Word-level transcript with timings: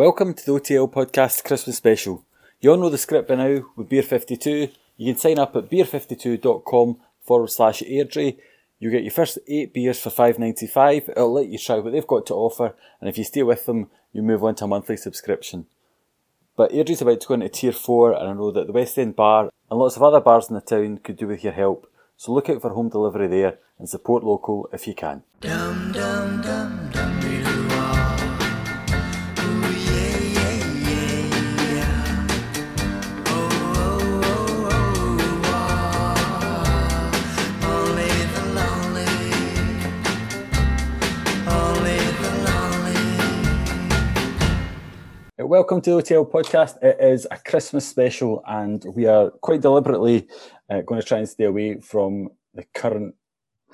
Welcome 0.00 0.32
to 0.32 0.46
the 0.46 0.52
OTL 0.52 0.90
Podcast 0.90 1.44
Christmas 1.44 1.76
Special. 1.76 2.24
You 2.58 2.70
all 2.70 2.78
know 2.78 2.88
the 2.88 2.96
script 2.96 3.28
by 3.28 3.34
now 3.34 3.66
with 3.76 3.90
Beer 3.90 4.02
52. 4.02 4.70
You 4.96 5.12
can 5.12 5.20
sign 5.20 5.38
up 5.38 5.54
at 5.54 5.68
beer52.com 5.68 6.96
forward 7.20 7.50
slash 7.50 7.82
Airdrie. 7.82 8.38
You 8.78 8.90
get 8.90 9.02
your 9.02 9.10
first 9.10 9.38
eight 9.46 9.74
beers 9.74 10.00
for 10.00 10.08
five 10.08 10.38
ninety 10.38 10.66
five. 10.66 11.10
It'll 11.10 11.34
let 11.34 11.48
you 11.48 11.58
try 11.58 11.80
what 11.80 11.92
they've 11.92 12.06
got 12.06 12.24
to 12.28 12.34
offer, 12.34 12.74
and 12.98 13.10
if 13.10 13.18
you 13.18 13.24
stay 13.24 13.42
with 13.42 13.66
them, 13.66 13.90
you 14.14 14.22
move 14.22 14.42
on 14.42 14.54
to 14.54 14.64
a 14.64 14.68
monthly 14.68 14.96
subscription. 14.96 15.66
But 16.56 16.72
Airdrie's 16.72 17.02
about 17.02 17.20
to 17.20 17.28
go 17.28 17.34
into 17.34 17.50
Tier 17.50 17.72
4, 17.72 18.14
and 18.14 18.26
I 18.26 18.32
know 18.32 18.52
that 18.52 18.68
the 18.68 18.72
West 18.72 18.96
End 18.96 19.14
Bar 19.14 19.50
and 19.70 19.78
lots 19.78 19.96
of 19.96 20.02
other 20.02 20.20
bars 20.20 20.48
in 20.48 20.54
the 20.54 20.62
town 20.62 21.00
could 21.04 21.18
do 21.18 21.26
with 21.26 21.44
your 21.44 21.52
help. 21.52 21.92
So 22.16 22.32
look 22.32 22.48
out 22.48 22.62
for 22.62 22.70
home 22.70 22.88
delivery 22.88 23.28
there 23.28 23.58
and 23.78 23.86
support 23.86 24.24
local 24.24 24.66
if 24.72 24.86
you 24.86 24.94
can. 24.94 25.24
Welcome 45.50 45.80
to 45.80 45.90
the 45.90 45.96
OTL 45.96 46.30
Podcast. 46.30 46.80
It 46.80 46.96
is 47.00 47.26
a 47.28 47.36
Christmas 47.36 47.84
special, 47.84 48.40
and 48.46 48.84
we 48.94 49.06
are 49.06 49.32
quite 49.42 49.60
deliberately 49.60 50.28
uh, 50.70 50.82
going 50.82 51.00
to 51.00 51.04
try 51.04 51.18
and 51.18 51.28
stay 51.28 51.42
away 51.42 51.80
from 51.80 52.28
the 52.54 52.64
current 52.72 53.16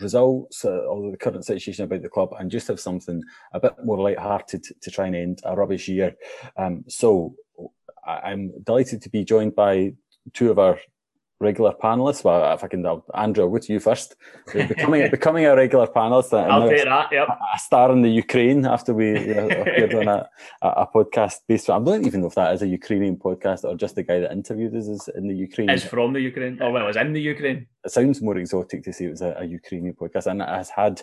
results 0.01 0.65
uh, 0.65 0.71
or 0.71 1.11
the 1.11 1.19
current 1.19 1.45
situation 1.45 1.85
about 1.85 2.01
the 2.01 2.09
club 2.09 2.31
and 2.41 2.51
just 2.51 2.69
have 2.69 2.81
something 2.81 3.23
a 3.53 3.61
bit 3.61 3.75
more 3.85 3.99
light-hearted 3.99 4.65
to, 4.81 4.91
try 4.91 5.09
and 5.09 5.17
end 5.17 5.41
a 5.45 5.55
rubbish 5.55 5.87
year. 5.87 6.17
Um, 6.57 6.83
so 6.89 7.35
I'm 8.07 8.55
delighted 8.65 9.03
to 9.03 9.11
be 9.11 9.23
joined 9.23 9.55
by 9.55 9.93
two 10.33 10.51
of 10.51 10.59
our 10.59 10.79
regular 11.41 11.73
panelists. 11.83 12.25
Well, 12.25 12.55
if 12.55 12.65
I 12.65 12.69
can, 12.69 12.85
I'll- 12.87 13.05
Andrew, 13.15 13.45
I'll 13.45 13.51
go 13.51 13.59
to 13.59 13.73
you 13.73 13.81
first. 13.81 14.17
Becoming, 14.53 15.11
becoming 15.17 15.45
a 15.45 15.55
regular 15.55 15.87
panelist. 15.87 16.33
I'll 16.33 16.69
take 16.69 16.85
that. 16.85 17.13
Yep. 17.13 17.29
a 17.29 17.59
star 17.59 17.93
in 17.93 18.03
the 18.03 18.09
Ukraine 18.11 18.65
after 18.65 18.95
we 18.95 19.17
appeared 19.17 19.95
on 19.95 20.09
a, 20.09 20.29
a, 20.63 20.87
podcast 20.87 21.41
based. 21.47 21.69
I 21.71 21.79
don't 21.79 22.07
even 22.07 22.23
know 22.23 22.29
if 22.29 22.35
that 22.35 22.55
is 22.55 22.63
a 22.63 22.67
Ukrainian 22.67 23.17
podcast 23.17 23.65
or 23.65 23.77
just 23.77 23.95
the 23.97 24.03
guy 24.03 24.21
that 24.21 24.33
interviewed 24.33 24.75
us 24.75 24.87
is 24.89 25.09
in 25.15 25.29
the 25.29 25.35
Ukraine. 25.35 25.69
Is 25.71 25.85
from 25.85 26.13
the 26.13 26.21
Ukraine. 26.21 26.59
Oh, 26.61 26.71
well, 26.71 26.87
was 26.87 26.97
in 26.97 27.13
the 27.13 27.21
Ukraine. 27.21 27.67
It 27.85 27.91
sounds 27.91 28.23
more 28.23 28.37
exotic 28.39 28.83
to 28.85 28.93
say 28.93 29.07
it 29.07 29.11
was 29.11 29.23
a, 29.23 29.35
a 29.39 29.45
Ukrainian 29.45 29.95
podcast, 29.95 30.27
and 30.27 30.41
it 30.43 30.49
has 30.49 30.71
had 30.71 31.03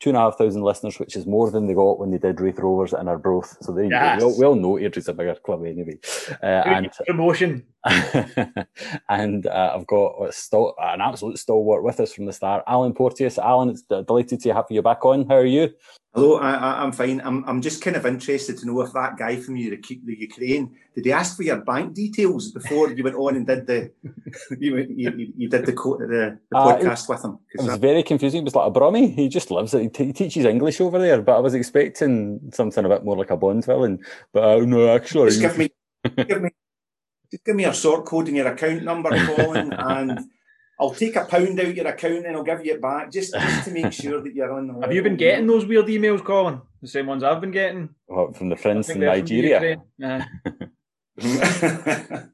two 0.00 0.10
and 0.10 0.16
a 0.16 0.20
half 0.20 0.36
thousand 0.36 0.62
listeners, 0.62 0.98
which 0.98 1.14
is 1.14 1.26
more 1.26 1.48
than 1.50 1.68
they 1.68 1.74
got 1.74 1.98
when 2.00 2.10
they 2.10 2.18
did 2.18 2.40
Raith 2.40 2.58
Rovers 2.58 2.92
and 2.92 3.08
our 3.08 3.14
Arbroath. 3.14 3.56
So 3.60 3.72
there 3.72 3.84
you 3.84 3.90
Yes. 3.90 4.20
go. 4.20 4.26
We 4.26 4.32
all, 4.32 4.38
we 4.38 4.46
all 4.46 4.54
know 4.56 4.72
Airdrie's 4.74 5.06
a 5.08 5.12
bigger 5.14 5.36
club 5.36 5.64
anyway. 5.64 5.98
Uh, 6.42 6.64
Good 6.64 6.72
and 6.72 6.90
promotion. 7.06 7.64
and 9.08 9.46
uh, 9.46 9.72
I've 9.74 9.86
got 9.86 10.14
a 10.20 10.28
stal- 10.28 10.74
an 10.80 11.00
absolute 11.00 11.38
stalwart 11.38 11.82
with 11.82 12.00
us 12.00 12.12
from 12.12 12.26
the 12.26 12.32
start, 12.32 12.62
Alan 12.66 12.92
Porteous. 12.94 13.38
Alan, 13.38 13.70
it's 13.70 13.82
delighted 13.82 14.40
to 14.40 14.54
have 14.54 14.66
you 14.70 14.82
back 14.82 15.04
on. 15.04 15.26
How 15.28 15.36
are 15.36 15.44
you? 15.44 15.70
Hello, 16.14 16.36
I, 16.36 16.82
I'm 16.82 16.92
fine. 16.92 17.22
I'm, 17.24 17.42
I'm 17.48 17.62
just 17.62 17.82
kind 17.82 17.96
of 17.96 18.04
interested 18.04 18.58
to 18.58 18.66
know 18.66 18.82
if 18.82 18.92
that 18.92 19.16
guy 19.16 19.36
from 19.36 19.56
you, 19.56 19.70
the, 19.70 20.00
the 20.04 20.14
Ukraine, 20.14 20.76
did 20.94 21.06
he 21.06 21.12
ask 21.12 21.36
for 21.36 21.42
your 21.42 21.56
bank 21.62 21.94
details 21.94 22.52
before 22.52 22.92
you 22.92 23.02
went 23.02 23.16
on 23.16 23.34
and 23.36 23.46
did 23.46 23.66
the 23.66 23.90
you, 24.58 24.76
you, 24.94 25.32
you 25.36 25.48
did 25.48 25.64
the, 25.64 25.72
co- 25.72 25.96
the, 25.96 26.38
the 26.50 26.56
Uh, 26.56 26.76
podcast 26.78 27.08
with 27.08 27.24
him? 27.24 27.38
It 27.54 27.58
was 27.62 27.66
that- 27.66 27.80
very 27.80 28.02
confusing. 28.02 28.42
It 28.42 28.44
was 28.44 28.54
like 28.54 28.68
a 28.68 28.70
Brummie. 28.78 29.14
He 29.14 29.28
just 29.28 29.50
loves 29.50 29.72
it. 29.72 29.82
He, 29.82 29.88
t- 29.88 30.04
he 30.06 30.12
teaches 30.12 30.44
English 30.44 30.80
over 30.82 30.98
there, 30.98 31.22
but 31.22 31.36
I 31.36 31.40
was 31.40 31.54
expecting 31.54 32.40
something 32.52 32.84
a 32.84 32.88
bit 32.90 33.04
more 33.04 33.16
like 33.16 33.30
a 33.30 33.36
Bond 33.36 33.64
villain. 33.64 33.98
But 34.34 34.44
uh, 34.44 34.64
no, 34.66 34.94
actually, 34.94 35.30
just 35.30 35.40
give 35.40 35.56
me, 35.56 35.70
give 36.28 36.42
me, 36.42 36.50
just 37.32 37.44
give 37.44 37.56
me 37.56 37.64
your 37.64 37.72
sort 37.72 38.04
code 38.04 38.28
and 38.28 38.36
your 38.36 38.46
account 38.46 38.84
number, 38.84 39.08
Colin, 39.24 39.72
and 39.78 40.20
I'll 40.78 40.90
take 40.90 41.16
a 41.16 41.24
pound 41.24 41.58
out 41.58 41.74
your 41.74 41.86
account 41.86 42.26
and 42.26 42.36
I'll 42.36 42.42
give 42.42 42.64
you 42.64 42.74
it 42.74 42.82
back 42.82 43.10
just, 43.10 43.32
just 43.32 43.64
to 43.64 43.70
make 43.72 43.92
sure 43.92 44.22
that 44.22 44.34
you're 44.34 44.52
on. 44.52 44.66
The 44.66 44.80
Have 44.82 44.92
you 44.92 45.02
been 45.02 45.16
getting 45.16 45.46
those 45.46 45.64
weird 45.64 45.86
emails, 45.86 46.22
Colin? 46.22 46.60
The 46.82 46.88
same 46.88 47.06
ones 47.06 47.22
I've 47.22 47.40
been 47.40 47.50
getting. 47.50 47.88
What, 48.06 48.36
from 48.36 48.50
the 48.50 48.56
friends 48.56 48.90
in 48.90 49.00
they're 49.00 49.10
from 49.10 49.20
Nigeria. 49.20 49.82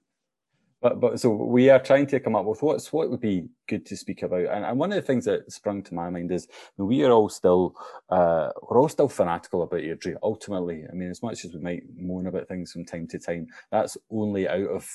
But 0.81 1.01
but 1.01 1.19
so 1.19 1.31
we 1.31 1.71
are 1.71 1.81
trying 1.81 2.07
to 2.09 2.21
come 2.21 2.37
up 2.37 2.45
with 2.45 2.63
what's 2.63 2.93
what 2.93 3.11
would 3.11 3.21
be 3.21 3.49
good 3.69 3.85
to 3.87 3.97
speak 3.97 4.23
about, 4.23 4.47
and, 4.47 4.65
and 4.65 4.79
one 4.79 4.93
of 4.93 4.97
the 4.97 5.03
things 5.03 5.25
that 5.25 5.51
sprung 5.51 5.83
to 5.83 5.95
my 5.95 6.09
mind 6.09 6.31
is 6.31 6.47
we 6.77 7.05
are 7.05 7.11
all 7.11 7.29
still 7.29 7.75
uh, 8.11 8.51
we're 8.63 8.81
all 8.81 8.89
still 8.89 9.09
fanatical 9.09 9.63
about 9.63 9.81
Airdrie. 9.81 10.17
Ultimately, 10.23 10.85
I 10.89 10.95
mean, 10.95 11.11
as 11.11 11.23
much 11.23 11.45
as 11.45 11.53
we 11.55 11.61
might 11.61 11.83
moan 11.97 12.29
about 12.29 12.47
things 12.47 12.73
from 12.73 12.85
time 12.85 13.09
to 13.09 13.19
time, 13.19 13.49
that's 13.73 13.97
only 14.11 14.49
out 14.49 14.69
of 14.69 14.89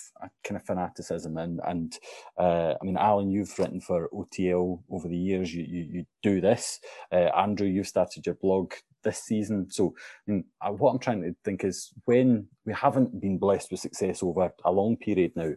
kind 0.45 0.55
of 0.57 0.65
fanaticism. 0.65 1.37
And 1.37 1.59
and 1.65 1.97
uh, 2.37 2.75
I 2.81 2.85
mean, 2.85 2.97
Alan, 2.97 3.29
you've 3.29 3.57
written 3.59 3.81
for 3.81 4.09
OTL 4.13 4.81
over 4.89 5.09
the 5.09 5.17
years. 5.17 5.53
You 5.53 5.65
you, 5.67 5.87
you 5.91 6.05
do 6.21 6.39
this. 6.39 6.79
Uh, 7.11 7.29
Andrew, 7.35 7.67
you've 7.67 7.87
started 7.87 8.25
your 8.25 8.35
blog 8.35 8.73
this 9.03 9.19
season. 9.23 9.69
So 9.69 9.93
I 10.27 10.31
mean, 10.31 10.45
uh, 10.61 10.71
what 10.71 10.91
I'm 10.91 10.99
trying 10.99 11.21
to 11.23 11.35
think 11.43 11.63
is 11.63 11.91
when 12.05 12.47
we 12.65 12.73
haven't 12.73 13.19
been 13.19 13.37
blessed 13.37 13.71
with 13.71 13.79
success 13.79 14.23
over 14.23 14.51
a 14.65 14.71
long 14.71 14.97
period 14.97 15.33
now, 15.35 15.51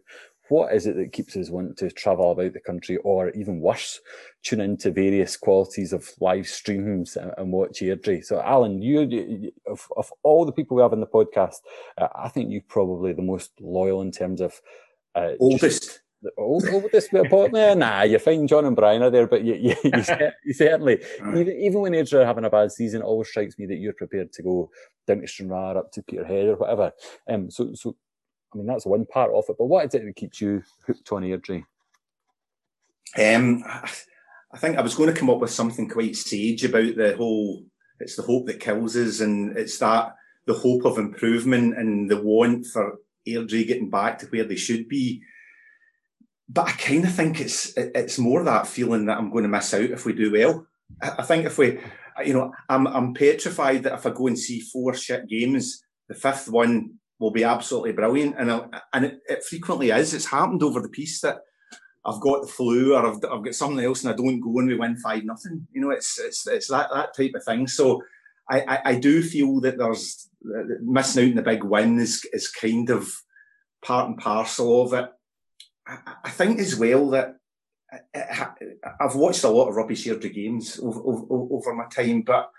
what 0.48 0.72
is 0.72 0.86
it 0.86 0.96
that 0.96 1.12
keeps 1.12 1.36
us 1.36 1.50
wanting 1.50 1.74
to 1.76 1.90
travel 1.90 2.30
about 2.30 2.52
the 2.52 2.60
country 2.60 2.98
or 2.98 3.30
even 3.30 3.60
worse, 3.60 4.00
tune 4.44 4.60
into 4.60 4.90
various 4.90 5.36
qualities 5.36 5.92
of 5.92 6.08
live 6.20 6.46
streams 6.46 7.16
and, 7.16 7.32
and 7.36 7.50
watch 7.50 7.80
Airdrie? 7.80 8.24
So 8.24 8.40
Alan, 8.40 8.80
you, 8.80 9.00
you 9.02 9.52
of, 9.66 9.86
of 9.96 10.12
all 10.22 10.44
the 10.44 10.52
people 10.52 10.76
we 10.76 10.82
have 10.82 10.92
in 10.92 11.00
the 11.00 11.06
podcast, 11.06 11.56
uh, 11.98 12.08
I 12.14 12.28
think 12.28 12.50
you're 12.50 12.62
probably 12.68 13.12
the 13.12 13.22
most 13.22 13.50
loyal 13.60 14.02
in 14.02 14.12
terms 14.12 14.40
of 14.40 14.60
uh, 15.14 15.32
just- 15.58 16.00
The 16.22 16.30
old, 16.38 16.66
oldest 16.72 17.12
bit 17.12 17.30
of 17.30 17.52
nah, 17.52 17.74
nah, 17.74 18.02
you 18.02 18.18
find. 18.18 18.48
John 18.48 18.64
and 18.64 18.74
Brian 18.74 19.02
are 19.02 19.10
there, 19.10 19.26
but 19.26 19.44
you, 19.44 19.54
you, 19.54 19.76
you, 19.84 19.92
you 20.44 20.52
certainly, 20.54 21.02
even, 21.20 21.56
even 21.60 21.80
when 21.80 21.92
Airdrie 21.92 22.22
are 22.22 22.26
having 22.26 22.44
a 22.44 22.50
bad 22.50 22.72
season, 22.72 23.02
it 23.02 23.04
always 23.04 23.28
strikes 23.28 23.58
me 23.58 23.66
that 23.66 23.76
you're 23.76 23.92
prepared 23.92 24.32
to 24.32 24.42
go 24.42 24.70
down 25.06 25.20
to 25.20 25.26
Stranraer, 25.26 25.76
up 25.76 25.92
to 25.92 26.02
Peterhead 26.02 26.48
or 26.48 26.56
whatever. 26.56 26.92
Um, 27.28 27.50
so, 27.50 27.72
so, 27.74 27.96
I 28.52 28.56
mean, 28.56 28.66
that's 28.66 28.86
one 28.86 29.04
part 29.06 29.30
of 29.32 29.44
it. 29.48 29.56
But 29.58 29.66
what 29.66 29.86
is 29.86 29.94
it 29.94 30.04
that 30.04 30.16
keeps 30.16 30.40
you 30.40 30.62
hooked 30.86 31.12
on 31.12 31.22
Airdrie? 31.22 31.64
Um, 33.18 33.62
I 34.52 34.58
think 34.58 34.78
I 34.78 34.82
was 34.82 34.94
going 34.94 35.12
to 35.12 35.18
come 35.18 35.30
up 35.30 35.38
with 35.38 35.50
something 35.50 35.88
quite 35.88 36.16
sage 36.16 36.64
about 36.64 36.96
the 36.96 37.14
whole. 37.16 37.62
It's 38.00 38.16
the 38.16 38.22
hope 38.22 38.46
that 38.46 38.60
kills 38.60 38.96
us, 38.96 39.20
and 39.20 39.56
it's 39.56 39.78
that 39.78 40.14
the 40.46 40.54
hope 40.54 40.84
of 40.84 40.98
improvement 40.98 41.76
and 41.76 42.10
the 42.10 42.20
want 42.20 42.66
for 42.66 42.98
Airdrie 43.26 43.66
getting 43.66 43.90
back 43.90 44.18
to 44.18 44.26
where 44.26 44.44
they 44.44 44.56
should 44.56 44.88
be. 44.88 45.22
But 46.48 46.68
I 46.68 46.72
kind 46.72 47.04
of 47.04 47.12
think 47.12 47.40
it's 47.40 47.72
it's 47.76 48.18
more 48.18 48.44
that 48.44 48.66
feeling 48.66 49.06
that 49.06 49.18
I'm 49.18 49.30
going 49.30 49.42
to 49.42 49.48
miss 49.48 49.74
out 49.74 49.90
if 49.90 50.04
we 50.04 50.12
do 50.12 50.32
well. 50.32 50.66
I 51.02 51.22
think 51.22 51.44
if 51.44 51.58
we, 51.58 51.78
you 52.24 52.34
know, 52.34 52.52
I'm 52.68 52.86
I'm 52.86 53.14
petrified 53.14 53.82
that 53.82 53.94
if 53.94 54.06
I 54.06 54.10
go 54.10 54.28
and 54.28 54.38
see 54.38 54.60
four 54.60 54.94
shit 54.94 55.28
games, 55.28 55.82
the 56.08 56.14
fifth 56.14 56.48
one 56.48 56.94
will 57.18 57.32
be 57.32 57.44
absolutely 57.44 57.92
brilliant, 57.92 58.36
and 58.38 58.52
I, 58.52 58.66
and 58.92 59.04
it, 59.06 59.18
it 59.28 59.44
frequently 59.44 59.90
is. 59.90 60.14
It's 60.14 60.26
happened 60.26 60.62
over 60.62 60.80
the 60.80 60.88
piece 60.88 61.20
that 61.22 61.38
I've 62.06 62.20
got 62.20 62.42
the 62.42 62.48
flu 62.48 62.94
or 62.94 63.04
I've, 63.04 63.16
I've 63.30 63.44
got 63.44 63.54
something 63.54 63.84
else 63.84 64.04
and 64.04 64.12
I 64.12 64.16
don't 64.16 64.40
go 64.40 64.58
and 64.58 64.68
we 64.68 64.76
win 64.76 64.96
five 64.96 65.24
nothing. 65.24 65.66
You 65.72 65.80
know, 65.80 65.90
it's 65.90 66.18
it's 66.20 66.46
it's 66.46 66.68
that 66.68 66.88
that 66.94 67.16
type 67.16 67.32
of 67.34 67.44
thing. 67.44 67.66
So 67.66 68.02
I, 68.48 68.60
I, 68.60 68.80
I 68.84 68.94
do 68.94 69.22
feel 69.22 69.60
that 69.60 69.76
there's 69.76 70.28
missing 70.80 71.24
out 71.24 71.30
on 71.30 71.36
the 71.36 71.42
big 71.42 71.64
win 71.64 71.98
is 71.98 72.24
is 72.32 72.48
kind 72.48 72.90
of 72.90 73.12
part 73.82 74.08
and 74.08 74.18
parcel 74.18 74.82
of 74.82 74.92
it. 74.92 75.10
I, 75.86 75.98
I 76.24 76.30
think 76.30 76.58
as 76.60 76.76
well 76.76 77.10
that 77.10 77.36
uh, 77.92 77.98
uh, 78.14 78.46
I- 78.84 79.04
I've 79.04 79.14
watched 79.14 79.44
a 79.44 79.48
lot 79.48 79.68
of 79.68 79.76
rubbish 79.76 80.04
Airdrie 80.06 80.34
games 80.34 80.78
over, 80.82 81.00
over, 81.00 81.26
over 81.54 81.74
my 81.74 81.86
time, 81.86 82.22
but 82.22 82.50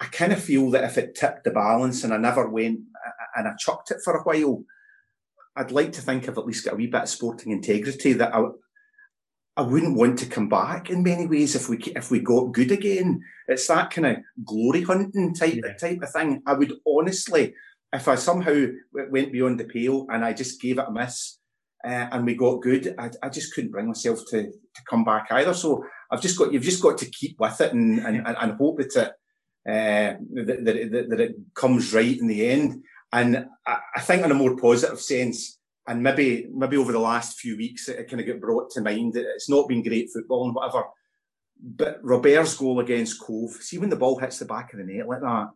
I 0.00 0.06
kind 0.06 0.32
of 0.32 0.42
feel 0.42 0.70
that 0.70 0.84
if 0.84 0.98
it 0.98 1.14
tipped 1.14 1.44
the 1.44 1.50
balance 1.52 2.02
and 2.04 2.12
I 2.12 2.16
never 2.16 2.48
went 2.48 2.80
uh, 3.06 3.10
and 3.36 3.46
I 3.48 3.52
chucked 3.58 3.90
it 3.92 3.98
for 4.04 4.14
a 4.16 4.22
while, 4.22 4.64
I'd 5.54 5.70
like 5.70 5.92
to 5.92 6.00
think 6.00 6.28
I've 6.28 6.38
at 6.38 6.46
least 6.46 6.64
got 6.64 6.74
a 6.74 6.76
wee 6.76 6.86
bit 6.86 7.02
of 7.02 7.08
sporting 7.08 7.52
integrity 7.52 8.14
that 8.14 8.34
I, 8.34 8.42
I 9.56 9.62
wouldn't 9.62 9.96
want 9.96 10.18
to 10.20 10.26
come 10.26 10.48
back 10.48 10.88
in 10.90 11.02
many 11.02 11.26
ways 11.26 11.54
if 11.54 11.68
we 11.68 11.76
if 11.78 12.10
we 12.10 12.20
got 12.20 12.52
good 12.54 12.72
again. 12.72 13.20
It's 13.48 13.66
that 13.66 13.90
kind 13.90 14.06
of 14.06 14.16
glory 14.44 14.82
hunting 14.82 15.34
type 15.34 15.60
Yeah. 15.62 15.74
type 15.74 16.00
of 16.02 16.10
thing. 16.10 16.42
I 16.46 16.54
would 16.54 16.72
honestly, 16.86 17.54
if 17.92 18.08
I 18.08 18.14
somehow 18.14 18.64
went 19.10 19.30
beyond 19.30 19.60
the 19.60 19.64
pale 19.64 20.06
and 20.08 20.24
I 20.24 20.32
just 20.32 20.58
gave 20.60 20.78
it 20.78 20.86
a 20.88 20.90
miss 20.90 21.38
uh, 21.84 22.08
and 22.12 22.24
we 22.24 22.34
got 22.34 22.62
good, 22.62 22.94
I, 22.98 23.10
I 23.22 23.28
just 23.28 23.54
couldn't 23.54 23.72
bring 23.72 23.88
myself 23.88 24.20
to 24.30 24.42
to 24.44 24.82
come 24.88 25.04
back 25.04 25.26
either. 25.30 25.54
So 25.54 25.84
I've 26.10 26.22
just 26.22 26.38
got 26.38 26.52
you've 26.52 26.62
just 26.62 26.82
got 26.82 26.98
to 26.98 27.10
keep 27.10 27.38
with 27.38 27.60
it 27.60 27.72
and 27.72 27.98
and, 28.00 28.26
and, 28.26 28.52
hope 28.52 28.78
that 28.78 28.96
it 28.96 29.12
uh, 29.68 30.18
that, 30.34 30.64
that, 30.64 30.76
it- 30.76 31.10
that, 31.10 31.20
it 31.20 31.36
comes 31.54 31.92
right 31.92 32.18
in 32.18 32.26
the 32.26 32.48
end. 32.48 32.82
And 33.12 33.46
I, 33.66 33.78
I 33.96 34.00
think 34.00 34.24
in 34.24 34.30
a 34.30 34.34
more 34.34 34.56
positive 34.56 35.00
sense, 35.00 35.58
and 35.86 36.02
maybe 36.02 36.46
maybe 36.54 36.76
over 36.76 36.92
the 36.92 36.98
last 36.98 37.38
few 37.40 37.56
weeks, 37.56 37.88
it, 37.88 38.08
kind 38.08 38.20
of 38.20 38.26
got 38.26 38.40
brought 38.40 38.70
to 38.72 38.80
mind 38.80 39.14
that 39.14 39.26
it's 39.34 39.50
not 39.50 39.68
been 39.68 39.82
great 39.82 40.10
football 40.12 40.46
and 40.46 40.54
whatever. 40.54 40.84
But 41.64 42.00
Robert's 42.02 42.56
goal 42.56 42.80
against 42.80 43.20
Cove, 43.20 43.52
see 43.60 43.78
when 43.78 43.90
the 43.90 43.96
ball 43.96 44.18
hits 44.18 44.38
the 44.38 44.46
back 44.46 44.72
of 44.72 44.78
the 44.78 44.84
net 44.84 45.06
like 45.06 45.20
that, 45.20 45.50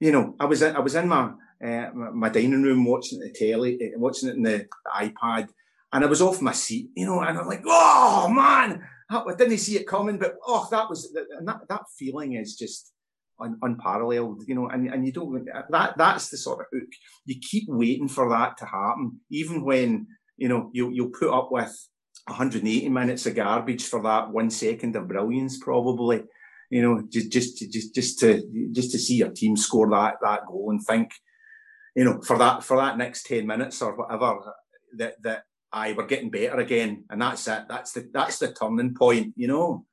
you 0.00 0.10
know, 0.10 0.34
I 0.40 0.46
was 0.46 0.62
in, 0.62 0.74
I 0.74 0.80
was 0.80 0.96
in 0.96 1.06
my 1.06 1.32
uh, 1.64 1.90
my, 1.94 2.28
dining 2.28 2.62
room, 2.62 2.84
watching 2.84 3.20
the 3.20 3.30
telly, 3.30 3.78
uh, 3.80 3.98
watching 3.98 4.28
it 4.28 4.34
in 4.34 4.42
the, 4.42 4.66
the 4.84 4.90
iPad, 4.90 5.48
and 5.92 6.04
I 6.04 6.06
was 6.06 6.22
off 6.22 6.40
my 6.40 6.52
seat, 6.52 6.90
you 6.96 7.06
know, 7.06 7.20
and 7.20 7.38
I'm 7.38 7.46
like, 7.46 7.62
oh 7.66 8.28
man, 8.28 8.82
I 9.10 9.34
didn't 9.36 9.58
see 9.58 9.76
it 9.76 9.86
coming, 9.86 10.18
but 10.18 10.36
oh, 10.46 10.66
that 10.70 10.88
was 10.88 11.14
and 11.38 11.46
that 11.46 11.60
that 11.68 11.82
feeling 11.98 12.34
is 12.34 12.56
just 12.56 12.92
un, 13.40 13.58
unparalleled, 13.62 14.42
you 14.46 14.54
know, 14.54 14.68
and, 14.68 14.88
and 14.88 15.04
you 15.04 15.12
don't 15.12 15.46
that 15.70 15.98
that's 15.98 16.28
the 16.30 16.36
sort 16.36 16.60
of 16.60 16.66
hook. 16.72 16.88
You 17.26 17.36
keep 17.40 17.64
waiting 17.68 18.08
for 18.08 18.28
that 18.30 18.56
to 18.58 18.66
happen, 18.66 19.20
even 19.30 19.64
when 19.64 20.06
you 20.36 20.48
know 20.48 20.70
you 20.72 20.90
you'll 20.90 21.10
put 21.10 21.32
up 21.32 21.52
with 21.52 21.76
180 22.26 22.88
minutes 22.88 23.26
of 23.26 23.34
garbage 23.34 23.84
for 23.84 24.02
that 24.02 24.30
one 24.30 24.50
second 24.50 24.96
of 24.96 25.08
brilliance, 25.08 25.58
probably. 25.58 26.24
You 26.70 26.80
know, 26.80 27.02
just 27.10 27.30
just 27.30 27.70
just 27.70 27.94
just 27.94 28.18
to 28.20 28.42
just 28.72 28.92
to 28.92 28.98
see 28.98 29.16
your 29.16 29.28
team 29.28 29.58
score 29.58 29.90
that 29.90 30.14
that 30.22 30.46
goal 30.46 30.70
and 30.70 30.82
think, 30.82 31.10
you 31.94 32.04
know, 32.04 32.22
for 32.22 32.38
that 32.38 32.64
for 32.64 32.78
that 32.78 32.96
next 32.96 33.26
10 33.26 33.46
minutes 33.46 33.82
or 33.82 33.94
whatever 33.94 34.38
that 34.96 35.22
that 35.22 35.44
I 35.72 35.92
we're 35.92 36.06
getting 36.06 36.30
better 36.30 36.56
again, 36.58 37.04
and 37.10 37.22
that's 37.22 37.46
it. 37.48 37.64
That's 37.68 37.92
the 37.92 38.08
that's 38.12 38.38
the 38.38 38.52
turning 38.52 38.94
point, 38.94 39.32
you 39.36 39.48
know. 39.48 39.86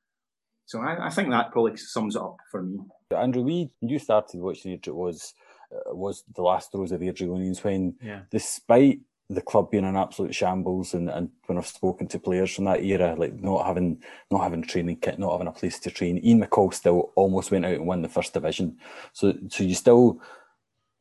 So 0.66 0.80
I, 0.80 1.06
I 1.06 1.10
think 1.10 1.30
that 1.30 1.52
probably 1.52 1.76
sums 1.76 2.16
it 2.16 2.22
up 2.22 2.36
for 2.50 2.62
me. 2.62 2.78
Andrew, 3.16 3.42
we 3.42 3.70
you 3.80 3.98
started 3.98 4.40
watching 4.40 4.72
it. 4.72 4.86
It 4.86 4.94
was 4.94 5.34
uh, 5.72 5.94
was 5.94 6.24
the 6.34 6.42
last 6.42 6.70
throes 6.72 6.92
of 6.92 7.00
the 7.00 7.06
Unions 7.06 7.64
when, 7.64 7.96
Yeah. 8.02 8.22
despite 8.30 9.00
the 9.28 9.40
club 9.40 9.70
being 9.70 9.84
an 9.84 9.96
absolute 9.96 10.34
shambles, 10.34 10.92
and, 10.92 11.08
and 11.08 11.30
when 11.46 11.56
I've 11.56 11.66
spoken 11.66 12.08
to 12.08 12.18
players 12.18 12.54
from 12.54 12.64
that 12.64 12.82
era, 12.82 13.14
like 13.16 13.40
not 13.40 13.64
having 13.64 14.02
not 14.30 14.42
having 14.42 14.62
training 14.62 14.96
kit, 14.96 15.18
not 15.18 15.32
having 15.32 15.46
a 15.46 15.52
place 15.52 15.78
to 15.80 15.90
train, 15.90 16.18
Ian 16.24 16.44
McCall 16.44 16.74
still 16.74 17.12
almost 17.14 17.50
went 17.50 17.64
out 17.64 17.74
and 17.74 17.86
won 17.86 18.02
the 18.02 18.08
first 18.08 18.32
division. 18.34 18.76
So 19.12 19.34
so 19.48 19.64
you 19.64 19.74
still 19.74 20.20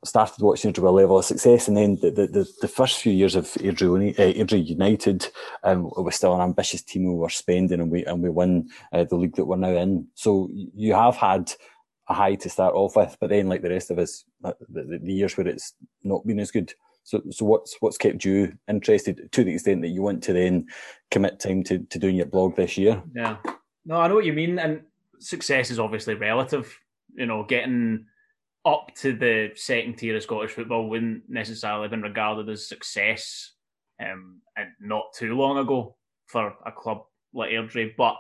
started 0.05 0.41
watching 0.41 0.69
with 0.69 0.77
a 0.77 0.89
level 0.89 1.17
of 1.17 1.25
success, 1.25 1.67
and 1.67 1.75
then 1.75 1.97
the 2.01 2.11
the, 2.11 2.47
the, 2.61 2.67
first 2.67 2.99
few 2.99 3.11
years 3.11 3.35
of 3.35 3.45
uh, 3.57 3.61
Airdrie 3.61 4.65
United, 4.65 5.27
um, 5.63 5.83
was 5.83 6.15
still 6.15 6.33
an 6.35 6.41
ambitious 6.41 6.81
team. 6.81 7.05
We 7.05 7.15
were 7.15 7.29
spending, 7.29 7.79
and 7.79 7.91
we 7.91 8.05
and 8.05 8.23
we 8.23 8.29
won 8.29 8.69
uh, 8.93 9.03
the 9.03 9.15
league 9.15 9.35
that 9.35 9.45
we're 9.45 9.57
now 9.57 9.69
in. 9.69 10.07
So 10.15 10.49
you 10.53 10.93
have 10.93 11.15
had 11.15 11.51
a 12.07 12.13
high 12.13 12.35
to 12.35 12.49
start 12.49 12.75
off 12.75 12.95
with, 12.95 13.17
but 13.19 13.29
then 13.29 13.47
like 13.47 13.61
the 13.61 13.69
rest 13.69 13.91
of 13.91 13.99
us, 13.99 14.23
uh, 14.43 14.53
the, 14.67 14.83
the, 14.83 14.99
the 14.99 15.13
years 15.13 15.37
where 15.37 15.47
it's 15.47 15.73
not 16.03 16.25
been 16.25 16.39
as 16.39 16.51
good. 16.51 16.73
So, 17.03 17.21
so 17.29 17.45
what's 17.45 17.75
what's 17.79 17.97
kept 17.97 18.23
you 18.23 18.57
interested 18.67 19.31
to 19.31 19.43
the 19.43 19.53
extent 19.53 19.81
that 19.81 19.89
you 19.89 20.01
want 20.01 20.23
to 20.23 20.33
then 20.33 20.67
commit 21.11 21.39
time 21.39 21.63
to, 21.63 21.79
to 21.79 21.99
doing 21.99 22.15
your 22.15 22.25
blog 22.25 22.55
this 22.55 22.77
year? 22.77 23.01
Yeah. 23.15 23.37
No, 23.85 23.97
I 23.97 24.07
know 24.07 24.15
what 24.15 24.25
you 24.25 24.33
mean. 24.33 24.59
And 24.59 24.81
success 25.19 25.71
is 25.71 25.79
obviously 25.79 26.15
relative. 26.15 26.77
You 27.15 27.25
know, 27.25 27.43
getting 27.43 28.05
up 28.69 28.93
to 28.95 29.13
the 29.13 29.51
second 29.55 29.97
tier 29.97 30.15
of 30.15 30.23
Scottish 30.23 30.51
football 30.51 30.87
wouldn't 30.87 31.23
necessarily 31.27 31.83
have 31.83 31.91
been 31.91 32.01
regarded 32.03 32.49
as 32.49 32.67
success 32.67 33.53
um, 33.99 34.41
and 34.55 34.69
not 34.79 35.13
too 35.15 35.35
long 35.35 35.57
ago 35.57 35.95
for 36.27 36.53
a 36.65 36.71
club 36.71 37.03
like 37.33 37.49
Airdrie. 37.49 37.95
But 37.97 38.15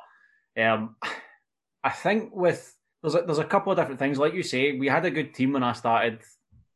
um, 0.59 0.95
I 1.83 1.91
think 1.91 2.35
with 2.35 2.75
there's 3.01 3.15
a, 3.15 3.21
there's 3.21 3.37
a 3.37 3.45
couple 3.45 3.71
of 3.71 3.77
different 3.77 3.99
things. 3.99 4.17
Like 4.17 4.33
you 4.33 4.43
say, 4.43 4.77
we 4.77 4.87
had 4.87 5.05
a 5.05 5.11
good 5.11 5.33
team 5.33 5.53
when 5.53 5.63
I 5.63 5.73
started 5.73 6.19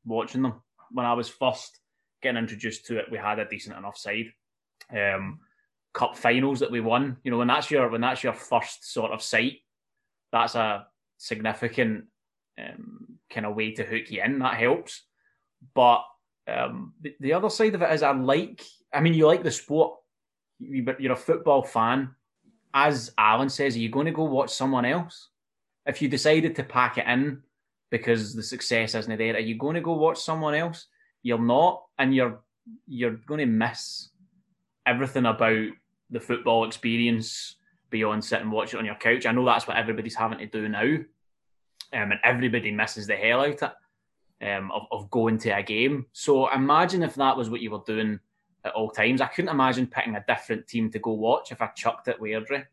watching 0.05 0.43
them. 0.43 0.61
When 0.91 1.05
I 1.05 1.13
was 1.13 1.27
first 1.27 1.79
getting 2.21 2.37
introduced 2.37 2.85
to 2.85 2.99
it, 2.99 3.11
we 3.11 3.17
had 3.17 3.39
a 3.39 3.49
decent 3.49 3.75
enough 3.75 3.97
side. 3.97 4.27
Um, 4.95 5.39
cup 5.93 6.15
finals 6.15 6.59
that 6.59 6.71
we 6.71 6.79
won. 6.79 7.17
You 7.23 7.31
know, 7.31 7.39
when 7.39 7.47
that's 7.47 7.71
your 7.71 7.89
when 7.89 8.01
that's 8.01 8.23
your 8.23 8.33
first 8.33 8.91
sort 8.91 9.11
of 9.11 9.21
sight, 9.21 9.57
that's 10.31 10.55
a 10.55 10.87
significant 11.17 12.05
um, 12.57 13.19
kind 13.29 13.45
of 13.45 13.55
way 13.55 13.71
to 13.73 13.83
hook 13.83 14.09
you 14.09 14.21
in. 14.21 14.39
That 14.39 14.55
helps. 14.55 15.03
But 15.73 16.03
um, 16.47 16.93
the, 17.01 17.15
the 17.19 17.33
other 17.33 17.49
side 17.49 17.75
of 17.75 17.81
it 17.81 17.91
is, 17.91 18.03
I 18.03 18.11
like. 18.11 18.63
I 18.93 19.01
mean, 19.01 19.13
you 19.13 19.27
like 19.27 19.43
the 19.43 19.51
sport. 19.51 19.97
You, 20.59 20.83
but 20.83 21.01
you're 21.01 21.13
a 21.13 21.17
football 21.17 21.63
fan. 21.63 22.15
As 22.73 23.11
Alan 23.17 23.49
says, 23.49 23.75
are 23.75 23.79
you 23.79 23.89
going 23.89 24.07
to 24.07 24.11
go 24.11 24.23
watch 24.23 24.49
someone 24.49 24.85
else? 24.85 25.29
If 25.85 26.01
you 26.01 26.07
decided 26.09 26.55
to 26.55 26.63
pack 26.63 26.97
it 26.97 27.07
in 27.07 27.41
because 27.91 28.33
the 28.33 28.41
success 28.41 28.95
isn't 28.95 29.17
there, 29.17 29.35
are 29.35 29.39
you 29.39 29.57
going 29.57 29.75
to 29.75 29.81
go 29.81 29.93
watch 29.93 30.19
someone 30.19 30.55
else? 30.55 30.87
You're 31.21 31.39
not, 31.39 31.83
and 31.99 32.15
you're 32.15 32.41
you're 32.87 33.17
going 33.27 33.39
to 33.39 33.45
miss 33.45 34.09
everything 34.85 35.25
about 35.25 35.67
the 36.09 36.19
football 36.19 36.65
experience 36.65 37.55
beyond 37.89 38.23
sit 38.23 38.41
and 38.41 38.51
watch 38.51 38.73
it 38.73 38.77
on 38.77 38.85
your 38.85 38.95
couch. 38.95 39.25
I 39.25 39.31
know 39.31 39.45
that's 39.45 39.67
what 39.67 39.77
everybody's 39.77 40.15
having 40.15 40.39
to 40.39 40.47
do 40.47 40.67
now, 40.67 40.97
um, 41.93 42.11
and 42.11 42.19
everybody 42.23 42.71
misses 42.71 43.07
the 43.07 43.15
hell 43.15 43.41
out 43.41 43.61
of 43.63 43.71
it 44.41 44.47
um, 44.47 44.71
of, 44.71 44.83
of 44.91 45.09
going 45.09 45.37
to 45.39 45.49
a 45.49 45.63
game. 45.63 46.05
So 46.11 46.51
imagine 46.51 47.03
if 47.03 47.15
that 47.15 47.37
was 47.37 47.49
what 47.49 47.61
you 47.61 47.71
were 47.71 47.81
doing 47.85 48.19
at 48.65 48.73
all 48.73 48.89
times. 48.89 49.21
I 49.21 49.27
couldn't 49.27 49.51
imagine 49.51 49.87
picking 49.87 50.15
a 50.15 50.23
different 50.27 50.67
team 50.67 50.89
to 50.91 50.99
go 50.99 51.11
watch 51.13 51.51
if 51.51 51.61
I 51.61 51.67
chucked 51.67 52.07
it 52.07 52.19
with 52.19 52.31
Airdrie, 52.31 52.65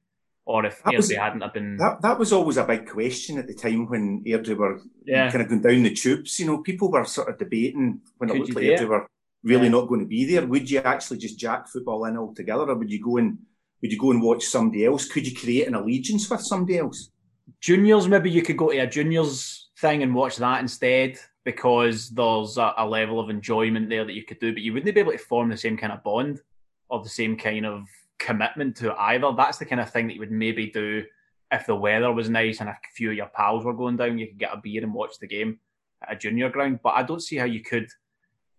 or 0.47 0.65
if 0.67 0.83
That 0.83 0.95
was- 0.97 1.11
hadn't 1.13 1.43
have 1.43 1.53
been. 1.53 1.77
That 1.77 2.03
that 2.03 2.19
was 2.19 2.33
always 2.33 2.57
a 2.57 2.65
big 2.65 2.89
question 2.89 3.39
at 3.39 3.47
the 3.47 3.55
time 3.55 3.87
when 3.89 4.25
Airdrie 4.25 4.57
were 4.57 4.81
Yeah. 5.05 5.31
kind 5.31 5.43
of 5.43 5.49
going 5.49 5.63
down 5.63 5.83
the 5.83 5.95
tubes. 5.95 6.39
You 6.41 6.47
know, 6.47 6.59
people 6.59 6.91
were 6.91 7.05
sort 7.05 7.29
of 7.29 7.39
debating 7.39 8.01
when 8.19 8.31
it 8.31 8.37
looked 8.37 8.55
like? 8.55 8.65
Airdrie 8.65 8.89
were 8.89 9.07
really 9.43 9.65
Yeah. 9.65 9.71
not 9.73 9.89
going 9.89 10.01
to 10.01 10.07
be 10.07 10.25
there. 10.25 10.47
Would 10.47 10.71
you 10.71 10.81
actually 10.81 11.19
just 11.19 11.39
jack 11.39 11.69
football 11.69 12.05
in 12.07 12.17
altogether, 12.17 12.69
or 12.69 12.75
would 12.75 12.91
you 12.91 13.01
go 13.03 13.17
and 13.19 13.39
would 13.83 13.93
you 13.93 13.99
go 13.99 14.11
and 14.11 14.23
watch 14.23 14.45
somebody 14.45 14.85
else? 14.85 15.09
Could 15.09 15.27
you 15.27 15.35
create 15.35 15.67
an 15.67 15.75
allegiance 15.75 16.29
with 16.29 16.43
somebody 16.43 16.77
else? 16.79 17.11
Juniors, 17.61 18.09
maybe 18.09 18.31
you 18.31 18.43
could 18.43 18.57
go 18.57 18.71
to 18.71 18.79
a 18.79 18.87
juniors 18.87 19.71
thing 19.79 20.03
and 20.03 20.15
watch 20.15 20.37
that 20.37 20.61
instead 20.61 21.19
because 21.45 22.11
there's 22.11 22.59
a, 22.59 22.75
a 22.79 22.87
level 22.87 23.19
of 23.19 23.31
enjoyment 23.31 23.89
there 23.89 24.05
that 24.05 24.13
you 24.15 24.25
could 24.25 24.39
do, 24.39 24.53
but 24.53 24.63
you 24.63 24.73
wouldn't 24.73 24.95
be 24.95 25.01
able 25.01 25.13
to 25.13 25.19
form 25.19 25.49
the 25.49 25.57
same 25.57 25.77
kind 25.77 25.93
of 25.93 26.03
bond 26.03 26.41
or 26.89 27.03
the 27.03 27.09
same 27.09 27.37
kind 27.37 27.65
of 27.65 27.87
commitment 28.19 28.77
to 28.77 28.91
it 28.91 28.97
either. 28.99 29.33
That's 29.37 29.59
the 29.59 29.65
kind 29.65 29.81
of 29.81 29.91
thing 29.91 30.09
that 30.09 30.15
you 30.15 30.21
would 30.21 30.31
maybe 30.31 30.67
do 30.67 31.05
if 31.51 31.67
the 31.67 31.75
weather 31.75 32.13
was 32.13 32.29
nice 32.29 32.61
and 32.61 32.69
a 32.69 32.77
few 32.95 33.11
of 33.11 33.17
your 33.17 33.31
pals 33.35 33.65
were 33.65 33.75
going 33.75 33.97
down. 33.97 34.19
You 34.19 34.29
could 34.29 34.39
get 34.39 34.53
a 34.53 34.61
beer 34.63 34.83
and 34.83 34.95
watch 34.95 35.19
the 35.19 35.27
game 35.27 35.59
at 36.03 36.13
a 36.13 36.19
junior 36.19 36.51
ground, 36.51 36.81
but 36.83 36.95
I 36.95 37.03
don't 37.03 37.23
see 37.23 37.37
how 37.37 37.47
you 37.47 37.61
could 37.61 37.89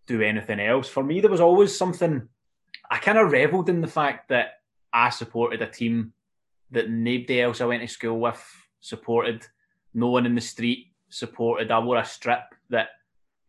do 0.08 0.22
anything 0.22 0.60
else. 0.60 0.90
For 0.90 1.04
me, 1.04 1.22
there 1.22 1.32
was 1.32 1.42
always 1.42 1.76
something 1.76 2.28
I 2.90 2.98
kind 2.98 3.18
of 3.18 3.32
reveled 3.32 3.70
in 3.70 3.82
the 3.82 3.88
fact 3.88 4.30
that 4.30 4.54
I 4.92 5.10
supported 5.10 5.62
a 5.62 5.68
team 5.68 6.14
that 6.72 6.90
nobody 6.90 7.42
else 7.42 7.62
I 7.62 7.66
went 7.66 7.82
to 7.82 7.88
school 7.88 8.20
with 8.20 8.44
supported. 8.82 9.46
No 9.94 10.10
one 10.10 10.26
in 10.26 10.36
the 10.36 10.42
street 10.42 10.88
supported. 11.10 11.72
I 11.72 11.80
wore 11.80 11.98
a 11.98 12.06
strip 12.06 12.42
that, 12.70 12.90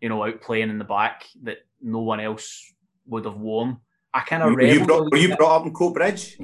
you 0.01 0.09
know, 0.09 0.25
out 0.25 0.41
playing 0.41 0.71
in 0.71 0.79
the 0.79 0.85
back 0.85 1.25
that 1.43 1.59
no 1.81 1.99
one 2.01 2.21
else 2.21 2.73
would 3.07 3.25
have 3.25 3.37
worn. 3.37 3.79
I 4.15 4.21
kind 4.21 4.43
of 4.43 4.53
Were 4.53 4.63
you, 4.63 4.85
brought, 4.85 5.01
a 5.01 5.03
were 5.05 5.09
wee 5.13 5.23
you 5.23 5.29
bit. 5.29 5.39
brought 5.39 5.61
up 5.61 5.67
in 5.67 5.73
Coatbridge? 5.73 6.37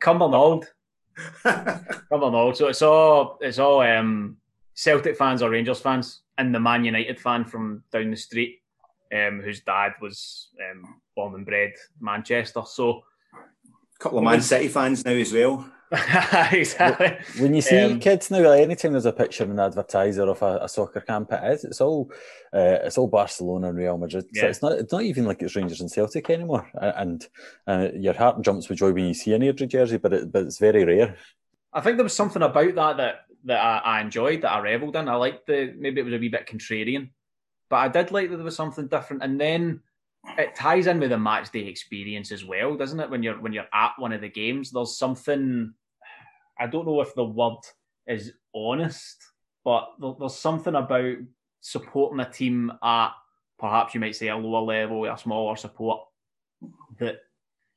Cumbernauld. 0.00 0.64
Cumbernauld. 1.44 2.56
So 2.56 2.68
it's 2.68 2.82
all 2.82 3.38
it's 3.40 3.58
all 3.58 3.80
um, 3.80 4.36
Celtic 4.74 5.16
fans 5.16 5.42
or 5.42 5.50
Rangers 5.50 5.80
fans, 5.80 6.20
and 6.36 6.54
the 6.54 6.60
Man 6.60 6.84
United 6.84 7.18
fan 7.20 7.44
from 7.44 7.82
down 7.92 8.10
the 8.10 8.16
street, 8.16 8.60
um, 9.12 9.40
whose 9.42 9.60
dad 9.60 9.92
was 10.02 10.48
um, 10.70 11.00
born 11.16 11.34
and 11.34 11.46
bred 11.46 11.72
Manchester. 12.00 12.62
So 12.66 13.04
a 13.32 13.98
couple 14.02 14.18
of 14.18 14.24
Man 14.24 14.40
City 14.42 14.68
fans 14.68 15.04
now 15.04 15.12
as 15.12 15.32
well. 15.32 15.70
exactly. 16.52 17.16
When 17.40 17.54
you 17.54 17.60
see 17.60 17.78
Um, 17.78 18.00
kids 18.00 18.30
now, 18.30 18.48
like 18.48 18.62
anytime 18.62 18.92
there's 18.92 19.06
a 19.06 19.12
picture 19.12 19.44
in 19.44 19.50
an 19.52 19.60
advertiser 19.60 20.24
of 20.24 20.42
a, 20.42 20.58
a 20.62 20.68
soccer 20.68 21.00
camp, 21.00 21.32
it 21.32 21.52
is. 21.52 21.64
It's 21.64 21.80
all, 21.80 22.10
uh, 22.52 22.78
it's 22.84 22.98
all 22.98 23.08
Barcelona 23.08 23.68
and 23.68 23.78
Real 23.78 23.98
Madrid. 23.98 24.24
So 24.32 24.42
Yeah. 24.42 24.50
it's 24.50 24.62
not, 24.62 24.72
it's 24.72 24.92
not 24.92 25.02
even 25.02 25.24
like 25.24 25.42
it's 25.42 25.56
Rangers 25.56 25.80
and 25.80 25.90
Celtic 25.90 26.30
anymore. 26.30 26.70
And 26.74 27.26
uh, 27.66 27.88
your 27.94 28.14
heart 28.14 28.42
jumps 28.42 28.68
with 28.68 28.78
joy 28.78 28.92
when 28.92 29.06
you 29.06 29.14
see 29.14 29.32
an 29.34 29.42
Airdrie 29.42 29.68
jersey, 29.68 29.98
but 29.98 30.12
it, 30.12 30.32
but 30.32 30.42
it's 30.44 30.58
very 30.58 30.84
rare. 30.84 31.16
I 31.72 31.80
think 31.80 31.96
there 31.96 32.04
was 32.04 32.14
something 32.16 32.42
about 32.42 32.74
that 32.76 32.96
that 32.98 33.14
that 33.46 33.60
I, 33.60 33.98
I 33.98 34.00
enjoyed, 34.00 34.42
that 34.42 34.52
I 34.52 34.60
revelled 34.60 34.96
in. 34.96 35.08
I 35.08 35.16
liked 35.16 35.46
the 35.46 35.74
maybe 35.76 36.00
it 36.00 36.04
was 36.04 36.14
a 36.14 36.18
wee 36.18 36.28
bit 36.28 36.46
contrarian, 36.46 37.10
but 37.68 37.76
I 37.76 37.88
did 37.88 38.10
like 38.10 38.30
that 38.30 38.36
there 38.36 38.44
was 38.44 38.56
something 38.56 38.86
different. 38.88 39.22
And 39.22 39.38
then 39.40 39.80
it 40.38 40.54
ties 40.54 40.86
in 40.86 40.98
with 41.00 41.10
the 41.10 41.18
match 41.18 41.52
day 41.52 41.66
experience 41.66 42.32
as 42.32 42.42
well, 42.44 42.76
doesn't 42.76 43.00
it? 43.00 43.10
When 43.10 43.22
you're 43.22 43.38
when 43.40 43.52
you're 43.52 43.68
at 43.74 43.92
one 43.98 44.12
of 44.12 44.22
the 44.22 44.30
games, 44.30 44.70
there's 44.70 44.96
something. 44.96 45.74
I 46.58 46.66
don't 46.66 46.86
know 46.86 47.00
if 47.00 47.14
the 47.14 47.24
word 47.24 47.58
is 48.06 48.32
honest, 48.54 49.22
but 49.64 49.88
there, 50.00 50.14
there's 50.18 50.36
something 50.36 50.74
about 50.74 51.16
supporting 51.60 52.20
a 52.20 52.30
team 52.30 52.72
at 52.82 53.10
perhaps 53.58 53.94
you 53.94 54.00
might 54.00 54.16
say 54.16 54.28
a 54.28 54.36
lower 54.36 54.62
level, 54.62 55.04
a 55.06 55.16
smaller 55.16 55.56
support 55.56 56.00
that 56.98 57.16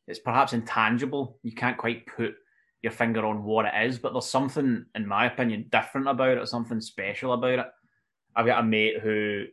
it's 0.08 0.20
perhaps 0.20 0.54
intangible. 0.54 1.40
You 1.44 1.54
can't 1.54 1.78
quite 1.78 2.06
put 2.08 2.36
your 2.82 2.92
finger 2.92 3.26
on 3.26 3.44
what 3.44 3.66
it 3.66 3.88
is, 3.88 4.00
but 4.00 4.14
there's 4.14 4.30
something, 4.30 4.86
in 4.96 5.08
my 5.08 5.26
opinion, 5.26 5.68
different 5.72 6.08
about 6.08 6.38
it, 6.38 6.48
something 6.48 6.82
special 6.82 7.34
about 7.34 7.60
it. 7.60 7.66
I've 8.36 8.46
got 8.46 8.60
a 8.60 8.64
mate 8.64 9.00
who 9.02 9.46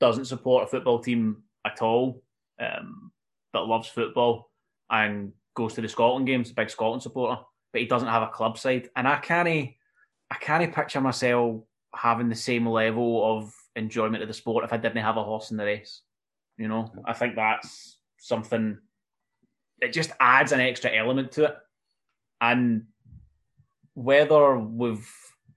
doesn't 0.00 0.26
support 0.26 0.64
a 0.64 0.66
football 0.66 1.00
team 1.00 1.42
at 1.64 1.82
all, 1.82 2.22
um, 2.60 3.12
but 3.52 3.66
loves 3.66 3.88
football 3.88 4.50
and 4.90 5.32
goes 5.54 5.74
to 5.74 5.80
the 5.80 5.88
Scotland 5.88 6.26
games, 6.26 6.50
a 6.50 6.54
big 6.54 6.70
Scotland 6.70 7.02
supporter, 7.02 7.40
but 7.72 7.80
he 7.80 7.86
doesn't 7.86 8.08
have 8.08 8.22
a 8.22 8.28
club 8.28 8.58
side. 8.58 8.88
And 8.96 9.06
I 9.06 9.16
can't 9.16 9.48
I 9.48 10.34
can't 10.40 10.74
picture 10.74 11.00
myself 11.00 11.62
having 11.94 12.28
the 12.28 12.34
same 12.34 12.66
level 12.66 13.38
of 13.38 13.52
enjoyment 13.76 14.22
of 14.22 14.28
the 14.28 14.34
sport 14.34 14.64
if 14.64 14.72
I 14.72 14.76
didn't 14.76 15.02
have 15.02 15.16
a 15.16 15.24
horse 15.24 15.50
in 15.50 15.56
the 15.56 15.64
race. 15.64 16.02
You 16.56 16.68
know, 16.68 16.92
I 17.04 17.12
think 17.12 17.36
that's 17.36 17.98
something. 18.18 18.78
It 19.80 19.92
just 19.92 20.10
adds 20.18 20.52
an 20.52 20.60
extra 20.60 20.94
element 20.94 21.32
to 21.32 21.44
it, 21.44 21.56
and 22.40 22.86
whether 23.94 24.58
we've 24.58 25.08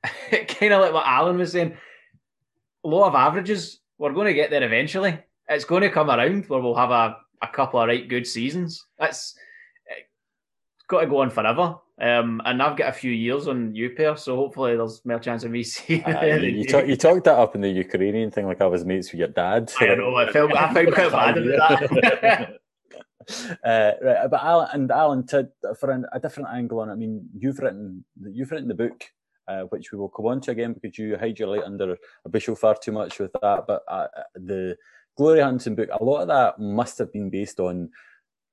kind 0.31 0.73
of 0.73 0.81
like 0.81 0.93
what 0.93 1.05
Alan 1.05 1.37
was 1.37 1.51
saying, 1.51 1.75
law 2.83 3.07
of 3.07 3.15
averages, 3.15 3.79
we're 3.97 4.13
going 4.13 4.27
to 4.27 4.33
get 4.33 4.49
there 4.49 4.63
eventually. 4.63 5.19
It's 5.47 5.65
going 5.65 5.81
to 5.81 5.89
come 5.89 6.09
around 6.09 6.45
where 6.45 6.61
we'll 6.61 6.75
have 6.75 6.91
a, 6.91 7.17
a 7.41 7.47
couple 7.47 7.79
of 7.79 7.87
right 7.87 8.07
good 8.07 8.25
seasons. 8.25 8.85
That's 8.97 9.35
it's 9.87 9.99
eh, 9.99 10.03
got 10.87 11.01
to 11.01 11.07
go 11.07 11.21
on 11.21 11.29
forever. 11.29 11.75
Um, 12.01 12.41
and 12.45 12.63
I've 12.63 12.75
got 12.75 12.89
a 12.89 12.93
few 12.93 13.11
years 13.11 13.47
on 13.47 13.73
UPair, 13.73 14.17
so 14.17 14.35
hopefully 14.35 14.75
there's 14.75 15.05
more 15.05 15.19
chance 15.19 15.43
of 15.43 15.51
me 15.51 15.61
seeing 15.73 16.03
Uh, 16.03 16.19
you, 16.21 16.47
you, 16.47 16.65
talk, 16.65 16.87
you 16.87 16.95
talked 16.95 17.25
that 17.25 17.37
up 17.37 17.53
in 17.53 17.61
the 17.61 17.69
Ukrainian 17.69 18.31
thing, 18.31 18.47
like 18.47 18.59
I 18.59 18.65
was 18.65 18.83
mates 18.83 19.11
with 19.11 19.19
your 19.19 19.27
dad. 19.27 19.71
I 19.79 19.93
know, 19.93 20.15
I 20.15 20.31
felt 20.31 20.51
I 20.55 20.73
felt 20.73 20.93
quite 20.93 21.11
bad 21.19 21.37
about 21.37 21.89
that. 22.21 22.59
uh, 23.63 23.91
right, 24.01 24.27
but 24.31 24.43
Alan 24.43 24.69
and 24.73 24.91
Alan, 24.91 25.27
to, 25.27 25.47
for 25.79 25.91
an, 25.91 26.07
a 26.11 26.19
different 26.19 26.49
angle 26.51 26.79
on 26.79 26.89
it, 26.89 26.93
I 26.93 26.95
mean, 26.95 27.29
you've 27.37 27.59
written 27.59 28.03
you've 28.19 28.49
written 28.49 28.67
the 28.67 28.73
book, 28.73 29.03
uh, 29.47 29.61
which 29.69 29.91
we 29.91 29.99
will 29.99 30.09
come 30.09 30.25
on 30.25 30.41
to 30.41 30.51
again 30.51 30.73
because 30.73 30.97
you 30.97 31.15
hide 31.17 31.37
your 31.37 31.49
light 31.49 31.63
under 31.63 31.95
a 32.25 32.29
bushel 32.29 32.55
far 32.55 32.75
too 32.81 32.91
much 32.91 33.19
with 33.19 33.31
that. 33.43 33.65
But 33.67 33.83
uh, 33.87 34.07
the 34.33 34.75
Glory 35.15 35.41
Hunting 35.41 35.75
book, 35.75 35.89
a 35.91 36.03
lot 36.03 36.21
of 36.21 36.29
that 36.29 36.59
must 36.59 36.97
have 36.97 37.13
been 37.13 37.29
based 37.29 37.59
on 37.59 37.91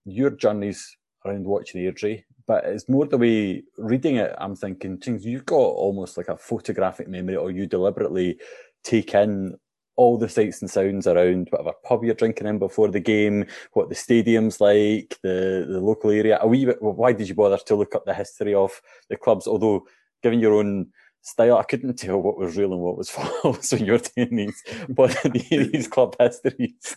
your 0.05 0.29
journeys 0.29 0.98
around 1.29 1.45
watching 1.45 1.83
Airdrie. 1.83 2.25
But 2.47 2.65
it's 2.65 2.89
more 2.89 3.07
the 3.07 3.19
way 3.19 3.63
reading 3.77 4.17
it. 4.17 4.35
I'm 4.39 4.57
thinking 4.57 4.99
things 4.99 5.25
you've 5.25 5.47
got 5.47 5.57
almost 5.57 6.17
like 6.17 6.29
a 6.29 6.37
photographic 6.37 7.09
memory, 7.09 7.37
or 7.37 7.51
you 7.51 7.67
deliberately 7.67 8.39
take 8.85 9.15
in 9.15 9.57
all 9.97 10.17
the 10.17 10.29
sights 10.29 10.63
and 10.63 10.71
sounds 10.71 11.09
around 11.09 11.49
whatever 11.51 11.73
pub 11.85 12.05
you're 12.05 12.15
drinking 12.15 12.47
in 12.47 12.59
before 12.59 12.89
the 12.89 13.01
game, 13.01 13.45
what 13.73 13.89
the 13.89 13.95
stadium's 13.95 14.61
like, 14.61 15.19
the 15.23 15.67
the 15.69 15.81
local 15.81 16.11
area. 16.11 16.39
A 16.41 16.47
wee 16.47 16.65
bit. 16.65 16.81
Why 16.81 17.13
did 17.13 17.29
you 17.29 17.35
bother 17.35 17.59
to 17.59 17.75
look 17.75 17.95
up 17.95 18.07
the 18.07 18.15
history 18.15 18.55
of 18.55 18.81
the 19.11 19.17
clubs? 19.17 19.47
Although, 19.47 19.87
given 20.23 20.39
your 20.39 20.55
own 20.55 20.87
style, 21.21 21.59
I 21.59 21.65
couldn't 21.65 21.99
tell 21.99 22.23
what 22.23 22.39
was 22.39 22.57
real 22.57 22.73
and 22.73 22.81
what 22.81 22.97
was 22.97 23.11
false 23.43 23.73
when 23.73 23.85
you're 23.85 23.99
doing 23.99 24.37
these, 24.37 24.63
but 24.89 25.21
these 25.25 25.89
club 25.89 26.17
histories. 26.19 26.97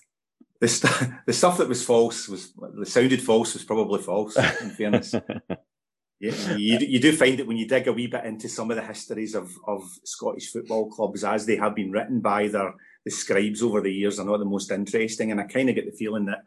The, 0.61 0.67
st- 0.67 1.11
the 1.25 1.33
stuff 1.33 1.57
that 1.57 1.67
was 1.67 1.83
false 1.83 2.29
was 2.29 2.53
the 2.53 2.85
sounded 2.85 3.21
false 3.21 3.53
was 3.53 3.65
probably 3.65 4.01
false. 4.01 4.37
In 4.37 4.69
fairness, 4.69 5.13
yeah, 6.19 6.55
you, 6.55 6.77
you 6.79 6.99
do 6.99 7.15
find 7.15 7.37
that 7.39 7.47
when 7.47 7.57
you 7.57 7.67
dig 7.67 7.87
a 7.87 7.93
wee 7.93 8.07
bit 8.07 8.25
into 8.25 8.47
some 8.47 8.71
of 8.71 8.77
the 8.77 8.83
histories 8.83 9.35
of, 9.35 9.51
of 9.67 9.83
Scottish 10.05 10.51
football 10.51 10.89
clubs 10.89 11.23
as 11.23 11.45
they 11.45 11.57
have 11.57 11.75
been 11.75 11.91
written 11.91 12.21
by 12.21 12.47
their 12.47 12.73
the 13.03 13.11
scribes 13.11 13.61
over 13.61 13.81
the 13.81 13.91
years 13.91 14.19
are 14.19 14.25
not 14.25 14.37
the 14.37 14.45
most 14.45 14.71
interesting. 14.71 15.31
And 15.31 15.41
I 15.41 15.45
kind 15.45 15.69
of 15.69 15.75
get 15.75 15.85
the 15.85 15.97
feeling 15.97 16.25
that 16.25 16.43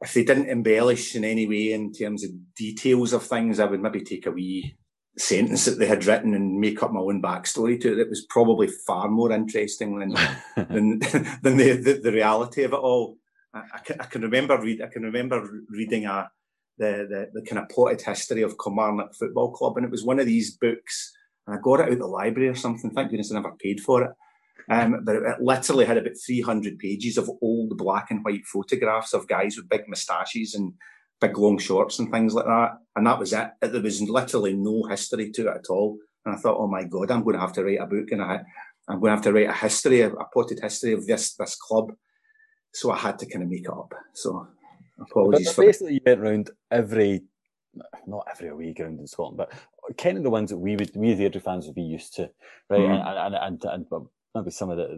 if 0.00 0.12
they 0.12 0.24
didn't 0.24 0.50
embellish 0.50 1.14
in 1.14 1.24
any 1.24 1.46
way 1.46 1.72
in 1.72 1.92
terms 1.92 2.24
of 2.24 2.30
details 2.54 3.12
of 3.12 3.22
things, 3.22 3.60
I 3.60 3.66
would 3.66 3.80
maybe 3.80 4.00
take 4.00 4.26
a 4.26 4.32
wee 4.32 4.76
sentence 5.18 5.66
that 5.66 5.78
they 5.78 5.86
had 5.86 6.06
written 6.06 6.34
and 6.34 6.58
make 6.58 6.82
up 6.82 6.92
my 6.92 7.00
own 7.00 7.20
backstory 7.20 7.80
to 7.80 7.92
it. 7.92 7.98
It 7.98 8.08
was 8.08 8.24
probably 8.28 8.68
far 8.68 9.08
more 9.08 9.32
interesting 9.32 9.98
than 9.98 10.10
than 10.56 10.98
than 11.42 11.56
the, 11.56 11.72
the, 11.82 12.00
the 12.02 12.12
reality 12.12 12.62
of 12.64 12.72
it 12.72 12.76
all. 12.76 13.18
I, 13.54 13.62
I, 13.74 13.78
can, 13.78 14.00
I 14.00 14.04
can 14.04 14.22
remember 14.22 14.60
read 14.60 14.82
I 14.82 14.86
can 14.86 15.02
remember 15.02 15.46
reading 15.68 16.06
a 16.06 16.30
the, 16.78 17.06
the 17.08 17.40
the 17.40 17.46
kind 17.46 17.62
of 17.62 17.68
plotted 17.68 18.00
history 18.00 18.42
of 18.42 18.56
Kilmarnock 18.62 19.14
Football 19.14 19.52
Club, 19.52 19.76
and 19.76 19.84
it 19.84 19.92
was 19.92 20.04
one 20.04 20.18
of 20.18 20.26
these 20.26 20.56
books, 20.56 21.12
and 21.46 21.56
I 21.56 21.60
got 21.60 21.80
it 21.80 21.86
out 21.86 21.92
of 21.92 21.98
the 21.98 22.06
library 22.06 22.48
or 22.48 22.54
something. 22.54 22.90
Thank 22.90 23.10
goodness 23.10 23.30
I 23.30 23.34
never 23.34 23.52
paid 23.58 23.80
for 23.80 24.02
it. 24.02 24.10
Um, 24.70 25.02
but 25.04 25.16
it, 25.16 25.22
it 25.24 25.40
literally 25.40 25.84
had 25.84 25.98
about 25.98 26.12
300 26.24 26.78
pages 26.78 27.18
of 27.18 27.28
old 27.42 27.76
black 27.76 28.10
and 28.10 28.24
white 28.24 28.46
photographs 28.46 29.12
of 29.12 29.26
guys 29.26 29.56
with 29.56 29.68
big 29.68 29.88
moustaches 29.88 30.54
and 30.54 30.74
big 31.22 31.38
long 31.38 31.58
shorts 31.58 31.98
and 31.98 32.10
things 32.10 32.34
like 32.34 32.44
that. 32.44 32.78
And 32.96 33.06
that 33.06 33.18
was 33.18 33.32
it. 33.32 33.48
There 33.60 33.80
was 33.80 34.02
literally 34.02 34.54
no 34.54 34.82
history 34.90 35.30
to 35.30 35.48
it 35.48 35.56
at 35.56 35.70
all. 35.70 35.98
And 36.26 36.34
I 36.34 36.38
thought, 36.38 36.58
oh 36.58 36.66
my 36.66 36.84
God, 36.84 37.10
I'm 37.10 37.22
going 37.22 37.34
to 37.34 37.40
have 37.40 37.52
to 37.54 37.64
write 37.64 37.80
a 37.80 37.86
book 37.86 38.10
and 38.10 38.20
I, 38.20 38.42
I'm 38.88 39.00
going 39.00 39.10
to 39.10 39.16
have 39.16 39.24
to 39.24 39.32
write 39.32 39.48
a 39.48 39.52
history, 39.52 40.00
a, 40.00 40.10
potted 40.10 40.60
history 40.60 40.92
of 40.92 41.06
this, 41.06 41.34
this 41.34 41.56
club. 41.56 41.92
So 42.74 42.90
I 42.90 42.98
had 42.98 43.18
to 43.20 43.26
kind 43.26 43.44
of 43.44 43.50
make 43.50 43.64
it 43.64 43.70
up. 43.70 43.94
So 44.12 44.48
apologies 45.00 45.46
but 45.46 45.54
for 45.54 45.64
basically 45.64 45.94
you 45.94 46.00
went 46.04 46.20
around 46.20 46.50
every 46.70 47.22
not 48.06 48.26
every 48.30 48.48
away 48.48 48.74
ground 48.74 49.00
in 49.00 49.06
Scotland, 49.06 49.38
but 49.38 49.52
kind 49.96 50.18
of 50.18 50.24
the 50.24 50.30
ones 50.30 50.50
that 50.50 50.58
we 50.58 50.76
would 50.76 50.90
we 50.94 51.12
as 51.12 51.18
Airdrie 51.18 51.42
fans 51.42 51.66
would 51.66 51.74
be 51.74 51.82
used 51.82 52.14
to, 52.16 52.30
right? 52.68 52.80
Mhm. 52.80 53.00
And, 53.00 53.34
and, 53.34 53.64
and, 53.64 53.86
and, 53.92 54.06
maybe 54.34 54.50
some 54.50 54.70
of 54.70 54.78
the, 54.78 54.96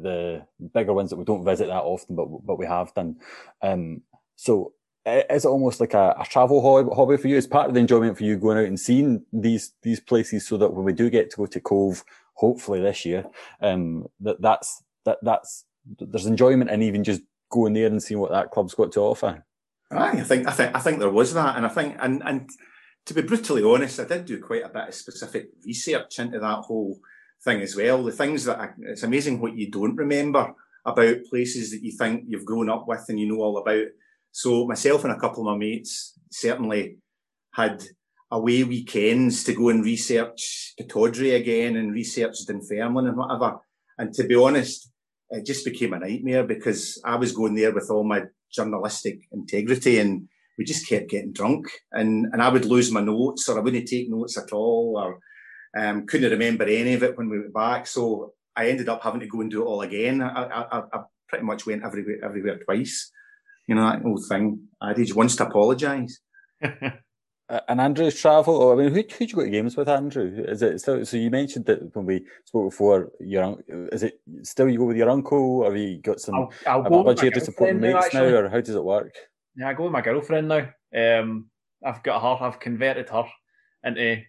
the 0.60 0.68
bigger 0.72 0.92
ones 0.92 1.10
that 1.10 1.16
we 1.16 1.24
don't 1.24 1.44
visit 1.44 1.66
that 1.66 1.82
often, 1.82 2.16
but 2.16 2.26
but 2.44 2.58
we 2.58 2.66
have 2.66 2.94
done. 2.94 3.16
Um, 3.62 4.02
so 4.36 4.72
is 5.06 5.44
it 5.44 5.48
almost 5.48 5.80
like 5.80 5.94
a, 5.94 6.16
a 6.18 6.24
travel 6.24 6.62
hobby, 6.94 7.16
for 7.16 7.28
you? 7.28 7.36
Is 7.36 7.46
part 7.46 7.68
of 7.68 7.74
the 7.74 7.80
enjoyment 7.80 8.16
for 8.16 8.24
you 8.24 8.36
going 8.36 8.58
out 8.58 8.64
and 8.64 8.80
seeing 8.80 9.24
these 9.32 9.72
these 9.82 10.00
places, 10.00 10.46
so 10.46 10.56
that 10.56 10.72
when 10.72 10.84
we 10.84 10.92
do 10.92 11.10
get 11.10 11.30
to 11.30 11.36
go 11.36 11.46
to 11.46 11.60
Cove, 11.60 12.04
hopefully 12.34 12.80
this 12.80 13.04
year, 13.04 13.24
um, 13.60 14.06
that 14.20 14.40
that's 14.40 14.82
that 15.04 15.18
that's 15.22 15.64
there's 15.98 16.26
enjoyment 16.26 16.70
in 16.70 16.82
even 16.82 17.04
just 17.04 17.22
going 17.50 17.74
there 17.74 17.86
and 17.86 18.02
seeing 18.02 18.20
what 18.20 18.30
that 18.30 18.50
club's 18.50 18.74
got 18.74 18.92
to 18.92 19.00
offer. 19.00 19.44
I 19.90 20.22
think 20.22 20.48
I 20.48 20.52
think 20.52 20.74
I 20.74 20.80
think 20.80 20.98
there 20.98 21.10
was 21.10 21.34
that, 21.34 21.56
and 21.56 21.66
I 21.66 21.68
think 21.68 21.96
and 22.00 22.22
and 22.24 22.48
to 23.06 23.14
be 23.14 23.22
brutally 23.22 23.62
honest, 23.62 24.00
I 24.00 24.04
did 24.04 24.24
do 24.24 24.40
quite 24.40 24.64
a 24.64 24.68
bit 24.70 24.88
of 24.88 24.94
specific 24.94 25.50
research 25.66 26.18
into 26.18 26.40
that 26.40 26.60
whole 26.60 26.98
thing 27.44 27.60
as 27.60 27.76
well. 27.76 28.02
The 28.02 28.12
things 28.12 28.44
that 28.44 28.58
I, 28.58 28.70
it's 28.78 29.02
amazing 29.02 29.40
what 29.40 29.56
you 29.56 29.70
don't 29.70 29.96
remember 29.96 30.54
about 30.86 31.24
places 31.28 31.70
that 31.70 31.82
you 31.82 31.92
think 31.92 32.24
you've 32.26 32.46
grown 32.46 32.70
up 32.70 32.88
with 32.88 33.04
and 33.08 33.20
you 33.20 33.28
know 33.28 33.42
all 33.42 33.58
about. 33.58 33.86
So 34.34 34.66
myself 34.66 35.04
and 35.04 35.12
a 35.12 35.18
couple 35.20 35.48
of 35.48 35.52
my 35.54 35.56
mates 35.56 36.18
certainly 36.32 36.96
had 37.52 37.84
away 38.32 38.64
weekends 38.64 39.44
to 39.44 39.54
go 39.54 39.68
and 39.68 39.84
research 39.84 40.74
Pataudry 40.80 41.36
again 41.36 41.76
and 41.76 41.94
research 41.94 42.44
Dunfermline 42.44 43.06
and 43.06 43.16
whatever. 43.16 43.60
And 43.96 44.12
to 44.14 44.24
be 44.24 44.34
honest, 44.34 44.90
it 45.30 45.46
just 45.46 45.64
became 45.64 45.92
a 45.92 46.00
nightmare 46.00 46.42
because 46.42 47.00
I 47.04 47.14
was 47.14 47.30
going 47.30 47.54
there 47.54 47.72
with 47.72 47.88
all 47.90 48.02
my 48.02 48.24
journalistic 48.52 49.20
integrity 49.30 50.00
and 50.00 50.28
we 50.58 50.64
just 50.64 50.88
kept 50.88 51.10
getting 51.10 51.32
drunk 51.32 51.68
and, 51.92 52.26
and 52.32 52.42
I 52.42 52.48
would 52.48 52.64
lose 52.64 52.90
my 52.90 53.02
notes 53.02 53.48
or 53.48 53.56
I 53.56 53.62
wouldn't 53.62 53.86
take 53.86 54.10
notes 54.10 54.36
at 54.36 54.52
all 54.52 54.94
or 54.98 55.20
um, 55.80 56.06
couldn't 56.06 56.32
remember 56.32 56.64
any 56.64 56.94
of 56.94 57.04
it 57.04 57.16
when 57.16 57.28
we 57.28 57.38
went 57.38 57.54
back. 57.54 57.86
So 57.86 58.32
I 58.56 58.68
ended 58.68 58.88
up 58.88 59.04
having 59.04 59.20
to 59.20 59.28
go 59.28 59.42
and 59.42 59.50
do 59.50 59.62
it 59.62 59.66
all 59.66 59.82
again. 59.82 60.22
I, 60.22 60.42
I, 60.42 60.82
I- 60.92 61.02
pretty 61.28 61.44
much 61.44 61.66
went 61.66 61.84
everywhere, 61.84 62.18
everywhere 62.22 62.58
twice. 62.58 63.10
You 63.66 63.74
know, 63.74 63.90
that 63.90 64.04
old 64.04 64.22
thing, 64.28 64.60
adage, 64.82 65.14
once 65.14 65.36
to 65.36 65.46
apologise. 65.46 66.20
Uh, 66.62 66.90
and 67.68 67.80
Andrew's 67.80 68.20
travel, 68.20 68.56
or 68.56 68.74
I 68.74 68.76
mean, 68.76 68.92
who 68.92 69.02
who 69.16 69.24
you 69.24 69.34
go 69.34 69.44
to 69.44 69.50
games 69.50 69.76
with, 69.76 69.88
Andrew? 69.88 70.44
Is 70.46 70.62
it 70.62 70.80
still? 70.80 71.04
So 71.04 71.16
you 71.16 71.30
mentioned 71.30 71.66
that 71.66 71.94
when 71.94 72.06
we 72.06 72.24
spoke 72.44 72.70
before, 72.70 73.10
your 73.20 73.42
un- 73.42 73.88
is 73.92 74.02
it 74.02 74.20
still 74.42 74.68
you 74.68 74.78
go 74.78 74.84
with 74.84 74.96
your 74.96 75.10
uncle, 75.10 75.60
or 75.60 75.66
have 75.66 75.76
you 75.76 75.98
got 76.00 76.20
some 76.20 76.34
I'll, 76.34 76.52
I'll 76.66 76.86
a 76.86 76.90
go 76.90 76.96
with 76.98 77.16
bunch 77.16 77.22
my 77.22 77.28
of 77.28 77.42
supporting 77.42 77.80
girlfriend 77.80 77.94
now, 77.94 78.00
mates 78.00 78.14
now, 78.14 78.24
or 78.24 78.48
how 78.48 78.60
does 78.60 78.74
it 78.74 78.84
work? 78.84 79.14
Yeah, 79.56 79.68
I 79.68 79.74
go 79.74 79.84
with 79.84 79.92
my 79.92 80.00
girlfriend 80.00 80.48
now. 80.48 80.68
Um, 80.94 81.50
I've 81.84 82.02
got 82.02 82.20
her. 82.20 82.46
I've 82.46 82.60
converted 82.60 83.08
her 83.10 83.24
into 83.84 84.22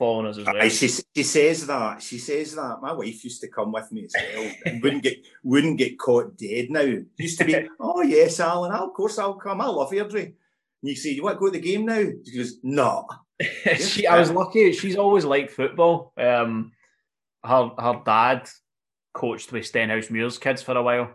us 0.00 0.38
as 0.38 0.46
well. 0.46 0.56
Aye, 0.56 0.68
she, 0.68 0.88
she 0.88 1.22
says 1.22 1.66
that. 1.66 2.02
She 2.02 2.18
says 2.18 2.54
that. 2.54 2.78
My 2.80 2.92
wife 2.92 3.24
used 3.24 3.40
to 3.40 3.48
come 3.48 3.72
with 3.72 3.90
me 3.92 4.04
as 4.04 4.14
well 4.14 4.52
and 4.66 4.82
wouldn't 4.82 5.02
get 5.02 5.26
wouldn't 5.42 5.78
get 5.78 5.98
caught 5.98 6.36
dead 6.36 6.70
now. 6.70 6.98
Used 7.16 7.38
to 7.38 7.44
be, 7.44 7.68
oh 7.80 8.02
yes, 8.02 8.40
Alan, 8.40 8.72
of 8.72 8.92
course 8.94 9.18
I'll 9.18 9.34
come. 9.34 9.60
I 9.60 9.66
love 9.66 9.90
Airdrie. 9.90 10.26
And 10.82 10.90
you 10.90 10.94
say, 10.94 11.10
you 11.10 11.22
want 11.22 11.36
to 11.36 11.40
go 11.40 11.46
to 11.46 11.52
the 11.52 11.60
game 11.60 11.86
now? 11.86 12.04
She 12.24 12.36
goes, 12.36 12.58
no. 12.62 13.06
she, 13.76 14.06
I 14.06 14.18
was 14.18 14.30
lucky. 14.30 14.72
She's 14.72 14.96
always 14.96 15.24
liked 15.24 15.50
football. 15.50 16.12
Um, 16.16 16.72
her 17.44 17.70
her 17.78 18.02
dad 18.04 18.48
coached 19.12 19.52
with 19.52 19.70
Stenhousemuir's 19.70 20.38
kids 20.38 20.62
for 20.62 20.76
a 20.76 20.82
while, 20.82 21.14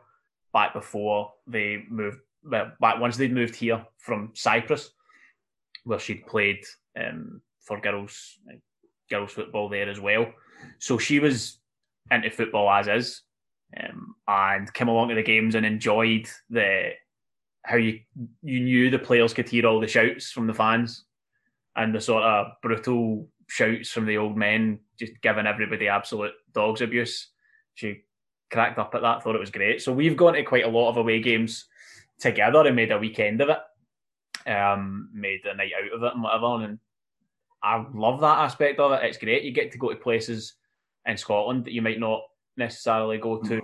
back 0.52 0.74
before 0.74 1.34
they 1.48 1.84
moved. 1.90 2.18
Well, 2.44 2.74
back 2.82 3.00
once 3.00 3.16
they'd 3.16 3.32
moved 3.32 3.56
here 3.56 3.86
from 3.98 4.32
Cyprus, 4.34 4.92
where 5.86 6.00
she'd 6.00 6.28
played 6.28 6.66
um, 7.00 7.42
for 7.62 7.80
girls 7.80 8.38
girls 9.10 9.31
football 9.31 9.69
there 9.69 9.89
as 9.89 10.00
well. 10.00 10.27
So 10.79 10.98
she 10.98 11.19
was 11.19 11.60
into 12.12 12.29
football 12.29 12.69
as 12.69 12.88
is, 12.88 13.22
um, 13.81 14.15
and 14.27 14.74
came 14.74 14.88
along 14.88 15.10
to 15.10 15.15
the 15.15 15.24
games 15.24 15.55
and 15.55 15.65
enjoyed 15.65 16.27
the 16.50 16.91
how 17.65 17.77
you 17.77 18.00
you 18.41 18.60
knew 18.60 18.89
the 18.89 19.00
players 19.00 19.33
could 19.33 19.48
hear 19.48 19.65
all 19.65 19.79
the 19.79 19.88
shouts 19.88 20.31
from 20.31 20.48
the 20.48 20.53
fans 20.53 21.05
and 21.75 21.95
the 21.95 22.01
sort 22.01 22.24
of 22.24 22.48
brutal 22.62 23.27
shouts 23.48 23.89
from 23.89 24.05
the 24.05 24.17
old 24.17 24.38
men, 24.38 24.79
just 25.00 25.13
giving 25.22 25.48
everybody 25.48 25.88
absolute 25.88 26.33
dogs 26.53 26.81
abuse. 26.81 27.29
She 27.75 28.03
cracked 28.51 28.77
up 28.77 28.93
at 28.95 29.01
that, 29.01 29.24
thought 29.24 29.36
it 29.36 29.39
was 29.39 29.50
great. 29.50 29.81
So 29.81 29.91
we've 29.91 30.17
gone 30.17 30.33
to 30.33 30.43
quite 30.43 30.65
a 30.65 30.69
lot 30.69 30.89
of 30.89 30.98
away 30.98 31.19
games 31.22 31.65
together 32.19 32.65
and 32.65 32.75
made 32.75 32.91
a 32.91 32.98
weekend 33.00 33.41
of 33.41 33.50
it, 33.50 34.50
um, 34.50 35.10
made 35.13 35.41
a 35.45 35.55
night 35.55 35.72
out 35.77 35.95
of 35.95 36.03
it 36.03 36.13
and 36.13 36.24
whatever. 36.24 36.63
And 36.63 36.79
I 37.63 37.86
love 37.93 38.20
that 38.22 38.39
aspect 38.39 38.79
of 38.79 38.91
it. 38.91 39.03
It's 39.03 39.17
great. 39.17 39.43
You 39.43 39.51
get 39.51 39.72
to 39.72 39.77
go 39.77 39.89
to 39.89 39.96
places 39.96 40.55
in 41.05 41.17
Scotland 41.17 41.65
that 41.65 41.74
you 41.74 41.82
might 41.82 42.00
not 42.00 42.22
necessarily 42.58 43.17
go 43.17 43.41
to 43.41 43.62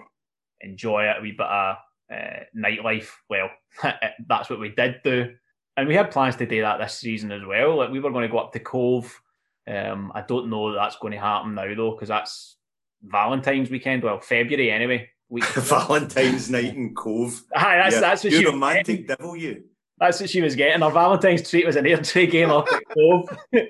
enjoy 0.61 1.03
it, 1.03 1.17
a 1.17 1.21
wee 1.21 1.31
bit 1.31 1.45
of 1.45 1.75
uh, 2.11 2.39
nightlife. 2.57 3.09
Well, 3.29 3.49
that's 4.27 4.49
what 4.49 4.59
we 4.59 4.69
did 4.69 5.01
do, 5.03 5.33
and 5.77 5.87
we 5.87 5.95
had 5.95 6.11
plans 6.11 6.35
to 6.37 6.45
do 6.45 6.61
that 6.61 6.79
this 6.79 6.95
season 6.95 7.31
as 7.31 7.43
well. 7.45 7.77
Like 7.77 7.91
we 7.91 7.99
were 7.99 8.11
going 8.11 8.27
to 8.27 8.31
go 8.31 8.39
up 8.39 8.53
to 8.53 8.59
Cove. 8.59 9.21
Um, 9.67 10.11
I 10.15 10.21
don't 10.21 10.49
know 10.49 10.71
that 10.71 10.79
that's 10.79 10.97
going 10.97 11.13
to 11.13 11.19
happen 11.19 11.55
now 11.55 11.73
though, 11.75 11.91
because 11.91 12.09
that's 12.09 12.57
Valentine's 13.03 13.69
weekend. 13.69 14.03
Well, 14.03 14.19
February 14.19 14.71
anyway. 14.71 15.09
Week. 15.31 15.45
Valentine's 15.45 16.49
night 16.49 16.75
in 16.75 16.95
Cove. 16.95 17.43
Aye, 17.53 17.77
that's 17.77 17.93
Yeah, 17.93 17.99
that's 17.99 18.23
what 18.23 18.33
you 18.33 18.49
romantic 18.49 19.07
devil, 19.07 19.35
you. 19.35 19.63
That's 19.99 20.19
what 20.19 20.29
she 20.29 20.41
was 20.41 20.55
getting. 20.55 20.81
Her 20.81 20.91
Valentine's 20.91 21.49
treat 21.49 21.65
was 21.65 21.75
an 21.75 21.85
Airdrie 21.85 22.31
game 22.31 22.51
up 22.51 22.67
at 22.71 22.83
Cove. 22.89 23.37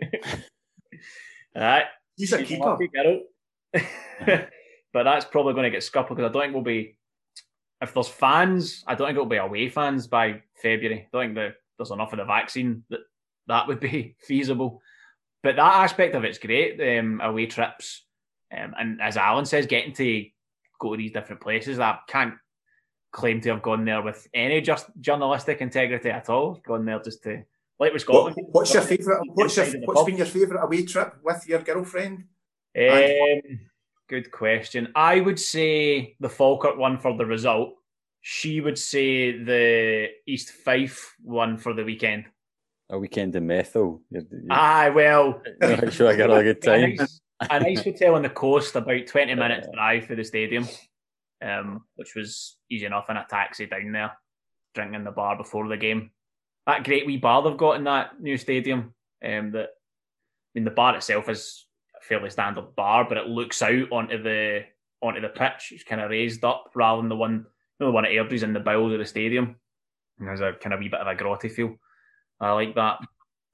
Alright. 1.56 1.86
He's 2.16 2.34
a 2.34 2.44
keeper. 2.44 2.78
but 3.74 5.04
that's 5.04 5.26
probably 5.26 5.54
going 5.54 5.64
to 5.64 5.72
get 5.72 5.84
scuppered 5.84 6.18
because 6.18 6.30
I 6.30 6.34
don't 6.34 6.42
think 6.42 6.54
we'll 6.54 6.64
be. 6.64 6.98
If 7.82 7.94
there's 7.94 8.10
fans, 8.10 8.84
I 8.86 8.96
don't 8.96 9.08
think 9.08 9.16
it'll 9.16 9.26
be 9.26 9.38
away 9.38 9.70
fans 9.70 10.08
by 10.08 10.42
February. 10.62 11.02
I 11.02 11.08
don't 11.14 11.28
think 11.28 11.36
that 11.36 11.54
there's 11.78 11.92
enough 11.92 12.12
of 12.12 12.20
the 12.20 12.26
vaccine 12.26 12.84
that 12.90 13.00
that 13.48 13.68
would 13.68 13.80
be 13.80 14.16
feasible. 14.28 14.82
But 15.42 15.56
that 15.56 15.76
aspect 15.76 16.14
of 16.16 16.26
it's 16.26 16.38
great. 16.38 17.00
Um, 17.00 17.22
away 17.22 17.46
trips, 17.46 18.04
um, 18.56 18.74
and 18.78 19.02
as 19.02 19.16
Alan 19.16 19.46
says, 19.46 19.66
getting 19.66 19.94
to 19.94 20.26
go 20.80 20.92
to 20.92 20.98
these 20.98 21.14
different 21.14 21.42
places. 21.42 21.80
I 21.80 21.98
can't 22.08 22.34
claim 23.12 23.42
to 23.42 23.50
have 23.50 23.62
gone 23.62 23.86
there 23.86 24.02
with 24.02 24.28
any 24.34 24.62
just 24.62 24.88
journalistic 25.00 25.62
integrity 25.62 26.10
at 26.10 26.30
all. 26.30 26.62
Gone 26.66 26.86
there 26.86 27.00
just 27.00 27.24
to 27.24 27.44
like 27.80 27.94
with 27.94 28.08
What, 28.08 28.36
what's 28.52 28.74
your 28.74 28.84
favourite? 28.84 29.22
What's 29.34 29.56
your, 29.56 29.66
Inside 29.66 29.76
of 29.76 29.82
the 29.82 29.88
what's 29.88 30.00
pub. 30.00 30.08
been 30.08 30.18
your 30.18 30.26
favourite 30.26 30.64
away 30.64 30.86
trip 30.86 31.14
with 31.24 31.48
your 31.48 31.60
girlfriend? 31.62 32.26
Um, 32.78 33.60
good 34.10 34.32
question. 34.32 34.92
I 34.96 35.22
would 35.22 35.40
say 35.40 36.16
the 36.20 36.30
Falkirk 36.30 36.78
one 36.78 36.98
for 36.98 37.16
the 37.18 37.26
result. 37.26 37.76
She 38.22 38.60
would 38.60 38.78
say 38.78 39.32
the 39.44 40.08
East 40.28 40.52
Fife 40.52 41.16
one 41.24 41.58
for 41.58 41.74
the 41.74 41.86
weekend. 41.86 42.26
A 42.90 43.00
weekend 43.00 43.36
in 43.36 43.48
Methil. 43.48 44.02
You're, 44.10 44.24
you're, 44.30 44.52
Aye, 44.52 44.90
well, 44.90 45.42
you're 45.62 45.92
sure 45.92 46.10
I 46.10 46.16
get 46.16 46.30
a 46.30 46.44
good 46.44 46.58
a 46.58 46.60
time. 46.60 46.96
nice, 46.96 47.22
a 47.50 47.60
nice 47.60 47.84
hotel 47.84 48.16
on 48.16 48.24
the 48.24 48.30
coast, 48.30 48.76
about 48.76 49.08
20 49.08 49.36
minutes 49.36 49.68
drive 49.74 50.06
for 50.06 50.16
the 50.16 50.24
stadium, 50.24 50.68
um, 51.44 51.84
which 51.96 52.16
was 52.16 52.58
easy 52.70 52.86
enough 52.86 53.10
in 53.10 53.18
a 53.18 53.26
taxi 53.30 53.66
down 53.66 53.92
there, 53.92 54.12
drinking 54.74 54.96
in 54.96 55.04
the 55.04 55.12
bar 55.12 55.38
before 55.38 55.68
the 55.68 55.78
game. 55.78 56.12
That 56.68 56.84
great 56.84 57.06
wee 57.06 57.18
bar 57.18 57.42
they've 57.42 57.58
got 57.58 57.78
in 57.78 57.84
that 57.86 58.22
new 58.22 58.38
stadium. 58.38 58.94
Um, 59.26 59.52
that 59.52 59.70
I 59.70 60.52
mean, 60.56 60.66
the 60.66 60.72
bar 60.72 60.96
itself 60.96 61.30
is 61.30 61.66
a 62.00 62.04
fairly 62.04 62.30
standard 62.30 62.76
bar, 62.76 63.06
but 63.08 63.18
it 63.18 63.28
looks 63.28 63.62
out 63.62 63.92
onto 63.92 64.22
the 64.22 64.66
onto 65.02 65.22
the 65.22 65.30
pitch. 65.30 65.72
It's 65.72 65.84
kind 65.84 66.02
of 66.02 66.10
raised 66.10 66.44
up 66.44 66.72
rather 66.76 67.02
than 67.02 67.10
the 67.10 67.16
one, 67.16 67.32
you 67.32 67.46
know, 67.80 67.88
the 67.88 67.92
one 67.92 68.06
at 68.06 68.12
Airdrie's 68.12 68.44
in 68.44 68.54
the 68.54 68.60
bowels 68.60 68.94
of 68.94 69.00
the 69.00 69.06
stadium. 69.06 69.56
And 70.18 70.28
there's 70.28 70.42
a 70.42 70.54
kind 70.54 70.74
of 70.74 70.80
wee 70.80 70.90
bit 70.90 71.00
of 71.00 71.08
a 71.08 71.16
grotty 71.16 71.52
feel. 71.52 71.76
I 72.40 72.52
like 72.52 72.76
that. 72.76 73.00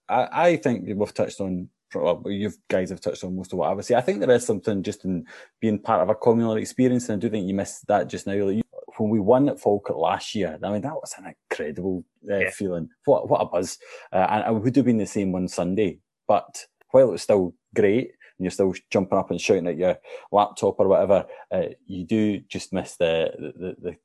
I, 0.08 0.28
I 0.32 0.56
think 0.58 0.88
we've 0.88 1.14
touched 1.14 1.42
on, 1.42 1.70
well, 1.94 2.22
you 2.26 2.52
guys 2.70 2.90
have 2.90 3.02
touched 3.02 3.24
on 3.24 3.36
most 3.36 3.54
of 3.54 3.60
what 3.60 3.70
I 3.70 3.74
would 3.74 3.86
say. 3.86 3.96
I 3.96 4.02
think 4.02 4.20
there 4.20 4.32
is 4.32 4.46
something 4.46 4.84
just 4.84 5.06
in 5.06 5.26
being 5.62 5.80
part 5.80 6.02
of 6.02 6.10
a 6.10 6.16
communal 6.16 6.56
experience, 6.58 7.10
and 7.10 7.18
I 7.18 7.20
do 7.22 7.30
think 7.30 7.48
you 7.48 7.54
missed 7.54 7.88
that 7.88 8.08
just 8.08 8.28
now. 8.28 8.46
Like 8.46 8.64
when 8.98 9.10
we 9.10 9.20
won 9.20 9.50
at 9.50 9.60
Falkirk 9.60 9.98
last 9.98 10.36
year, 10.36 10.58
I 10.62 10.72
mean, 10.72 10.82
that 10.82 10.94
was 10.96 11.14
an 11.18 11.34
incredible 11.52 12.04
uh, 12.30 12.38
Yeah. 12.38 12.50
feeling. 12.52 12.90
What 13.06 13.30
what 13.30 13.42
a 13.42 13.46
buzz. 13.46 13.78
Uh, 14.12 14.28
and 14.30 14.56
it 14.58 14.60
would 14.60 14.76
have 14.76 14.86
been 14.86 14.98
the 14.98 15.06
same 15.06 15.32
one 15.32 15.48
Sunday. 15.48 16.00
But 16.28 16.66
while 16.92 17.10
it 17.10 17.12
was 17.12 17.22
still 17.22 17.54
great, 17.76 18.12
and 18.38 18.44
you're 18.46 18.52
still 18.52 18.74
jumping 18.90 19.18
up 19.18 19.32
and 19.32 19.40
shouting 19.40 19.68
at 19.68 19.78
your 19.78 19.98
laptop 20.32 20.80
or 20.80 20.88
whatever, 20.88 21.26
uh, 21.52 21.68
you 21.86 22.04
do 22.06 22.40
just 22.40 22.74
miss 22.74 22.98
the, 22.98 23.32
the, 23.38 23.76
the 23.82 23.98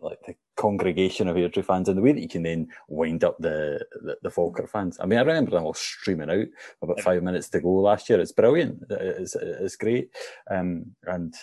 like 0.00 0.18
the 0.26 0.34
congregation 0.56 1.28
of 1.28 1.36
Airdrie 1.36 1.64
fans 1.64 1.88
and 1.88 1.96
the 1.96 2.02
way 2.02 2.12
that 2.12 2.20
you 2.20 2.28
can 2.28 2.42
then 2.42 2.68
wind 2.88 3.22
up 3.22 3.36
the, 3.38 3.84
the, 4.02 4.16
the 4.22 4.30
Falkirk 4.30 4.70
fans. 4.70 4.98
I 5.00 5.06
mean, 5.06 5.18
I 5.18 5.22
remember 5.22 5.52
them 5.52 5.64
all 5.64 5.74
streaming 5.74 6.30
out 6.30 6.46
about 6.82 7.00
five 7.00 7.22
minutes 7.22 7.48
to 7.50 7.60
go 7.60 7.70
last 7.70 8.08
year. 8.08 8.20
It's 8.20 8.32
brilliant. 8.32 8.82
It's, 8.90 9.36
it's 9.36 9.76
great. 9.76 10.10
Um, 10.50 10.96
and 11.04 11.34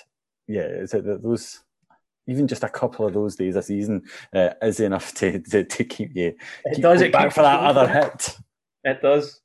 yeah, 0.48 0.64
it's, 0.64 0.94
it, 0.94 1.24
those, 1.24 1.62
even 2.28 2.48
just 2.48 2.64
a 2.64 2.70
couple 2.70 3.06
of 3.06 3.14
those 3.14 3.36
days 3.36 3.56
a 3.56 3.62
season 3.62 4.04
uh, 4.34 4.50
is 4.62 4.80
enough 4.80 5.14
to, 5.16 5.40
to, 5.40 5.64
to 5.64 5.84
keep 5.84 6.16
you 6.16 6.34
It 6.66 6.76
keep 6.76 6.84
does, 6.84 7.02
it 7.02 7.14
back 7.14 7.32
for 7.32 7.44
that 7.44 7.60
other 7.60 7.88
hit. 7.88 8.38
It 8.84 9.02
does. 9.02 9.42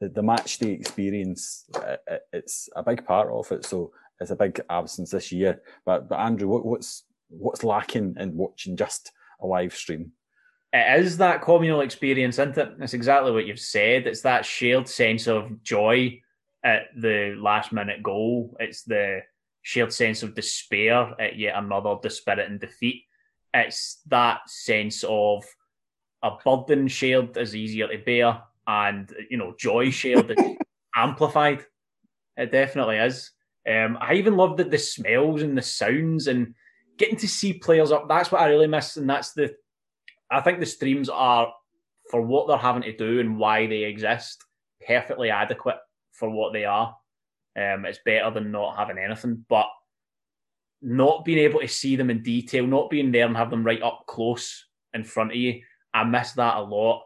The, 0.00 0.08
the 0.08 0.22
match 0.22 0.58
day 0.58 0.72
experience, 0.72 1.64
uh, 1.74 1.96
it's 2.32 2.68
a 2.76 2.82
big 2.82 3.06
part 3.06 3.30
of 3.30 3.50
it. 3.52 3.64
So 3.64 3.92
it's 4.20 4.32
a 4.32 4.36
big 4.36 4.60
absence 4.68 5.12
this 5.12 5.32
year. 5.32 5.62
But, 5.86 6.08
but 6.08 6.18
Andrew, 6.18 6.48
what, 6.48 6.66
what's, 6.66 7.04
what's 7.28 7.64
lacking 7.64 8.16
in 8.18 8.36
watching 8.36 8.76
just 8.76 9.12
a 9.40 9.46
live 9.46 9.74
stream? 9.74 10.12
it 10.74 11.00
is 11.00 11.18
that 11.18 11.40
communal 11.40 11.82
experience, 11.82 12.38
isn't 12.38 12.58
it? 12.58 12.72
It's 12.80 12.94
exactly 12.94 13.30
what 13.30 13.46
you've 13.46 13.60
said. 13.60 14.08
It's 14.08 14.22
that 14.22 14.44
shared 14.44 14.88
sense 14.88 15.28
of 15.28 15.62
joy 15.62 16.20
at 16.64 16.86
the 16.96 17.36
last 17.38 17.72
minute 17.72 18.02
goal. 18.02 18.56
It's 18.58 18.82
the 18.82 19.20
shared 19.62 19.92
sense 19.92 20.24
of 20.24 20.34
despair 20.34 21.14
at 21.20 21.38
yet 21.38 21.56
another 21.56 21.94
dispiriting 22.02 22.58
defeat. 22.58 23.04
It's 23.54 24.00
that 24.08 24.50
sense 24.50 25.04
of 25.06 25.44
a 26.24 26.32
burden 26.44 26.88
shared 26.88 27.36
is 27.36 27.54
easier 27.54 27.86
to 27.86 27.98
bear, 27.98 28.42
and 28.66 29.14
you 29.30 29.36
know, 29.36 29.54
joy 29.56 29.90
shared 29.90 30.32
is 30.32 30.56
amplified. 30.96 31.64
It 32.36 32.50
definitely 32.50 32.96
is. 32.96 33.30
Um, 33.68 33.96
I 34.00 34.14
even 34.14 34.36
love 34.36 34.56
the, 34.56 34.64
the 34.64 34.78
smells 34.78 35.42
and 35.42 35.56
the 35.56 35.62
sounds 35.62 36.26
and 36.26 36.54
getting 36.98 37.16
to 37.18 37.28
see 37.28 37.54
players 37.54 37.92
up. 37.92 38.08
That's 38.08 38.30
what 38.30 38.40
I 38.40 38.48
really 38.48 38.66
miss, 38.66 38.96
and 38.96 39.08
that's 39.08 39.32
the 39.32 39.54
I 40.30 40.40
think 40.40 40.60
the 40.60 40.66
streams 40.66 41.08
are 41.08 41.52
for 42.10 42.20
what 42.20 42.48
they're 42.48 42.56
having 42.56 42.82
to 42.82 42.96
do 42.96 43.20
and 43.20 43.38
why 43.38 43.66
they 43.66 43.84
exist, 43.84 44.44
perfectly 44.86 45.30
adequate 45.30 45.76
for 46.12 46.30
what 46.30 46.52
they 46.52 46.64
are. 46.64 46.96
Um, 47.56 47.84
it's 47.84 48.00
better 48.04 48.30
than 48.30 48.50
not 48.50 48.76
having 48.76 48.98
anything, 48.98 49.44
but 49.48 49.66
not 50.82 51.24
being 51.24 51.38
able 51.38 51.60
to 51.60 51.68
see 51.68 51.96
them 51.96 52.10
in 52.10 52.22
detail, 52.22 52.66
not 52.66 52.90
being 52.90 53.12
there 53.12 53.26
and 53.26 53.36
have 53.36 53.50
them 53.50 53.64
right 53.64 53.82
up 53.82 54.04
close 54.06 54.66
in 54.92 55.04
front 55.04 55.30
of 55.30 55.36
you, 55.36 55.60
I 55.92 56.04
miss 56.04 56.32
that 56.32 56.56
a 56.56 56.60
lot. 56.60 57.04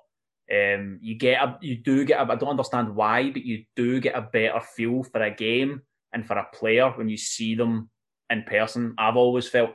Um, 0.51 0.99
you 1.03 1.15
get 1.15 1.43
a, 1.43 1.59
you 1.61 1.77
do 1.77 2.05
get 2.05 2.21
a, 2.21 2.33
I 2.33 2.37
don't 2.37 2.49
understand 2.49 2.95
why, 2.95 3.31
but 3.31 3.45
you 3.45 3.65
do 3.77 4.01
get 4.01 4.17
a 4.17 4.23
better 4.23 4.61
feel 4.61 5.03
for 5.03 5.23
a 5.23 5.31
game 5.31 5.83
and 6.13 6.27
for 6.27 6.39
a 6.39 6.49
player 6.55 6.91
when 6.91 7.09
you 7.09 7.19
see 7.19 7.55
them 7.55 7.91
in 8.31 8.43
person. 8.45 8.95
I've 8.99 9.17
always 9.17 9.49
felt, 9.49 9.71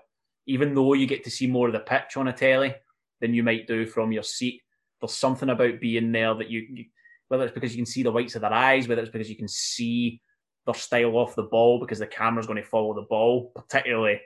even 0.45 0.73
though 0.73 0.93
you 0.93 1.07
get 1.07 1.23
to 1.23 1.31
see 1.31 1.47
more 1.47 1.67
of 1.67 1.73
the 1.73 1.79
pitch 1.79 2.17
on 2.17 2.27
a 2.27 2.33
telly, 2.33 2.75
than 3.23 3.33
you 3.33 3.41
might 3.41 3.65
do 3.67 3.85
from 3.85 4.11
your 4.11 4.21
seat. 4.21 4.61
There's 4.99 5.15
something 5.15 5.49
about 5.49 5.79
being 5.79 6.11
there 6.11 6.33
that 6.35 6.49
you, 6.49 6.67
you, 6.69 6.85
whether 7.29 7.45
it's 7.45 7.53
because 7.53 7.73
you 7.73 7.77
can 7.77 7.85
see 7.85 8.03
the 8.03 8.11
whites 8.11 8.35
of 8.35 8.41
their 8.41 8.51
eyes, 8.51 8.85
whether 8.85 9.01
it's 9.01 9.11
because 9.11 9.29
you 9.29 9.37
can 9.37 9.47
see 9.47 10.21
their 10.65 10.75
style 10.75 11.15
off 11.15 11.33
the 11.33 11.43
ball 11.43 11.79
because 11.79 11.99
the 11.99 12.05
camera's 12.05 12.47
going 12.47 12.61
to 12.61 12.67
follow 12.67 12.93
the 12.93 13.03
ball, 13.03 13.53
particularly 13.55 14.19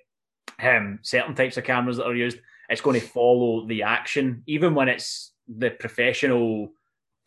um, 0.64 0.98
certain 1.04 1.36
types 1.36 1.58
of 1.58 1.64
cameras 1.64 1.98
that 1.98 2.08
are 2.08 2.16
used. 2.16 2.40
It's 2.70 2.82
going 2.82 3.00
to 3.00 3.06
follow 3.06 3.68
the 3.68 3.84
action, 3.84 4.42
even 4.48 4.74
when 4.74 4.90
it's 4.90 5.32
the 5.48 5.70
professional 5.70 6.72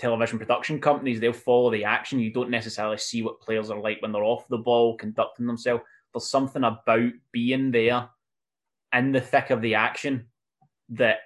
television 0.01 0.41
production 0.41 0.81
companies. 0.81 1.21
They'll 1.21 1.33
follow 1.33 1.71
the 1.71 1.85
action. 1.85 2.19
You 2.19 2.33
don't 2.33 2.51
necessarily 2.51 2.99
see 2.99 3.23
what 3.23 3.41
players 3.41 3.71
are 3.71 3.81
like 3.81 4.03
when 4.03 4.11
they're 4.11 4.25
off 4.25 4.49
the 4.49 4.59
ball, 4.59 4.97
conducting 4.97 5.47
themselves. 5.47 5.85
There's 6.13 6.29
something 6.29 6.65
about 6.65 7.13
being 7.33 7.71
there 7.71 8.09
in 8.93 9.13
the 9.13 9.21
thick 9.21 9.51
of 9.51 9.63
the 9.63 9.77
action 9.77 10.27
that 10.91 11.19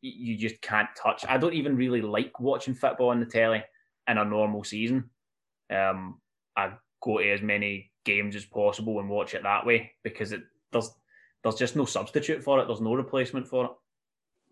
you 0.00 0.36
just 0.36 0.60
can't 0.60 0.88
touch. 1.00 1.24
I 1.28 1.38
don't 1.38 1.54
even 1.54 1.76
really 1.76 2.02
like 2.02 2.38
watching 2.38 2.74
football 2.74 3.08
on 3.08 3.20
the 3.20 3.26
telly 3.26 3.64
in 4.08 4.18
a 4.18 4.24
normal 4.24 4.62
season. 4.62 5.10
Um, 5.70 6.20
I 6.56 6.72
go 7.02 7.18
to 7.18 7.32
as 7.32 7.42
many 7.42 7.90
games 8.04 8.36
as 8.36 8.44
possible 8.44 9.00
and 9.00 9.08
watch 9.08 9.34
it 9.34 9.42
that 9.42 9.64
way 9.64 9.92
because 10.02 10.32
it 10.32 10.42
there's 10.72 10.90
there's 11.42 11.56
just 11.56 11.76
no 11.76 11.84
substitute 11.84 12.42
for 12.42 12.60
it. 12.60 12.66
There's 12.66 12.80
no 12.80 12.94
replacement 12.94 13.48
for 13.48 13.64
it. 13.66 13.70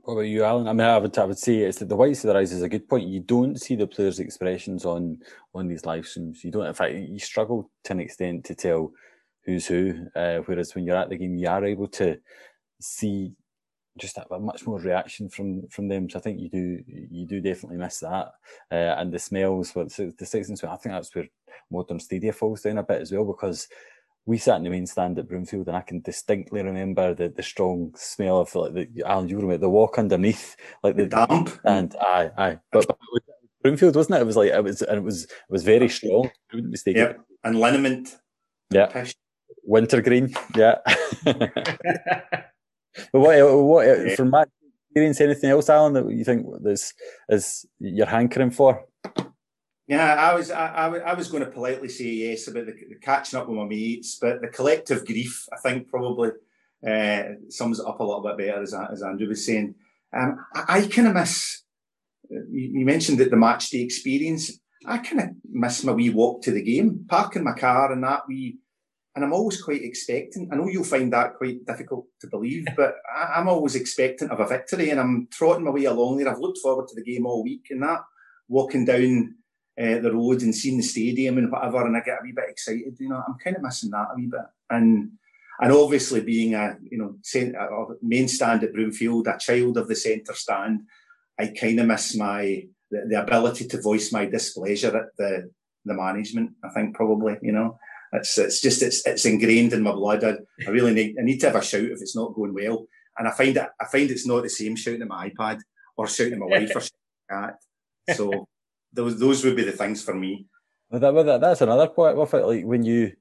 What 0.03 0.15
about 0.15 0.23
you, 0.23 0.43
Alan? 0.43 0.67
I 0.67 0.73
mean, 0.73 0.87
I 0.87 0.99
would, 0.99 1.17
I 1.17 1.25
would 1.25 1.39
say 1.39 1.59
it's 1.59 1.79
that 1.79 1.89
the 1.89 1.95
whites 1.97 2.25
of 2.25 2.33
the 2.33 2.39
eyes 2.39 2.53
is 2.53 2.63
a 2.63 2.69
good 2.69 2.89
point. 2.89 3.09
You 3.09 3.21
don't 3.21 3.61
see 3.61 3.77
the 3.77 3.87
players' 3.87 4.19
expressions 4.19 4.85
on 4.85 5.19
on 5.55 5.69
these 5.69 5.85
live 5.85 6.07
streams. 6.07 6.43
You 6.43 6.51
don't. 6.51 6.67
In 6.67 6.75
fact, 6.75 6.95
you 6.95 7.19
struggle 7.19 7.71
to 7.85 7.93
an 7.93 8.01
extent 8.01 8.45
to 8.47 8.55
tell 8.55 8.93
who's 9.45 9.67
who. 9.67 10.07
Uh, 10.15 10.39
whereas 10.47 10.75
when 10.75 10.85
you're 10.85 10.97
at 10.97 11.09
the 11.09 11.17
game, 11.17 11.37
you 11.37 11.49
are 11.49 11.65
able 11.65 11.89
to 11.89 12.19
see 12.81 13.33
just 13.99 14.17
a, 14.17 14.35
a 14.35 14.41
much 14.41 14.67
more 14.67 14.81
reaction 14.81 15.29
from 15.29 15.69
from 15.69 15.89
them. 15.89 16.09
So 16.09 16.19
I 16.19 16.23
think 16.23 16.41
you 16.41 16.49
do 16.49 16.83
you 17.11 17.27
do 17.27 17.41
definitely 17.41 17.79
miss 17.79 17.99
that. 18.01 18.33
Uh, 18.71 18.75
and 18.99 19.13
the 19.13 19.19
smells, 19.19 19.75
well, 19.75 19.87
the 19.87 20.27
six 20.27 20.49
and 20.49 20.59
smell. 20.59 20.73
I 20.73 20.77
think 20.77 20.95
that's 20.95 21.15
where 21.15 21.27
modern 21.71 22.01
stadia 22.01 22.33
falls 22.33 22.63
down 22.63 22.79
a 22.79 22.83
bit 22.83 23.03
as 23.03 23.13
well 23.13 23.25
because 23.25 23.69
we 24.25 24.39
sat 24.39 24.57
in 24.57 24.63
the 24.63 24.71
main 24.71 24.87
stand 24.87 25.19
at 25.19 25.27
Broomfield 25.29 25.67
and 25.67 25.77
I 25.77 25.81
can 25.81 26.01
distinctly 26.01 26.63
remember 26.63 27.13
the, 27.13 27.29
the 27.29 27.43
strong 27.43 27.93
smell 27.97 28.39
of 28.41 28.55
like 28.55 28.73
the 28.73 28.89
Alan, 29.05 29.29
you 29.29 29.35
remember 29.37 29.59
the 29.59 29.69
walk 29.69 29.99
underneath, 29.99 30.55
like 30.85 30.95
the, 30.97 31.07
The 31.07 31.27
damp. 31.27 31.51
and 31.65 31.95
aye, 32.01 32.31
aye. 32.39 32.59
But, 32.71 32.87
but 32.87 32.99
was 33.13 33.23
Broomfield, 33.63 33.97
wasn't 33.97 34.19
it? 34.19 34.23
It 34.23 34.27
was 34.27 34.37
like 34.37 34.53
it 34.53 34.63
was 34.63 34.81
and 34.83 34.99
it 34.99 35.03
was 35.05 35.25
it 35.25 35.31
was 35.51 35.65
very 35.65 35.89
strong. 35.89 36.31
I 36.53 36.55
wouldn't 36.57 36.71
mistake 36.71 36.97
Yep. 36.97 37.11
it. 37.11 37.17
And 37.45 37.59
liniment. 37.59 38.17
Yeah. 38.71 38.87
Pish. 38.87 39.15
Wintergreen, 39.65 40.35
yeah. 40.57 40.77
But 43.11 43.21
what, 43.21 43.39
what 43.65 44.13
from 44.17 44.31
my 44.31 44.45
experience, 44.91 45.21
anything 45.21 45.49
else, 45.51 45.71
Alan, 45.71 45.95
that 45.95 46.11
you 46.11 46.25
think 46.25 46.47
this 46.63 46.93
is 47.29 47.65
you're 47.79 48.07
hankering 48.07 48.51
for? 48.51 48.85
Yeah, 49.89 50.15
I 50.15 50.35
was 50.35 50.51
I, 50.51 50.67
I, 50.67 50.89
was- 50.89 51.03
I 51.07 51.15
was 51.15 51.29
going 51.29 51.45
to 51.45 51.51
politely 51.51 51.89
say 51.89 52.05
yes 52.05 52.49
about 52.49 52.67
the, 52.67 52.73
the 52.73 52.97
catching 53.01 53.39
up 53.39 53.49
with 53.49 53.57
my 53.57 53.65
mates, 53.65 54.19
but 54.21 54.43
the 54.43 54.49
collective 54.49 55.07
grief, 55.07 55.47
I 55.53 55.57
think, 55.59 55.89
probably 55.89 56.31
uh, 56.87 57.23
sums 57.49 57.81
it 57.81 57.87
up 57.87 58.01
a 58.01 58.05
little 58.05 58.23
bit 58.23 58.37
better, 58.39 58.63
as, 58.63 58.75
as 58.75 59.03
Andrew 59.03 59.29
was 59.29 59.47
saying. 59.47 59.75
Um, 60.15 60.45
I, 60.55 60.81
I 60.81 60.87
kind 60.87 61.09
of 61.09 61.15
miss. 61.15 61.63
You, 62.29 62.81
you 62.81 62.85
mentioned 62.85 63.19
that 63.19 63.31
the 63.31 63.37
match 63.37 63.71
day 63.71 63.81
experience. 63.81 64.53
I 64.85 64.99
kind 64.99 65.21
of 65.21 65.29
miss 65.51 65.83
my 65.85 65.93
wee 65.93 66.11
walk 66.11 66.43
to 66.43 66.51
the 66.51 66.63
game, 66.63 67.07
parking 67.09 67.45
my 67.45 67.55
car 67.55 67.91
and 67.93 68.05
that 68.05 68.23
wee. 68.29 68.59
And 69.15 69.25
I'm 69.25 69.33
always 69.33 69.61
quite 69.61 69.83
expectant. 69.83 70.49
I 70.51 70.57
know 70.57 70.69
you'll 70.69 70.85
find 70.85 71.13
that 71.13 71.35
quite 71.35 71.67
difficult 71.67 72.07
to 72.21 72.29
believe, 72.29 72.67
but 72.77 72.97
I, 73.15 73.35
I'm 73.37 73.49
always 73.49 73.75
expectant 73.75 74.31
of 74.31 74.41
a 74.41 74.47
victory, 74.47 74.91
and 74.91 75.01
I'm 75.01 75.29
trotting 75.31 75.65
my 75.65 75.71
way 75.71 75.85
along 75.85 76.17
there. 76.17 76.29
I've 76.29 76.41
looked 76.41 76.59
forward 76.59 76.89
to 76.89 76.95
the 76.95 77.05
game 77.05 77.27
all 77.27 77.43
week, 77.43 77.67
and 77.71 77.83
that 77.83 78.01
walking 78.49 78.85
down 78.85 79.35
uh, 79.81 79.99
the 79.99 80.13
road 80.13 80.43
and 80.43 80.55
seeing 80.55 80.77
the 80.77 80.83
stadium 80.83 81.39
and 81.39 81.51
whatever, 81.51 81.87
and 81.87 81.97
I 81.97 82.01
get 82.01 82.19
a 82.21 82.23
wee 82.23 82.33
bit 82.33 82.49
excited. 82.49 82.97
You 82.99 83.09
know, 83.09 83.23
I'm 83.27 83.37
kind 83.43 83.57
of 83.57 83.63
missing 83.63 83.91
that 83.91 84.09
a 84.13 84.17
wee 84.17 84.27
bit, 84.27 84.41
and 84.71 85.13
and 85.61 85.73
obviously 85.73 86.21
being 86.21 86.55
a 86.55 86.77
you 86.83 86.99
know 86.99 87.17
main 88.03 88.29
stand 88.29 88.65
at 88.65 88.73
Broomfield, 88.73 89.29
a 89.29 89.39
child 89.39 89.77
of 89.77 89.89
the 89.89 89.97
centre 89.97 90.35
stand, 90.35 90.83
I 91.39 91.49
kind 91.49 91.81
of 91.81 91.87
miss 91.87 92.17
my 92.17 92.67
the, 92.91 93.07
the 93.09 93.23
ability 93.23 93.69
to 93.69 93.81
voice 93.81 94.13
my 94.13 94.27
displeasure 94.27 94.97
at 94.97 95.17
the 95.17 95.51
the 95.85 95.95
management. 95.95 96.53
I 96.65 96.71
think 96.71 96.95
probably 96.95 97.37
you 97.43 97.53
know. 97.53 97.79
It's, 98.13 98.37
it's 98.37 98.61
just 98.61 98.83
it's 98.83 99.07
it's 99.07 99.25
ingrained 99.25 99.73
in 99.73 99.83
my 99.83 99.93
blood. 99.93 100.23
I, 100.25 100.35
I 100.67 100.71
really 100.71 100.93
need 100.93 101.17
I 101.19 101.23
need 101.23 101.39
to 101.39 101.47
have 101.47 101.57
a 101.57 101.63
shout 101.63 101.83
if 101.83 102.01
it's 102.03 102.17
not 102.17 102.35
going 102.35 102.53
well, 102.53 102.87
and 103.19 103.27
I 103.27 103.31
find 103.31 103.57
it 103.57 103.69
I 103.81 103.85
find 103.87 104.11
it's 104.11 104.27
not 104.27 104.43
the 104.43 104.51
same 104.51 104.77
shouting 104.77 105.03
at 105.03 105.09
my 105.09 105.31
iPad 105.31 105.61
or 105.97 106.07
shouting 106.07 106.35
at 106.35 106.39
my 106.39 106.47
wife 106.47 106.71
or 106.75 106.81
shouting 106.81 106.91
at 107.31 107.57
cat. 108.09 108.17
So 108.17 108.49
those 108.93 109.19
those 109.19 109.45
would 109.45 109.57
be 109.57 109.65
the 109.65 109.73
things 109.73 110.03
for 110.03 110.15
me. 110.15 110.47
But 110.91 111.01
that, 111.01 111.15
but 111.15 111.23
that, 111.23 111.41
that's 111.41 111.63
another 111.63 111.89
point 111.89 112.19
with 112.19 112.35
it. 112.35 112.45
Like 112.45 112.65
when 112.65 112.83
you 112.83 113.13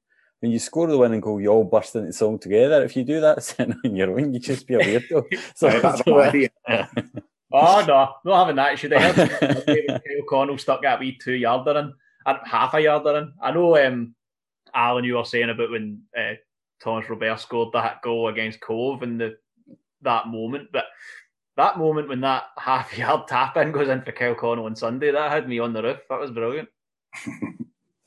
when 0.41 0.51
you 0.51 0.59
score 0.59 0.87
the 0.87 0.97
winning 0.97 1.21
goal, 1.21 1.39
you 1.39 1.47
all 1.47 1.63
burst 1.63 1.95
into 1.95 2.11
song 2.11 2.37
together. 2.37 2.83
If 2.83 2.97
you 2.97 3.05
do 3.05 3.21
that 3.21 3.43
sitting 3.43 3.79
on 3.85 3.95
your 3.95 4.11
own, 4.11 4.33
you 4.33 4.39
just 4.41 4.67
be 4.67 4.75
a 4.75 4.79
weirdo. 4.79 5.23
So, 5.55 5.69
Aye, 5.69 5.79
that's 5.79 6.03
so, 6.03 6.11
my 6.11 6.17
uh, 6.17 6.29
idea. 6.29 6.49
Oh 7.53 7.83
no, 7.87 8.13
not 8.25 8.39
having 8.39 8.55
that. 8.57 8.79
Should 8.79 8.93
I 8.93 9.01
have 9.01 9.39
Kyle 9.39 10.25
Connell 10.29 10.57
stuck 10.57 10.81
that 10.83 10.99
wee 10.99 11.17
two 11.17 11.33
yarder 11.33 11.77
in, 11.79 11.93
and 12.25 12.39
half 12.45 12.73
a 12.73 12.81
yarder 12.81 13.17
in? 13.17 13.33
I 13.41 13.51
know, 13.51 13.77
um, 13.85 14.15
Alan, 14.73 15.03
you 15.03 15.15
were 15.15 15.25
saying 15.25 15.49
about 15.49 15.71
when 15.71 16.01
uh, 16.17 16.33
Thomas 16.81 17.09
Robert 17.09 17.39
scored 17.39 17.73
that 17.73 18.01
goal 18.01 18.27
against 18.27 18.61
Cove 18.61 19.03
and 19.03 19.19
the 19.19 19.37
that 20.01 20.27
moment, 20.27 20.69
but 20.71 20.85
that 21.57 21.77
moment 21.77 22.07
when 22.09 22.21
that 22.21 22.45
half 22.57 22.97
yard 22.97 23.27
tap 23.27 23.57
in 23.57 23.71
goes 23.71 23.89
in 23.89 24.01
for 24.01 24.11
Kyle 24.11 24.35
Connell 24.35 24.65
on 24.65 24.75
Sunday, 24.75 25.11
that 25.11 25.31
had 25.31 25.47
me 25.47 25.59
on 25.59 25.73
the 25.73 25.83
roof. 25.83 25.99
That 26.09 26.19
was 26.19 26.31
brilliant. 26.31 26.69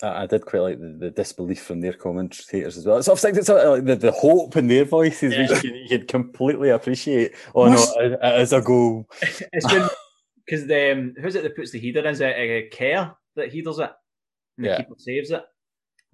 I, 0.03 0.27
did 0.27 0.44
quite 0.44 0.61
like 0.61 0.81
the, 0.81 0.96
the 0.98 1.11
disbelief 1.11 1.62
from 1.62 1.81
their 1.81 1.92
commentators 1.92 2.77
as 2.77 2.85
well. 2.85 2.98
It's 2.98 3.09
obviously 3.09 3.38
it's 3.38 3.48
like 3.48 3.85
the, 3.85 3.96
the 3.96 4.12
hope 4.12 4.57
in 4.57 4.66
their 4.66 4.85
voices, 4.85 5.33
Yeah. 5.33 5.48
which 5.48 5.64
you, 5.64 5.87
you'd 5.88 6.09
completely 6.09 6.70
appreciate. 6.70 7.35
Oh 7.55 7.68
no, 7.68 7.83
it, 8.00 8.18
it 8.22 8.40
is 8.40 8.53
a 8.53 8.61
goal. 8.61 9.09
It's 9.53 9.66
been 9.66 9.88
because 10.46 10.62
um, 10.64 11.14
who's 11.20 11.37
it 11.37 11.42
that 11.42 11.57
puts 11.57 11.70
the 11.70 11.79
header 11.81 12.00
in? 12.00 12.07
Is 12.07 12.20
it 12.20 12.27
uh, 12.72 12.77
Kerr 12.77 13.14
that 13.37 13.53
headers 13.53 13.79
it? 13.79 13.92
And 14.59 14.66
the 14.66 14.70
Yeah. 14.70 14.77
keeper 14.79 14.94
saves 14.98 15.31
it. 15.31 15.42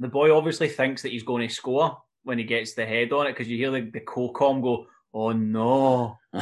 The 0.00 0.08
boy 0.08 0.34
obviously 0.34 0.68
thinks 0.68 1.02
that 1.02 1.12
he's 1.12 1.22
going 1.22 1.46
to 1.46 1.54
score 1.54 1.96
when 2.24 2.38
he 2.38 2.44
gets 2.44 2.72
the 2.72 2.84
head 2.86 3.12
on 3.12 3.26
it 3.26 3.32
because 3.32 3.48
you 3.48 3.56
hear 3.58 3.70
the, 3.70 3.82
the 3.82 4.00
co-com 4.00 4.60
go, 4.62 4.86
"Oh 5.14 5.32
no!" 5.32 6.18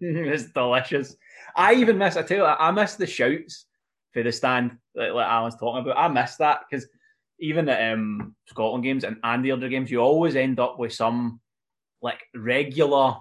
it's 0.00 0.44
delicious. 0.52 1.16
I 1.56 1.74
even 1.74 1.98
miss. 1.98 2.16
I 2.16 2.22
tell 2.22 2.38
you, 2.38 2.44
I 2.44 2.70
miss 2.70 2.94
the 2.94 3.06
shouts 3.06 3.66
for 4.12 4.22
the 4.22 4.32
stand 4.32 4.78
that 4.94 5.14
like 5.14 5.26
Alan's 5.26 5.56
talking 5.56 5.82
about. 5.82 5.98
I 5.98 6.08
miss 6.08 6.36
that 6.36 6.60
because 6.70 6.86
even 7.40 7.68
at 7.68 7.92
um, 7.92 8.34
Scotland 8.46 8.84
games 8.84 9.04
and, 9.04 9.16
and 9.24 9.44
the 9.44 9.52
other 9.52 9.68
games, 9.68 9.90
you 9.90 9.98
always 9.98 10.36
end 10.36 10.60
up 10.60 10.78
with 10.78 10.92
some 10.92 11.40
like 12.00 12.20
regular 12.34 13.16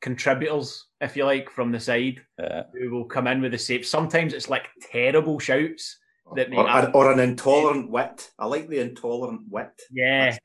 contributors, 0.00 0.86
if 1.00 1.16
you 1.16 1.24
like, 1.24 1.50
from 1.50 1.72
the 1.72 1.80
side 1.80 2.22
Yeah. 2.38 2.62
who 2.72 2.90
will 2.90 3.04
come 3.04 3.26
in 3.26 3.42
with 3.42 3.52
the 3.52 3.58
save. 3.58 3.86
Sometimes 3.86 4.32
it's 4.32 4.48
like 4.48 4.68
terrible 4.90 5.38
shouts 5.38 5.98
that 6.36 6.50
make 6.50 6.58
or, 6.58 6.90
or 6.94 7.12
an 7.12 7.20
intolerant 7.20 7.90
wit. 7.90 8.30
I 8.38 8.46
like 8.46 8.68
the 8.68 8.80
intolerant 8.80 9.42
wit. 9.48 9.72
yeah. 9.92 10.36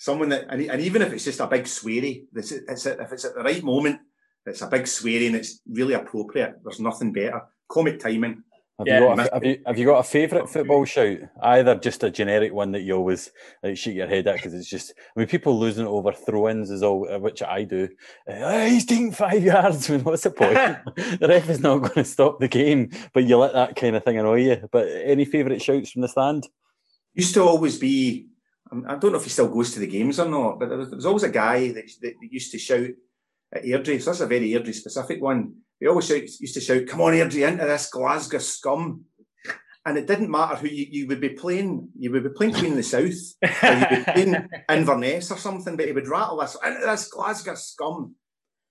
Someone 0.00 0.28
that, 0.28 0.46
and, 0.48 0.62
and 0.62 0.80
even 0.80 1.02
if 1.02 1.12
it's 1.12 1.24
just 1.24 1.40
a 1.40 1.48
big 1.48 1.64
sweary, 1.64 2.26
it's, 2.32 2.52
it's, 2.52 2.86
if 2.86 3.12
it's 3.12 3.24
at 3.24 3.34
the 3.34 3.42
right 3.42 3.64
moment, 3.64 4.00
it's 4.46 4.62
a 4.62 4.68
big 4.68 4.82
sweary 4.84 5.26
and 5.26 5.34
it's 5.34 5.60
really 5.68 5.94
appropriate. 5.94 6.54
There's 6.62 6.78
nothing 6.78 7.12
better. 7.12 7.42
Comic 7.68 7.98
timing. 7.98 8.44
Have, 8.78 8.86
Yeah, 8.86 9.00
you 9.00 9.16
got 9.16 9.18
a, 9.18 9.34
have, 9.34 9.44
you, 9.44 9.58
have 9.66 9.78
you 9.78 9.86
got 9.86 9.98
a 9.98 10.04
favourite 10.04 10.48
football 10.48 10.84
shout? 10.84 11.18
Either 11.42 11.74
just 11.74 12.04
a 12.04 12.10
generic 12.10 12.52
one 12.52 12.70
that 12.72 12.82
you 12.82 12.94
always 12.94 13.32
like, 13.60 13.76
shoot 13.76 13.96
your 13.96 14.06
head 14.06 14.28
at 14.28 14.36
because 14.36 14.54
it's 14.54 14.68
just. 14.68 14.92
I 14.96 15.20
mean, 15.20 15.28
people 15.28 15.58
losing 15.58 15.84
it 15.84 15.88
over 15.88 16.12
throw-ins 16.12 16.70
is 16.70 16.84
all, 16.84 17.08
uh, 17.10 17.18
which 17.18 17.42
I 17.42 17.64
do. 17.64 17.88
Uh, 18.30 18.34
"Ah, 18.40 18.66
he's 18.66 18.86
taking 18.86 19.10
five 19.10 19.42
yards. 19.44 19.90
I 19.90 19.94
mean, 19.94 20.04
what's 20.04 20.22
the 20.22 20.30
point? 20.30 20.54
the 21.18 21.26
ref 21.28 21.48
is 21.50 21.58
not 21.58 21.78
going 21.78 21.94
to 21.94 22.04
stop 22.04 22.38
the 22.38 22.46
game, 22.46 22.90
but 23.12 23.24
you 23.24 23.36
let 23.36 23.52
that 23.54 23.74
kind 23.74 23.96
of 23.96 24.04
thing 24.04 24.16
annoy 24.16 24.42
you. 24.42 24.68
But 24.70 24.86
any 24.86 25.24
favourite 25.24 25.60
shouts 25.60 25.90
from 25.90 26.02
the 26.02 26.08
stand? 26.08 26.46
Used 27.14 27.34
to 27.34 27.42
always 27.42 27.78
be, 27.78 28.28
um, 28.70 28.84
I 28.86 28.94
don't 28.94 29.10
know 29.10 29.18
if 29.18 29.24
he 29.24 29.30
still 29.30 29.48
goes 29.48 29.72
to 29.72 29.80
the 29.80 29.88
games 29.88 30.20
or 30.20 30.28
not, 30.28 30.60
but 30.60 30.68
there 30.68 30.78
was, 30.78 30.90
there 30.90 30.96
was 30.96 31.06
always 31.06 31.24
a 31.24 31.30
guy 31.30 31.72
that, 31.72 31.90
that 32.02 32.14
used 32.30 32.52
to 32.52 32.58
shout 32.58 32.90
at 33.52 33.64
Airdrie. 33.64 34.00
So 34.00 34.10
that's 34.10 34.20
a 34.20 34.26
very 34.28 34.50
Airdrie 34.50 34.74
specific 34.74 35.20
one. 35.20 35.54
He 35.80 35.86
always 35.86 36.06
shout, 36.06 36.22
used 36.22 36.54
to 36.54 36.60
shout, 36.60 36.86
come 36.86 37.00
on 37.00 37.12
Airdrie, 37.12 37.46
into 37.46 37.64
this 37.64 37.90
Glasgow 37.90 38.38
scum. 38.38 39.04
And 39.86 39.96
it 39.96 40.06
didn't 40.06 40.30
matter 40.30 40.56
who 40.56 40.68
you, 40.68 40.86
you 40.90 41.06
would 41.06 41.20
be 41.20 41.30
playing. 41.30 41.88
You 41.98 42.10
would 42.12 42.24
be 42.24 42.30
playing 42.30 42.54
Queen 42.54 42.72
of 42.72 42.76
the 42.76 42.82
South. 42.82 43.02
or 43.62 43.72
you'd 43.72 44.06
be 44.06 44.12
playing 44.12 44.48
Inverness 44.68 45.30
or 45.30 45.38
something, 45.38 45.76
but 45.76 45.86
he 45.86 45.92
would 45.92 46.08
rattle 46.08 46.40
us 46.40 46.56
into 46.64 46.80
this 46.84 47.08
Glasgow 47.08 47.54
scum. 47.54 48.14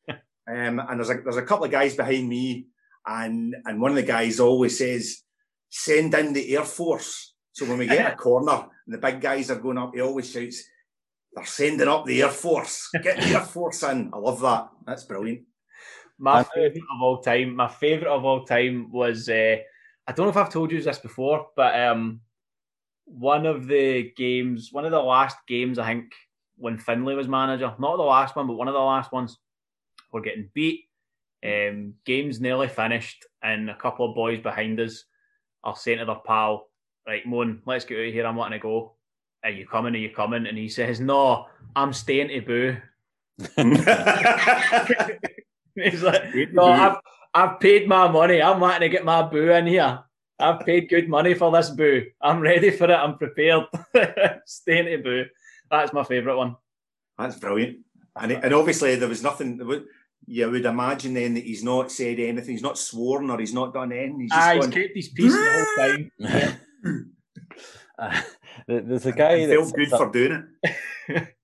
Um, 0.49 0.79
and 0.79 0.97
there's 0.97 1.09
a, 1.09 1.15
there's 1.15 1.35
a 1.35 1.41
couple 1.41 1.65
of 1.65 1.71
guys 1.71 1.97
behind 1.97 2.29
me, 2.29 2.67
and, 3.05 3.53
and 3.65 3.81
one 3.81 3.91
of 3.91 3.97
the 3.97 4.03
guys 4.03 4.39
always 4.39 4.77
says, 4.77 5.23
send 5.69 6.13
in 6.13 6.31
the 6.31 6.55
Air 6.55 6.63
Force. 6.63 7.33
So 7.51 7.65
when 7.65 7.79
we 7.79 7.85
get 7.85 8.13
a 8.13 8.15
corner 8.15 8.53
and 8.85 8.93
the 8.93 8.97
big 8.97 9.19
guys 9.19 9.51
are 9.51 9.59
going 9.59 9.77
up, 9.77 9.91
he 9.93 9.99
always 9.99 10.31
shouts, 10.31 10.63
they're 11.33 11.45
sending 11.45 11.89
up 11.89 12.05
the 12.05 12.21
Air 12.21 12.29
Force. 12.29 12.89
Get 13.03 13.17
the 13.19 13.33
Air 13.33 13.41
Force 13.41 13.83
in. 13.83 14.09
I 14.13 14.17
love 14.17 14.39
that. 14.39 14.69
That's 14.85 15.03
brilliant. 15.03 15.41
My 16.19 16.43
favorite 16.43 16.83
of 16.91 17.01
all 17.01 17.21
time, 17.21 17.55
my 17.55 17.67
favorite 17.67 18.09
of 18.09 18.25
all 18.25 18.43
time 18.43 18.91
was 18.91 19.29
uh, 19.29 19.57
I 20.07 20.11
don't 20.11 20.25
know 20.25 20.29
if 20.29 20.37
I've 20.37 20.51
told 20.51 20.71
you 20.71 20.81
this 20.81 20.99
before, 20.99 21.47
but 21.55 21.79
um, 21.79 22.21
one 23.05 23.45
of 23.45 23.67
the 23.67 24.11
games, 24.15 24.69
one 24.71 24.85
of 24.85 24.91
the 24.91 25.01
last 25.01 25.37
games, 25.47 25.77
I 25.77 25.87
think, 25.87 26.13
when 26.57 26.77
Finlay 26.77 27.13
was 27.15 27.27
manager, 27.27 27.73
not 27.77 27.97
the 27.97 28.03
last 28.03 28.35
one, 28.35 28.47
but 28.47 28.55
one 28.55 28.67
of 28.67 28.73
the 28.73 28.79
last 28.79 29.11
ones, 29.11 29.37
we're 30.11 30.21
getting 30.21 30.49
beat. 30.53 30.85
Um, 31.45 31.93
game's 32.05 32.39
nearly 32.39 32.67
finished, 32.67 33.25
and 33.43 33.69
a 33.69 33.75
couple 33.75 34.09
of 34.09 34.15
boys 34.15 34.39
behind 34.41 34.79
us 34.79 35.03
are 35.63 35.75
saying 35.75 35.99
to 35.99 36.05
their 36.05 36.15
pal, 36.15 36.69
"Right, 37.05 37.25
Moan, 37.25 37.61
let's 37.65 37.85
get 37.85 37.99
out 37.99 38.07
of 38.07 38.13
here. 38.13 38.25
I'm 38.25 38.37
letting 38.37 38.57
it 38.57 38.61
go. 38.61 38.93
Are 39.43 39.51
you 39.51 39.67
coming? 39.67 39.93
Are 39.93 39.99
you 39.99 40.09
coming?" 40.09 40.47
And 40.47 40.57
he 40.57 40.67
says, 40.67 40.99
"No, 40.99 41.47
I'm 41.75 41.93
staying 41.93 42.29
to 42.29 42.41
boo." 42.41 42.77
He's 45.83 46.01
like, 46.03 46.23
no, 46.53 46.63
I've, 46.65 46.97
I've 47.33 47.59
paid 47.59 47.87
my 47.87 48.07
money. 48.07 48.41
I'm 48.41 48.59
wanting 48.59 48.81
to 48.81 48.89
get 48.89 49.05
my 49.05 49.21
boo 49.21 49.51
in 49.51 49.67
here. 49.67 49.99
I've 50.39 50.59
paid 50.61 50.89
good 50.89 51.07
money 51.07 51.33
for 51.33 51.51
this 51.51 51.69
boo. 51.69 52.05
I'm 52.21 52.39
ready 52.39 52.71
for 52.71 52.85
it. 52.85 52.91
I'm 52.91 53.17
prepared. 53.17 53.65
Staying 54.45 54.85
to 54.85 54.97
boo. 55.03 55.25
That's 55.69 55.93
my 55.93 56.03
favourite 56.03 56.35
one. 56.35 56.55
That's 57.17 57.37
brilliant. 57.37 57.79
And, 58.19 58.31
and 58.31 58.53
obviously 58.53 58.95
there 58.95 59.09
was 59.09 59.21
nothing, 59.21 59.57
there 59.57 59.81
you 60.25 60.49
would 60.49 60.65
imagine 60.65 61.13
then 61.13 61.35
that 61.35 61.43
he's 61.43 61.63
not 61.63 61.91
said 61.91 62.19
anything, 62.19 62.51
he's 62.51 62.61
not 62.61 62.77
sworn 62.77 63.29
or 63.29 63.39
he's 63.39 63.53
not 63.53 63.73
done 63.73 63.91
anything. 63.91 64.21
He's 64.21 64.31
just 64.31 64.47
Ah, 64.47 64.53
he's 64.53 64.65
gone, 64.65 64.71
kept 64.71 64.95
his 64.95 65.09
peace 65.09 65.33
the 65.33 65.65
whole 65.77 65.87
time. 65.87 67.11
Uh, 67.99 68.21
there's 68.67 69.07
a 69.07 69.11
guy 69.11 69.31
and 69.37 69.51
that 69.51 69.55
felt 69.57 69.73
good 69.73 69.93
up- 69.93 69.99
for 69.99 70.11
doing 70.11 70.47
it. 71.07 71.35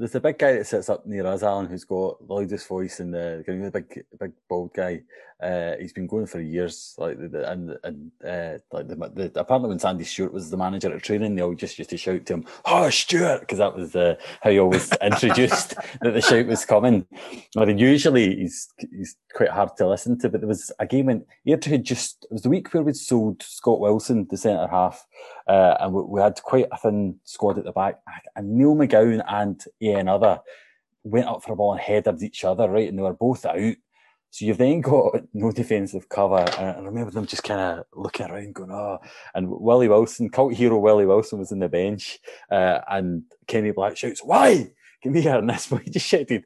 There's 0.00 0.14
a 0.14 0.20
big 0.20 0.38
guy 0.38 0.52
that 0.54 0.66
sits 0.66 0.88
up 0.88 1.04
near 1.04 1.26
us, 1.26 1.42
Alan, 1.42 1.66
who's 1.66 1.84
got 1.84 2.26
the 2.26 2.32
loudest 2.32 2.66
voice 2.66 3.00
and 3.00 3.12
the, 3.12 3.44
the 3.46 3.70
big, 3.70 4.02
big 4.18 4.32
bald 4.48 4.72
guy. 4.72 5.02
Uh, 5.42 5.76
he's 5.80 5.92
been 5.92 6.06
going 6.06 6.26
for 6.26 6.40
years, 6.40 6.94
like 6.98 7.18
the, 7.18 7.50
and 7.50 7.76
and 7.82 8.10
uh, 8.22 8.58
like 8.72 8.88
the, 8.88 8.94
the 8.94 9.40
apparently 9.40 9.70
when 9.70 9.78
Sandy 9.78 10.04
Stewart 10.04 10.34
was 10.34 10.50
the 10.50 10.56
manager 10.56 10.94
at 10.94 11.02
training, 11.02 11.34
they 11.34 11.42
all 11.42 11.54
just 11.54 11.78
used 11.78 11.88
to 11.90 11.96
shout 11.96 12.26
to 12.26 12.34
him, 12.34 12.46
"Oh, 12.66 12.90
Stewart," 12.90 13.40
because 13.40 13.56
that 13.56 13.74
was 13.74 13.96
uh, 13.96 14.16
how 14.42 14.50
he 14.50 14.58
always 14.58 14.92
introduced 15.02 15.76
that 16.02 16.12
the 16.12 16.20
shout 16.20 16.46
was 16.46 16.66
coming. 16.66 17.06
Or 17.56 17.70
usually 17.70 18.36
he's 18.36 18.68
he's 18.90 19.16
quite 19.32 19.48
hard 19.48 19.76
to 19.78 19.88
listen 19.88 20.18
to, 20.18 20.28
but 20.28 20.42
there 20.42 20.48
was 20.48 20.70
a 20.78 20.86
game 20.86 21.06
when 21.06 21.24
Airdrie 21.48 21.70
had 21.70 21.84
just 21.84 22.24
it 22.24 22.32
was 22.32 22.42
the 22.42 22.50
week 22.50 22.72
where 22.74 22.82
we'd 22.82 22.96
sold 22.96 23.42
Scott 23.42 23.80
Wilson, 23.80 24.26
the 24.30 24.36
centre 24.36 24.68
half, 24.68 25.06
uh, 25.46 25.76
and 25.80 25.94
we, 25.94 26.02
we 26.02 26.20
had 26.20 26.42
quite 26.42 26.66
a 26.70 26.76
thin 26.76 27.18
squad 27.24 27.56
at 27.56 27.64
the 27.64 27.72
back, 27.72 27.98
and 28.36 28.58
Neil 28.58 28.74
McGowan 28.74 29.24
and 29.26 29.64
Ian 29.90 30.08
Other 30.08 30.40
went 31.04 31.26
up 31.26 31.42
for 31.42 31.52
a 31.52 31.56
ball 31.56 31.72
and 31.72 31.80
headed 31.80 32.22
each 32.22 32.44
other, 32.44 32.68
right? 32.68 32.88
And 32.88 32.98
they 32.98 33.02
were 33.02 33.14
both 33.14 33.46
out. 33.46 33.74
So 34.32 34.44
you've 34.44 34.58
then 34.58 34.80
got 34.80 35.22
no 35.34 35.50
defensive 35.50 36.08
cover. 36.08 36.46
And 36.58 36.76
I 36.76 36.80
remember 36.80 37.10
them 37.10 37.26
just 37.26 37.42
kind 37.42 37.60
of 37.60 37.84
looking 37.94 38.30
around, 38.30 38.54
going, 38.54 38.70
oh. 38.70 38.98
And 39.34 39.50
Willie 39.50 39.88
Wilson, 39.88 40.30
cult 40.30 40.54
hero 40.54 40.78
Willie 40.78 41.06
Wilson, 41.06 41.40
was 41.40 41.50
in 41.50 41.58
the 41.58 41.68
bench. 41.68 42.20
Uh, 42.50 42.78
and 42.88 43.24
Kenny 43.48 43.72
Black 43.72 43.96
shouts, 43.96 44.22
Why? 44.22 44.70
Give 45.02 45.12
me 45.12 45.22
here. 45.22 45.36
And 45.36 45.50
this 45.50 45.66
boy 45.66 45.82
just 45.90 46.06
shouted, 46.06 46.44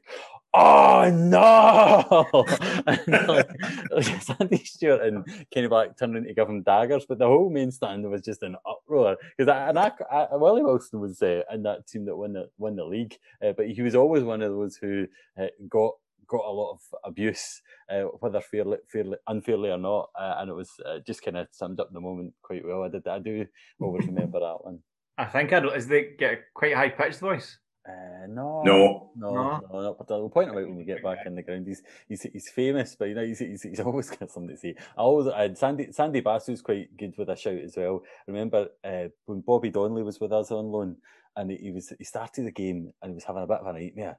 Oh 0.57 1.09
no! 1.11 2.45
and 2.87 3.27
like, 3.27 3.49
like 3.91 4.21
Sandy 4.21 4.63
Stewart 4.63 5.01
and 5.01 5.25
Kenny 5.51 5.67
Black 5.67 5.97
turned 5.97 6.15
in 6.15 6.23
to 6.23 6.33
give 6.33 6.47
him 6.47 6.63
daggers, 6.63 7.05
but 7.07 7.19
the 7.19 7.27
whole 7.27 7.49
main 7.49 7.71
stand 7.71 8.09
was 8.09 8.21
just 8.21 8.41
an 8.41 8.55
uproar 8.65 9.17
because 9.37 9.53
and 9.53 9.77
I, 9.77 9.91
I, 10.09 10.27
Willie 10.35 10.63
Wilson 10.63 11.01
was 11.01 11.21
uh, 11.21 11.41
in 11.51 11.63
that 11.63 11.87
team 11.87 12.05
that 12.05 12.15
won 12.15 12.33
the 12.33 12.49
won 12.57 12.77
the 12.77 12.85
league, 12.85 13.17
uh, 13.45 13.51
but 13.57 13.67
he 13.67 13.81
was 13.81 13.95
always 13.95 14.23
one 14.23 14.41
of 14.41 14.51
those 14.51 14.77
who 14.77 15.07
uh, 15.37 15.47
got 15.67 15.91
got 16.27 16.45
a 16.45 16.51
lot 16.51 16.71
of 16.71 16.79
abuse, 17.03 17.61
uh, 17.89 18.03
whether 18.19 18.39
fairly, 18.39 18.77
fairly, 18.87 19.17
unfairly 19.27 19.71
or 19.71 19.77
not, 19.77 20.09
uh, 20.17 20.35
and 20.37 20.49
it 20.49 20.53
was 20.53 20.71
uh, 20.85 20.99
just 21.05 21.21
kind 21.21 21.37
of 21.37 21.47
summed 21.51 21.79
up 21.79 21.91
the 21.91 21.99
moment 21.99 22.33
quite 22.41 22.65
well. 22.65 22.83
I 22.83 22.87
did, 22.87 23.07
I 23.07 23.19
do 23.19 23.45
always 23.79 24.07
remember 24.07 24.39
that 24.39 24.63
one. 24.63 24.79
I 25.17 25.25
think 25.25 25.53
I 25.53 25.59
don't. 25.59 25.75
Is 25.75 25.87
they 25.87 26.11
get 26.17 26.33
a 26.33 26.37
quite 26.53 26.75
high 26.75 26.89
pitched 26.89 27.19
voice? 27.19 27.57
Uh, 27.87 28.25
no, 28.27 28.63
No. 28.63 29.11
no, 29.15 29.33
No. 29.33 29.59
no, 29.71 29.81
not 29.81 29.97
particularly. 29.97 30.21
We'll 30.23 30.29
point 30.29 30.49
him 30.49 30.57
out 30.57 30.67
when 30.67 30.75
we 30.75 30.83
get 30.85 31.03
back 31.03 31.19
in 31.25 31.35
the 31.35 31.43
ground. 31.43 31.67
He's 31.67 31.83
he's, 32.09 32.23
he's 32.23 32.49
famous, 32.49 32.95
but 32.95 33.09
you 33.09 33.15
know 33.15 33.23
he's, 33.23 33.39
he's, 33.39 33.61
he's 33.61 33.79
always 33.81 34.09
got 34.09 34.31
something 34.31 34.55
to 34.55 34.57
say. 34.57 34.75
I 34.97 35.01
always 35.01 35.27
uh, 35.27 35.53
Sandy 35.53 35.91
Sandy 35.91 36.21
Basso's 36.21 36.61
quite 36.63 36.95
good 36.97 37.13
with 37.17 37.29
a 37.29 37.35
shout 37.35 37.53
as 37.59 37.77
well. 37.77 38.01
I 38.27 38.31
remember 38.31 38.69
uh, 38.83 39.09
when 39.25 39.41
Bobby 39.41 39.69
Donnelly 39.69 40.03
was 40.03 40.19
with 40.19 40.31
us 40.33 40.51
on 40.51 40.65
loan, 40.71 40.97
and 41.35 41.51
he 41.51 41.71
was 41.71 41.93
he 41.97 42.03
started 42.03 42.45
the 42.47 42.51
game 42.51 42.91
and 43.01 43.11
he 43.11 43.15
was 43.15 43.23
having 43.23 43.43
a 43.43 43.47
bit 43.47 43.59
of 43.59 43.67
a 43.67 43.73
nightmare. 43.73 44.17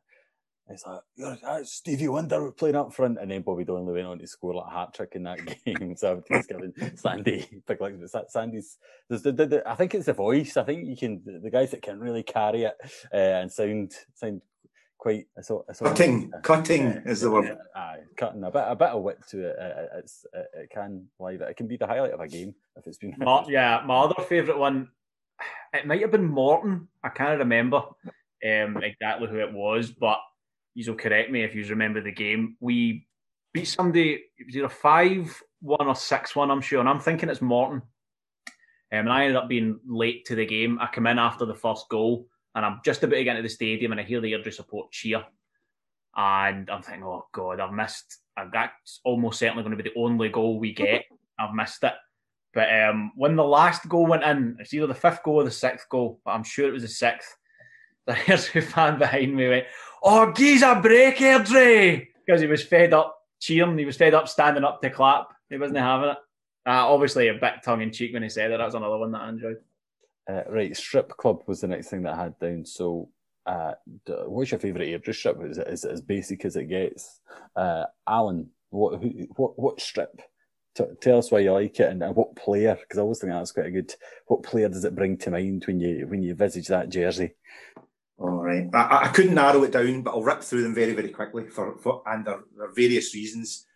It's 0.69 0.85
like, 0.85 1.01
"You're- 1.15 1.39
that's 1.43 1.73
Stevie 1.73 2.09
Wonder 2.09 2.51
playing 2.51 2.75
up 2.75 2.93
front, 2.93 3.19
and 3.21 3.31
then 3.31 3.43
Bobby 3.43 3.65
Donnelly 3.65 3.95
went 3.95 4.07
on 4.07 4.19
to 4.19 4.27
score 4.27 4.55
like 4.55 4.67
a 4.67 4.71
hat 4.75 4.95
trick 4.95 5.13
in 5.15 5.23
that 5.23 5.39
game. 5.65 5.95
so 5.97 6.11
I 6.31 6.35
was 6.37 6.47
giving 6.47 6.73
Sandy 6.97 7.63
big 7.67 7.81
like 7.81 7.95
but 8.13 8.31
Sandy's. 8.33 8.79
There's 9.09 9.23
the, 9.23 9.31
the, 9.33 9.47
the, 9.47 9.69
I 9.71 9.77
think 9.77 9.95
it's 9.95 10.07
the 10.07 10.13
voice. 10.13 10.57
I 10.57 10.65
think 10.65 10.87
you 10.89 10.97
can 10.97 11.23
the, 11.25 11.39
the 11.39 11.51
guys 11.51 11.71
that 11.71 11.83
can 11.83 12.01
really 12.01 12.25
carry 12.25 12.63
it 12.65 12.75
uh, 13.13 13.17
and 13.17 13.53
sound 13.53 13.95
sound 14.15 14.43
quite. 14.99 15.27
I 15.39 15.43
saw, 15.43 15.63
I 15.71 15.73
saw 15.73 15.85
Cutting, 15.85 16.33
cutting 16.43 16.83
Yeah, 16.87 17.01
is 17.07 17.21
the 17.21 17.31
word. 17.31 17.45
yeah, 17.45 17.81
aye, 17.81 17.99
cutting 18.17 18.43
a 18.43 18.51
bit 18.51 18.65
a 18.67 18.75
bit 18.75 18.89
of 18.89 19.03
wit 19.05 19.19
to 19.31 19.49
it. 19.51 19.57
Uh, 19.61 19.99
it's 19.99 20.27
it, 20.33 20.47
it 20.65 20.71
can 20.71 21.07
live 21.21 21.43
it. 21.43 21.51
It 21.51 21.57
can 21.57 21.69
be 21.69 21.77
the 21.77 21.87
highlight 21.87 22.11
of 22.13 22.19
a 22.21 22.27
game 22.27 22.57
if 22.77 22.89
it's 22.89 22.99
been. 22.99 23.15
My, 23.19 23.45
yeah, 23.49 23.83
my 23.87 23.99
other 23.99 24.21
favourite 24.25 24.59
one, 24.59 24.89
it 25.73 25.87
might 25.87 26.01
have 26.01 26.11
been 26.11 26.25
Morton. 26.25 26.89
I 27.05 27.11
can't 27.11 27.39
remember 27.39 27.83
um, 28.45 28.83
exactly 28.83 29.29
who 29.29 29.39
it 29.39 29.53
was, 29.53 29.93
but 29.93 30.19
you'll 30.77 30.97
correct 30.97 31.31
me 31.31 31.43
if 31.43 31.55
you 31.55 31.65
remember 31.67 32.01
the 32.01 32.13
game. 32.13 32.57
We 32.61 33.07
beat 33.53 33.65
somebody, 33.65 34.25
it 34.39 34.47
was 34.47 34.57
either 34.57 34.69
5 34.69 35.43
1 35.61 35.87
or 35.87 35.95
6 35.95 36.37
1, 36.37 36.51
I'm 36.51 36.61
sure, 36.61 36.81
and 36.81 36.89
I'm 36.89 37.01
thinking 37.01 37.29
it's 37.29 37.41
Morton. 37.41 37.83
Um, 38.93 39.01
and 39.01 39.13
I 39.13 39.23
ended 39.23 39.37
up 39.37 39.49
being 39.49 39.81
late 39.87 40.27
to 40.27 40.37
the 40.37 40.47
game. 40.47 40.79
I 40.81 40.87
come 40.87 41.07
in 41.07 41.19
after 41.19 41.45
the 41.45 41.55
first 41.55 41.89
goal, 41.89 42.29
and 42.55 42.65
I'm 42.65 42.81
just 42.85 43.03
about 43.03 43.17
to 43.17 43.25
get 43.25 43.37
into 43.37 43.49
the 43.49 43.55
stadium, 43.55 43.93
and 43.93 44.01
I 44.01 44.05
hear 44.05 44.21
the 44.21 44.33
Airdrie 44.33 44.53
support 44.53 44.93
cheer. 44.93 45.25
And 46.15 46.71
I'm 46.71 46.83
thinking, 46.83 47.05
oh, 47.05 47.27
God, 47.33 47.59
I've 47.61 47.73
missed. 47.73 48.19
That's 48.53 49.01
almost 49.05 49.39
certainly 49.39 49.63
going 49.63 49.77
to 49.77 49.83
be 49.83 49.91
the 49.91 50.01
only 50.01 50.29
goal 50.29 50.59
we 50.59 50.73
get. 50.73 51.05
I've 51.39 51.55
missed 51.55 51.83
it. 51.83 51.95
But 52.55 52.69
um, 52.73 53.13
when 53.17 53.37
the 53.37 53.45
last 53.45 53.87
goal 53.89 54.07
went 54.07 54.25
in, 54.25 54.57
it's 54.61 54.73
either 54.73 54.87
the 54.87 54.95
fifth 54.95 55.23
goal 55.23 55.37
or 55.37 55.45
the 55.45 55.51
sixth 55.51 55.89
goal, 55.91 56.21
but 56.25 56.31
I'm 56.31 56.45
sure 56.45 56.69
it 56.69 56.73
was 56.73 56.83
the 56.83 56.89
sixth. 56.89 57.37
The 58.07 58.13
Airdrie 58.13 58.63
fan 58.63 59.01
behind 59.01 59.35
me 59.35 59.49
went, 59.49 59.67
"Oh, 60.07 60.33
geez, 60.33 60.63
a 60.63 60.77
break, 60.81 61.17
Airdrie!" 61.17 62.07
Because 62.25 62.41
he 62.41 62.47
was 62.47 62.63
fed 62.63 62.95
up 62.95 63.19
cheering. 63.41 63.77
He 63.77 63.85
was 63.85 63.97
fed 63.97 64.15
up 64.15 64.29
standing 64.29 64.65
up 64.65 64.81
to 64.83 64.91
clap. 64.91 65.29
He 65.51 65.59
wasn't 65.59 65.79
having 65.79 66.11
it. 66.11 66.19
Uh, 66.65 66.93
obviously, 66.93 67.29
a 67.29 67.35
bit 67.35 67.63
tongue 67.65 67.83
in 67.83 67.93
cheek 67.93 68.13
when 68.13 68.23
he 68.23 68.29
said 68.29 68.51
it. 68.51 68.59
That's 68.59 68.75
another 68.75 68.99
one 68.99 69.13
that 69.13 69.23
I 69.23 69.29
enjoyed. 69.29 69.59
Uh, 70.29 70.43
right, 70.49 70.77
strip 70.77 71.11
club 71.11 71.43
was 71.47 71.61
the 71.61 71.69
next 71.69 71.89
thing 71.89 72.03
that 72.03 72.15
I 72.15 72.25
had 72.25 72.39
down. 72.39 72.65
So, 72.65 73.09
uh, 73.47 73.73
what's 74.27 74.51
your 74.51 74.59
favourite 74.61 74.89
Airdrie 74.89 75.15
strip? 75.15 75.39
Is 75.45 75.59
it, 75.59 75.69
is 75.69 75.85
it 75.85 75.93
as 75.93 76.01
basic 76.01 76.45
as 76.45 76.57
it 76.57 76.65
gets? 76.65 77.21
Uh, 77.55 77.85
Alan, 78.09 78.51
what 78.71 79.03
who, 79.03 79.29
what 79.37 79.59
what 79.59 79.81
strip? 79.81 80.21
T- 80.75 80.85
tell 81.01 81.19
us 81.19 81.31
why 81.31 81.39
you 81.39 81.53
like 81.53 81.79
it 81.81 81.91
and, 81.91 82.03
and 82.03 82.15
what 82.15 82.37
player? 82.37 82.77
Because 82.79 82.99
I 82.99 83.03
always 83.03 83.21
think 83.21 83.33
that's 83.33 83.53
quite 83.53 83.67
a 83.67 83.71
good. 83.71 83.95
What 84.27 84.43
player 84.43 84.69
does 84.69 84.85
it 84.85 84.97
bring 84.97 85.17
to 85.19 85.31
mind 85.31 85.65
when 85.67 85.81
you 85.81 86.07
when 86.09 86.23
you 86.23 86.35
visage 86.35 86.67
that 86.69 86.89
jersey? 86.89 87.35
All 88.19 88.43
right. 88.43 88.69
I- 88.73 89.05
I, 89.05 89.09
couldn't 89.09 89.35
narrow 89.35 89.63
it 89.65 89.73
down, 89.73 90.03
but 90.03 90.13
I'll 90.13 90.23
rip 90.23 90.43
through 90.43 90.63
them 90.63 90.75
very, 90.75 90.95
very 90.95 91.11
quickly 91.11 91.49
for, 91.49 91.77
for 91.79 92.03
and 92.07 92.25
there, 92.25 92.41
various 92.75 93.15
reasons. 93.15 93.67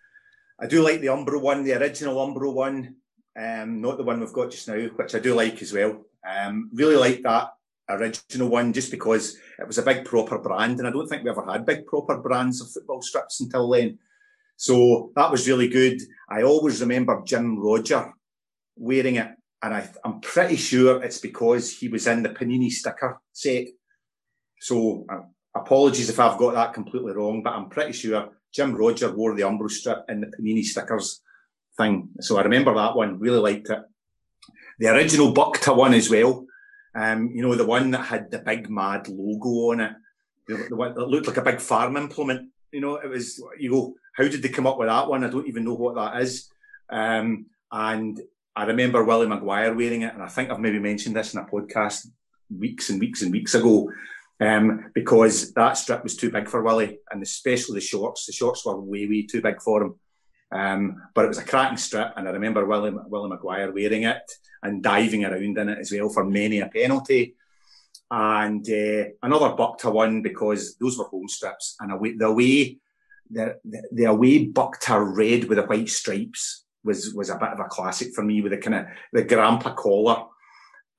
I 0.59 0.67
do 0.67 0.83
like 0.83 1.01
the 1.01 1.09
Umbro 1.09 1.41
one, 1.41 1.63
the 1.65 1.75
original 1.75 2.17
Umbro 2.17 2.53
one, 2.53 2.97
um, 3.39 3.81
not 3.81 3.99
the 3.99 4.05
one 4.05 4.21
we've 4.21 4.33
got 4.33 4.51
just 4.51 4.69
now, 4.69 4.79
which 4.97 5.15
I 5.15 5.19
do 5.19 5.35
like 5.35 5.61
as 5.63 5.73
well. 5.73 6.05
Um, 6.27 6.71
really 6.73 6.97
like 6.97 7.23
that 7.23 7.51
original 7.89 8.49
one 8.49 8.73
just 8.73 8.91
because 8.91 9.37
it 9.59 9.67
was 9.67 9.79
a 9.79 9.83
big 9.83 10.05
proper 10.05 10.39
brand, 10.39 10.79
and 10.79 10.87
I 10.87 10.91
don't 10.91 11.07
think 11.07 11.25
we 11.25 11.31
ever 11.31 11.45
had 11.45 11.67
big 11.67 11.87
proper 11.87 12.19
brands 12.19 12.61
of 12.61 12.71
football 12.71 13.03
strips 13.03 13.41
until 13.41 13.69
then. 13.69 13.99
So 14.57 15.13
that 15.17 15.31
was 15.31 15.49
really 15.49 15.69
good. 15.69 16.01
I 16.29 16.43
always 16.43 16.81
remember 16.81 17.23
Jim 17.25 17.59
Roger 17.59 18.13
wearing 18.77 19.17
it, 19.17 19.29
and 19.63 19.75
I, 19.75 19.89
I'm 20.05 20.21
pretty 20.21 20.57
sure 20.57 21.03
it's 21.03 21.19
because 21.19 21.77
he 21.77 21.89
was 21.89 22.07
in 22.07 22.23
the 22.23 22.29
Panini 22.31 22.71
sticker 22.71 23.21
set. 23.33 23.69
So 24.61 25.07
uh, 25.09 25.23
apologies 25.55 26.11
if 26.11 26.21
I've 26.21 26.39
got 26.39 26.55
that 26.55 26.75
completely 26.75 27.13
wrong, 27.13 27.43
but 27.43 27.55
I'm 27.55 27.71
pretty 27.71 27.93
sure 27.93 28.29
Jim 28.53 28.75
Roger 28.75 29.11
wore 29.11 29.35
the 29.35 29.43
Umbro 29.43 29.71
strip 29.71 30.05
in 30.09 30.21
the 30.21 30.27
Panini 30.29 30.63
stickers 30.63 31.23
thing. 31.77 32.11
So 32.21 32.39
I 32.39 32.43
remember 32.43 32.75
that 32.75 32.95
one, 32.95 33.19
really 33.19 33.39
liked 33.39 33.71
it. 33.71 33.81
The 34.79 34.89
original 34.89 35.35
Bukta 35.35 35.75
one 35.75 35.95
as 35.95 36.11
well. 36.11 36.47
Um, 36.95 37.31
you 37.35 37.43
know, 37.43 37.55
the 37.55 37.67
one 37.67 37.91
that 37.93 38.03
had 38.03 38.31
the 38.31 38.39
big 38.39 38.69
mad 38.69 39.09
logo 39.09 39.73
on 39.73 39.81
it. 39.81 39.93
The, 40.47 40.67
the 40.69 40.77
one 40.77 40.95
that 40.95 41.09
looked 41.09 41.27
like 41.27 41.37
a 41.37 41.43
big 41.43 41.61
farm 41.61 41.97
implement. 41.97 42.51
You 42.73 42.81
know, 42.81 42.97
it 42.97 43.09
was, 43.09 43.43
you 43.59 43.71
go, 43.71 43.95
how 44.15 44.25
did 44.25 44.43
they 44.43 44.49
come 44.49 44.67
up 44.67 44.79
with 44.79 44.89
that 44.89 45.09
one? 45.09 45.25
I 45.25 45.31
don't 45.31 45.49
even 45.49 45.65
know 45.65 45.75
what 45.75 45.95
that 45.95 46.21
is. 46.21 46.51
Um, 46.91 47.47
and 47.73 48.21
I 48.55 48.65
remember 48.65 49.05
Willie 49.05 49.29
Maguire 49.29 49.75
wearing 49.75 50.03
it, 50.03 50.13
and 50.13 50.23
I 50.23 50.29
think 50.29 50.51
I've 50.51 50.61
maybe 50.61 50.81
mentioned 50.81 51.17
this 51.17 51.33
in 51.33 51.41
a 51.41 51.45
podcast 51.45 52.09
weeks 52.51 52.91
and 52.91 53.01
weeks 53.01 53.23
and 53.23 53.33
weeks 53.33 53.55
ago 53.55 53.91
um, 54.41 54.91
because 54.95 55.53
that 55.53 55.77
strip 55.77 56.03
was 56.03 56.17
too 56.17 56.31
big 56.31 56.49
for 56.49 56.63
Willie, 56.63 56.99
and 57.11 57.23
especially 57.23 57.75
the 57.75 57.81
shorts. 57.81 58.27
The 58.27 58.33
shorts 58.33 58.65
were 58.65 58.81
way, 58.81 59.07
way 59.07 59.27
too 59.27 59.43
big 59.43 59.61
for 59.61 59.83
him. 59.83 59.95
Um, 60.53 61.03
but 61.15 61.27
it 61.27 61.29
was 61.29 61.39
a 61.39 61.45
cracking 61.45 61.77
strip, 61.77 62.13
and 62.17 62.27
I 62.27 62.33
remember 62.33 62.65
Willie, 62.65 62.93
Willie 63.07 63.29
Maguire 63.29 63.71
wearing 63.71 64.05
it 64.05 64.23
and 64.63 64.83
diving 64.83 65.25
around 65.25 65.59
in 65.59 65.69
it 65.69 65.79
as 65.79 65.93
well 65.93 66.09
for 66.09 66.25
many 66.25 66.61
a 66.61 66.69
penalty. 66.69 67.37
And 68.11 68.67
uh, 68.69 69.11
another 69.23 69.55
Bukta 69.55 69.93
one 69.93 70.23
because 70.23 70.77
those 70.77 70.99
were 70.99 71.05
home 71.05 71.29
strips, 71.29 71.77
and 71.79 71.93
away, 71.93 72.17
the 72.17 72.27
away 72.27 72.79
the, 73.31 73.57
the, 73.93 74.05
away 74.05 74.49
Bukta 74.49 75.17
red 75.17 75.45
with 75.45 75.59
the 75.59 75.65
white 75.65 75.89
stripes 75.89 76.65
was 76.83 77.15
was 77.15 77.31
a 77.31 77.37
bit 77.37 77.51
of 77.51 77.61
a 77.61 77.65
classic 77.65 78.13
for 78.15 78.25
me 78.25 78.41
with 78.41 78.53
the 78.53 78.59
kind 78.59 78.75
of 78.75 78.87
the 79.13 79.23
grandpa 79.23 79.75
collar, 79.75 80.25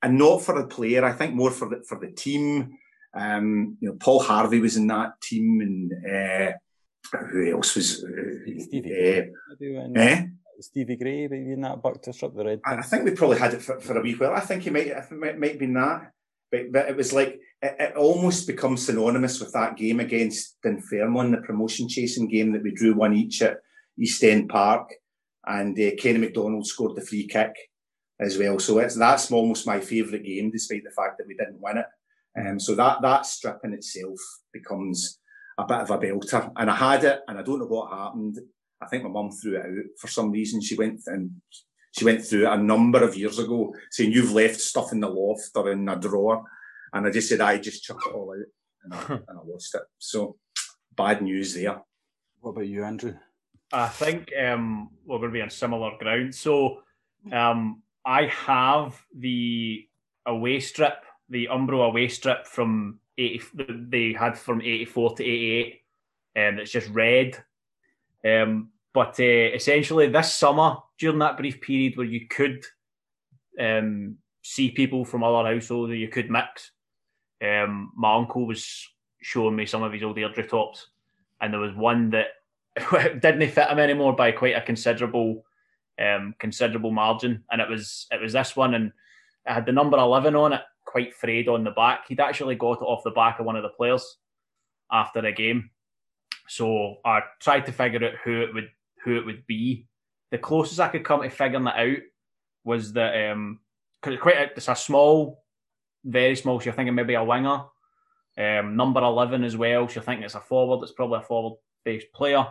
and 0.00 0.16
not 0.16 0.40
for 0.40 0.58
the 0.58 0.66
player. 0.66 1.04
I 1.04 1.12
think 1.12 1.34
more 1.34 1.50
for 1.50 1.68
the 1.68 1.84
for 1.86 1.98
the 1.98 2.12
team. 2.12 2.78
Um, 3.14 3.76
you 3.80 3.88
know, 3.90 3.96
Paul 4.00 4.20
Harvey 4.22 4.60
was 4.60 4.76
in 4.76 4.86
that 4.88 5.20
team, 5.20 5.60
and 5.60 5.92
uh, 6.06 6.52
who 7.30 7.52
else 7.52 7.74
was? 7.76 8.04
Uh, 8.04 8.60
Stevie. 8.60 9.18
uh, 9.20 9.22
Maybe 9.58 9.74
when- 9.76 9.96
eh? 9.96 10.26
Stevie 10.60 10.96
Gray, 10.96 11.26
maybe 11.26 11.52
in 11.52 11.62
that 11.62 11.82
Bukta 11.82 12.14
strip 12.14 12.36
the 12.36 12.44
red. 12.44 12.60
I 12.64 12.76
I 12.76 12.82
think 12.82 13.04
we 13.04 13.10
probably 13.12 13.38
had 13.38 13.54
it 13.54 13.62
for, 13.62 13.80
for 13.80 13.98
a 13.98 14.02
wee 14.02 14.14
while. 14.14 14.32
I 14.34 14.40
think 14.40 14.64
it 14.66 14.72
might 14.72 14.86
it 14.86 15.10
might, 15.10 15.36
might 15.38 15.50
have 15.52 15.58
been 15.58 15.74
that, 15.74 16.12
but, 16.52 16.70
but 16.70 16.88
it 16.88 16.96
was 16.96 17.12
like 17.12 17.40
it, 17.60 17.76
it 17.80 17.96
almost 17.96 18.46
becomes 18.46 18.86
synonymous 18.86 19.40
with 19.40 19.52
that 19.54 19.76
game 19.76 19.98
against 19.98 20.58
Dunfermline, 20.62 21.32
the 21.32 21.38
promotion 21.38 21.88
chasing 21.88 22.28
game 22.28 22.52
that 22.52 22.62
we 22.62 22.70
drew 22.70 22.94
one 22.94 23.12
each 23.12 23.42
at 23.42 23.56
East 23.98 24.22
End 24.22 24.48
Park, 24.48 24.92
and 25.44 25.76
uh, 25.76 25.90
Kenny 25.98 26.18
McDonald 26.18 26.66
scored 26.66 26.94
the 26.94 27.00
free 27.04 27.26
kick 27.26 27.54
as 28.20 28.38
well. 28.38 28.60
So 28.60 28.78
it's 28.78 28.94
that's 28.94 29.32
almost 29.32 29.66
my 29.66 29.80
favourite 29.80 30.24
game, 30.24 30.52
despite 30.52 30.84
the 30.84 30.90
fact 30.92 31.18
that 31.18 31.26
we 31.26 31.34
didn't 31.34 31.60
win 31.60 31.78
it. 31.78 31.86
Um, 32.38 32.58
so 32.58 32.74
that 32.74 33.02
that 33.02 33.26
strip 33.26 33.58
in 33.64 33.74
itself 33.74 34.18
becomes 34.52 35.18
a 35.58 35.66
bit 35.66 35.80
of 35.80 35.90
a 35.90 35.98
belter, 35.98 36.50
and 36.56 36.70
I 36.70 36.74
had 36.74 37.04
it, 37.04 37.20
and 37.28 37.38
I 37.38 37.42
don't 37.42 37.58
know 37.58 37.66
what 37.66 37.92
happened. 37.92 38.38
I 38.80 38.86
think 38.86 39.04
my 39.04 39.10
mum 39.10 39.30
threw 39.30 39.56
it 39.56 39.66
out 39.66 39.84
for 39.98 40.08
some 40.08 40.30
reason. 40.30 40.60
She 40.60 40.76
went 40.76 41.00
and 41.06 41.30
she 41.92 42.04
went 42.04 42.24
through 42.24 42.46
it 42.46 42.52
a 42.52 42.56
number 42.56 43.04
of 43.04 43.16
years 43.16 43.38
ago, 43.38 43.74
saying 43.90 44.12
you've 44.12 44.32
left 44.32 44.60
stuff 44.60 44.92
in 44.92 45.00
the 45.00 45.08
loft 45.08 45.50
or 45.54 45.70
in 45.70 45.88
a 45.88 45.96
drawer, 45.96 46.42
and 46.92 47.06
I 47.06 47.10
just 47.10 47.28
said 47.28 47.40
I 47.40 47.58
just 47.58 47.84
chuck 47.84 48.00
it 48.06 48.14
all 48.14 48.34
out, 48.34 48.46
and 48.84 48.94
I, 48.94 49.14
and 49.28 49.38
I 49.38 49.42
lost 49.44 49.74
it. 49.74 49.82
So 49.98 50.36
bad 50.96 51.22
news 51.22 51.54
there. 51.54 51.80
What 52.40 52.52
about 52.52 52.66
you, 52.66 52.84
Andrew? 52.84 53.14
I 53.72 53.88
think 53.88 54.30
um, 54.38 54.90
we're 55.06 55.18
going 55.18 55.30
to 55.30 55.34
be 55.34 55.42
on 55.42 55.50
similar 55.50 55.92
ground. 55.98 56.34
So 56.34 56.82
um, 57.30 57.82
I 58.04 58.26
have 58.26 59.00
the 59.16 59.86
away 60.26 60.60
strip, 60.60 61.04
the 61.32 61.48
Umbro 61.50 61.88
away 61.88 62.08
strip 62.08 62.46
from 62.46 63.00
80, 63.18 63.42
they 63.88 64.12
had 64.12 64.38
from 64.38 64.60
84 64.60 65.16
to 65.16 65.24
88. 65.24 65.80
Um, 66.36 66.58
it's 66.58 66.70
just 66.70 66.88
red. 66.90 67.42
Um, 68.24 68.68
but 68.92 69.18
uh, 69.18 69.54
essentially, 69.54 70.08
this 70.08 70.34
summer, 70.34 70.76
during 70.98 71.18
that 71.20 71.38
brief 71.38 71.60
period 71.60 71.96
where 71.96 72.06
you 72.06 72.28
could 72.28 72.64
um, 73.58 74.18
see 74.42 74.70
people 74.70 75.04
from 75.04 75.24
other 75.24 75.54
households 75.54 75.90
or 75.90 75.94
you 75.94 76.08
could 76.08 76.30
mix, 76.30 76.72
um, 77.42 77.92
my 77.96 78.14
uncle 78.14 78.46
was 78.46 78.88
showing 79.20 79.56
me 79.56 79.66
some 79.66 79.82
of 79.82 79.92
his 79.92 80.02
old 80.02 80.16
Airdrie 80.16 80.48
tops, 80.48 80.88
and 81.40 81.52
there 81.52 81.60
was 81.60 81.74
one 81.74 82.10
that 82.10 82.26
didn't 83.20 83.50
fit 83.50 83.68
him 83.68 83.78
anymore 83.78 84.14
by 84.14 84.32
quite 84.32 84.56
a 84.56 84.60
considerable 84.60 85.44
um, 85.98 86.34
considerable 86.38 86.90
margin, 86.90 87.42
and 87.50 87.60
it 87.62 87.68
was 87.68 88.06
it 88.10 88.20
was 88.20 88.34
this 88.34 88.54
one, 88.54 88.74
and 88.74 88.92
it 89.46 89.52
had 89.52 89.66
the 89.66 89.72
number 89.72 89.96
eleven 89.96 90.36
on 90.36 90.52
it, 90.52 90.62
quite 90.84 91.14
frayed 91.14 91.48
on 91.48 91.64
the 91.64 91.70
back. 91.70 92.08
He'd 92.08 92.20
actually 92.20 92.56
got 92.56 92.82
it 92.82 92.84
off 92.84 93.04
the 93.04 93.10
back 93.10 93.38
of 93.38 93.46
one 93.46 93.56
of 93.56 93.62
the 93.62 93.68
players 93.70 94.18
after 94.90 95.20
a 95.20 95.32
game, 95.32 95.70
so 96.48 96.96
I 97.04 97.20
tried 97.40 97.66
to 97.66 97.72
figure 97.72 98.04
out 98.04 98.14
who 98.24 98.42
it 98.42 98.54
would 98.54 98.68
who 99.04 99.16
it 99.16 99.26
would 99.26 99.46
be. 99.46 99.86
The 100.30 100.38
closest 100.38 100.80
I 100.80 100.88
could 100.88 101.04
come 101.04 101.22
to 101.22 101.30
figuring 101.30 101.66
it 101.66 101.74
out 101.74 102.02
was 102.64 102.92
that 102.92 103.30
um, 103.30 103.60
cause 104.00 104.14
it's 104.14 104.22
quite 104.22 104.36
a, 104.36 104.42
it's 104.56 104.68
a 104.68 104.76
small, 104.76 105.44
very 106.04 106.36
small. 106.36 106.60
So 106.60 106.66
you're 106.66 106.74
thinking 106.74 106.94
maybe 106.94 107.14
a 107.14 107.24
winger, 107.24 107.64
um, 108.38 108.76
number 108.76 109.00
eleven 109.00 109.44
as 109.44 109.56
well. 109.56 109.88
So 109.88 109.96
you're 109.96 110.04
thinking 110.04 110.24
it's 110.24 110.34
a 110.34 110.40
forward. 110.40 110.82
It's 110.82 110.92
probably 110.92 111.18
a 111.18 111.22
forward 111.22 111.58
based 111.84 112.12
player. 112.14 112.46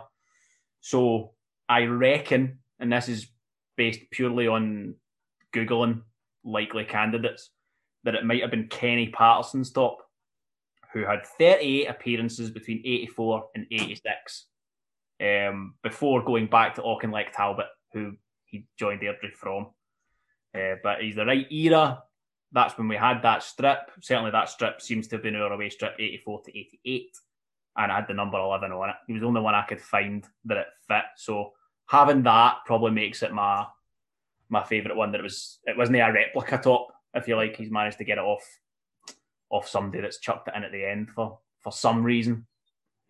So 0.80 1.32
I 1.68 1.84
reckon, 1.84 2.58
and 2.78 2.92
this 2.92 3.08
is 3.08 3.28
based 3.76 4.00
purely 4.10 4.48
on 4.48 4.96
googling 5.54 6.02
likely 6.44 6.84
candidates, 6.84 7.50
that 8.04 8.14
it 8.14 8.24
might 8.24 8.42
have 8.42 8.50
been 8.50 8.68
Kenny 8.68 9.08
Patterson's 9.08 9.70
top, 9.70 9.98
who 10.92 11.04
had 11.04 11.26
38 11.38 11.86
appearances 11.88 12.50
between 12.50 12.82
84 12.84 13.44
and 13.54 13.66
86, 13.70 14.46
um, 15.22 15.74
before 15.82 16.24
going 16.24 16.46
back 16.46 16.74
to 16.74 16.82
Auchinleck 16.82 17.32
Talbot, 17.32 17.66
who 17.92 18.12
he 18.44 18.66
joined 18.78 19.00
Airdrie 19.00 19.32
from. 19.32 19.68
Uh, 20.54 20.76
but 20.82 21.00
he's 21.00 21.16
the 21.16 21.24
right 21.24 21.50
era. 21.50 22.02
That's 22.52 22.76
when 22.76 22.88
we 22.88 22.96
had 22.96 23.22
that 23.22 23.42
strip. 23.42 23.90
Certainly, 24.02 24.32
that 24.32 24.50
strip 24.50 24.82
seems 24.82 25.08
to 25.08 25.16
have 25.16 25.22
been 25.22 25.36
our 25.36 25.52
away 25.52 25.70
strip 25.70 25.94
84 25.98 26.42
to 26.42 26.58
88. 26.58 27.16
And 27.78 27.90
I 27.90 27.96
had 27.96 28.08
the 28.08 28.14
number 28.14 28.38
11 28.38 28.70
on 28.70 28.90
it. 28.90 28.96
He 29.06 29.14
was 29.14 29.22
the 29.22 29.28
only 29.28 29.40
one 29.40 29.54
I 29.54 29.62
could 29.62 29.80
find 29.80 30.26
that 30.44 30.58
it 30.58 30.66
fit. 30.86 31.04
So 31.16 31.52
having 31.86 32.22
that 32.24 32.58
probably 32.66 32.90
makes 32.90 33.22
it 33.22 33.32
my 33.32 33.66
my 34.50 34.62
favourite 34.62 34.96
one. 34.96 35.12
That 35.12 35.20
it 35.20 35.24
was 35.24 35.58
it 35.64 35.76
wasn't 35.76 35.96
a 35.96 36.12
replica 36.12 36.58
top, 36.58 36.91
if 37.14 37.28
you 37.28 37.36
like. 37.36 37.56
He's 37.56 37.70
managed 37.70 37.98
to 37.98 38.04
get 38.04 38.18
it 38.18 38.24
off 38.24 38.44
off 39.50 39.68
somebody 39.68 40.00
that's 40.00 40.18
chucked 40.18 40.48
it 40.48 40.54
in 40.56 40.64
at 40.64 40.72
the 40.72 40.84
end 40.84 41.10
for 41.10 41.38
for 41.60 41.72
some 41.72 42.02
reason. 42.02 42.46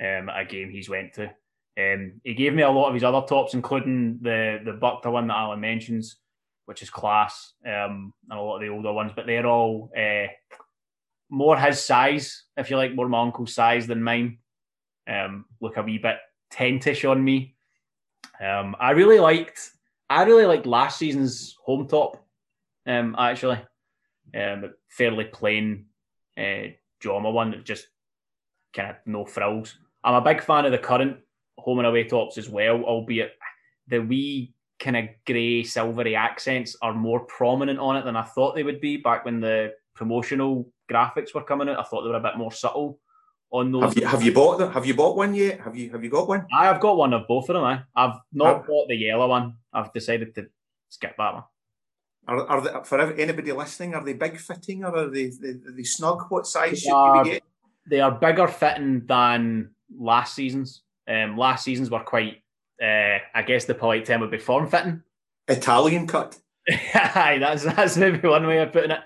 Um, 0.00 0.28
a 0.28 0.44
game 0.44 0.70
he's 0.70 0.88
went 0.88 1.14
to. 1.14 1.30
Um, 1.78 2.20
he 2.24 2.34
gave 2.34 2.52
me 2.52 2.62
a 2.62 2.70
lot 2.70 2.88
of 2.88 2.94
his 2.94 3.04
other 3.04 3.26
tops, 3.26 3.54
including 3.54 4.18
the 4.20 4.60
the 4.64 4.72
Bukta 4.72 5.10
one 5.10 5.28
that 5.28 5.36
Alan 5.36 5.60
mentions, 5.60 6.16
which 6.66 6.82
is 6.82 6.90
class, 6.90 7.54
um, 7.64 8.12
and 8.28 8.38
a 8.38 8.42
lot 8.42 8.56
of 8.56 8.62
the 8.62 8.68
older 8.68 8.92
ones. 8.92 9.12
But 9.14 9.26
they're 9.26 9.46
all 9.46 9.90
uh, 9.96 10.26
more 11.30 11.56
his 11.56 11.82
size, 11.82 12.44
if 12.56 12.70
you 12.70 12.76
like, 12.76 12.94
more 12.94 13.08
my 13.08 13.22
uncle's 13.22 13.54
size 13.54 13.86
than 13.86 14.02
mine. 14.02 14.38
Um, 15.08 15.46
look 15.60 15.78
a 15.78 15.82
wee 15.82 15.98
bit 15.98 16.16
tentish 16.50 17.08
on 17.08 17.24
me. 17.24 17.54
Um, 18.40 18.76
I 18.78 18.90
really 18.90 19.18
liked, 19.18 19.70
I 20.10 20.24
really 20.24 20.46
liked 20.46 20.66
last 20.66 20.98
season's 20.98 21.56
home 21.64 21.88
top. 21.88 22.22
Um, 22.86 23.16
actually, 23.18 23.60
um, 24.38 24.72
fairly 24.88 25.24
plain 25.24 25.86
uh, 26.38 26.68
Joma 27.02 27.32
one 27.32 27.50
that 27.50 27.64
just 27.64 27.88
kind 28.74 28.90
of 28.90 28.96
no 29.06 29.24
frills. 29.24 29.76
I'm 30.04 30.14
a 30.14 30.20
big 30.20 30.42
fan 30.42 30.64
of 30.64 30.72
the 30.72 30.78
current 30.78 31.18
home 31.58 31.78
and 31.78 31.86
away 31.86 32.04
tops 32.04 32.38
as 32.38 32.48
well, 32.48 32.82
albeit 32.82 33.32
the 33.88 33.98
wee 33.98 34.54
kind 34.78 34.96
of 34.96 35.04
grey 35.26 35.62
silvery 35.62 36.16
accents 36.16 36.76
are 36.82 36.94
more 36.94 37.20
prominent 37.20 37.78
on 37.78 37.96
it 37.96 38.04
than 38.04 38.16
I 38.16 38.22
thought 38.22 38.54
they 38.54 38.64
would 38.64 38.80
be 38.80 38.96
back 38.96 39.24
when 39.24 39.40
the 39.40 39.74
promotional 39.94 40.68
graphics 40.90 41.34
were 41.34 41.44
coming 41.44 41.68
out. 41.68 41.78
I 41.78 41.82
thought 41.84 42.02
they 42.02 42.10
were 42.10 42.16
a 42.16 42.20
bit 42.20 42.36
more 42.36 42.52
subtle 42.52 42.98
on 43.50 43.70
those. 43.70 43.82
Have 43.84 43.96
you 43.98 44.06
have 44.06 44.22
you 44.22 44.32
bought 44.32 44.58
them? 44.58 44.72
Have 44.72 44.86
you 44.86 44.94
bought 44.94 45.16
one 45.16 45.34
yet? 45.34 45.60
Have 45.60 45.76
you 45.76 45.90
have 45.90 46.02
you 46.02 46.10
got 46.10 46.26
one? 46.26 46.46
I 46.52 46.64
have 46.64 46.80
got 46.80 46.96
one 46.96 47.12
of 47.12 47.28
both 47.28 47.48
of 47.48 47.54
them. 47.54 47.64
I. 47.64 47.82
I've 47.94 48.18
not 48.32 48.56
Have- 48.56 48.66
bought 48.66 48.88
the 48.88 48.96
yellow 48.96 49.28
one. 49.28 49.56
I've 49.72 49.92
decided 49.92 50.34
to 50.34 50.46
skip 50.88 51.14
that 51.16 51.34
one. 51.34 51.44
Are, 52.28 52.46
are 52.48 52.60
they, 52.60 52.70
for 52.84 53.00
anybody 53.00 53.52
listening? 53.52 53.94
Are 53.94 54.04
they 54.04 54.12
big 54.12 54.38
fitting 54.38 54.84
or 54.84 54.96
are 54.96 55.08
they 55.10 55.26
are 55.26 55.72
they 55.76 55.82
snug? 55.82 56.24
What 56.30 56.46
size 56.46 56.70
They 56.70 56.76
should 56.76 56.88
you 56.88 56.94
are- 56.94 57.24
be 57.24 57.30
getting? 57.30 57.46
They 57.90 58.00
are 58.00 58.12
bigger 58.12 58.46
fitting 58.46 59.06
than 59.06 59.70
last 59.98 60.36
season's. 60.36 60.82
Um, 61.08 61.36
last 61.36 61.64
season's 61.64 61.90
were 61.90 61.98
quite. 62.04 62.42
Uh, 62.80 63.18
I 63.34 63.42
guess 63.44 63.64
the 63.64 63.74
polite 63.74 64.04
term 64.04 64.20
would 64.20 64.30
be 64.30 64.38
form 64.38 64.68
fitting. 64.68 65.02
Italian 65.48 66.06
cut. 66.06 66.38
Aye, 66.94 67.38
that's 67.40 67.64
that's 67.64 67.96
maybe 67.96 68.26
one 68.28 68.46
way 68.46 68.58
of 68.58 68.72
putting 68.72 68.92
it. 68.92 69.00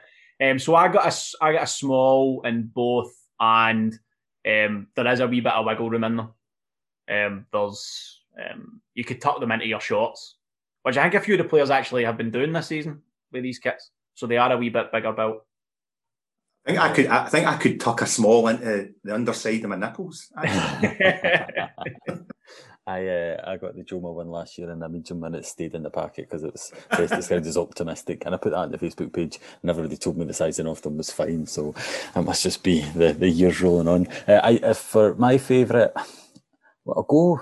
Um, 0.44 0.58
so 0.58 0.74
I 0.74 0.88
got 0.88 1.10
a 1.10 1.44
I 1.44 1.52
got 1.52 1.62
a 1.62 1.66
small 1.66 2.42
in 2.44 2.64
both, 2.74 3.14
and 3.40 3.94
um, 4.46 4.88
there 4.94 5.06
is 5.06 5.20
a 5.20 5.26
wee 5.26 5.40
bit 5.40 5.54
of 5.54 5.64
wiggle 5.64 5.88
room 5.88 6.04
in 6.04 6.16
them. 6.16 6.28
Um, 7.10 7.46
there's 7.50 8.20
um, 8.38 8.82
you 8.92 9.04
could 9.04 9.22
tuck 9.22 9.40
them 9.40 9.52
into 9.52 9.66
your 9.66 9.80
shorts, 9.80 10.36
which 10.82 10.98
I 10.98 11.02
think 11.02 11.14
a 11.14 11.20
few 11.20 11.34
of 11.34 11.38
the 11.38 11.44
players 11.48 11.70
actually 11.70 12.04
have 12.04 12.18
been 12.18 12.30
doing 12.30 12.52
this 12.52 12.66
season 12.66 13.00
with 13.36 13.44
these 13.44 13.58
kits. 13.58 13.90
So 14.14 14.26
they 14.26 14.36
are 14.36 14.52
a 14.52 14.56
wee 14.56 14.70
bit 14.70 14.92
bigger 14.92 15.12
built. 15.12 15.44
I 16.66 16.70
think 16.70 16.80
I 16.80 16.92
could. 16.92 17.06
I 17.06 17.28
think 17.28 17.46
I 17.46 17.56
could 17.56 17.78
tuck 17.78 18.02
a 18.02 18.06
small 18.06 18.48
into 18.48 18.90
the 19.04 19.14
underside 19.14 19.62
of 19.62 19.70
my 19.70 19.76
nipples. 19.76 20.32
I 22.88 23.08
uh, 23.08 23.42
I 23.44 23.56
got 23.56 23.74
the 23.74 23.82
Joma 23.82 24.14
one 24.14 24.28
last 24.28 24.56
year, 24.58 24.70
and 24.70 24.82
I 24.82 24.86
made 24.86 25.06
some 25.06 25.18
minutes 25.18 25.48
stayed 25.48 25.74
in 25.74 25.82
the 25.82 25.90
packet 25.90 26.28
because 26.28 26.44
it 26.44 26.52
was 26.52 26.72
best 26.90 27.14
described 27.14 27.46
as 27.46 27.56
optimistic. 27.56 28.24
And 28.24 28.34
I 28.34 28.38
put 28.38 28.50
that 28.50 28.58
on 28.58 28.70
the 28.70 28.78
Facebook 28.78 29.12
page, 29.12 29.40
and 29.60 29.70
everybody 29.70 29.96
told 29.96 30.16
me 30.16 30.24
the 30.24 30.32
sizing 30.32 30.68
of 30.68 30.82
them 30.82 30.96
was 30.96 31.10
fine. 31.10 31.46
So 31.46 31.74
it 32.14 32.22
must 32.22 32.44
just 32.44 32.62
be 32.62 32.82
the, 32.82 33.12
the 33.12 33.28
years 33.28 33.60
rolling 33.60 33.88
on. 33.88 34.06
Uh, 34.28 34.40
I 34.42 34.50
if 34.62 34.78
for 34.78 35.16
my 35.16 35.36
favourite, 35.36 35.90
well, 36.84 36.98
I'll 36.98 37.02
go. 37.02 37.40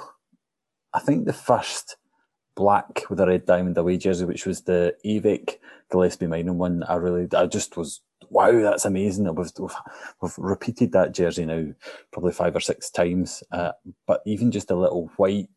I 0.94 1.00
think 1.00 1.26
the 1.26 1.34
first 1.34 1.96
black 2.56 3.02
with 3.10 3.20
a 3.20 3.26
red 3.26 3.46
diamond 3.46 3.76
away 3.78 3.96
jersey, 3.96 4.24
which 4.24 4.46
was 4.46 4.62
the 4.62 4.94
Avec 5.04 5.60
Gillespie 5.90 6.26
Minor 6.26 6.52
one. 6.52 6.82
I 6.84 6.94
really, 6.94 7.28
I 7.36 7.46
just 7.46 7.76
was 7.76 8.00
wow, 8.30 8.52
that's 8.52 8.84
amazing. 8.84 9.32
We've, 9.34 9.50
we've, 9.58 9.74
we've 10.20 10.38
repeated 10.38 10.92
that 10.92 11.14
jersey 11.14 11.44
now 11.44 11.66
probably 12.12 12.32
five 12.32 12.56
or 12.56 12.60
six 12.60 12.90
times. 12.90 13.42
Uh, 13.50 13.72
but 14.06 14.22
even 14.26 14.50
just 14.50 14.70
a 14.70 14.76
little 14.76 15.10
white, 15.16 15.48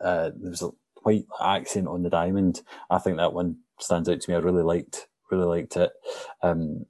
uh, 0.00 0.30
there 0.34 0.50
was 0.50 0.62
a 0.62 0.70
white 1.02 1.26
accent 1.40 1.88
on 1.88 2.02
the 2.02 2.10
diamond. 2.10 2.62
I 2.90 2.98
think 2.98 3.16
that 3.16 3.32
one 3.32 3.58
stands 3.80 4.08
out 4.08 4.20
to 4.20 4.30
me. 4.30 4.36
I 4.36 4.40
really 4.40 4.62
liked, 4.62 5.08
really 5.30 5.46
liked 5.46 5.76
it. 5.76 5.92
Um, 6.42 6.86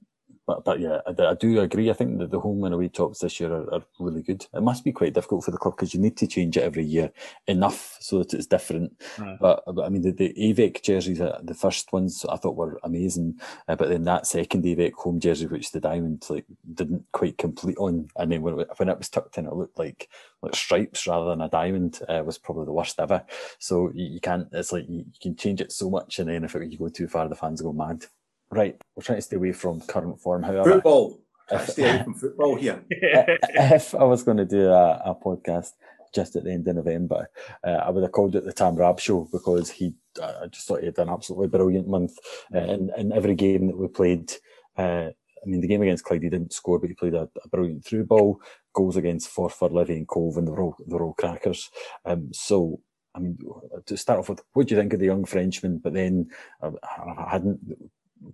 but, 0.47 0.63
but 0.63 0.79
yeah, 0.79 1.01
I, 1.05 1.11
I 1.23 1.33
do 1.33 1.59
agree. 1.59 1.89
I 1.89 1.93
think 1.93 2.19
that 2.19 2.31
the 2.31 2.39
home 2.39 2.63
and 2.63 2.73
away 2.73 2.87
tops 2.87 3.19
this 3.19 3.39
year 3.39 3.53
are, 3.53 3.73
are 3.73 3.83
really 3.99 4.23
good. 4.23 4.45
It 4.53 4.63
must 4.63 4.85
be 4.85 4.93
quite 4.93 5.13
difficult 5.13 5.43
for 5.43 5.51
the 5.51 5.57
club 5.57 5.75
because 5.75 5.93
you 5.93 5.99
need 5.99 6.15
to 6.17 6.27
change 6.27 6.55
it 6.55 6.63
every 6.63 6.85
year 6.85 7.11
enough 7.47 7.97
so 7.99 8.19
that 8.19 8.33
it's 8.33 8.47
different. 8.47 8.93
Right. 9.19 9.37
But, 9.39 9.63
but 9.67 9.85
I 9.85 9.89
mean, 9.89 10.03
the, 10.03 10.11
the 10.11 10.49
Avec 10.49 10.81
jerseys, 10.81 11.19
uh, 11.19 11.41
the 11.43 11.53
first 11.53 11.91
ones 11.91 12.25
I 12.29 12.37
thought 12.37 12.55
were 12.55 12.79
amazing. 12.83 13.39
Uh, 13.67 13.75
but 13.75 13.89
then 13.89 14.03
that 14.03 14.25
second 14.25 14.65
Avec 14.65 14.95
home 14.95 15.19
jersey, 15.19 15.47
which 15.47 15.71
the 15.71 15.81
diamond 15.81 16.25
like 16.29 16.45
didn't 16.73 17.05
quite 17.11 17.37
complete 17.37 17.77
on, 17.77 18.09
and 18.15 18.31
then 18.31 18.41
when 18.41 18.59
it, 18.59 18.69
when 18.77 18.89
it 18.89 18.97
was 18.97 19.09
tucked 19.09 19.37
in, 19.37 19.45
it 19.45 19.53
looked 19.53 19.77
like 19.77 20.09
like 20.41 20.55
stripes 20.55 21.07
rather 21.07 21.29
than 21.29 21.41
a 21.41 21.49
diamond. 21.49 21.99
Uh, 22.07 22.23
was 22.25 22.37
probably 22.37 22.65
the 22.65 22.71
worst 22.71 22.99
ever. 22.99 23.23
So 23.59 23.91
you, 23.93 24.05
you 24.05 24.19
can't. 24.21 24.47
It's 24.53 24.71
like 24.71 24.87
you, 24.87 24.99
you 24.99 25.19
can 25.21 25.35
change 25.35 25.61
it 25.61 25.71
so 25.71 25.89
much, 25.89 26.19
and 26.19 26.29
then 26.29 26.43
if 26.43 26.55
it, 26.55 26.71
you 26.71 26.77
go 26.77 26.87
too 26.89 27.07
far, 27.07 27.27
the 27.27 27.35
fans 27.35 27.61
go 27.61 27.73
mad. 27.73 28.05
Right, 28.51 28.79
we're 28.95 29.03
trying 29.03 29.17
to 29.17 29.21
stay 29.21 29.35
away 29.35 29.51
from 29.51 29.81
current 29.81 30.21
form. 30.21 30.43
However, 30.43 30.73
football. 30.73 31.19
To 31.49 31.67
stay 31.67 31.89
away 31.89 32.03
from 32.03 32.13
football 32.13 32.55
here. 32.55 32.83
if 32.89 33.93
I 33.93 34.03
was 34.03 34.23
going 34.23 34.37
to 34.37 34.45
do 34.45 34.69
a, 34.69 35.01
a 35.05 35.15
podcast 35.15 35.71
just 36.13 36.35
at 36.35 36.43
the 36.45 36.51
end 36.51 36.67
of 36.67 36.75
November, 36.77 37.29
uh, 37.63 37.81
I 37.85 37.89
would 37.89 38.03
have 38.03 38.11
called 38.11 38.35
it 38.35 38.45
the 38.45 38.53
Tam 38.53 38.75
Rab 38.75 38.99
Show 38.99 39.27
because 39.31 39.69
he, 39.69 39.93
I 40.21 40.47
just 40.47 40.67
thought 40.67 40.79
he 40.79 40.85
had 40.85 40.95
done 40.95 41.09
an 41.09 41.13
absolutely 41.13 41.49
brilliant 41.49 41.87
month. 41.87 42.17
Uh, 42.53 42.59
in, 42.59 42.91
in 42.97 43.11
every 43.11 43.35
game 43.35 43.67
that 43.67 43.77
we 43.77 43.87
played, 43.87 44.31
uh, 44.77 45.09
I 45.11 45.45
mean, 45.45 45.61
the 45.61 45.67
game 45.67 45.81
against 45.81 46.03
Clyde, 46.03 46.23
he 46.23 46.29
didn't 46.29 46.53
score, 46.53 46.79
but 46.79 46.89
he 46.89 46.95
played 46.95 47.13
a, 47.13 47.29
a 47.43 47.47
brilliant 47.49 47.85
through 47.85 48.05
ball. 48.05 48.41
Goals 48.73 48.97
against 48.97 49.33
Forfar, 49.33 49.71
Livy, 49.71 49.97
and 49.97 50.07
Cove, 50.07 50.37
and 50.37 50.47
were 50.47 50.61
all, 50.61 50.75
they 50.85 50.95
were 50.95 51.13
crackers. 51.13 51.69
Um, 52.05 52.29
so, 52.31 52.79
I 53.15 53.19
mean, 53.19 53.37
to 53.85 53.97
start 53.97 54.19
off 54.19 54.29
with, 54.29 54.43
what 54.53 54.67
do 54.67 54.75
you 54.75 54.81
think 54.81 54.93
of 54.93 54.99
the 54.99 55.05
young 55.05 55.25
Frenchman? 55.25 55.79
But 55.79 55.93
then 55.93 56.29
uh, 56.61 56.71
I 56.83 57.29
hadn't 57.29 57.59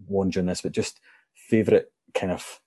on 0.10 0.46
this, 0.46 0.62
but 0.62 0.72
just 0.72 1.00
favourite 1.36 1.86
kind 2.14 2.32
of 2.32 2.60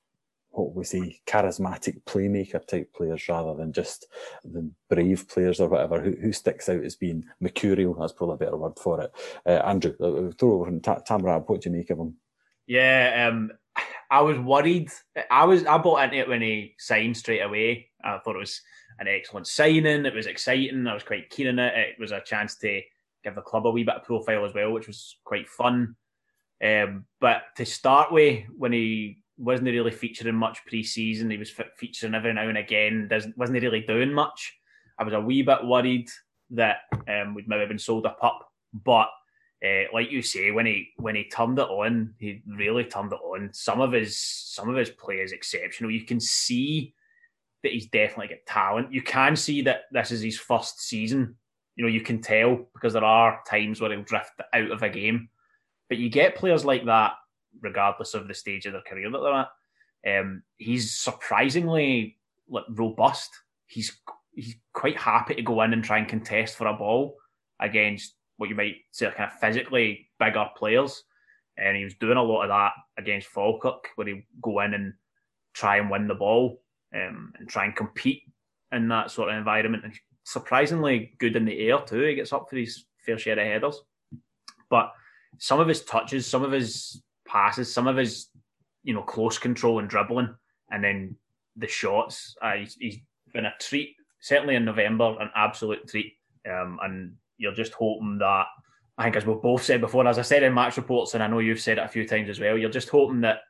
what 0.51 0.75
we 0.75 0.85
say 0.85 1.21
charismatic 1.27 2.03
playmaker 2.05 2.67
type 2.67 2.93
players 2.95 3.29
rather 3.29 3.55
than 3.55 3.73
just 3.73 4.07
the 4.43 4.69
brave 4.89 5.29
players 5.29 5.61
or 5.61 5.69
whatever 5.69 6.01
who, 6.01 6.13
who 6.13 6.33
sticks 6.33 6.69
out 6.69 6.83
as 6.83 6.97
being 6.97 7.25
mercurial 7.41 7.93
that's 7.93 8.15
probably 8.15 8.35
a 8.35 8.39
better 8.39 8.57
word 8.57 8.73
for 8.79 9.03
it 9.03 9.13
uh, 9.45 9.63
andrew 9.67 9.93
uh, 10.01 10.33
throw 10.39 10.55
over 10.55 10.69
and 10.69 10.83
Ta- 10.83 11.03
what 11.19 11.61
do 11.61 11.69
you 11.69 11.77
make 11.77 11.91
of 11.91 11.99
him 11.99 12.17
Yeah, 12.67 13.29
um, 13.29 13.53
I 14.11 14.21
was 14.21 14.39
worried. 14.39 14.91
I 15.31 15.45
was 15.45 15.67
I 15.67 15.79
bought 15.79 16.05
into 16.05 16.19
it 16.19 16.29
when 16.29 16.43
he 16.43 16.75
signed 16.79 17.17
straight 17.17 17.41
away. 17.41 17.91
I 18.03 18.19
thought 18.19 18.37
it 18.37 18.41
was 18.41 18.61
an 18.99 19.09
excellent 19.09 19.47
signing. 19.47 20.07
It 20.07 20.15
was 20.15 20.27
exciting. 20.27 20.87
I 20.87 20.95
was 20.95 21.03
quite 21.03 21.31
keen 21.31 21.49
on 21.49 21.59
it. 21.59 21.75
It 21.77 22.01
was 22.01 22.13
a 22.13 22.21
chance 22.21 22.57
to 22.59 22.81
give 23.25 23.35
the 23.35 23.43
club 23.43 23.67
a 23.67 23.71
wee 23.71 23.85
bit 23.85 23.97
of 23.97 24.05
profile 24.05 24.45
as 24.45 24.55
well, 24.55 24.73
which 24.73 24.87
was 24.87 25.17
quite 25.25 25.49
fun. 25.49 25.97
Um, 26.65 27.05
but 27.21 27.43
to 27.57 27.67
start 27.67 28.13
with, 28.13 28.45
when 28.57 28.73
he 28.73 29.19
wasn't 29.39 29.69
really 29.69 29.91
featuring 29.91 30.35
much 30.35 30.65
pre-season, 30.67 31.31
he 31.31 31.37
was 31.37 31.51
fe- 31.51 31.65
featuring 31.77 32.15
every 32.15 32.33
now 32.33 32.49
and 32.49 32.59
again. 32.59 33.09
Wasn't 33.37 33.63
really 33.63 33.81
doing 33.81 34.13
much. 34.13 34.55
I 34.99 35.05
was 35.05 35.15
a 35.15 35.21
wee 35.21 35.43
bit 35.43 35.65
worried 35.65 36.09
that 36.51 36.79
um, 37.09 37.35
we'd 37.35 37.49
maybe 37.49 37.67
been 37.67 37.79
sold 37.79 38.07
a 38.07 38.11
pup, 38.11 38.41
but 38.73 39.09
uh, 39.65 39.85
like 39.93 40.11
you 40.11 40.23
say, 40.23 40.51
when 40.51 40.67
he 40.67 40.91
when 40.97 41.15
he 41.15 41.25
turned 41.25 41.59
it 41.59 41.69
on, 41.69 42.15
he 42.19 42.43
really 42.47 42.85
turned 42.85 43.13
it 43.13 43.21
on. 43.23 43.51
Some 43.53 43.81
of 43.81 43.93
his 43.93 44.19
some 44.19 44.69
of 44.69 44.77
his 44.77 44.91
play 44.91 45.17
is 45.17 45.33
exceptional. 45.33 45.91
You 45.91 46.05
can 46.05 46.21
see 46.21 46.95
that 47.63 47.73
he's 47.73 47.87
definitely 47.87 48.29
got 48.29 48.47
talent. 48.47 48.93
You 48.93 49.03
can 49.03 49.35
see 49.35 49.63
that 49.63 49.83
this 49.91 50.13
is 50.13 50.21
his 50.21 50.39
first 50.39 50.81
season. 50.81 51.37
You 51.75 51.85
know, 51.85 51.91
you 51.91 52.03
can 52.03 52.21
tell 52.21 52.67
because 52.75 52.93
there 52.93 53.05
are 53.05 53.41
times 53.49 53.81
where 53.81 53.91
he'll 53.91 54.03
drift 54.03 54.33
out 54.53 54.71
of 54.71 54.83
a 54.83 54.89
game. 54.89 55.31
But 55.89 55.99
you 55.99 56.09
get 56.09 56.37
players 56.37 56.65
like 56.65 56.85
that, 56.87 57.13
regardless 57.61 58.15
of 58.15 58.29
the 58.29 58.35
stage 58.35 58.67
of 58.67 58.73
their 58.73 58.83
career 58.83 59.11
that 59.11 59.19
they're 59.19 59.33
at. 59.33 60.21
Um, 60.21 60.43
he's 60.57 60.95
surprisingly 60.97 62.19
like 62.49 62.65
robust. 62.71 63.31
He's 63.67 63.97
he's 64.35 64.57
quite 64.73 64.99
happy 64.99 65.35
to 65.35 65.43
go 65.43 65.63
in 65.63 65.73
and 65.73 65.83
try 65.83 65.99
and 65.99 66.09
contest 66.09 66.57
for 66.57 66.67
a 66.67 66.75
ball 66.75 67.17
against 67.61 68.15
what 68.37 68.51
you 68.51 68.55
might 68.55 68.77
say 68.91 69.11
kind 69.17 69.31
of 69.33 69.39
physically 69.39 70.09
bigger 70.19 70.47
players. 70.57 71.03
And 71.57 71.77
he 71.77 71.85
was 71.85 71.95
doing 71.95 72.19
a 72.19 72.23
lot 72.23 72.43
of 72.43 72.49
that 72.51 72.73
against 72.99 73.29
Falkirk, 73.29 73.89
where 73.95 74.07
he'd 74.07 74.27
go 74.43 74.61
in 74.61 74.75
and 74.75 74.93
try 75.55 75.79
and 75.79 75.91
win 75.91 76.07
the 76.07 76.15
ball 76.15 76.61
um, 76.95 77.33
and 77.39 77.49
try 77.49 77.65
and 77.65 77.75
compete 77.75 78.23
in 78.73 78.89
that 78.89 79.11
sort 79.11 79.31
of 79.31 79.37
environment. 79.37 79.85
And 79.85 79.95
surprisingly 80.25 81.15
good 81.19 81.37
in 81.37 81.47
the 81.47 81.59
air 81.69 81.79
too. 81.79 82.03
He 82.03 82.15
gets 82.15 82.33
up 82.33 82.51
for 82.51 82.57
his 82.57 82.85
fair 82.99 83.17
share 83.17 83.39
of 83.39 83.47
headers. 83.47 83.77
But 84.69 84.93
some 85.39 85.61
of 85.61 85.69
his 85.69 85.85
touches, 85.85 86.27
some 86.27 86.43
of 86.43 86.53
his 86.53 87.03
passes, 87.27 87.73
some 87.73 87.87
of 87.87 87.97
his 87.97 88.29
you 88.83 88.95
know 88.95 89.03
close 89.03 89.39
control 89.39 89.79
and 89.79 89.89
dribbling, 89.89 90.35
and 90.71 90.83
then 90.83 91.17
the 91.57 91.67
shots. 91.67 92.37
Uh, 92.43 92.53
he's, 92.53 92.77
he's 92.79 92.99
been 93.33 93.47
a 93.47 93.55
treat. 93.61 93.97
Certainly 94.21 94.57
in 94.57 94.65
November, 94.65 95.17
an 95.21 95.31
absolute 95.35 95.87
treat. 95.89 96.13
Um, 96.49 96.79
and 96.83 97.15
you're 97.39 97.55
just 97.55 97.73
hoping 97.73 98.19
that 98.19 98.47
I 98.99 99.05
think, 99.05 99.17
as 99.17 99.27
we've 99.27 99.41
both 99.41 99.63
said 99.63 99.81
before, 99.81 100.07
as 100.07 100.19
I 100.19 100.23
said 100.23 100.43
in 100.43 100.55
match 100.55 100.77
reports, 100.77 101.15
and 101.15 101.23
I 101.23 101.27
know 101.27 101.41
you've 101.41 101.61
said 101.61 101.79
it 101.79 101.85
a 101.85 101.89
few 101.89 102.07
times 102.07 102.31
as 102.31 102.41
well, 102.41 102.57
you're 102.57 102.71
just 102.71 102.89
hoping 102.89 103.21
that 103.23 103.41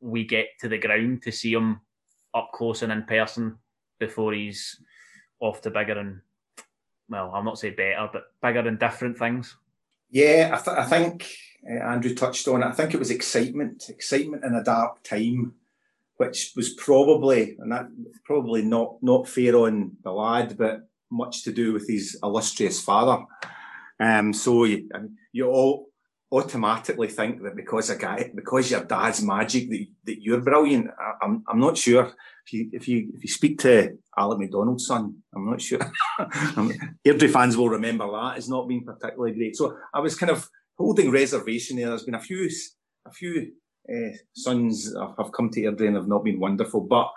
we 0.00 0.24
get 0.24 0.46
to 0.60 0.68
the 0.68 0.78
ground 0.78 1.22
to 1.22 1.32
see 1.32 1.52
him 1.52 1.80
up 2.34 2.50
close 2.52 2.82
and 2.82 2.92
in 2.92 3.04
person 3.04 3.56
before 3.98 4.32
he's 4.32 4.80
off 5.40 5.60
to 5.62 5.70
bigger 5.70 5.98
and 5.98 6.20
well, 7.08 7.30
I'll 7.32 7.44
not 7.44 7.58
say 7.58 7.70
better, 7.70 8.08
but 8.12 8.24
bigger 8.42 8.66
and 8.66 8.80
different 8.80 9.16
things. 9.16 9.56
Yeah, 10.10 10.50
I, 10.52 10.62
th- 10.62 10.76
I 10.76 10.84
think 10.84 11.28
uh, 11.68 11.82
Andrew 11.82 12.14
touched 12.14 12.48
on 12.48 12.62
it. 12.62 12.66
I 12.66 12.72
think 12.72 12.94
it 12.94 12.98
was 12.98 13.10
excitement, 13.10 13.84
excitement 13.88 14.44
in 14.44 14.54
a 14.54 14.64
dark 14.64 15.02
time, 15.02 15.54
which 16.16 16.52
was 16.56 16.74
probably, 16.74 17.56
and 17.58 17.72
that 17.72 17.88
probably 18.24 18.62
not 18.62 18.96
not 19.02 19.28
fair 19.28 19.56
on 19.56 19.92
the 20.02 20.12
lad, 20.12 20.56
but 20.56 20.88
much 21.10 21.44
to 21.44 21.52
do 21.52 21.72
with 21.72 21.88
his 21.88 22.18
illustrious 22.22 22.80
father. 22.80 23.24
Um, 23.98 24.32
so 24.32 24.64
you, 24.64 24.88
you 25.32 25.48
all 25.48 25.88
automatically 26.32 27.08
think 27.08 27.42
that 27.42 27.56
because 27.56 27.90
a 27.90 27.96
guy, 27.96 28.30
because 28.34 28.70
your 28.70 28.84
dad's 28.84 29.22
magic, 29.22 29.70
that, 29.70 29.86
that 30.04 30.22
you're 30.22 30.40
brilliant. 30.40 30.90
I, 30.98 31.24
I'm, 31.24 31.44
I'm 31.48 31.60
not 31.60 31.78
sure 31.78 32.12
if 32.44 32.52
you, 32.52 32.70
if 32.72 32.88
you, 32.88 33.10
if 33.14 33.22
you 33.22 33.28
speak 33.28 33.58
to 33.60 33.96
Alec 34.18 34.38
McDonald's 34.38 34.86
son, 34.86 35.16
I'm 35.34 35.50
not 35.50 35.60
sure. 35.60 35.78
Airdrie 36.18 37.30
fans 37.30 37.56
will 37.56 37.68
remember 37.68 38.10
that 38.10 38.38
as 38.38 38.48
not 38.48 38.68
being 38.68 38.84
particularly 38.84 39.34
great. 39.34 39.56
So 39.56 39.76
I 39.94 40.00
was 40.00 40.16
kind 40.16 40.30
of 40.30 40.48
holding 40.76 41.10
reservation 41.10 41.76
there. 41.76 41.88
There's 41.88 42.04
been 42.04 42.14
a 42.14 42.20
few, 42.20 42.50
a 43.06 43.12
few 43.12 43.52
uh, 43.88 44.16
sons 44.34 44.92
have 45.18 45.32
come 45.32 45.50
to 45.50 45.60
Airdrie 45.60 45.86
and 45.86 45.96
have 45.96 46.08
not 46.08 46.24
been 46.24 46.40
wonderful, 46.40 46.80
but 46.80 47.10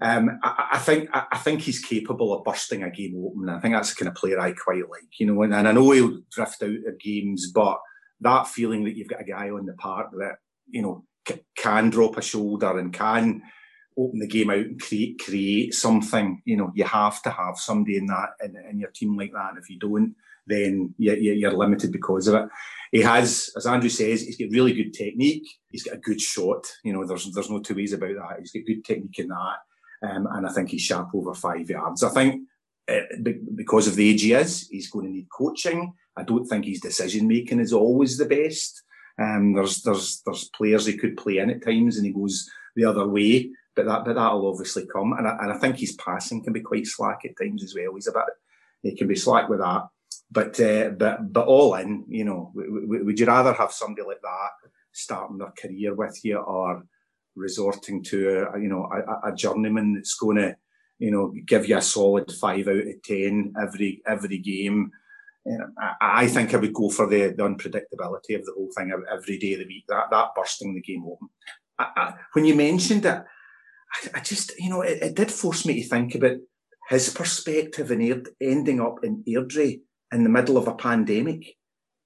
um, 0.00 0.38
I, 0.42 0.68
I, 0.72 0.78
think 0.78 1.08
I, 1.12 1.26
I, 1.32 1.38
think 1.38 1.60
he's 1.60 1.78
capable 1.78 2.34
of 2.34 2.44
bursting 2.44 2.82
a 2.82 2.90
game 2.90 3.14
open. 3.16 3.48
I 3.48 3.60
think 3.60 3.74
that's 3.74 3.94
the 3.94 4.04
kind 4.04 4.08
of 4.08 4.20
player 4.20 4.40
I 4.40 4.52
quite 4.52 4.88
like, 4.90 5.08
you 5.18 5.26
know. 5.26 5.42
And, 5.42 5.54
and 5.54 5.68
I 5.68 5.72
know 5.72 5.90
he'll 5.92 6.18
drift 6.32 6.62
out 6.62 6.70
of 6.70 7.00
games, 7.00 7.52
but 7.54 7.78
that 8.24 8.48
feeling 8.48 8.84
that 8.84 8.96
you've 8.96 9.08
got 9.08 9.20
a 9.20 9.24
guy 9.24 9.50
on 9.50 9.66
the 9.66 9.74
park 9.74 10.10
that 10.18 10.38
you 10.68 10.82
know 10.82 11.04
c- 11.28 11.44
can 11.56 11.90
drop 11.90 12.16
a 12.16 12.22
shoulder 12.22 12.78
and 12.78 12.92
can 12.92 13.42
open 13.96 14.18
the 14.18 14.26
game 14.26 14.50
out 14.50 14.56
and 14.56 14.80
create 14.80 15.20
create 15.24 15.74
something. 15.74 16.42
You 16.44 16.56
know, 16.56 16.72
you 16.74 16.84
have 16.84 17.22
to 17.22 17.30
have 17.30 17.56
somebody 17.58 17.96
in 17.96 18.06
that 18.06 18.30
in, 18.42 18.56
in 18.70 18.78
your 18.78 18.90
team 18.90 19.16
like 19.16 19.32
that. 19.32 19.50
And 19.50 19.58
if 19.58 19.70
you 19.70 19.78
don't, 19.78 20.14
then 20.46 20.94
you, 20.98 21.12
you're 21.14 21.52
limited 21.52 21.92
because 21.92 22.26
of 22.26 22.34
it. 22.34 22.48
He 22.92 23.00
has, 23.00 23.50
as 23.56 23.66
Andrew 23.66 23.88
says, 23.88 24.22
he's 24.22 24.36
got 24.36 24.50
really 24.50 24.72
good 24.72 24.92
technique. 24.92 25.46
He's 25.70 25.84
got 25.84 25.94
a 25.94 26.00
good 26.00 26.20
shot. 26.20 26.66
You 26.82 26.92
know, 26.92 27.06
there's 27.06 27.32
there's 27.32 27.50
no 27.50 27.60
two 27.60 27.74
ways 27.74 27.92
about 27.92 28.14
that. 28.14 28.40
He's 28.40 28.52
got 28.52 28.66
good 28.66 28.84
technique 28.84 29.18
in 29.18 29.28
that. 29.28 29.56
Um, 30.02 30.28
and 30.32 30.46
I 30.46 30.52
think 30.52 30.70
he's 30.70 30.82
sharp 30.82 31.14
over 31.14 31.34
five 31.34 31.70
yards. 31.70 32.02
I 32.02 32.10
think 32.10 32.42
because 33.54 33.86
of 33.86 33.96
the 33.96 34.10
age 34.10 34.22
he 34.22 34.32
is, 34.32 34.68
he's 34.68 34.90
going 34.90 35.06
to 35.06 35.12
need 35.12 35.28
coaching. 35.30 35.92
I 36.16 36.22
don't 36.22 36.44
think 36.46 36.64
his 36.64 36.80
decision 36.80 37.26
making 37.26 37.60
is 37.60 37.72
always 37.72 38.18
the 38.18 38.26
best. 38.26 38.82
Um, 39.18 39.52
there's 39.54 39.82
there's 39.82 40.22
there's 40.24 40.50
players 40.50 40.86
he 40.86 40.96
could 40.96 41.16
play 41.16 41.38
in 41.38 41.50
at 41.50 41.64
times, 41.64 41.96
and 41.96 42.06
he 42.06 42.12
goes 42.12 42.48
the 42.76 42.84
other 42.84 43.06
way. 43.06 43.50
But 43.74 43.86
that 43.86 44.04
but 44.04 44.14
that'll 44.14 44.48
obviously 44.48 44.86
come, 44.86 45.12
and 45.14 45.26
I, 45.26 45.36
and 45.40 45.52
I 45.52 45.58
think 45.58 45.76
his 45.76 45.92
passing 45.92 46.42
can 46.42 46.52
be 46.52 46.60
quite 46.60 46.86
slack 46.86 47.20
at 47.24 47.36
times 47.36 47.64
as 47.64 47.74
well. 47.74 47.94
He's 47.94 48.06
a 48.06 48.12
bit 48.12 48.24
he 48.84 48.94
can 48.94 49.08
be 49.08 49.16
slack 49.16 49.48
with 49.48 49.60
that. 49.60 49.88
But 50.30 50.58
uh, 50.60 50.90
but 50.90 51.32
but 51.32 51.46
all 51.46 51.74
in, 51.74 52.04
you 52.08 52.24
know, 52.24 52.52
would 52.54 53.18
you 53.18 53.26
rather 53.26 53.52
have 53.52 53.72
somebody 53.72 54.06
like 54.06 54.22
that 54.22 54.70
starting 54.92 55.38
their 55.38 55.52
career 55.58 55.94
with 55.94 56.18
you, 56.24 56.38
or 56.38 56.84
resorting 57.34 58.02
to 58.04 58.48
a, 58.54 58.60
you 58.60 58.68
know 58.68 58.88
a, 58.92 59.28
a 59.28 59.34
journeyman 59.34 59.94
that's 59.94 60.14
going 60.14 60.36
to 60.36 60.56
you 60.98 61.10
know 61.10 61.32
give 61.46 61.68
you 61.68 61.76
a 61.76 61.82
solid 61.82 62.30
five 62.32 62.68
out 62.68 62.76
of 62.76 63.02
ten 63.02 63.54
every 63.60 64.02
every 64.06 64.38
game. 64.38 64.90
You 65.44 65.58
know, 65.58 65.66
I, 65.78 66.22
I 66.22 66.26
think 66.26 66.54
I 66.54 66.56
would 66.56 66.72
go 66.72 66.88
for 66.88 67.06
the, 67.06 67.34
the 67.36 67.42
unpredictability 67.42 68.34
of 68.34 68.46
the 68.46 68.54
whole 68.56 68.70
thing 68.76 68.92
every 69.12 69.38
day 69.38 69.54
of 69.54 69.60
the 69.60 69.66
week. 69.66 69.84
That 69.88 70.10
that 70.10 70.34
bursting 70.34 70.74
the 70.74 70.80
game 70.80 71.04
open. 71.04 71.28
I, 71.78 71.86
I, 71.96 72.14
when 72.32 72.44
you 72.44 72.54
mentioned 72.54 73.04
it, 73.04 73.24
I, 74.14 74.20
just 74.20 74.58
you 74.58 74.70
know 74.70 74.82
it, 74.82 75.02
it, 75.02 75.14
did 75.14 75.30
force 75.30 75.66
me 75.66 75.82
to 75.82 75.88
think 75.88 76.14
about 76.14 76.38
his 76.88 77.10
perspective 77.10 77.90
in 77.90 78.24
ending 78.40 78.80
up 78.80 79.02
in 79.02 79.24
Airdrie 79.28 79.80
in 80.12 80.22
the 80.22 80.30
middle 80.30 80.56
of 80.56 80.68
a 80.68 80.74
pandemic. 80.74 81.56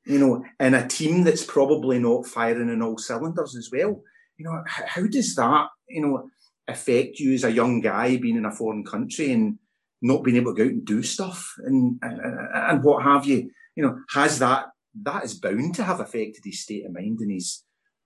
You 0.06 0.18
know, 0.18 0.44
in 0.58 0.72
a 0.72 0.88
team 0.88 1.22
that's 1.22 1.44
probably 1.44 1.98
not 1.98 2.26
firing 2.26 2.70
in 2.70 2.80
all 2.80 2.96
cylinders 2.96 3.54
as 3.54 3.68
well 3.70 4.02
you 4.38 4.44
know, 4.44 4.62
how 4.66 5.02
does 5.06 5.34
that, 5.34 5.66
you 5.88 6.00
know, 6.00 6.30
affect 6.68 7.18
you 7.18 7.34
as 7.34 7.44
a 7.44 7.52
young 7.52 7.80
guy 7.80 8.16
being 8.18 8.36
in 8.36 8.44
a 8.44 8.52
foreign 8.52 8.84
country 8.84 9.32
and 9.32 9.58
not 10.02 10.22
being 10.22 10.36
able 10.36 10.54
to 10.54 10.58
go 10.58 10.64
out 10.64 10.70
and 10.70 10.84
do 10.84 11.02
stuff 11.02 11.54
and, 11.64 11.98
and, 12.02 12.20
and 12.52 12.84
what 12.84 13.02
have 13.02 13.24
you? 13.24 13.50
You 13.74 13.82
know, 13.84 13.98
has 14.10 14.38
that, 14.38 14.66
that 15.02 15.24
is 15.24 15.34
bound 15.34 15.74
to 15.76 15.84
have 15.84 16.00
affected 16.00 16.42
his 16.44 16.62
state 16.62 16.84
of 16.84 16.92
mind 16.92 17.20
and 17.20 17.32
his 17.32 17.64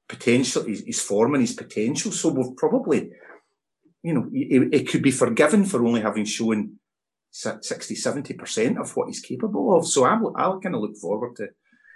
potential, 0.08 0.64
his, 0.64 0.84
his 0.86 1.00
form 1.00 1.34
and 1.34 1.42
his 1.42 1.54
potential. 1.54 2.12
So 2.12 2.28
we've 2.28 2.56
probably, 2.56 3.10
you 4.02 4.14
know, 4.14 4.28
it, 4.32 4.74
it 4.74 4.88
could 4.88 5.02
be 5.02 5.10
forgiven 5.10 5.64
for 5.64 5.84
only 5.84 6.00
having 6.00 6.24
shown 6.24 6.78
60, 7.32 7.94
70% 7.94 8.80
of 8.80 8.94
what 8.96 9.08
he's 9.08 9.20
capable 9.20 9.76
of. 9.76 9.86
So 9.86 10.04
I'll, 10.04 10.32
I'll 10.36 10.60
kind 10.60 10.74
of 10.74 10.82
look 10.82 10.96
forward 10.96 11.36
to, 11.36 11.48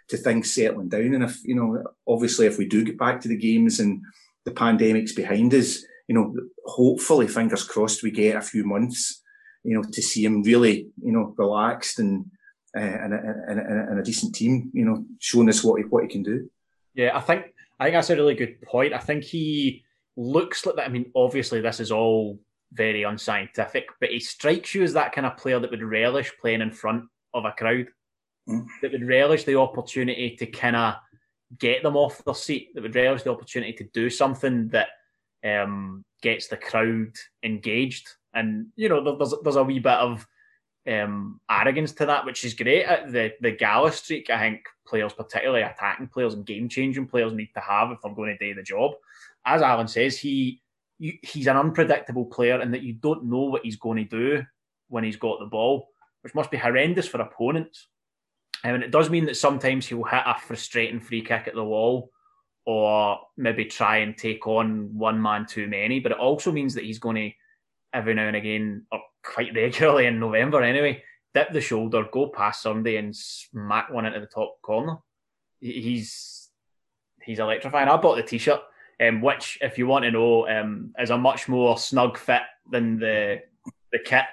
to 0.09 0.17
things 0.17 0.53
settling 0.53 0.89
down. 0.89 1.15
And 1.15 1.25
if, 1.25 1.45
you 1.45 1.55
know, 1.55 1.85
obviously 2.09 2.47
if 2.47 2.59
we 2.59 2.67
do 2.67 2.85
get 2.85 2.99
back 2.99 3.21
to 3.21 3.29
the 3.29 3.37
games 3.37 3.81
and 3.81 4.03
the 4.45 4.51
pandemic's 4.53 5.13
behind 5.13 5.53
us, 5.55 5.85
you 6.09 6.15
know, 6.15 6.35
hopefully, 6.65 7.27
fingers 7.29 7.65
crossed, 7.65 8.03
we 8.03 8.11
get 8.11 8.37
a 8.37 8.43
few 8.43 8.65
months, 8.65 9.23
you 9.65 9.75
know, 9.75 9.83
to 9.93 10.03
see 10.03 10.25
him 10.25 10.43
really, 10.43 10.89
you 11.03 11.13
know, 11.13 11.35
relaxed 11.37 11.99
and 11.99 12.27
uh, 12.77 12.81
and, 12.81 13.15
and, 13.15 13.61
and, 13.61 13.99
a 13.99 14.03
decent 14.03 14.35
team, 14.35 14.71
you 14.75 14.85
know, 14.85 15.03
showing 15.19 15.49
us 15.49 15.65
what 15.65 15.79
he, 15.79 15.85
what 15.85 16.03
he 16.03 16.09
can 16.11 16.23
do. 16.23 16.51
Yeah, 16.95 17.17
I 17.17 17.21
think 17.21 17.47
I 17.81 17.85
think 17.85 17.95
that's 17.95 18.11
a 18.11 18.17
really 18.17 18.35
good 18.35 18.61
point. 18.63 18.93
I 18.93 18.99
think 18.99 19.25
he 19.25 19.85
looks 20.17 20.67
like 20.67 20.77
that. 20.77 20.87
I 20.87 20.91
mean, 20.91 21.11
obviously, 21.15 21.61
this 21.61 21.81
is 21.81 21.91
all 21.91 22.39
very 22.73 23.05
unscientific, 23.05 23.89
but 24.01 24.11
he 24.11 24.21
strikes 24.21 24.75
you 24.75 24.83
as 24.83 24.93
that 24.93 25.13
kind 25.13 25.27
of 25.27 25.37
player 25.37 25.59
that 25.59 25.71
would 25.71 25.83
relish 25.83 26.33
playing 26.41 26.61
in 26.61 26.71
front 26.71 27.05
of 27.33 27.45
a 27.45 27.53
crowd, 27.53 27.87
mm. 28.49 28.67
that 28.83 28.93
would 28.93 29.07
relish 29.07 29.45
the 29.45 29.59
opportunity 29.59 30.37
to 30.37 30.47
kind 30.47 30.77
of 30.77 30.95
get 31.59 31.83
them 31.83 31.97
off 31.97 32.23
their 32.25 32.35
seat, 32.35 32.75
that 32.75 32.83
would 32.83 32.95
relish 32.95 33.23
the 33.23 33.31
opportunity 33.31 33.73
to 33.73 33.85
do 33.93 34.11
something 34.11 34.69
that 34.69 34.89
um, 35.47 36.05
gets 36.23 36.49
the 36.49 36.57
crowd 36.57 37.13
engaged. 37.43 38.09
And 38.35 38.69
you 38.77 38.89
know, 38.89 39.17
there's 39.17 39.35
there's 39.43 39.57
a 39.57 39.63
wee 39.63 39.79
bit 39.79 39.93
of 39.93 40.27
um, 40.89 41.41
arrogance 41.51 41.93
to 41.93 42.07
that, 42.07 42.25
which 42.25 42.45
is 42.45 42.55
great. 42.55 42.85
At 42.85 43.13
the 43.13 43.33
the 43.41 43.53
gala 43.53 43.93
streak, 43.93 44.31
I 44.31 44.39
think 44.39 44.67
players, 44.87 45.13
particularly 45.13 45.63
attacking 45.63 46.09
players 46.09 46.35
and 46.35 46.47
game 46.47 46.69
changing 46.69 47.07
players, 47.07 47.33
need 47.33 47.51
to 47.55 47.61
have 47.61 47.91
if 47.91 47.99
they're 48.03 48.15
going 48.15 48.37
to 48.37 48.47
do 48.47 48.55
the 48.55 48.63
job. 48.63 48.93
as 49.45 49.63
Alan 49.63 49.89
says, 49.89 50.19
he 50.19 50.63
he's 50.99 51.47
an 51.47 51.57
unpredictable 51.57 52.27
player, 52.27 52.61
and 52.61 52.73
that 52.75 52.83
you 52.83 52.95
don't 52.95 53.25
know 53.25 53.45
what 53.45 53.65
he's 53.65 53.77
going 53.77 53.99
to 53.99 54.05
do 54.05 54.45
when 54.89 55.05
he's 55.05 55.17
got 55.17 55.39
the 55.39 55.47
ball, 55.47 55.89
which 56.23 56.35
must 56.35 56.51
be 56.51 56.57
horrendous 56.57 57.09
for 57.09 57.21
opponents. 57.21 57.89
Um, 58.65 58.75
and 58.75 58.83
it 58.83 58.91
does 58.91 59.11
mean 59.11 59.27
that 59.27 59.37
sometimes 59.37 59.87
he'll 59.87 60.05
hit 60.05 60.23
a 60.25 60.35
frustrating 60.39 61.01
free 61.01 61.23
kick 61.23 61.47
at 61.47 61.55
the 61.55 61.65
wall, 61.65 62.11
or 62.67 63.21
maybe 63.37 63.65
try 63.65 63.99
and 63.99 64.19
take 64.19 64.47
on 64.47 64.91
one 64.99 65.23
man 65.23 65.47
too 65.47 65.69
many. 65.69 66.01
But 66.01 66.13
it 66.13 66.19
also 66.19 66.51
means 66.53 66.75
that 66.75 66.85
he's 66.85 66.99
going 66.99 67.17
to 67.17 67.31
every 67.95 68.13
now 68.13 68.27
and 68.27 68.37
again, 68.37 68.85
or 68.93 69.01
quite 69.23 69.55
regularly 69.55 70.07
in 70.07 70.21
November 70.21 70.63
anyway, 70.63 71.03
dip 71.33 71.53
the 71.53 71.61
shoulder, 71.61 72.05
go 72.13 72.29
past 72.29 72.63
somebody, 72.63 72.97
and 72.97 73.15
smack 73.15 73.91
one 73.91 74.05
into 74.05 74.21
the 74.21 74.27
top 74.27 74.61
corner. 74.63 74.99
He's 75.61 76.49
he's 77.23 77.39
electrifying. 77.39 77.89
I 77.89 77.97
bought 77.97 78.17
the 78.17 78.23
t-shirt, 78.23 78.61
um, 79.01 79.23
which, 79.23 79.59
if 79.61 79.79
you 79.79 79.87
want 79.87 80.05
to 80.05 80.11
know, 80.11 80.49
um, 80.49 80.93
is 80.99 81.11
a 81.11 81.19
much 81.19 81.49
more 81.49 81.79
snug 81.79 82.19
fit 82.19 82.43
than 82.71 82.99
the 82.99 83.43
the 83.93 83.99
kit. 84.01 84.25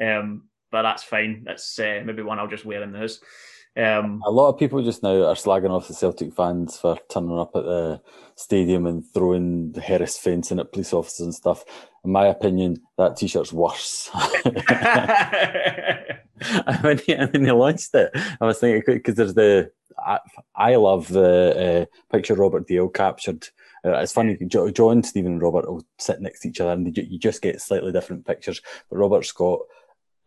Um, 0.00 0.48
but 0.70 0.82
that's 0.82 1.04
fine. 1.04 1.44
That's 1.44 1.78
uh, 1.78 2.02
maybe 2.04 2.22
one 2.22 2.38
I'll 2.38 2.48
just 2.48 2.64
wear 2.64 2.82
in 2.82 2.92
the 2.92 2.98
house. 2.98 3.20
Um, 3.76 4.22
A 4.26 4.30
lot 4.30 4.50
of 4.50 4.58
people 4.58 4.82
just 4.82 5.02
now 5.02 5.24
are 5.24 5.34
slagging 5.34 5.70
off 5.70 5.88
the 5.88 5.94
Celtic 5.94 6.34
fans 6.34 6.78
for 6.78 6.98
turning 7.08 7.38
up 7.38 7.52
at 7.54 7.64
the 7.64 8.02
stadium 8.34 8.86
and 8.86 9.02
throwing 9.14 9.72
the 9.72 9.80
Heras 9.80 10.18
fencing 10.18 10.58
at 10.58 10.72
police 10.72 10.92
officers 10.92 11.24
and 11.24 11.34
stuff. 11.34 11.64
In 12.04 12.12
my 12.12 12.26
opinion, 12.26 12.82
that 12.98 13.16
t-shirt's 13.16 13.52
worse. 13.52 14.10
when, 16.82 16.98
he, 16.98 17.14
when 17.14 17.42
they 17.44 17.52
launched 17.52 17.94
it, 17.94 18.10
I 18.40 18.44
was 18.44 18.58
thinking 18.58 18.94
because 18.94 19.14
there's 19.14 19.34
the 19.34 19.70
I, 19.98 20.18
I 20.54 20.76
love 20.76 21.08
the 21.08 21.88
uh, 21.88 22.14
picture 22.14 22.34
Robert 22.34 22.66
Dale 22.66 22.88
captured. 22.88 23.48
Uh, 23.84 23.98
it's 23.98 24.12
funny, 24.12 24.36
Jo- 24.46 24.70
John, 24.70 25.02
Stephen, 25.02 25.32
and 25.32 25.42
Robert 25.42 25.68
will 25.68 25.84
sit 25.98 26.20
next 26.20 26.40
to 26.40 26.48
each 26.48 26.60
other, 26.60 26.72
and 26.72 26.96
you 26.96 27.18
just 27.18 27.42
get 27.42 27.60
slightly 27.60 27.92
different 27.92 28.26
pictures. 28.26 28.60
But 28.90 28.98
Robert's 28.98 29.32
got 29.32 29.60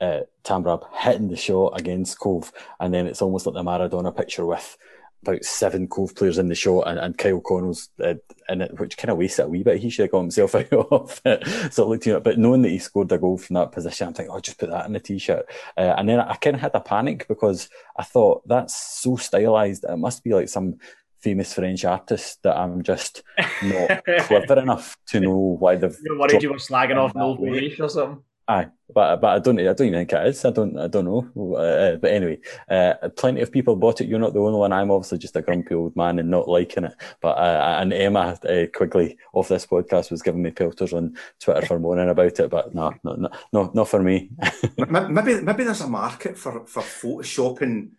uh, 0.01 0.21
Tambrab 0.43 0.85
hitting 0.93 1.29
the 1.29 1.35
shot 1.35 1.79
against 1.79 2.19
Cove, 2.19 2.51
and 2.79 2.93
then 2.93 3.07
it's 3.07 3.21
almost 3.21 3.45
like 3.45 3.55
the 3.55 3.63
Maradona 3.63 4.15
picture 4.15 4.45
with 4.45 4.77
about 5.23 5.43
seven 5.43 5.87
Cove 5.87 6.15
players 6.15 6.37
in 6.37 6.49
the 6.49 6.55
shot, 6.55 6.87
and, 6.87 6.99
and 6.99 7.17
Kyle 7.17 7.41
Connell's 7.41 7.89
uh, 8.03 8.15
in 8.49 8.61
it, 8.61 8.79
which 8.79 8.97
kind 8.97 9.11
of 9.11 9.17
wastes 9.17 9.39
it 9.39 9.45
a 9.45 9.49
wee 9.49 9.63
bit. 9.63 9.79
He 9.79 9.89
should 9.89 10.03
have 10.03 10.11
got 10.11 10.21
himself 10.21 10.55
out 10.55 10.71
of 10.73 11.21
it. 11.25 11.73
so 11.73 11.83
it 11.83 11.87
looked, 11.87 12.05
you 12.05 12.13
know, 12.13 12.19
but 12.19 12.37
knowing 12.37 12.61
that 12.61 12.69
he 12.69 12.79
scored 12.79 13.11
a 13.11 13.17
goal 13.17 13.37
from 13.37 13.55
that 13.55 13.71
position, 13.71 14.07
I'm 14.07 14.13
thinking, 14.13 14.33
oh, 14.33 14.39
just 14.39 14.59
put 14.59 14.69
that 14.69 14.85
in 14.85 14.93
the 14.93 14.99
t-shirt. 14.99 15.45
Uh, 15.77 15.95
and 15.97 16.07
then 16.07 16.19
I 16.19 16.35
kind 16.35 16.55
of 16.55 16.61
had 16.61 16.75
a 16.75 16.79
panic 16.79 17.27
because 17.27 17.69
I 17.97 18.03
thought 18.03 18.47
that's 18.47 18.75
so 19.01 19.15
stylized. 19.15 19.85
It 19.87 19.97
must 19.97 20.23
be 20.23 20.33
like 20.33 20.49
some 20.49 20.77
famous 21.19 21.53
French 21.53 21.83
artist 21.85 22.43
that 22.43 22.55
I'm 22.55 22.83
just 22.83 23.23
not 23.63 24.05
clever 24.19 24.59
enough 24.59 24.95
to 25.07 25.19
know 25.19 25.57
why 25.59 25.75
they've. 25.75 25.97
You're 26.03 26.19
worried 26.19 26.43
you 26.43 26.51
were 26.51 26.57
slagging 26.57 26.97
off 26.97 27.13
that 27.13 27.19
Noel 27.19 27.37
way. 27.37 27.75
Or 27.79 27.89
something. 27.89 28.23
Aye, 28.47 28.67
but 28.93 29.21
but 29.21 29.27
I 29.35 29.39
don't 29.39 29.59
I 29.59 29.73
don't 29.73 29.87
even 29.87 29.93
think 30.01 30.13
it 30.13 30.27
is. 30.27 30.45
I 30.45 30.51
don't 30.51 30.77
I 30.77 30.87
don't 30.87 31.05
know. 31.05 31.55
Uh, 31.55 31.95
but 31.95 32.11
anyway, 32.11 32.39
uh, 32.69 32.93
plenty 33.15 33.41
of 33.41 33.51
people 33.51 33.75
bought 33.75 34.01
it. 34.01 34.07
You're 34.07 34.19
not 34.19 34.33
the 34.33 34.39
only 34.39 34.59
one. 34.59 34.71
I'm 34.71 34.91
obviously 34.91 35.17
just 35.17 35.35
a 35.35 35.41
grumpy 35.41 35.73
old 35.73 35.95
man 35.95 36.19
and 36.19 36.29
not 36.29 36.47
liking 36.47 36.83
it. 36.83 36.93
But 37.21 37.37
uh, 37.37 37.77
and 37.79 37.91
Emma 37.91 38.37
uh, 38.47 38.65
Quigley 38.71 39.17
off 39.33 39.47
this 39.47 39.65
podcast 39.65 40.11
was 40.11 40.21
giving 40.21 40.43
me 40.43 40.51
pelters 40.51 40.93
on 40.93 41.17
Twitter 41.39 41.65
for 41.65 41.79
moaning 41.79 42.09
about 42.09 42.39
it. 42.39 42.49
But 42.51 42.75
no, 42.75 42.93
no, 43.03 43.15
no, 43.15 43.29
no, 43.51 43.71
not 43.73 43.89
for 43.89 44.03
me. 44.03 44.29
Maybe 44.77 45.41
maybe 45.41 45.63
there's 45.63 45.81
a 45.81 45.87
market 45.87 46.37
for 46.37 46.67
for 46.67 46.83
photoshopping 46.83 47.89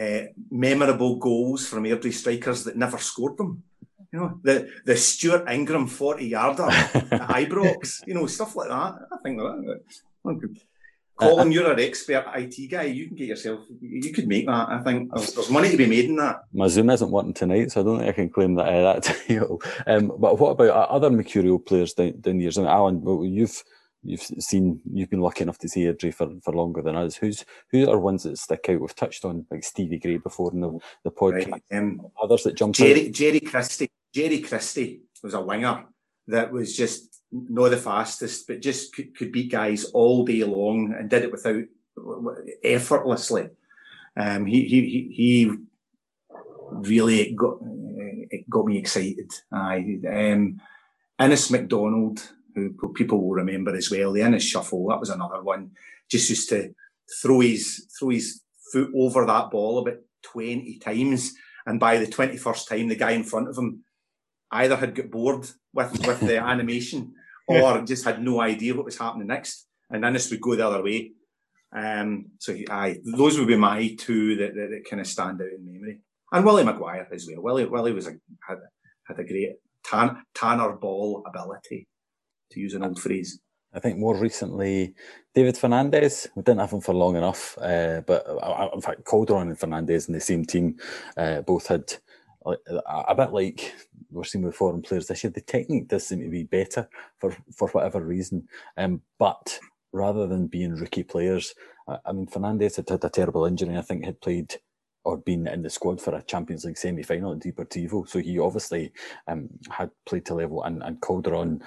uh, 0.00 0.26
memorable 0.50 1.16
goals 1.16 1.66
from 1.66 1.84
Airdrie 1.84 2.12
strikers 2.12 2.62
that 2.64 2.76
never 2.76 2.98
scored 2.98 3.38
them. 3.38 3.64
You 4.12 4.18
know, 4.20 4.40
the 4.42 4.68
the 4.84 4.96
Stuart 4.96 5.48
Ingram 5.50 5.86
forty 5.86 6.26
yarder 6.28 6.62
at 6.70 7.10
Ibrox. 7.10 8.06
You 8.06 8.14
know, 8.14 8.26
stuff 8.26 8.56
like 8.56 8.68
that. 8.68 8.94
I 9.12 9.16
think 9.22 9.38
that. 9.38 9.62
that- 9.66 10.40
that- 10.40 10.60
Colin, 11.18 11.50
you're 11.50 11.72
an 11.72 11.80
expert 11.80 12.26
IT 12.34 12.70
guy. 12.70 12.82
You 12.82 13.06
can 13.06 13.16
get 13.16 13.28
yourself. 13.28 13.60
You 13.80 14.12
could 14.12 14.28
make 14.28 14.44
that. 14.46 14.68
I 14.68 14.82
think 14.82 15.10
there's, 15.14 15.32
there's 15.32 15.48
money 15.48 15.70
to 15.70 15.76
be 15.78 15.86
made 15.86 16.04
in 16.10 16.16
that. 16.16 16.40
My 16.52 16.66
Zoom 16.68 16.90
isn't 16.90 17.10
working 17.10 17.32
tonight, 17.32 17.72
so 17.72 17.80
I 17.80 17.84
don't 17.84 17.98
think 18.00 18.10
I 18.10 18.12
can 18.12 18.28
claim 18.28 18.54
that 18.56 18.68
uh, 18.68 18.92
that 18.92 19.02
title. 19.26 19.62
Um, 19.86 20.12
but 20.18 20.38
what 20.38 20.50
about 20.50 20.68
uh, 20.68 20.92
other 20.92 21.08
Mercurial 21.08 21.58
players 21.58 21.94
down, 21.94 22.20
down 22.20 22.36
the 22.36 22.42
years? 22.42 22.58
Mean, 22.58 22.66
Alan, 22.66 23.00
well, 23.00 23.24
you've 23.24 23.64
you've 24.06 24.22
seen, 24.22 24.80
you've 24.92 25.10
been 25.10 25.20
lucky 25.20 25.42
enough 25.42 25.58
to 25.58 25.68
see 25.68 25.82
Airdrie 25.82 26.14
for, 26.14 26.30
for 26.42 26.52
longer 26.52 26.82
than 26.82 26.96
us. 26.96 27.16
Who's 27.16 27.44
who 27.70 27.90
are 27.90 27.98
ones 27.98 28.22
that 28.22 28.38
stick 28.38 28.66
out? 28.68 28.80
We've 28.80 28.94
touched 28.94 29.24
on 29.24 29.46
like 29.50 29.64
Stevie 29.64 29.98
Gray 29.98 30.18
before 30.18 30.52
in 30.52 30.60
the, 30.60 30.78
the 31.04 31.10
podcast. 31.10 31.50
Right. 31.50 31.62
Um, 31.72 32.00
Others 32.22 32.44
that 32.44 32.56
jump 32.56 32.70
out. 32.70 32.78
Jerry 32.78 33.10
Jerry 33.10 33.40
Christie. 33.40 33.90
Jerry 34.14 34.40
Christie 34.40 35.02
was 35.22 35.34
a 35.34 35.40
winger 35.40 35.84
that 36.28 36.50
was 36.50 36.76
just 36.76 37.22
not 37.32 37.70
the 37.70 37.76
fastest, 37.76 38.46
but 38.46 38.62
just 38.62 38.94
could, 38.94 39.16
could 39.16 39.32
beat 39.32 39.50
guys 39.50 39.84
all 39.86 40.24
day 40.24 40.42
long 40.44 40.94
and 40.98 41.10
did 41.10 41.24
it 41.24 41.32
without 41.32 41.64
effortlessly. 42.62 43.48
Um, 44.16 44.46
he 44.46 44.64
he 44.64 44.80
he, 44.88 45.08
he 45.12 45.52
really 46.70 47.34
got 47.34 47.58
it 48.30 48.48
got 48.48 48.66
me 48.66 48.78
excited. 48.78 49.32
Aye. 49.52 49.98
Um, 50.08 50.60
Innes 51.20 51.50
McDonald, 51.50 52.32
who 52.56 52.92
people 52.94 53.20
will 53.20 53.34
remember 53.34 53.74
as 53.76 53.90
well, 53.90 54.12
the 54.12 54.22
Innes 54.22 54.42
shuffle. 54.42 54.88
That 54.88 55.00
was 55.00 55.10
another 55.10 55.42
one. 55.42 55.72
Just 56.10 56.30
used 56.30 56.48
to 56.48 56.74
throw 57.22 57.40
his 57.40 57.86
throw 57.98 58.08
his 58.08 58.42
foot 58.72 58.90
over 58.96 59.26
that 59.26 59.50
ball 59.50 59.78
about 59.78 59.98
twenty 60.22 60.78
times, 60.78 61.34
and 61.66 61.78
by 61.78 61.98
the 61.98 62.06
twenty 62.06 62.36
first 62.36 62.68
time, 62.68 62.88
the 62.88 62.96
guy 62.96 63.12
in 63.12 63.24
front 63.24 63.48
of 63.48 63.58
him 63.58 63.84
either 64.50 64.76
had 64.76 64.94
got 64.94 65.10
bored 65.10 65.46
with 65.74 66.06
with 66.06 66.20
the 66.20 66.38
animation 66.42 67.14
or 67.48 67.82
just 67.82 68.04
had 68.04 68.22
no 68.22 68.40
idea 68.40 68.74
what 68.74 68.86
was 68.86 68.98
happening 68.98 69.28
next, 69.28 69.66
and 69.90 70.04
Innes 70.04 70.30
would 70.30 70.40
go 70.40 70.56
the 70.56 70.66
other 70.66 70.82
way. 70.82 71.12
Um, 71.72 72.26
so 72.38 72.56
aye, 72.70 72.98
those 73.04 73.38
would 73.38 73.48
be 73.48 73.56
my 73.56 73.94
two 73.98 74.36
that, 74.36 74.54
that, 74.54 74.70
that 74.70 74.84
kind 74.88 75.00
of 75.00 75.06
stand 75.06 75.42
out 75.42 75.48
in 75.48 75.64
memory, 75.64 76.00
and 76.32 76.44
Willie 76.44 76.64
Maguire 76.64 77.06
as 77.12 77.28
well. 77.28 77.42
Willie 77.42 77.66
Willie 77.66 77.92
was 77.92 78.06
a 78.06 78.12
had 78.48 78.58
had 79.06 79.18
a 79.18 79.24
great 79.24 79.56
tan, 79.84 80.22
tanner 80.34 80.72
ball 80.72 81.22
ability, 81.26 81.86
to 82.50 82.60
use 82.60 82.74
an 82.74 82.84
old 82.84 82.98
phrase. 82.98 83.40
I 83.74 83.80
think 83.80 83.98
more 83.98 84.16
recently, 84.16 84.94
David 85.34 85.58
Fernandez. 85.58 86.28
We 86.34 86.42
didn't 86.42 86.60
have 86.60 86.72
him 86.72 86.80
for 86.80 86.94
long 86.94 87.16
enough, 87.16 87.58
uh, 87.60 88.00
but 88.06 88.26
uh, 88.26 88.70
in 88.72 88.80
fact, 88.80 89.04
Calderon 89.04 89.48
and 89.48 89.58
Fernandez 89.58 90.08
in 90.08 90.14
the 90.14 90.20
same 90.20 90.44
team 90.44 90.78
uh, 91.16 91.42
both 91.42 91.66
had 91.66 91.92
a, 92.46 93.14
bit 93.14 93.32
like 93.32 93.74
we're 94.10 94.24
seeing 94.24 94.44
with 94.44 94.54
foreign 94.54 94.82
players 94.82 95.08
this 95.08 95.24
year. 95.24 95.30
The 95.30 95.40
technique 95.40 95.88
does 95.88 96.06
seem 96.06 96.20
to 96.20 96.28
be 96.28 96.44
better 96.44 96.88
for 97.18 97.36
for 97.54 97.68
whatever 97.68 98.00
reason, 98.00 98.48
um, 98.76 99.02
but 99.18 99.58
rather 99.92 100.26
than 100.26 100.46
being 100.46 100.74
rookie 100.76 101.02
players, 101.02 101.54
I, 101.88 101.98
I 102.06 102.12
mean, 102.12 102.26
Fernandez 102.26 102.76
had 102.76 102.88
had 102.88 103.04
a 103.04 103.10
terrible 103.10 103.46
injury. 103.46 103.76
I 103.76 103.82
think 103.82 104.04
had 104.04 104.20
played 104.20 104.56
or 105.06 105.16
been 105.16 105.46
in 105.46 105.62
the 105.62 105.70
squad 105.70 106.00
for 106.00 106.14
a 106.16 106.22
Champions 106.22 106.64
League 106.64 106.76
semi 106.76 107.02
final 107.04 107.32
at 107.32 107.38
Deportivo, 107.38 108.08
so 108.08 108.18
he 108.18 108.40
obviously 108.40 108.92
um, 109.28 109.48
had 109.70 109.90
played 110.04 110.26
to 110.26 110.34
level. 110.34 110.64
And, 110.64 110.82
and 110.82 111.00
Calderon, 111.00 111.62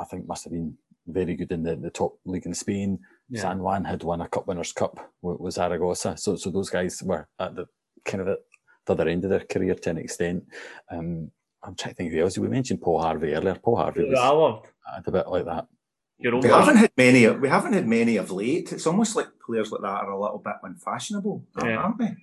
I 0.00 0.04
think, 0.04 0.26
must 0.26 0.44
have 0.44 0.52
been 0.52 0.76
very 1.06 1.34
good 1.36 1.52
in 1.52 1.62
the, 1.62 1.76
the 1.76 1.90
top 1.90 2.18
league 2.24 2.46
in 2.46 2.54
Spain. 2.54 2.98
Yeah. 3.28 3.42
San 3.42 3.58
Juan 3.60 3.84
had 3.84 4.02
won 4.02 4.20
a 4.20 4.28
Cup 4.28 4.46
Winners' 4.46 4.72
Cup 4.72 5.12
with, 5.22 5.40
with 5.40 5.54
Zaragoza, 5.54 6.16
so 6.16 6.36
so 6.36 6.50
those 6.50 6.70
guys 6.70 7.02
were 7.02 7.28
at 7.38 7.54
the 7.56 7.66
kind 8.04 8.20
of 8.22 8.28
at 8.28 8.38
the 8.86 8.92
other 8.92 9.08
end 9.08 9.24
of 9.24 9.30
their 9.30 9.40
career 9.40 9.74
to 9.74 9.90
an 9.90 9.98
extent. 9.98 10.44
Um, 10.90 11.30
I'm 11.62 11.74
trying 11.74 11.94
to 11.94 11.96
think 11.96 12.12
who 12.12 12.20
else. 12.20 12.38
We 12.38 12.48
mentioned 12.48 12.80
Paul 12.82 13.00
Harvey 13.02 13.32
earlier. 13.34 13.56
Paul 13.56 13.76
Harvey 13.76 14.08
Who 14.08 14.16
I 14.16 14.28
loved. 14.28 14.66
a 15.04 15.10
bit 15.10 15.26
like 15.28 15.44
that. 15.46 15.66
Your 16.18 16.34
own 16.36 16.40
We 16.42 16.48
haven't 16.48 16.76
had 16.76 16.90
many. 16.96 17.26
We 17.28 17.48
haven't 17.48 17.72
had 17.72 17.86
many 17.88 18.16
of 18.16 18.30
late. 18.30 18.72
It's 18.72 18.86
almost 18.86 19.16
like 19.16 19.26
players 19.44 19.72
like 19.72 19.82
that 19.82 19.88
are 20.04 20.10
a 20.10 20.20
little 20.20 20.38
bit 20.38 20.54
unfashionable, 20.62 21.44
Yeah. 21.62 21.76
aren't 21.78 21.98
they? 21.98 22.14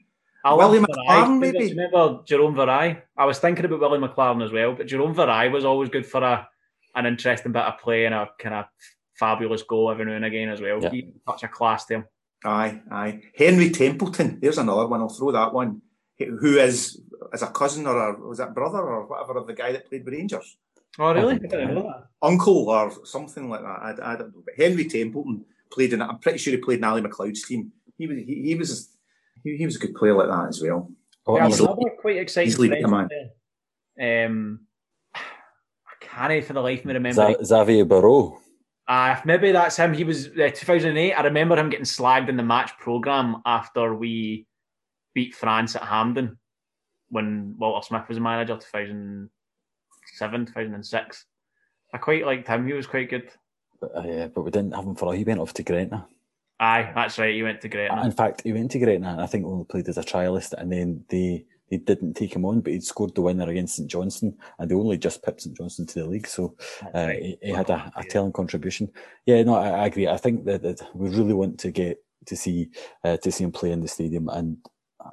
I 0.45 0.53
Willie 0.53 0.79
McLaren, 0.79 0.87
Vareille. 1.07 1.39
maybe? 1.39 1.57
Do 1.59 1.63
you 1.65 1.69
remember 1.71 2.21
Jerome 2.25 2.55
Vareille? 2.55 3.01
I 3.17 3.25
was 3.25 3.39
thinking 3.39 3.65
about 3.65 3.79
Willie 3.81 3.99
McLaren 3.99 4.43
as 4.43 4.51
well, 4.51 4.73
but 4.73 4.87
Jerome 4.87 5.13
Vareille 5.15 5.51
was 5.51 5.63
always 5.65 5.89
good 5.89 6.05
for 6.05 6.23
a 6.23 6.47
an 6.95 7.05
interesting 7.05 7.51
bit 7.51 7.63
of 7.63 7.79
play 7.79 8.05
and 8.05 8.13
a 8.15 8.29
kind 8.39 8.55
of 8.55 8.65
fabulous 9.19 9.63
goal 9.63 9.91
every 9.91 10.05
now 10.05 10.13
and 10.13 10.25
again 10.25 10.49
as 10.49 10.61
well. 10.61 10.81
Yeah. 10.81 10.89
He 10.89 11.11
such 11.27 11.43
a 11.43 11.47
class 11.47 11.85
to 11.85 11.95
him. 11.95 12.05
Aye, 12.45 12.81
aye. 12.91 13.21
Henry 13.37 13.69
Templeton. 13.69 14.39
There's 14.41 14.57
another 14.57 14.87
one. 14.87 15.01
I'll 15.01 15.09
throw 15.09 15.31
that 15.31 15.53
one. 15.53 15.81
Who 16.19 16.57
is 16.57 17.01
as 17.33 17.41
a 17.41 17.47
cousin 17.47 17.87
or 17.87 17.97
a 18.09 18.27
was 18.27 18.37
that 18.37 18.53
brother 18.53 18.79
or 18.79 19.05
whatever 19.07 19.37
of 19.39 19.47
the 19.47 19.53
guy 19.53 19.71
that 19.71 19.87
played 19.89 20.05
with 20.05 20.13
Rangers, 20.13 20.57
Oh, 20.99 21.11
really? 21.13 21.35
I 21.35 21.37
didn't 21.39 21.73
know 21.73 21.83
that. 21.83 22.07
uncle 22.21 22.69
or 22.69 22.91
something 23.05 23.49
like 23.49 23.61
that. 23.61 23.65
I, 23.67 23.89
I 24.13 24.15
don't 24.17 24.35
know. 24.35 24.43
But 24.45 24.53
Henry 24.55 24.85
Templeton 24.85 25.43
played 25.71 25.93
in. 25.93 26.01
I'm 26.01 26.19
pretty 26.19 26.37
sure 26.37 26.51
he 26.51 26.57
played 26.57 26.77
in 26.79 26.83
Ally 26.83 27.01
MacLeod's 27.01 27.43
team. 27.47 27.71
He 27.97 28.05
was 28.07 28.17
he, 28.19 28.41
he 28.43 28.55
was 28.55 28.95
he, 29.43 29.57
he 29.57 29.65
was 29.65 29.75
a 29.77 29.79
good 29.79 29.95
player 29.95 30.15
like 30.15 30.27
that 30.27 30.49
as 30.49 30.61
well. 30.61 30.91
Oh, 31.25 31.37
Yeah, 31.37 31.45
and 31.45 31.53
easily- 31.53 31.67
another 31.71 31.95
quite 31.99 32.17
exciting 32.17 32.47
easily 32.49 32.67
French 32.67 32.83
come 32.83 32.93
on. 32.93 33.09
Um, 33.99 34.59
I 34.61 34.72
can't 36.03 36.43
for 36.45 36.53
the 36.53 36.61
life 36.61 36.79
of 36.79 36.85
me 36.85 36.93
remember. 36.93 37.35
Z- 37.39 37.45
Xavier 37.45 37.85
Barrau. 37.85 38.39
Uh, 38.87 39.19
maybe 39.25 39.51
that's 39.51 39.77
him. 39.77 39.93
He 39.93 40.03
was 40.03 40.27
uh, 40.27 40.49
2008. 40.53 41.13
I 41.13 41.23
remember 41.23 41.57
him 41.57 41.69
getting 41.69 41.85
slagged 41.85 42.29
in 42.29 42.37
the 42.37 42.43
match 42.43 42.77
program 42.77 43.41
after 43.45 43.93
we 43.95 44.45
beat 45.13 45.35
France 45.35 45.75
at 45.75 45.83
Hampden 45.83 46.37
when 47.09 47.55
Walter 47.57 47.85
Smith 47.85 48.09
was 48.09 48.19
manager. 48.19 48.55
2000, 48.55 49.29
2007, 50.19 50.45
2006. 50.47 51.25
I 51.93 51.97
quite 51.97 52.25
liked 52.25 52.47
him. 52.47 52.67
He 52.67 52.73
was 52.73 52.87
quite 52.87 53.09
good. 53.09 53.29
But, 53.79 53.95
uh, 53.95 54.03
yeah, 54.05 54.27
but 54.27 54.41
we 54.41 54.51
didn't 54.51 54.73
have 54.73 54.85
him 54.85 54.95
for 54.95 55.05
all. 55.05 55.11
He 55.11 55.23
went 55.23 55.39
off 55.39 55.53
to 55.53 55.63
Gretna. 55.63 56.07
Aye, 56.59 56.91
that's 56.95 57.19
right. 57.19 57.33
He 57.33 57.43
went 57.43 57.61
to 57.61 57.69
Gretna. 57.69 58.03
In 58.03 58.11
fact, 58.11 58.41
he 58.43 58.53
went 58.53 58.71
to 58.71 58.79
Gretna, 58.79 59.11
and 59.11 59.21
I 59.21 59.27
think 59.27 59.45
only 59.45 59.65
played 59.65 59.87
as 59.87 59.97
a 59.97 60.03
trialist, 60.03 60.53
and 60.53 60.71
then 60.71 61.03
they 61.09 61.45
they 61.77 61.95
didn't 61.95 62.13
take 62.13 62.35
him 62.35 62.45
on, 62.45 62.61
but 62.61 62.73
he'd 62.73 62.83
scored 62.83 63.15
the 63.15 63.21
winner 63.21 63.49
against 63.49 63.75
St 63.75 63.89
Johnstone, 63.89 64.35
and 64.59 64.69
they 64.69 64.75
only 64.75 64.97
just 64.97 65.23
pipped 65.23 65.41
St 65.41 65.55
Johnstone 65.55 65.85
to 65.87 65.99
the 65.99 66.05
league, 66.05 66.27
so 66.27 66.55
uh, 66.93 67.07
he, 67.07 67.37
he 67.41 67.51
had 67.51 67.69
a, 67.69 67.91
a 67.95 68.03
telling 68.03 68.31
contribution. 68.31 68.91
Yeah, 69.25 69.43
no, 69.43 69.55
I, 69.55 69.69
I 69.69 69.85
agree. 69.87 70.07
I 70.07 70.17
think 70.17 70.45
that, 70.45 70.61
that 70.63 70.81
we 70.93 71.09
really 71.09 71.33
want 71.33 71.59
to 71.59 71.71
get 71.71 71.97
to 72.25 72.35
see 72.35 72.69
uh, 73.03 73.17
to 73.17 73.31
see 73.31 73.43
him 73.43 73.51
play 73.51 73.71
in 73.71 73.81
the 73.81 73.87
stadium, 73.87 74.29
and 74.29 74.57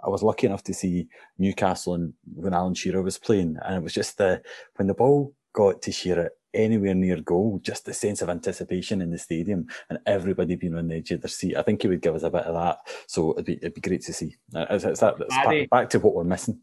I 0.04 0.08
was 0.08 0.22
lucky 0.22 0.46
enough 0.46 0.62
to 0.64 0.74
see 0.74 1.08
Newcastle 1.38 1.94
and 1.94 2.12
when 2.34 2.54
Alan 2.54 2.74
Shearer 2.74 3.02
was 3.02 3.18
playing, 3.18 3.56
and 3.64 3.76
it 3.76 3.82
was 3.82 3.94
just 3.94 4.18
the 4.18 4.42
when 4.76 4.88
the 4.88 4.94
ball 4.94 5.34
got 5.52 5.82
to 5.82 5.92
Shearer 5.92 6.30
anywhere 6.54 6.94
near 6.94 7.20
goal, 7.20 7.60
just 7.62 7.84
the 7.84 7.94
sense 7.94 8.22
of 8.22 8.28
anticipation 8.28 9.00
in 9.02 9.10
the 9.10 9.18
stadium 9.18 9.66
and 9.88 9.98
everybody 10.06 10.56
being 10.56 10.74
on 10.74 10.88
the 10.88 10.96
edge 10.96 11.10
of 11.10 11.20
their 11.20 11.28
seat. 11.28 11.56
I 11.56 11.62
think 11.62 11.82
he 11.82 11.88
would 11.88 12.02
give 12.02 12.14
us 12.14 12.22
a 12.22 12.30
bit 12.30 12.44
of 12.44 12.54
that, 12.54 12.78
so 13.06 13.32
it'd 13.32 13.44
be 13.46 13.56
it'd 13.56 13.74
be 13.74 13.80
great 13.80 14.02
to 14.02 14.12
see. 14.12 14.36
Uh, 14.54 14.66
It's, 14.70 14.84
it's 14.84 15.00
that, 15.00 15.14
it's 15.20 15.34
back, 15.34 15.70
back 15.70 15.90
to 15.90 16.00
what 16.00 16.14
we're 16.14 16.24
missing. 16.24 16.60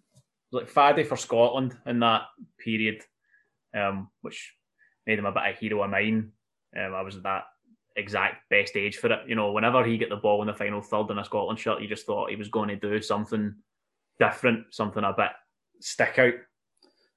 like 0.52 0.70
Faddy 0.70 1.04
for 1.04 1.18
Scotland 1.18 1.78
in 1.86 2.00
that 2.00 2.24
period, 2.60 3.04
um, 3.76 4.10
which 4.22 4.54
made 5.06 5.20
him 5.20 5.26
a 5.26 5.32
bit 5.32 5.44
of 5.44 5.56
a 5.56 5.60
hero 5.60 5.84
of 5.84 5.90
mine. 5.90 6.32
Um, 6.78 6.94
I 6.94 7.02
was 7.02 7.16
at 7.16 7.24
that 7.24 7.46
exact 7.96 8.50
best 8.50 8.76
age 8.76 8.98
for 8.98 9.12
it. 9.12 9.28
You 9.28 9.36
know, 9.36 9.52
whenever 9.52 9.84
he 9.84 9.98
get 9.98 10.10
the 10.10 10.18
ball 10.18 10.42
in 10.42 10.48
the 10.48 10.54
final 10.54 10.82
third 10.82 11.10
in 11.10 11.18
a 11.18 11.26
Scotland 11.26 11.60
shirt, 11.60 11.82
you 11.82 11.88
just 11.88 12.06
thought 12.06 12.30
he 12.30 12.36
was 12.36 12.50
going 12.50 12.70
to 12.70 12.76
do 12.76 13.02
something 13.02 13.56
different, 14.20 14.66
something 14.72 15.04
a 15.04 15.14
bit 15.14 15.32
stick 15.80 16.18
out. 16.20 16.34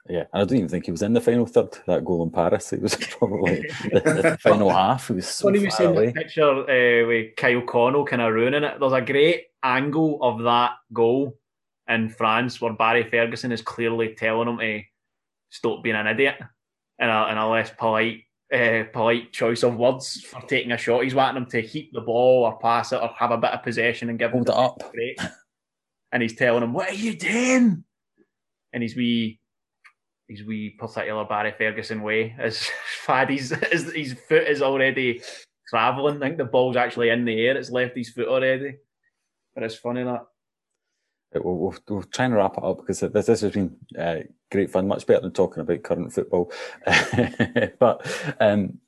Yeah, 0.09 0.25
and 0.33 0.43
I 0.43 0.45
don't 0.45 0.57
even 0.57 0.69
think 0.69 0.87
he 0.87 0.91
was 0.91 1.03
in 1.03 1.13
the 1.13 1.21
final 1.21 1.47
third. 1.47 1.79
That 1.87 2.05
goal 2.05 2.23
in 2.23 2.31
Paris, 2.31 2.73
it 2.73 2.81
was 2.83 2.95
probably 3.19 3.61
the, 3.93 4.01
the 4.01 4.39
final 4.41 4.71
half. 4.75 5.09
He 5.09 5.15
was 5.15 5.29
so 5.29 5.51
was 5.51 5.77
far 5.77 5.87
away. 5.87 6.07
the 6.07 6.13
picture 6.13 6.43
uh, 6.51 7.07
with 7.07 7.37
Kyle 7.37 7.63
Connell 7.63 8.07
kind 8.07 8.23
of 8.23 8.33
ruining 8.33 8.65
it, 8.65 8.81
there's 8.81 8.93
a 8.93 9.01
great 9.03 9.45
angle 9.63 10.19
of 10.23 10.43
that 10.43 10.73
goal 10.93 11.37
in 11.89 12.09
France 12.09 12.61
where 12.61 12.73
Barry 12.73 13.09
Ferguson 13.09 13.53
is 13.53 13.63
clearly 13.63 14.15
telling 14.15 14.49
him 14.49 14.59
to 14.59 14.83
stop 15.51 15.83
being 15.83 15.97
an 15.97 16.07
idiot 16.07 16.37
in 16.99 17.09
a, 17.09 17.27
in 17.29 17.37
a 17.39 17.49
less 17.51 17.71
polite 17.71 18.23
uh, 18.53 18.85
polite 18.93 19.33
choice 19.33 19.63
of 19.63 19.77
words 19.77 20.23
for 20.23 20.41
taking 20.43 20.73
a 20.73 20.77
shot. 20.79 21.05
He's 21.05 21.15
wanting 21.15 21.43
him 21.43 21.51
to 21.51 21.63
keep 21.63 21.93
the 21.93 22.01
ball 22.01 22.45
or 22.45 22.59
pass 22.59 22.93
it 22.93 23.01
or 23.01 23.11
have 23.17 23.31
a 23.33 23.39
bit 23.39 23.51
of 23.51 23.63
possession 23.63 24.09
and 24.09 24.19
give 24.19 24.33
Hold 24.33 24.49
him 24.49 24.55
it 24.55 24.59
up. 24.59 24.93
break. 24.93 25.19
And 26.13 26.23
he's 26.23 26.35
telling 26.37 26.63
him, 26.65 26.73
"What 26.73 26.91
are 26.91 26.95
you 26.95 27.17
doing?" 27.17 27.85
And 28.73 28.83
he's 28.83 28.97
wee, 28.97 29.40
his 30.31 30.45
wee 30.45 30.71
particular 30.71 31.25
Barry 31.25 31.53
Ferguson 31.59 32.03
way 32.03 32.37
is 32.39 32.69
Faddy's 33.05 33.51
his, 33.71 33.93
his 33.93 34.13
foot 34.13 34.47
is 34.47 34.63
already 34.63 35.23
travelling. 35.69 36.23
I 36.23 36.27
think 36.27 36.39
the 36.39 36.45
ball's 36.45 36.77
actually 36.77 37.11
in 37.11 37.25
the 37.25 37.47
air. 37.47 37.57
It's 37.57 37.71
left 37.71 37.97
his 37.97 38.11
foot 38.11 38.29
already. 38.29 38.77
But 39.55 39.65
it's 39.65 39.75
funny 39.75 40.05
that. 40.05 40.27
But 41.33 41.45
We'll, 41.45 41.57
we'll, 41.57 41.75
we'll 41.89 42.03
try 42.05 42.27
and 42.27 42.35
wrap 42.35 42.57
it 42.59 42.65
up 42.65 42.79
because 42.79 43.01
this, 43.01 43.27
this 43.27 43.41
has 43.41 43.53
been 43.53 43.77
uh, 43.99 44.21
great 44.51 44.71
fun, 44.71 44.89
much 44.89 45.07
better 45.07 45.21
than 45.21 45.33
talking 45.33 45.61
about 45.63 45.83
current 45.83 46.13
football. 46.13 46.53
but 47.79 48.35
um, 48.41 48.79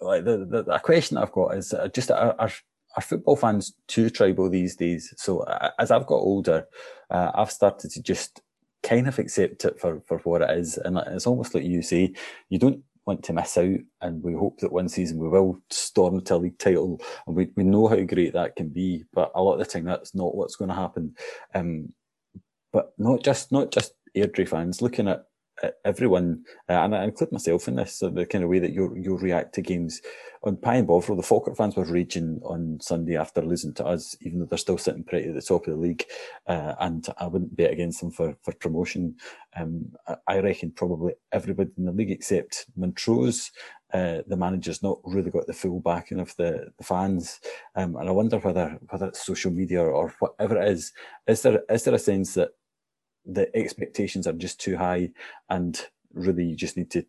like 0.00 0.24
the, 0.24 0.44
the, 0.44 0.72
a 0.72 0.80
question 0.80 1.16
I've 1.16 1.32
got 1.32 1.56
is 1.56 1.72
uh, 1.72 1.88
just 1.88 2.10
are, 2.10 2.34
are, 2.38 2.50
are 2.96 3.02
football 3.02 3.36
fans 3.36 3.74
too 3.88 4.10
tribal 4.10 4.48
these 4.48 4.76
days? 4.76 5.12
So 5.16 5.40
uh, 5.40 5.70
as 5.78 5.90
I've 5.90 6.06
got 6.06 6.16
older, 6.16 6.66
uh, 7.10 7.30
I've 7.34 7.52
started 7.52 7.90
to 7.90 8.02
just 8.02 8.40
kind 8.86 9.08
of 9.08 9.18
accept 9.18 9.64
it 9.64 9.80
for, 9.80 10.00
for 10.06 10.18
what 10.18 10.42
it 10.42 10.50
is. 10.58 10.78
And 10.78 10.98
it's 10.98 11.26
almost 11.26 11.54
like 11.54 11.64
you 11.64 11.82
say, 11.82 12.14
you 12.48 12.58
don't 12.58 12.82
want 13.04 13.22
to 13.24 13.32
miss 13.32 13.56
out. 13.56 13.78
And 14.00 14.22
we 14.22 14.34
hope 14.34 14.58
that 14.60 14.72
one 14.72 14.88
season 14.88 15.18
we 15.18 15.28
will 15.28 15.60
storm 15.70 16.20
to 16.22 16.34
a 16.34 16.36
league 16.36 16.58
title. 16.58 17.00
And 17.26 17.36
we, 17.36 17.48
we 17.56 17.64
know 17.64 17.88
how 17.88 18.00
great 18.00 18.32
that 18.34 18.56
can 18.56 18.68
be. 18.68 19.04
But 19.12 19.32
a 19.34 19.42
lot 19.42 19.54
of 19.54 19.58
the 19.60 19.66
time, 19.66 19.84
that's 19.84 20.14
not 20.14 20.34
what's 20.34 20.56
going 20.56 20.68
to 20.68 20.74
happen. 20.74 21.14
Um, 21.54 21.92
but 22.72 22.92
not 22.98 23.22
just 23.22 23.52
not 23.52 23.72
just 23.72 23.92
Airdrie 24.16 24.48
fans, 24.48 24.82
looking 24.82 25.08
at, 25.08 25.18
at 25.18 25.24
everyone, 25.84 26.44
uh, 26.68 26.74
and 26.74 26.94
I 26.94 27.04
include 27.04 27.32
myself 27.32 27.68
in 27.68 27.76
this, 27.76 27.94
so 27.98 28.10
the 28.10 28.26
kind 28.26 28.44
of 28.44 28.50
way 28.50 28.58
that 28.58 28.72
you 28.72 28.94
you 28.96 29.16
react 29.16 29.54
to 29.54 29.62
games. 29.62 30.00
On 30.42 30.56
Pie 30.56 30.76
and 30.76 30.86
Bovril, 30.86 31.16
the 31.16 31.24
Falkirk 31.24 31.56
fans 31.56 31.74
were 31.74 31.84
raging 31.84 32.40
on 32.44 32.78
Sunday 32.80 33.16
after 33.16 33.42
losing 33.42 33.74
to 33.74 33.86
us, 33.86 34.16
even 34.20 34.38
though 34.38 34.44
they're 34.44 34.58
still 34.58 34.78
sitting 34.78 35.02
pretty 35.02 35.28
at 35.28 35.34
the 35.34 35.42
top 35.42 35.66
of 35.66 35.72
the 35.74 35.80
league. 35.80 36.04
Uh, 36.46 36.74
and 36.78 37.04
I 37.18 37.26
wouldn't 37.26 37.56
bet 37.56 37.72
against 37.72 38.00
them 38.00 38.12
for, 38.12 38.36
for 38.42 38.52
promotion. 38.52 39.16
Um, 39.56 39.92
I- 40.06 40.16
I 40.28 40.38
reckon 40.40 40.70
probably 40.70 41.14
everybody 41.32 41.70
in 41.76 41.86
the 41.86 41.90
league 41.92 42.12
except 42.12 42.66
Montrose, 42.76 43.50
uh, 43.92 44.18
the 44.28 44.36
manager's 44.36 44.82
not 44.84 45.00
really 45.04 45.30
got 45.30 45.46
the 45.48 45.52
full 45.52 45.80
backing 45.80 46.20
of 46.20 46.36
the, 46.36 46.70
the 46.78 46.84
fans. 46.84 47.40
Um, 47.74 47.96
and 47.96 48.08
I 48.08 48.12
wonder 48.12 48.38
whether 48.38 48.78
whether 48.90 49.06
it's 49.06 49.26
social 49.26 49.50
media 49.50 49.82
or 49.82 50.14
whatever 50.20 50.60
it 50.60 50.68
is, 50.68 50.92
is 51.26 51.42
there 51.42 51.62
is 51.68 51.82
there 51.84 51.94
a 51.94 51.98
sense 51.98 52.34
that 52.34 52.50
the 53.26 53.54
expectations 53.56 54.26
are 54.26 54.32
just 54.32 54.60
too 54.60 54.76
high 54.76 55.10
and 55.50 55.86
really 56.14 56.44
you 56.44 56.56
just 56.56 56.76
need 56.76 56.90
to 56.90 57.04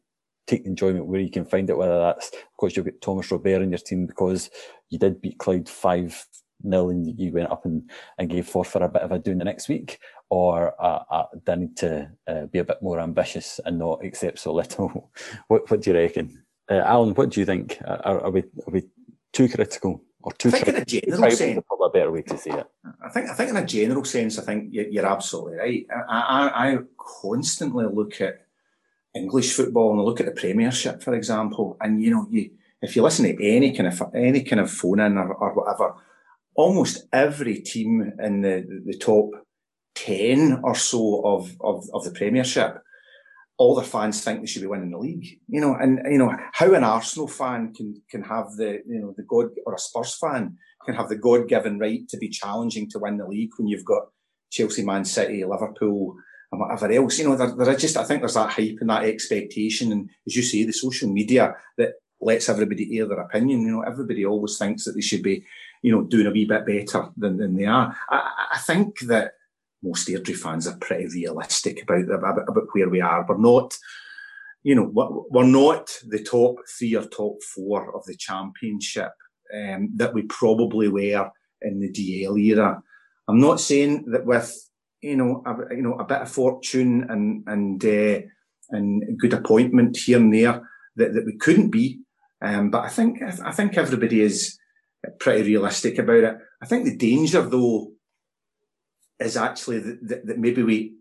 take 0.47 0.63
the 0.63 0.69
enjoyment 0.69 1.05
where 1.05 1.19
you 1.19 1.29
can 1.29 1.45
find 1.45 1.69
it, 1.69 1.77
whether 1.77 1.99
that's 1.99 2.31
because 2.55 2.75
you've 2.75 2.85
got 2.85 3.01
Thomas 3.01 3.29
Robert 3.31 3.61
in 3.61 3.69
your 3.69 3.77
team 3.77 4.07
because 4.07 4.49
you 4.89 4.97
did 4.97 5.21
beat 5.21 5.37
Clyde 5.37 5.69
5 5.69 6.25
nil 6.63 6.89
and 6.89 7.19
you 7.19 7.31
went 7.31 7.51
up 7.51 7.65
and, 7.65 7.89
and 8.17 8.29
gave 8.29 8.49
Forfar 8.49 8.83
a 8.83 8.89
bit 8.89 9.01
of 9.01 9.11
a 9.11 9.19
doing 9.19 9.37
the 9.37 9.45
next 9.45 9.69
week, 9.69 9.99
or 10.29 10.73
uh, 10.83 11.03
uh, 11.11 11.25
do 11.45 11.51
I 11.51 11.55
need 11.55 11.77
to 11.77 12.09
uh, 12.27 12.45
be 12.45 12.59
a 12.59 12.63
bit 12.63 12.81
more 12.81 12.99
ambitious 12.99 13.59
and 13.65 13.77
not 13.77 14.03
accept 14.03 14.39
so 14.39 14.53
little? 14.53 15.11
what, 15.47 15.69
what 15.69 15.81
do 15.81 15.91
you 15.91 15.97
reckon? 15.97 16.43
Uh, 16.69 16.81
Alan, 16.85 17.13
what 17.13 17.29
do 17.29 17.39
you 17.39 17.45
think? 17.45 17.79
Are, 17.85 18.21
are, 18.21 18.31
we, 18.31 18.41
are 18.41 18.71
we 18.71 18.83
too 19.33 19.47
critical 19.47 20.01
or 20.27 20.33
too 20.33 20.49
I 20.49 20.51
think 20.51 20.67
in 20.67 20.75
a 20.75 20.85
general 20.85 21.31
sense- 21.31 21.63
probably 21.65 21.87
a 21.87 21.89
better 21.97 22.11
way 22.11 22.21
to 22.23 22.37
say 22.37 22.51
it? 22.51 22.67
I 23.01 23.09
think 23.13 23.29
I 23.29 23.33
think 23.33 23.49
in 23.49 23.57
a 23.57 23.65
general 23.65 24.03
sense, 24.03 24.37
I 24.37 24.43
think 24.43 24.73
you're, 24.73 24.87
you're 24.87 25.05
absolutely 25.05 25.55
right. 25.55 25.85
I, 26.09 26.19
I, 26.37 26.63
I 26.65 26.77
constantly 26.97 27.85
look 27.85 28.19
at 28.19 28.45
English 29.15 29.53
football 29.53 29.91
and 29.91 30.01
I 30.01 30.03
look 30.03 30.19
at 30.19 30.25
the 30.25 30.33
Premiership, 30.33 31.01
for 31.01 31.13
example, 31.15 31.77
and 31.79 32.03
you 32.03 32.11
know, 32.11 32.27
you 32.29 32.51
if 32.81 32.93
you 32.95 33.03
listen 33.03 33.23
to 33.25 33.57
any 33.57 33.71
kind 33.73 33.87
of 33.87 34.01
any 34.13 34.43
kind 34.43 34.59
of 34.59 34.69
phone 34.69 34.99
in 34.99 35.17
or, 35.17 35.33
or 35.33 35.53
whatever, 35.53 35.95
almost 36.55 37.07
every 37.13 37.59
team 37.61 38.11
in 38.21 38.41
the 38.41 38.81
the 38.85 38.97
top 38.97 39.29
ten 39.95 40.59
or 40.61 40.75
so 40.75 41.21
of 41.23 41.55
of, 41.61 41.89
of 41.93 42.03
the 42.03 42.11
Premiership. 42.11 42.83
All 43.57 43.75
their 43.75 43.85
fans 43.85 44.23
think 44.23 44.41
they 44.41 44.45
should 44.45 44.61
be 44.61 44.67
winning 44.67 44.91
the 44.91 44.99
league, 44.99 45.39
you 45.47 45.59
know, 45.59 45.73
and 45.73 45.99
you 46.11 46.19
know 46.19 46.35
how 46.53 46.73
an 46.73 46.83
Arsenal 46.83 47.27
fan 47.27 47.73
can 47.73 48.01
can 48.09 48.21
have 48.21 48.55
the 48.55 48.81
you 48.87 48.99
know 48.99 49.13
the 49.17 49.23
God 49.23 49.47
or 49.65 49.73
a 49.73 49.79
Spurs 49.79 50.15
fan 50.15 50.57
can 50.85 50.95
have 50.95 51.09
the 51.09 51.15
God 51.15 51.47
given 51.47 51.79
right 51.79 52.07
to 52.09 52.17
be 52.17 52.29
challenging 52.29 52.89
to 52.89 52.99
win 52.99 53.17
the 53.17 53.27
league 53.27 53.51
when 53.57 53.67
you've 53.67 53.85
got 53.85 54.03
Chelsea, 54.51 54.83
Man 54.83 55.05
City, 55.05 55.43
Liverpool, 55.43 56.15
and 56.51 56.61
whatever 56.61 56.91
else. 56.91 57.19
You 57.19 57.29
know, 57.29 57.35
there, 57.35 57.51
there 57.51 57.75
just, 57.75 57.97
I 57.97 58.03
think 58.03 58.21
there's 58.21 58.35
that 58.35 58.51
hype 58.51 58.77
and 58.79 58.89
that 58.89 59.03
expectation. 59.03 59.91
And 59.91 60.09
as 60.25 60.35
you 60.35 60.41
say, 60.41 60.63
the 60.63 60.71
social 60.71 61.09
media 61.09 61.55
that 61.77 61.93
lets 62.21 62.49
everybody 62.49 62.97
air 62.97 63.07
their 63.07 63.19
opinion. 63.19 63.61
You 63.61 63.71
know, 63.71 63.81
everybody 63.81 64.25
always 64.25 64.57
thinks 64.57 64.85
that 64.85 64.93
they 64.93 65.01
should 65.01 65.23
be, 65.23 65.43
you 65.81 65.91
know, 65.91 66.03
doing 66.03 66.27
a 66.27 66.31
wee 66.31 66.45
bit 66.45 66.65
better 66.65 67.09
than, 67.17 67.37
than 67.37 67.55
they 67.55 67.65
are. 67.65 67.95
I, 68.09 68.47
I 68.53 68.57
think 68.59 68.99
that 69.01 69.33
most 69.83 70.07
Airdrie 70.07 70.35
fans 70.35 70.67
are 70.67 70.77
pretty 70.77 71.07
realistic 71.07 71.83
about, 71.83 72.09
about, 72.11 72.49
about 72.49 72.67
where 72.71 72.89
we 72.89 73.01
are. 73.01 73.25
We're 73.27 73.37
not, 73.37 73.77
you 74.63 74.75
know, 74.75 74.91
we're- 75.31 75.47
not 75.47 75.89
the 76.07 76.23
top 76.23 76.57
three 76.77 76.95
or 76.95 77.05
top 77.05 77.41
four 77.55 77.95
of 77.95 78.05
the 78.05 78.15
championship 78.15 79.11
um, 79.53 79.89
that 79.95 80.13
we 80.13 80.23
probably 80.23 80.87
were 80.87 81.29
in 81.61 81.79
the 81.79 81.91
DL 81.91 82.39
era. 82.39 82.81
I'm 83.27 83.39
not 83.39 83.59
saying 83.59 84.05
that 84.11 84.25
with 84.25 84.55
you 85.01 85.15
know 85.15 85.43
a, 85.45 85.75
you 85.75 85.81
know 85.81 85.93
a 85.93 86.05
bit 86.05 86.21
of 86.21 86.31
fortune 86.31 87.05
and 87.09 87.43
and 87.47 87.83
uh, 87.83 88.21
and 88.69 89.19
good 89.19 89.33
appointment 89.33 89.97
here 89.97 90.17
and 90.17 90.33
there 90.33 90.67
that, 90.95 91.13
that 91.13 91.25
we 91.25 91.37
couldn't 91.37 91.69
be, 91.69 91.99
um, 92.41 92.69
but 92.71 92.83
I 92.83 92.89
think 92.89 93.21
I 93.21 93.51
think 93.51 93.77
everybody 93.77 94.21
is 94.21 94.57
pretty 95.19 95.43
realistic 95.43 95.97
about 95.97 96.23
it. 96.23 96.37
I 96.61 96.65
think 96.65 96.85
the 96.85 96.97
danger 96.97 97.41
though 97.41 97.91
is 99.19 99.37
actually 99.37 99.79
that, 99.79 100.25
that, 100.25 100.37
maybe 100.37 100.63
we 100.63 100.93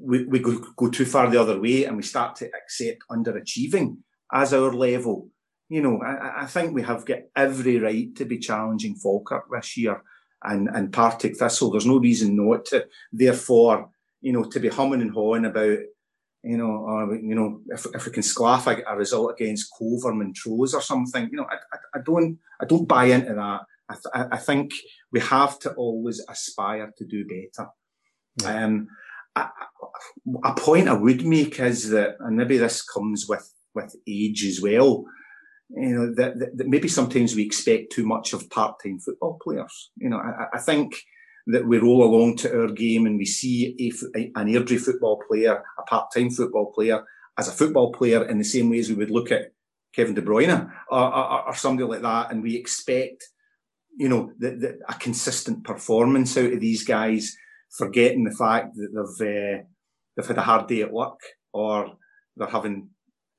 we, 0.00 0.24
we 0.24 0.38
go, 0.38 0.58
go 0.76 0.88
too 0.88 1.04
far 1.04 1.28
the 1.28 1.40
other 1.40 1.60
way 1.60 1.84
and 1.84 1.96
we 1.96 2.02
start 2.02 2.36
to 2.36 2.46
accept 2.54 3.02
underachieving 3.10 3.96
as 4.32 4.54
our 4.54 4.72
level. 4.72 5.28
You 5.68 5.82
know, 5.82 6.00
I, 6.00 6.42
I 6.42 6.46
think 6.46 6.72
we 6.72 6.82
have 6.82 7.04
got 7.04 7.20
every 7.34 7.78
right 7.78 8.14
to 8.16 8.24
be 8.24 8.38
challenging 8.38 8.94
Falkirk 8.94 9.46
this 9.50 9.76
year 9.76 10.00
and, 10.44 10.68
and 10.68 10.92
Partick 10.92 11.36
Thistle. 11.36 11.70
There's 11.70 11.86
no 11.86 11.98
reason 11.98 12.36
not 12.36 12.66
to. 12.66 12.86
Therefore, 13.12 13.90
you 14.20 14.32
know, 14.32 14.44
to 14.44 14.60
be 14.60 14.68
humming 14.68 15.02
and 15.02 15.10
hawing 15.10 15.44
about, 15.44 15.78
you 16.44 16.56
know, 16.56 16.70
or, 16.70 17.16
you 17.16 17.34
know, 17.34 17.60
if, 17.68 17.86
if 17.92 18.06
we 18.06 18.12
can 18.12 18.22
sclaff 18.22 18.66
a, 18.68 18.82
a 18.86 18.96
result 18.96 19.32
against 19.32 19.72
Cove 19.76 20.04
or 20.04 20.14
Montrose 20.14 20.74
or 20.74 20.80
something, 20.80 21.28
you 21.30 21.36
know, 21.36 21.46
I, 21.50 21.56
I, 21.56 21.98
I 21.98 22.02
don't, 22.04 22.38
I 22.60 22.64
don't 22.64 22.86
buy 22.86 23.06
into 23.06 23.34
that. 23.34 23.62
I, 23.88 23.94
th- 23.94 24.14
I- 24.14 24.36
I 24.36 24.38
think 24.38 24.72
we 25.12 25.20
have 25.20 25.58
to 25.60 25.72
always 25.74 26.24
aspire 26.28 26.92
to 26.96 27.04
do 27.06 27.24
better. 27.24 27.70
Um, 28.44 28.88
a, 29.34 29.46
a 30.44 30.54
point 30.54 30.88
I 30.88 30.92
would 30.94 31.24
make 31.24 31.58
is 31.60 31.90
that, 31.90 32.16
and 32.20 32.36
maybe 32.36 32.58
this 32.58 32.82
comes 32.82 33.26
with 33.28 33.52
with 33.74 33.94
age 34.06 34.44
as 34.44 34.60
well. 34.60 35.04
You 35.70 35.94
know 35.94 36.14
that, 36.14 36.38
that, 36.38 36.56
that 36.56 36.68
maybe 36.68 36.88
sometimes 36.88 37.34
we 37.34 37.44
expect 37.44 37.92
too 37.92 38.06
much 38.06 38.32
of 38.32 38.48
part-time 38.50 38.98
football 39.00 39.38
players. 39.42 39.90
You 39.96 40.08
know, 40.10 40.18
I, 40.18 40.46
I 40.54 40.58
think 40.58 40.96
that 41.48 41.66
we 41.66 41.78
roll 41.78 42.04
along 42.04 42.36
to 42.36 42.60
our 42.60 42.68
game 42.68 43.06
and 43.06 43.18
we 43.18 43.24
see 43.24 43.74
a, 44.14 44.18
a, 44.18 44.32
an 44.36 44.48
Airdrie 44.48 44.80
football 44.80 45.22
player, 45.28 45.62
a 45.78 45.82
part-time 45.82 46.30
football 46.30 46.72
player, 46.72 47.04
as 47.38 47.48
a 47.48 47.52
football 47.52 47.92
player 47.92 48.24
in 48.24 48.38
the 48.38 48.44
same 48.44 48.70
way 48.70 48.78
as 48.80 48.88
we 48.88 48.96
would 48.96 49.10
look 49.10 49.30
at 49.30 49.52
Kevin 49.94 50.14
De 50.14 50.22
Bruyne 50.22 50.70
or, 50.90 51.00
or, 51.00 51.48
or 51.48 51.54
somebody 51.54 51.88
like 51.88 52.02
that, 52.02 52.30
and 52.30 52.42
we 52.42 52.56
expect, 52.56 53.24
you 53.98 54.08
know, 54.08 54.32
the, 54.38 54.50
the, 54.50 54.78
a 54.88 54.94
consistent 54.94 55.64
performance 55.64 56.36
out 56.36 56.52
of 56.52 56.60
these 56.60 56.84
guys, 56.84 57.36
forgetting 57.76 58.24
the 58.24 58.30
fact 58.30 58.76
that 58.76 58.90
they've 59.18 59.28
uh, 59.28 59.62
they've 60.16 60.26
had 60.26 60.38
a 60.38 60.42
hard 60.42 60.68
day 60.68 60.82
at 60.82 60.92
work 60.92 61.20
or 61.52 61.96
they're 62.36 62.46
having, 62.46 62.88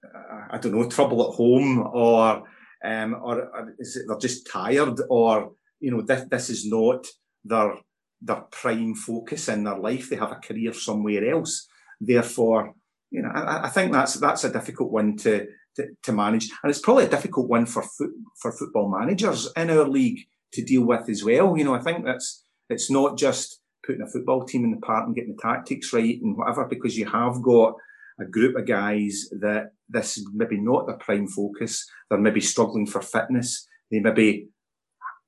uh, 0.03 0.47
I 0.51 0.57
don't 0.57 0.73
know, 0.73 0.89
trouble 0.89 1.29
at 1.29 1.35
home 1.35 1.79
or 1.93 2.43
um, 2.83 3.13
or, 3.23 3.41
or 3.41 3.75
it 3.77 3.87
they're 4.05 4.17
just 4.17 4.47
tired 4.47 4.99
or 5.09 5.53
you 5.79 5.91
know 5.91 6.01
this 6.01 6.25
this 6.29 6.49
is 6.49 6.65
not 6.65 7.07
their 7.45 7.77
their 8.21 8.43
prime 8.51 8.95
focus 8.95 9.47
in 9.47 9.63
their 9.63 9.79
life. 9.79 10.09
They 10.09 10.17
have 10.17 10.33
a 10.33 10.35
career 10.35 10.73
somewhere 10.73 11.33
else. 11.33 11.67
Therefore, 12.01 12.73
you 13.11 13.21
know, 13.21 13.29
I, 13.33 13.67
I 13.67 13.69
think 13.69 13.93
that's 13.93 14.15
that's 14.15 14.43
a 14.43 14.51
difficult 14.51 14.91
one 14.91 15.15
to, 15.17 15.47
to, 15.77 15.87
to 16.03 16.11
manage, 16.11 16.49
and 16.61 16.69
it's 16.69 16.81
probably 16.81 17.05
a 17.05 17.09
difficult 17.09 17.47
one 17.47 17.65
for 17.65 17.81
foot, 17.81 18.11
for 18.41 18.51
football 18.51 18.89
managers 18.89 19.49
in 19.55 19.69
our 19.69 19.87
league 19.87 20.19
to 20.53 20.63
deal 20.63 20.83
with 20.83 21.09
as 21.09 21.23
well. 21.23 21.57
You 21.57 21.63
know, 21.63 21.75
I 21.75 21.81
think 21.81 22.05
that's 22.05 22.43
it's 22.69 22.89
not 22.89 23.17
just 23.17 23.61
putting 23.85 24.01
a 24.01 24.07
football 24.07 24.45
team 24.45 24.63
in 24.63 24.71
the 24.71 24.77
park 24.77 25.05
and 25.05 25.15
getting 25.15 25.35
the 25.35 25.41
tactics 25.41 25.93
right 25.93 26.21
and 26.21 26.37
whatever, 26.37 26.65
because 26.65 26.97
you 26.97 27.07
have 27.07 27.41
got 27.41 27.75
a 28.19 28.25
group 28.25 28.55
of 28.57 28.67
guys 28.67 29.29
that 29.39 29.71
this 29.87 30.17
is 30.17 30.27
maybe 30.33 30.59
not 30.59 30.85
their 30.85 30.97
prime 30.97 31.27
focus. 31.27 31.89
They're 32.09 32.19
maybe 32.19 32.41
struggling 32.41 32.85
for 32.85 33.01
fitness. 33.01 33.67
They 33.89 33.99
maybe, 33.99 34.49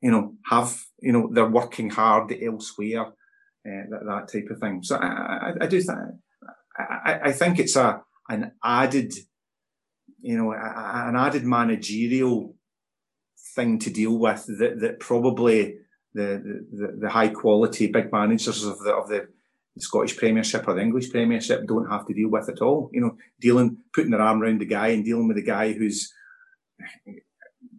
you 0.01 0.11
know, 0.11 0.35
have 0.49 0.77
you 0.99 1.11
know 1.11 1.29
they're 1.31 1.49
working 1.49 1.89
hard 1.89 2.33
elsewhere, 2.41 3.07
uh, 3.07 3.83
that 3.89 4.05
that 4.05 4.27
type 4.31 4.49
of 4.51 4.59
thing. 4.59 4.83
So 4.83 4.97
I, 4.97 5.07
I, 5.07 5.53
I 5.61 5.67
do 5.67 5.81
think 5.81 5.99
I, 6.77 7.19
I 7.25 7.31
think 7.31 7.59
it's 7.59 7.75
a 7.75 8.01
an 8.29 8.51
added, 8.63 9.13
you 10.21 10.37
know, 10.37 10.53
an 10.53 11.15
added 11.15 11.43
managerial 11.43 12.55
thing 13.55 13.79
to 13.79 13.89
deal 13.89 14.17
with 14.17 14.45
that, 14.59 14.79
that 14.79 14.99
probably 14.99 15.77
the, 16.13 16.65
the, 16.71 16.97
the 17.01 17.09
high 17.09 17.29
quality 17.29 17.87
big 17.87 18.11
managers 18.11 18.63
of 18.63 18.79
the 18.79 18.93
of 18.93 19.07
the 19.07 19.27
Scottish 19.77 20.17
Premiership 20.17 20.67
or 20.67 20.73
the 20.73 20.81
English 20.81 21.11
Premiership 21.11 21.65
don't 21.65 21.89
have 21.89 22.05
to 22.07 22.13
deal 22.13 22.29
with 22.29 22.49
at 22.49 22.61
all. 22.61 22.89
You 22.91 23.01
know, 23.01 23.17
dealing 23.39 23.77
putting 23.93 24.11
their 24.11 24.21
arm 24.21 24.41
around 24.41 24.59
the 24.59 24.65
guy 24.65 24.89
and 24.89 25.05
dealing 25.05 25.27
with 25.27 25.37
the 25.37 25.43
guy 25.43 25.71
who's 25.73 26.13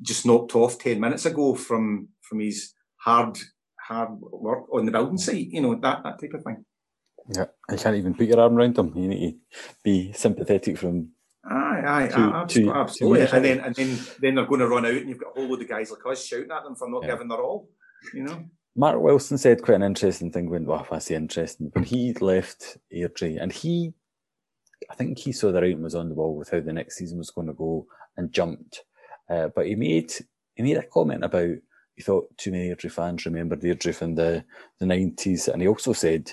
just 0.00 0.24
knocked 0.26 0.54
off 0.56 0.78
ten 0.78 1.00
minutes 1.00 1.26
ago 1.26 1.54
from 1.54 2.08
from 2.20 2.40
his 2.40 2.72
hard 2.96 3.38
hard 3.78 4.10
work 4.20 4.64
on 4.72 4.86
the 4.86 4.92
building 4.92 5.18
site. 5.18 5.48
You 5.48 5.60
know 5.60 5.74
that 5.74 6.02
that 6.02 6.20
type 6.20 6.34
of 6.34 6.44
thing. 6.44 6.64
Yeah, 7.28 7.46
you 7.70 7.76
can't 7.76 7.96
even 7.96 8.14
put 8.14 8.26
your 8.26 8.40
arm 8.40 8.56
around 8.56 8.74
them. 8.74 8.92
You 8.96 9.08
need 9.08 9.32
to 9.32 9.74
be 9.84 10.12
sympathetic 10.12 10.78
from. 10.78 11.10
Aye, 11.44 11.82
aye, 11.84 12.08
To- 12.08 12.18
absolutely, 12.18 12.72
to- 12.72 12.78
absolutely. 12.78 13.26
to- 13.26 13.34
and 13.36 13.44
then 13.44 13.60
and 13.60 13.74
then 13.74 13.98
then 14.20 14.34
they're 14.36 14.46
going 14.46 14.60
to 14.60 14.68
run 14.68 14.86
out, 14.86 14.92
and 14.94 15.08
you've 15.08 15.18
got 15.18 15.30
a 15.36 15.40
whole 15.40 15.48
load 15.50 15.62
of 15.62 15.68
guys 15.68 15.90
like 15.90 16.06
us 16.06 16.24
shouting 16.24 16.50
at 16.52 16.62
them 16.64 16.76
for 16.76 16.88
not 16.88 17.02
Yeah. 17.02 17.10
giving 17.12 17.28
their 17.28 17.42
all. 17.42 17.68
You 18.14 18.22
know, 18.24 18.44
Mark 18.76 19.00
Wilson 19.00 19.38
said 19.38 19.62
quite 19.62 19.74
an 19.76 19.82
interesting 19.82 20.30
thing 20.30 20.48
when, 20.48 20.66
well, 20.66 20.86
I 20.90 20.98
say 20.98 21.14
interesting, 21.16 21.70
when 21.72 21.84
he 21.84 22.14
left 22.14 22.78
Airdrie 22.94 23.40
and 23.40 23.52
he, 23.52 23.92
I 24.90 24.94
think 24.94 25.18
he 25.18 25.32
saw 25.32 25.52
the 25.52 25.60
writing 25.60 25.82
was 25.82 25.94
on 25.94 26.08
the 26.08 26.14
wall 26.14 26.36
with 26.36 26.50
how 26.50 26.60
the 26.60 26.72
next 26.72 26.96
season 26.96 27.18
was 27.18 27.30
going 27.30 27.48
to 27.48 27.52
go 27.52 27.86
and 28.16 28.32
jumped. 28.32 28.84
Uh, 29.28 29.48
but 29.54 29.66
he 29.66 29.74
made, 29.74 30.12
he 30.54 30.62
made 30.62 30.76
a 30.78 30.82
comment 30.86 31.22
about, 31.24 31.54
he 31.94 32.02
thought 32.02 32.36
too 32.38 32.50
many 32.50 32.70
Airdrie 32.70 32.90
fans 32.90 33.24
remembered 33.26 33.60
Airdrie 33.60 33.94
from 33.94 34.14
the, 34.14 34.44
the 34.80 34.86
90s. 34.86 35.48
And 35.48 35.60
he 35.62 35.68
also 35.68 35.92
said 35.92 36.32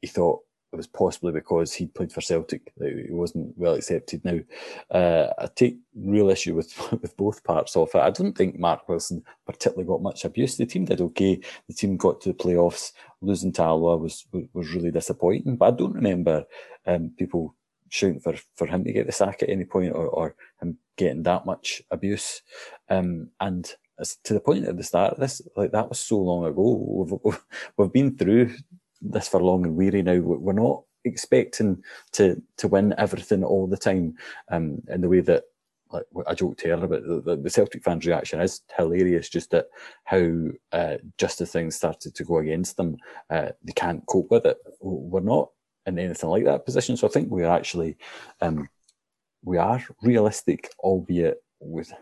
he 0.00 0.06
thought 0.08 0.40
it 0.72 0.76
was 0.76 0.86
possibly 0.86 1.32
because 1.32 1.72
he'd 1.72 1.94
played 1.94 2.12
for 2.12 2.20
Celtic 2.20 2.72
that 2.76 3.04
he 3.06 3.12
wasn't 3.12 3.56
well 3.56 3.74
accepted 3.74 4.22
now. 4.24 4.38
Uh, 4.90 5.32
I 5.38 5.48
take 5.54 5.78
real 5.94 6.28
issue 6.28 6.54
with 6.54 6.76
with 7.02 7.16
both 7.16 7.42
parts 7.44 7.76
of 7.76 7.90
it. 7.94 8.00
I 8.00 8.10
don't 8.10 8.36
think 8.36 8.58
Mark 8.58 8.88
Wilson 8.88 9.24
particularly 9.46 9.88
got 9.88 10.02
much 10.02 10.24
abuse. 10.24 10.56
The 10.56 10.66
team 10.66 10.84
did 10.84 11.00
okay. 11.00 11.40
The 11.68 11.74
team 11.74 11.96
got 11.96 12.20
to 12.22 12.30
the 12.30 12.34
playoffs. 12.34 12.92
Losing 13.20 13.52
to 13.54 13.62
Alloa 13.62 13.96
was 13.96 14.26
was 14.52 14.74
really 14.74 14.90
disappointing. 14.90 15.56
But 15.56 15.74
I 15.74 15.76
don't 15.76 15.94
remember 15.94 16.44
um, 16.86 17.12
people 17.18 17.54
shouting 17.88 18.20
for, 18.20 18.34
for 18.54 18.66
him 18.66 18.84
to 18.84 18.92
get 18.92 19.06
the 19.06 19.12
sack 19.12 19.42
at 19.42 19.48
any 19.48 19.64
point 19.64 19.94
or, 19.94 20.06
or 20.06 20.34
him 20.60 20.76
getting 20.96 21.22
that 21.22 21.46
much 21.46 21.82
abuse. 21.90 22.42
Um, 22.90 23.30
and 23.40 23.72
to 24.24 24.34
the 24.34 24.40
point 24.40 24.66
at 24.66 24.76
the 24.76 24.82
start 24.82 25.14
of 25.14 25.20
this, 25.20 25.42
like 25.56 25.72
that 25.72 25.88
was 25.88 25.98
so 25.98 26.18
long 26.18 26.44
ago. 26.44 27.06
We've, 27.08 27.18
we've, 27.24 27.44
we've 27.76 27.92
been 27.92 28.16
through 28.16 28.54
this 29.00 29.28
for 29.28 29.42
long 29.42 29.64
and 29.64 29.76
weary 29.76 30.02
now. 30.02 30.18
We're 30.18 30.52
not 30.52 30.82
expecting 31.04 31.82
to 32.12 32.42
to 32.58 32.68
win 32.68 32.94
everything 32.98 33.44
all 33.44 33.66
the 33.66 33.76
time 33.76 34.16
um, 34.50 34.82
in 34.88 35.00
the 35.00 35.08
way 35.08 35.20
that 35.20 35.44
like 35.90 36.04
I 36.26 36.34
joked 36.34 36.62
earlier 36.66 36.84
about 36.84 37.24
the, 37.24 37.36
the, 37.36 37.50
Celtic 37.50 37.82
fans' 37.82 38.06
reaction 38.06 38.40
is 38.40 38.60
hilarious. 38.76 39.28
Just 39.28 39.54
at 39.54 39.68
how 40.04 40.48
uh, 40.72 40.96
just 41.16 41.40
as 41.40 41.50
things 41.50 41.76
started 41.76 42.14
to 42.14 42.24
go 42.24 42.38
against 42.38 42.76
them, 42.76 42.96
uh, 43.30 43.50
they 43.62 43.72
can't 43.72 44.04
cope 44.06 44.30
with 44.30 44.44
it. 44.44 44.58
We're 44.80 45.20
not 45.20 45.50
in 45.86 45.98
anything 45.98 46.28
like 46.28 46.44
that 46.44 46.66
position. 46.66 46.96
So 46.96 47.06
I 47.06 47.10
think 47.10 47.30
we're 47.30 47.46
actually 47.46 47.96
um, 48.40 48.68
we 49.42 49.56
are 49.56 49.82
realistic, 50.02 50.70
albeit 50.80 51.42
with 51.60 51.92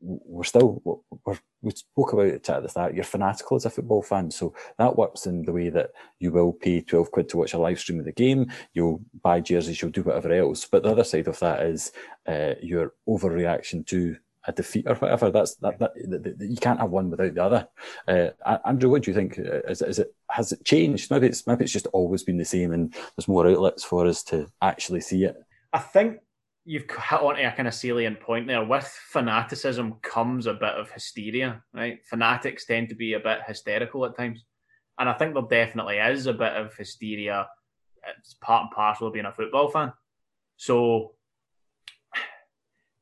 we're 0.00 0.44
still 0.44 0.80
we're, 1.24 1.38
we 1.62 1.70
spoke 1.72 2.12
about 2.12 2.26
it 2.26 2.48
at 2.48 2.62
the 2.62 2.68
start. 2.68 2.94
You're 2.94 3.04
fanatical 3.04 3.56
as 3.56 3.66
a 3.66 3.70
football 3.70 4.02
fan, 4.02 4.30
so 4.30 4.54
that 4.78 4.96
works 4.96 5.26
in 5.26 5.42
the 5.42 5.52
way 5.52 5.68
that 5.68 5.90
you 6.18 6.32
will 6.32 6.52
pay 6.52 6.80
twelve 6.80 7.10
quid 7.10 7.28
to 7.28 7.36
watch 7.36 7.54
a 7.54 7.58
live 7.58 7.78
stream 7.78 7.98
of 7.98 8.06
the 8.06 8.12
game. 8.12 8.50
You'll 8.72 9.02
buy 9.22 9.40
jerseys, 9.40 9.80
you'll 9.80 9.90
do 9.90 10.02
whatever 10.02 10.32
else. 10.32 10.64
But 10.64 10.82
the 10.82 10.90
other 10.90 11.04
side 11.04 11.28
of 11.28 11.38
that 11.40 11.62
is 11.66 11.92
uh, 12.26 12.54
your 12.62 12.94
overreaction 13.08 13.86
to 13.88 14.16
a 14.46 14.52
defeat 14.52 14.86
or 14.88 14.94
whatever. 14.94 15.30
That's 15.30 15.56
that, 15.56 15.78
that, 15.80 15.92
that, 16.08 16.38
that 16.38 16.48
you 16.48 16.56
can't 16.56 16.80
have 16.80 16.90
one 16.90 17.10
without 17.10 17.34
the 17.34 17.44
other. 17.44 17.68
Uh, 18.08 18.58
Andrew, 18.64 18.88
what 18.88 19.02
do 19.02 19.10
you 19.10 19.14
think? 19.14 19.34
Is, 19.38 19.82
is 19.82 19.98
it 19.98 20.14
has 20.30 20.52
it 20.52 20.64
changed? 20.64 21.10
Maybe 21.10 21.26
it's 21.26 21.46
maybe 21.46 21.64
it's 21.64 21.74
just 21.74 21.88
always 21.88 22.22
been 22.22 22.38
the 22.38 22.44
same, 22.44 22.72
and 22.72 22.94
there's 22.94 23.28
more 23.28 23.46
outlets 23.46 23.84
for 23.84 24.06
us 24.06 24.22
to 24.24 24.50
actually 24.62 25.02
see 25.02 25.24
it. 25.24 25.36
I 25.74 25.78
think 25.78 26.20
you've 26.64 26.82
hit 26.82 27.20
onto 27.20 27.40
a 27.40 27.52
kind 27.52 27.68
of 27.68 27.74
salient 27.74 28.20
point 28.20 28.46
there. 28.46 28.64
With 28.64 28.84
fanaticism 28.84 29.94
comes 30.02 30.46
a 30.46 30.54
bit 30.54 30.74
of 30.74 30.90
hysteria, 30.90 31.62
right? 31.72 32.04
Fanatics 32.04 32.66
tend 32.66 32.90
to 32.90 32.94
be 32.94 33.14
a 33.14 33.20
bit 33.20 33.40
hysterical 33.46 34.04
at 34.04 34.16
times. 34.16 34.44
And 34.98 35.08
I 35.08 35.14
think 35.14 35.34
there 35.34 35.42
definitely 35.64 35.98
is 35.98 36.26
a 36.26 36.32
bit 36.32 36.52
of 36.52 36.74
hysteria. 36.74 37.48
It's 38.18 38.34
part 38.34 38.62
and 38.62 38.70
parcel 38.70 39.06
of 39.06 39.14
being 39.14 39.26
a 39.26 39.32
football 39.32 39.70
fan. 39.70 39.92
So, 40.56 41.14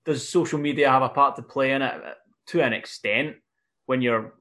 does 0.04 0.28
social 0.28 0.58
media 0.58 0.90
have 0.90 1.02
a 1.02 1.08
part 1.08 1.36
to 1.36 1.42
play 1.42 1.72
in 1.72 1.82
it? 1.82 1.94
To 2.48 2.62
an 2.62 2.72
extent, 2.72 3.36
when 3.86 4.00
your 4.00 4.34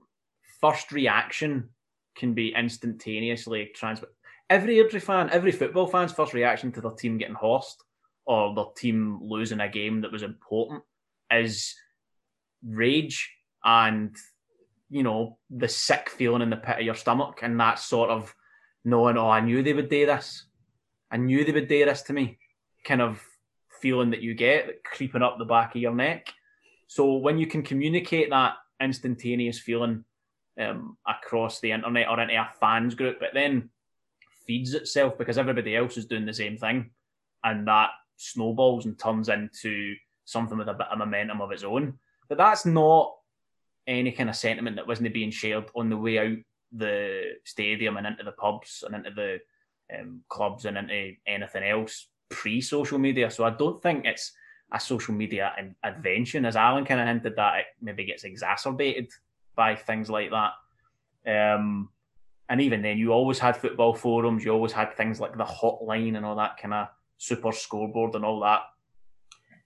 first 0.61 0.91
reaction 0.91 1.69
can 2.15 2.33
be 2.33 2.53
instantaneously 2.53 3.71
transmitted. 3.75 4.13
Every 4.49 4.77
Airdrie 4.77 5.01
fan, 5.01 5.29
every 5.29 5.51
football 5.51 5.87
fan's 5.87 6.13
first 6.13 6.33
reaction 6.33 6.71
to 6.71 6.81
their 6.81 6.91
team 6.91 7.17
getting 7.17 7.35
horsed 7.35 7.83
or 8.27 8.53
their 8.53 8.65
team 8.75 9.19
losing 9.21 9.61
a 9.61 9.69
game 9.69 10.01
that 10.01 10.11
was 10.11 10.21
important 10.21 10.83
is 11.31 11.75
rage 12.63 13.31
and 13.63 14.15
you 14.89 15.03
know 15.03 15.37
the 15.49 15.67
sick 15.67 16.09
feeling 16.09 16.41
in 16.41 16.49
the 16.49 16.57
pit 16.57 16.79
of 16.79 16.85
your 16.85 16.95
stomach 16.95 17.39
and 17.41 17.59
that 17.59 17.79
sort 17.79 18.09
of 18.09 18.33
knowing 18.83 19.17
oh 19.17 19.29
I 19.29 19.41
knew 19.41 19.63
they 19.63 19.73
would 19.73 19.89
do 19.89 20.05
this. 20.05 20.45
I 21.09 21.17
knew 21.17 21.43
they 21.43 21.53
would 21.53 21.67
do 21.69 21.85
this 21.85 22.01
to 22.03 22.13
me 22.13 22.37
kind 22.85 23.01
of 23.01 23.21
feeling 23.81 24.11
that 24.11 24.21
you 24.21 24.33
get 24.33 24.83
creeping 24.83 25.21
up 25.21 25.37
the 25.37 25.45
back 25.45 25.75
of 25.75 25.81
your 25.81 25.95
neck. 25.95 26.33
So 26.87 27.15
when 27.15 27.37
you 27.37 27.47
can 27.47 27.63
communicate 27.63 28.29
that 28.29 28.53
instantaneous 28.81 29.59
feeling 29.59 30.03
um, 30.59 30.97
across 31.07 31.59
the 31.59 31.71
internet 31.71 32.07
or 32.09 32.19
into 32.19 32.33
a 32.33 32.49
fans 32.59 32.95
group 32.95 33.21
it 33.21 33.31
then 33.33 33.69
feeds 34.45 34.73
itself 34.73 35.17
because 35.17 35.37
everybody 35.37 35.75
else 35.75 35.97
is 35.97 36.05
doing 36.05 36.25
the 36.25 36.33
same 36.33 36.57
thing. 36.57 36.91
And 37.43 37.67
that 37.67 37.91
snowballs 38.17 38.85
and 38.85 38.99
turns 38.99 39.29
into 39.29 39.95
something 40.25 40.57
with 40.57 40.67
a 40.67 40.73
bit 40.73 40.87
of 40.91 40.97
momentum 40.97 41.41
of 41.41 41.51
its 41.51 41.63
own. 41.63 41.97
But 42.27 42.37
that's 42.37 42.65
not 42.65 43.15
any 43.87 44.11
kind 44.11 44.29
of 44.29 44.35
sentiment 44.35 44.75
that 44.75 44.87
wasn't 44.87 45.13
being 45.13 45.31
shared 45.31 45.69
on 45.75 45.89
the 45.89 45.97
way 45.97 46.19
out 46.19 46.37
the 46.73 47.35
stadium 47.45 47.95
and 47.95 48.05
into 48.05 48.23
the 48.23 48.33
pubs 48.33 48.83
and 48.85 48.93
into 48.93 49.11
the 49.11 49.39
um, 49.97 50.21
clubs 50.27 50.65
and 50.65 50.77
into 50.77 51.13
anything 51.25 51.63
else 51.63 52.09
pre 52.29 52.59
social 52.59 52.99
media. 52.99 53.31
So 53.31 53.45
I 53.45 53.51
don't 53.51 53.81
think 53.81 54.05
it's 54.05 54.33
a 54.73 54.79
social 54.79 55.13
media 55.13 55.53
invention, 55.85 56.45
as 56.45 56.57
Alan 56.57 56.83
kind 56.83 56.99
of 56.99 57.07
hinted 57.07 57.37
that 57.37 57.59
it 57.59 57.65
maybe 57.81 58.03
gets 58.03 58.25
exacerbated 58.25 59.09
by 59.55 59.75
things 59.75 60.09
like 60.09 60.31
that. 60.31 61.55
Um, 61.55 61.89
And 62.49 62.61
even 62.61 62.81
then, 62.81 62.97
you 62.97 63.11
always 63.11 63.39
had 63.39 63.57
football 63.57 63.93
forums. 63.93 64.43
You 64.43 64.51
always 64.53 64.73
had 64.73 64.95
things 64.95 65.19
like 65.19 65.37
the 65.37 65.43
hotline 65.43 66.15
and 66.15 66.25
all 66.25 66.35
that 66.37 66.57
kind 66.57 66.73
of 66.73 66.87
super 67.17 67.51
scoreboard 67.51 68.15
and 68.15 68.25
all 68.25 68.39
that. 68.41 68.61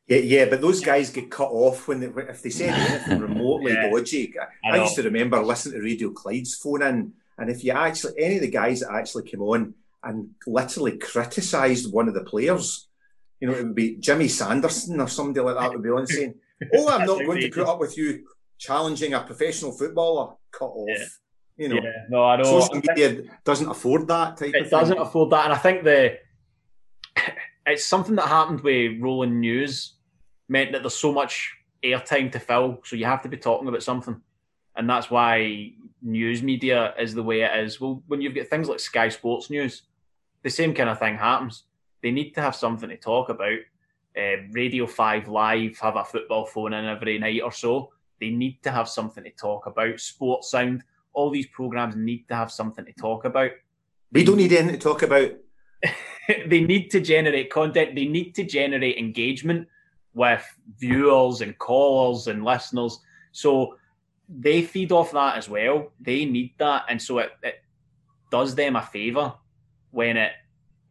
Yeah, 0.08 0.18
yeah, 0.18 0.46
but 0.46 0.62
those 0.62 0.82
guys 0.82 1.10
get 1.10 1.30
cut 1.32 1.50
off 1.52 1.88
when 1.88 2.00
they, 2.00 2.08
if 2.24 2.42
they 2.42 2.50
say 2.50 2.68
anything 2.70 3.20
remotely 3.30 3.72
Yeah. 3.74 3.90
dodgy. 3.90 4.34
I, 4.64 4.72
I 4.78 4.82
used 4.82 4.96
to 4.96 5.04
remember 5.04 5.42
listening 5.42 5.76
to 5.80 5.84
Radio 5.86 6.10
Clyde's 6.10 6.56
phone 6.56 6.82
in, 6.82 7.14
and 7.38 7.50
if 7.50 7.64
you 7.64 7.72
actually 7.72 8.14
any 8.18 8.36
of 8.36 8.42
the 8.42 8.50
guys 8.50 8.82
that 8.82 8.92
actually 8.92 9.24
came 9.30 9.42
on 9.42 9.74
and 10.04 10.30
literally 10.48 10.98
criticised 10.98 11.94
one 11.94 12.08
of 12.08 12.14
the 12.14 12.24
players, 12.24 12.88
you 13.40 13.48
know, 13.48 13.54
it 13.54 13.64
would 13.64 13.76
be 13.76 13.96
Jimmy 13.98 14.28
Sanderson 14.28 15.00
or 15.00 15.08
somebody 15.08 15.40
like 15.46 15.56
that 15.58 15.72
would 15.72 15.84
be 15.84 15.90
on 15.90 16.06
saying, 16.08 16.36
"Oh, 16.76 16.90
I'm 16.90 17.06
not 17.06 17.20
going 17.26 17.42
to 17.42 17.50
put 17.50 17.68
up 17.68 17.80
with 17.80 17.98
you 17.98 18.26
challenging 18.58 19.14
a 19.14 19.22
professional 19.22 19.72
footballer." 19.72 20.34
Cut 20.52 20.66
off. 20.66 20.88
Yeah. 20.90 21.06
You 21.58 21.70
know, 21.70 21.76
yeah, 21.76 21.92
no, 22.10 22.24
I 22.24 22.38
know. 22.38 22.44
social 22.44 22.76
media 22.76 23.24
doesn't 23.46 23.70
afford 23.70 24.08
that 24.08 24.38
type 24.38 24.50
of 24.50 24.56
it 24.66 24.70
doesn't 24.70 24.98
afford 24.98 25.30
that, 25.30 25.46
and 25.46 25.54
I 25.54 25.58
think 25.58 25.84
the 25.84 26.18
it's 27.72 27.86
something 27.86 28.16
that 28.16 28.28
happened 28.28 28.62
with 28.62 29.02
rolling 29.02 29.40
news 29.40 29.94
meant 30.48 30.72
that 30.72 30.84
there's 30.84 30.96
so 30.96 31.12
much 31.12 31.54
airtime 31.84 32.32
to 32.32 32.40
fill, 32.40 32.80
so 32.84 32.96
you 32.96 33.06
have 33.06 33.22
to 33.24 33.30
be 33.30 33.38
talking 33.38 33.68
about 33.68 33.84
something, 33.84 34.22
and 34.76 34.90
that's 34.90 35.10
why 35.10 35.74
news 36.02 36.42
media 36.44 36.94
is 37.00 37.14
the 37.14 37.24
way 37.24 37.42
it 37.42 37.60
is. 37.64 37.80
Well, 37.80 38.04
when 38.08 38.22
you've 38.22 38.36
got 38.36 38.48
things 38.48 38.68
like 38.68 38.80
Sky 38.80 39.10
Sports 39.10 39.50
News, 39.50 39.84
the 40.44 40.50
same 40.50 40.74
kind 40.74 40.90
of 40.90 41.00
thing 41.00 41.18
happens. 41.18 41.64
They 42.02 42.12
need 42.12 42.32
to 42.32 42.42
have 42.42 42.56
something 42.56 42.90
to 42.90 42.98
talk 42.98 43.30
about. 43.30 43.60
Uh, 44.18 44.44
Radio 44.52 44.88
Five 44.88 45.28
Live 45.28 45.78
have 45.80 45.96
a 45.96 46.04
football 46.04 46.46
phone 46.46 46.74
in 46.74 46.86
every 46.86 47.18
night 47.18 47.42
or 47.44 47.52
so. 47.52 47.92
They 48.20 48.30
need 48.30 48.62
to 48.64 48.72
have 48.72 48.90
something 48.90 49.24
to 49.24 49.32
talk 49.32 49.68
about. 49.68 50.00
Sports 50.00 50.52
Sound, 50.52 50.84
all 51.14 51.30
these 51.30 51.48
programs 51.48 51.96
need 51.96 52.28
to 52.28 52.36
have 52.36 52.52
something 52.52 52.86
to 52.86 52.94
talk 52.94 53.26
about 53.26 53.52
We 54.12 54.24
don't 54.24 54.38
need 54.38 54.54
anything 54.54 54.78
to 54.78 54.84
talk 54.84 55.04
about. 55.04 55.32
they 56.48 56.62
need 56.62 56.90
to 56.92 57.00
generate 57.00 57.50
content. 57.50 57.96
They 57.96 58.06
need 58.06 58.36
to 58.36 58.44
generate 58.44 58.98
engagement 58.98 59.68
with 60.14 60.46
viewers 60.78 61.42
and 61.42 61.58
callers 61.58 62.28
and 62.28 62.44
listeners. 62.44 63.00
So 63.32 63.78
they 64.30 64.62
feed 64.62 64.92
off 64.92 65.12
that 65.12 65.38
as 65.38 65.50
well. 65.50 65.92
They 66.00 66.26
need 66.26 66.54
that, 66.58 66.86
and 66.90 67.02
so 67.02 67.20
it, 67.20 67.32
it 67.44 67.64
does 68.30 68.56
them 68.56 68.76
a 68.76 68.82
favor 68.82 69.34
when 69.92 70.18
it 70.18 70.32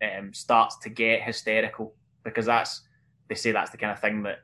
um, 0.02 0.32
starts 0.32 0.76
to 0.78 0.90
get 0.90 1.22
hysterical 1.22 1.94
because 2.22 2.46
that's 2.46 2.82
they 3.28 3.34
say 3.34 3.52
that's 3.52 3.70
the 3.70 3.78
kind 3.78 3.92
of 3.92 4.00
thing 4.00 4.22
that 4.24 4.40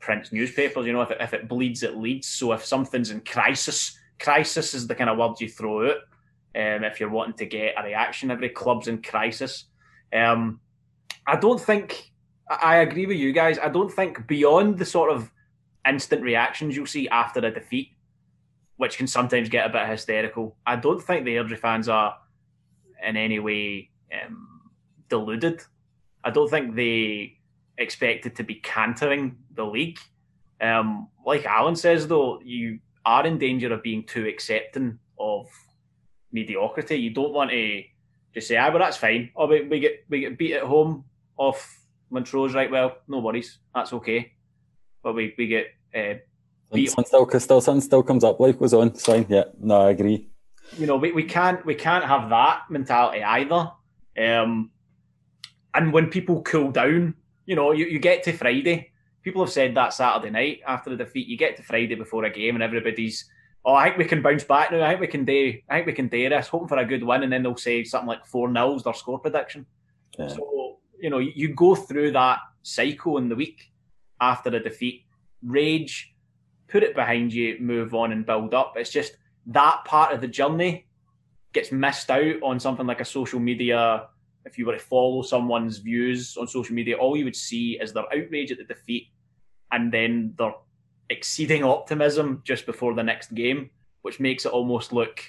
prints 0.00 0.32
newspapers. 0.32 0.86
You 0.86 0.92
know, 0.92 1.02
if 1.02 1.10
it, 1.10 1.18
if 1.20 1.34
it 1.34 1.48
bleeds, 1.48 1.82
it 1.82 1.96
leads. 1.96 2.28
So 2.28 2.52
if 2.52 2.64
something's 2.64 3.10
in 3.10 3.20
crisis, 3.20 3.98
crisis 4.18 4.74
is 4.74 4.86
the 4.86 4.94
kind 4.94 5.10
of 5.10 5.18
word 5.18 5.40
you 5.40 5.48
throw 5.48 5.90
out. 5.90 5.96
Um, 6.54 6.84
if 6.84 6.98
you're 6.98 7.10
wanting 7.10 7.36
to 7.36 7.46
get 7.46 7.74
a 7.78 7.84
reaction, 7.84 8.30
every 8.30 8.48
club's 8.48 8.88
in 8.88 9.02
crisis. 9.02 9.66
Um, 10.12 10.60
I 11.26 11.36
don't 11.36 11.60
think 11.60 12.10
I 12.48 12.76
agree 12.76 13.06
with 13.06 13.18
you 13.18 13.32
guys. 13.32 13.58
I 13.58 13.68
don't 13.68 13.92
think 13.92 14.26
beyond 14.26 14.78
the 14.78 14.84
sort 14.84 15.10
of 15.10 15.30
instant 15.86 16.22
reactions 16.22 16.74
you'll 16.74 16.86
see 16.86 17.08
after 17.08 17.40
a 17.40 17.50
defeat, 17.50 17.90
which 18.76 18.96
can 18.96 19.06
sometimes 19.06 19.48
get 19.48 19.66
a 19.66 19.68
bit 19.68 19.86
hysterical. 19.86 20.56
I 20.66 20.76
don't 20.76 21.02
think 21.02 21.24
the 21.24 21.36
Airdrie 21.36 21.58
fans 21.58 21.88
are 21.88 22.16
in 23.06 23.16
any 23.16 23.38
way 23.38 23.90
um, 24.12 24.70
deluded. 25.08 25.62
I 26.24 26.30
don't 26.30 26.50
think 26.50 26.74
they 26.74 27.38
expected 27.76 28.34
to 28.36 28.42
be 28.42 28.56
cantering 28.56 29.36
the 29.54 29.64
league. 29.64 29.98
Um, 30.60 31.08
like 31.24 31.44
Alan 31.44 31.76
says, 31.76 32.08
though, 32.08 32.40
you 32.42 32.80
are 33.04 33.26
in 33.26 33.38
danger 33.38 33.72
of 33.72 33.82
being 33.82 34.04
too 34.04 34.26
accepting 34.26 34.98
of 35.18 35.46
mediocrity. 36.32 36.96
You 36.96 37.10
don't 37.10 37.32
want 37.32 37.50
to 37.50 37.82
just 38.34 38.48
say, 38.48 38.56
"Ah, 38.56 38.70
but 38.70 38.78
that's 38.78 38.96
fine." 38.96 39.30
Oh, 39.36 39.46
we, 39.46 39.62
we 39.62 39.80
get 39.80 40.04
we 40.08 40.20
get 40.20 40.38
beat 40.38 40.54
at 40.54 40.62
home 40.62 41.04
off 41.36 41.80
Montrose, 42.10 42.54
right? 42.54 42.70
Well, 42.70 42.98
no 43.08 43.18
worries, 43.18 43.58
that's 43.74 43.92
okay. 43.92 44.32
But 45.02 45.14
we 45.14 45.34
we 45.38 45.46
get 45.46 45.66
uh, 45.94 46.14
Beat- 46.72 46.90
Sun 46.90 47.04
still, 47.06 47.28
still, 47.40 47.60
sun 47.60 47.80
still 47.80 48.02
comes 48.02 48.24
up. 48.24 48.38
Life 48.40 48.58
goes 48.58 48.74
on. 48.74 48.88
It's 48.88 49.04
fine. 49.06 49.26
Yeah, 49.28 49.44
no, 49.58 49.80
I 49.82 49.90
agree. 49.90 50.28
you 50.76 50.86
know, 50.86 50.96
we, 50.96 51.12
we 51.12 51.22
can't 51.24 51.64
we 51.64 51.74
can't 51.74 52.04
have 52.04 52.28
that 52.30 52.64
mentality 52.70 53.22
either. 53.22 53.70
Um, 54.18 54.70
and 55.74 55.92
when 55.92 56.08
people 56.08 56.42
cool 56.42 56.70
down, 56.70 57.14
you 57.46 57.54
know, 57.56 57.72
you, 57.72 57.86
you 57.86 57.98
get 57.98 58.22
to 58.24 58.32
Friday. 58.32 58.90
People 59.22 59.42
have 59.44 59.52
said 59.52 59.74
that 59.74 59.92
Saturday 59.92 60.30
night 60.30 60.60
after 60.66 60.90
the 60.90 60.96
defeat. 60.96 61.26
You 61.26 61.36
get 61.36 61.56
to 61.56 61.62
Friday 61.62 61.94
before 61.94 62.24
a 62.24 62.30
game, 62.30 62.54
and 62.56 62.62
everybody's, 62.62 63.28
oh, 63.68 63.74
I 63.74 63.88
think 63.88 63.98
we 63.98 64.04
can 64.06 64.22
bounce 64.22 64.44
back 64.44 64.72
now. 64.72 64.82
I 64.82 64.88
think 64.88 65.00
we 65.00 65.06
can 65.08 65.26
do. 65.26 65.58
I 65.68 65.74
think 65.74 65.86
we 65.86 65.92
can 65.92 66.08
do 66.08 66.28
this. 66.30 66.48
Hoping 66.48 66.68
for 66.68 66.78
a 66.78 66.86
good 66.86 67.04
win, 67.04 67.22
and 67.22 67.30
then 67.30 67.42
they'll 67.42 67.56
say 67.56 67.84
something 67.84 68.08
like 68.08 68.24
four 68.24 68.48
nils 68.48 68.82
their 68.82 68.94
score 68.94 69.18
prediction. 69.18 69.66
Yeah. 70.18 70.28
So 70.28 70.78
you 70.98 71.10
know, 71.10 71.18
you, 71.18 71.32
you 71.34 71.54
go 71.54 71.74
through 71.74 72.12
that 72.12 72.38
cycle 72.62 73.18
in 73.18 73.28
the 73.28 73.36
week 73.36 73.70
after 74.20 74.48
a 74.48 74.62
defeat, 74.62 75.04
rage, 75.42 76.14
put 76.66 76.82
it 76.82 76.94
behind 76.94 77.32
you, 77.32 77.58
move 77.60 77.94
on, 77.94 78.10
and 78.10 78.24
build 78.24 78.54
up. 78.54 78.72
It's 78.76 78.90
just 78.90 79.16
that 79.46 79.84
part 79.84 80.14
of 80.14 80.22
the 80.22 80.28
journey 80.28 80.86
gets 81.52 81.70
missed 81.70 82.10
out 82.10 82.42
on 82.42 82.58
something 82.58 82.86
like 82.86 83.02
a 83.02 83.04
social 83.04 83.38
media. 83.38 84.06
If 84.46 84.56
you 84.56 84.64
were 84.64 84.72
to 84.72 84.78
follow 84.78 85.20
someone's 85.20 85.76
views 85.76 86.38
on 86.38 86.48
social 86.48 86.74
media, 86.74 86.96
all 86.96 87.18
you 87.18 87.26
would 87.26 87.36
see 87.36 87.78
is 87.78 87.92
their 87.92 88.04
outrage 88.04 88.50
at 88.50 88.56
the 88.56 88.64
defeat 88.64 89.08
and 89.70 89.92
then 89.92 90.34
their 90.38 90.54
exceeding 91.10 91.64
optimism 91.64 92.42
just 92.44 92.66
before 92.66 92.94
the 92.94 93.02
next 93.02 93.34
game, 93.34 93.70
which 94.02 94.20
makes 94.20 94.44
it 94.46 94.52
almost 94.52 94.92
look 94.92 95.22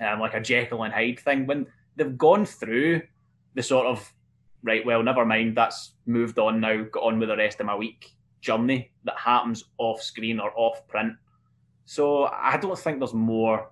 um, 0.00 0.20
like 0.20 0.34
a 0.34 0.40
Jekyll 0.40 0.82
and 0.84 0.92
Hyde 0.92 1.20
thing. 1.20 1.46
When 1.46 1.66
they've 1.96 2.18
gone 2.18 2.44
through 2.44 3.02
the 3.54 3.62
sort 3.62 3.86
of, 3.86 4.12
right, 4.62 4.84
well, 4.84 5.02
never 5.02 5.24
mind, 5.24 5.56
that's 5.56 5.94
moved 6.06 6.38
on 6.38 6.60
now, 6.60 6.84
got 6.84 7.02
on 7.02 7.18
with 7.18 7.28
the 7.28 7.36
rest 7.36 7.60
of 7.60 7.66
my 7.66 7.74
week 7.74 8.12
journey 8.40 8.92
that 9.04 9.16
happens 9.16 9.64
off 9.78 10.02
screen 10.02 10.38
or 10.38 10.52
off 10.56 10.86
print. 10.86 11.14
So 11.84 12.24
I 12.26 12.56
don't 12.56 12.78
think 12.78 12.98
there's 12.98 13.14
more 13.14 13.70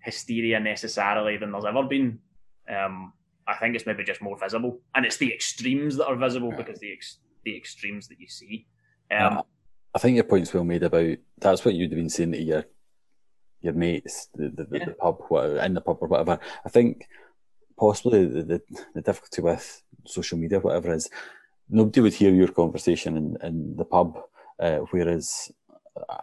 hysteria 0.00 0.58
necessarily 0.58 1.36
than 1.36 1.52
there's 1.52 1.64
ever 1.64 1.82
been. 1.82 2.18
Um, 2.68 3.12
I 3.46 3.56
think 3.56 3.74
it's 3.74 3.86
maybe 3.86 4.04
just 4.04 4.22
more 4.22 4.38
visible, 4.38 4.80
and 4.94 5.04
it's 5.04 5.16
the 5.16 5.32
extremes 5.32 5.96
that 5.96 6.06
are 6.06 6.16
visible 6.16 6.52
because 6.56 6.78
the 6.78 6.92
ex- 6.92 7.18
the 7.44 7.56
extremes 7.56 8.06
that 8.08 8.20
you 8.20 8.28
see. 8.28 8.66
Um, 9.10 9.42
I 9.94 9.98
think 9.98 10.14
your 10.14 10.24
point's 10.24 10.52
well 10.54 10.64
made 10.64 10.82
about 10.82 11.16
that's 11.38 11.64
what 11.64 11.74
you'd 11.74 11.90
have 11.90 11.98
been 11.98 12.08
saying 12.10 12.32
to 12.32 12.42
your 12.42 12.64
your 13.60 13.72
mates, 13.74 14.28
the 14.34 14.48
the, 14.48 14.66
Yeah. 14.78 14.84
the 14.86 14.92
pub, 14.92 15.18
whatever, 15.28 15.58
in 15.58 15.74
the 15.74 15.80
pub 15.80 15.98
or 16.00 16.08
whatever. 16.08 16.38
I 16.64 16.68
think 16.68 17.06
possibly 17.78 18.26
the, 18.26 18.42
the 18.42 18.62
the 18.94 19.02
difficulty 19.02 19.42
with 19.42 19.82
social 20.06 20.38
media, 20.38 20.60
whatever, 20.60 20.92
is 20.94 21.08
nobody 21.68 22.00
would 22.00 22.14
hear 22.14 22.32
your 22.32 22.48
conversation 22.48 23.16
in, 23.16 23.36
in 23.42 23.76
the 23.76 23.84
pub, 23.84 24.18
uh, 24.58 24.78
whereas. 24.90 25.50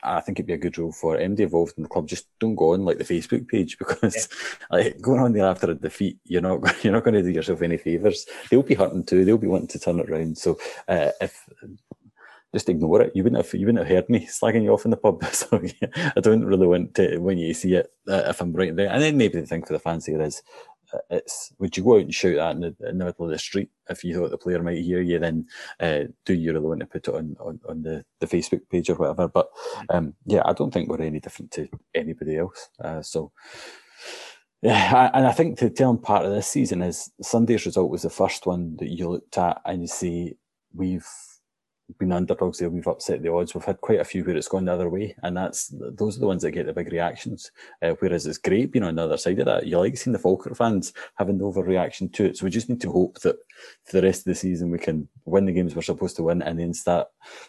I 0.02 0.22
think 0.22 0.40
it'd 0.40 0.48
be 0.48 0.54
a 0.54 0.58
good 0.58 0.78
rule 0.78 0.94
for 0.94 1.18
MD 1.18 1.42
involved 1.42 1.74
in 1.78 1.84
the 1.84 1.90
club. 1.90 2.08
Just 2.08 2.26
don't 2.40 2.56
go 2.56 2.74
on 2.74 2.84
like 2.86 2.98
the 2.98 3.04
Facebook 3.04 3.48
page 3.48 3.78
because, 3.82 4.28
like, 4.72 5.00
going 5.02 5.20
on 5.20 5.34
there 5.34 5.46
after 5.46 5.70
a 5.70 5.76
defeat, 5.76 6.18
you're 6.24 6.42
not 6.42 6.62
you're 6.84 6.94
not 6.94 7.04
going 7.04 7.14
to 7.16 7.22
do 7.22 7.30
yourself 7.30 7.62
any 7.62 7.78
favors. 7.78 8.26
They'll 8.50 8.64
be 8.64 8.74
hurting 8.76 9.04
too. 9.06 9.24
They'll 9.26 9.38
be 9.38 9.46
wanting 9.46 9.68
to 9.68 9.80
turn 9.80 10.00
it 10.00 10.10
around. 10.10 10.38
So, 10.38 10.58
uh, 10.88 11.12
if 11.22 11.48
just 12.58 12.70
ignore 12.70 13.02
it. 13.02 13.12
You 13.16 13.24
wouldn't 13.24 13.44
have 13.44 13.54
you 13.54 13.66
wouldn't 13.68 13.86
have 13.86 13.96
heard 13.96 14.10
me 14.10 14.26
slagging 14.26 14.64
you 14.64 14.74
off 14.74 14.86
in 14.86 14.92
the 14.92 14.98
pub. 14.98 15.24
So 15.34 15.62
yeah, 15.82 16.12
I 16.16 16.20
don't 16.20 16.46
really 16.46 16.68
want 16.68 16.96
to 16.96 17.20
when 17.20 17.38
you 17.38 17.54
see 17.54 17.76
it 17.76 17.92
uh, 18.08 18.24
if 18.28 18.42
I'm 18.42 18.54
right 18.54 18.76
there. 18.76 18.90
And 18.90 19.02
then 19.02 19.18
maybe 19.18 19.40
the 19.40 19.46
thing 19.46 19.64
for 19.64 19.74
the 19.74 19.80
fans 19.80 20.06
here 20.06 20.22
is 20.22 20.42
uh, 20.94 21.00
it's 21.12 21.54
would 21.60 21.78
you 21.78 21.84
go 21.84 21.96
out 21.96 22.02
and 22.02 22.14
shout 22.14 22.36
that 22.36 22.56
in 22.56 22.62
the, 22.62 22.90
in 22.90 22.98
the 22.98 23.06
middle 23.06 23.26
of 23.26 23.32
the 23.32 23.38
street 23.38 23.70
if 23.90 24.04
you 24.04 24.16
thought 24.16 24.32
the 24.32 24.38
player 24.38 24.62
might 24.62 24.84
hear 24.84 25.02
you? 25.02 25.20
Then 25.20 25.46
uh, 25.80 26.04
do 26.26 26.34
you 26.34 26.54
really 26.54 26.66
want 26.66 26.80
to 26.80 26.88
put 26.88 27.08
it 27.08 27.14
on, 27.14 27.36
on, 27.40 27.60
on 27.70 27.84
the, 27.84 28.04
the 28.20 28.28
Facebook 28.28 28.62
page 28.72 28.90
or 28.90 28.96
whatever? 28.96 29.28
But 29.28 29.50
um, 29.90 30.16
yeah, 30.26 30.42
I 30.46 30.54
don't 30.54 30.74
think 30.74 30.90
we're 30.90 31.02
any 31.02 31.20
different 31.20 31.52
to 31.52 31.70
anybody 31.94 32.38
else. 32.38 32.70
Uh, 32.84 33.02
so. 33.02 33.32
Yeah, 34.64 35.12
and 35.14 35.28
I 35.28 35.34
think 35.34 35.60
the 35.60 35.70
telling 35.70 36.00
part 36.00 36.26
of 36.26 36.32
this 36.32 36.48
season 36.48 36.82
is 36.82 37.12
Sunday's 37.22 37.68
result 37.68 37.92
was 37.92 38.02
the 38.02 38.10
first 38.10 38.48
one 38.48 38.76
that 38.78 38.90
you 38.90 39.08
looked 39.08 39.38
at 39.38 39.62
and 39.66 39.84
you 39.84 39.88
see 39.88 40.36
we've 40.74 41.06
been 41.98 42.12
underdogs 42.12 42.60
there, 42.60 42.70
we've 42.70 42.88
upset 42.88 43.22
the 43.22 43.32
odds. 43.32 43.56
We've 43.56 43.64
had 43.64 43.80
quite 43.80 44.02
a 44.02 44.06
few 44.06 44.24
where 44.24 44.36
it's 44.36 44.50
gone 44.50 44.66
the 44.66 44.74
other 44.74 44.90
way, 44.90 45.16
and 45.24 45.38
that's 45.38 45.74
those 45.74 46.18
are 46.18 46.20
the 46.20 46.28
ones 46.28 46.42
that 46.42 46.52
get 46.52 46.66
the 46.66 46.74
big 46.74 46.92
reactions. 46.92 47.52
Uh, 47.82 47.94
whereas 48.00 48.26
it's 48.26 48.38
great 48.38 48.72
being 48.72 48.84
on 48.84 48.96
the 48.96 49.04
other 49.04 49.18
side 49.18 49.40
of 49.40 49.46
that. 49.46 49.66
You 49.66 49.80
like 49.80 49.98
seeing 49.98 50.12
the 50.12 50.20
Falkirk 50.20 50.58
fans 50.58 50.92
having 51.16 51.38
the 51.38 51.46
overreaction 51.46 52.12
to 52.14 52.26
it. 52.26 52.38
So 52.38 52.46
we 52.46 52.52
just 52.52 52.68
need 52.68 52.82
to 52.82 52.92
hope 52.92 53.20
that 53.22 53.38
for 53.86 53.94
the 53.94 54.02
rest 54.02 54.22
of 54.22 54.26
the 54.26 54.36
season 54.36 54.70
we 54.70 54.80
can 54.80 55.08
win 55.26 55.46
the 55.46 55.54
games 55.54 55.76
we're 55.76 55.82
supposed 55.82 56.18
to 56.18 56.24
win, 56.24 56.42
and 56.42 56.60
then 56.60 56.74
start 56.74 57.08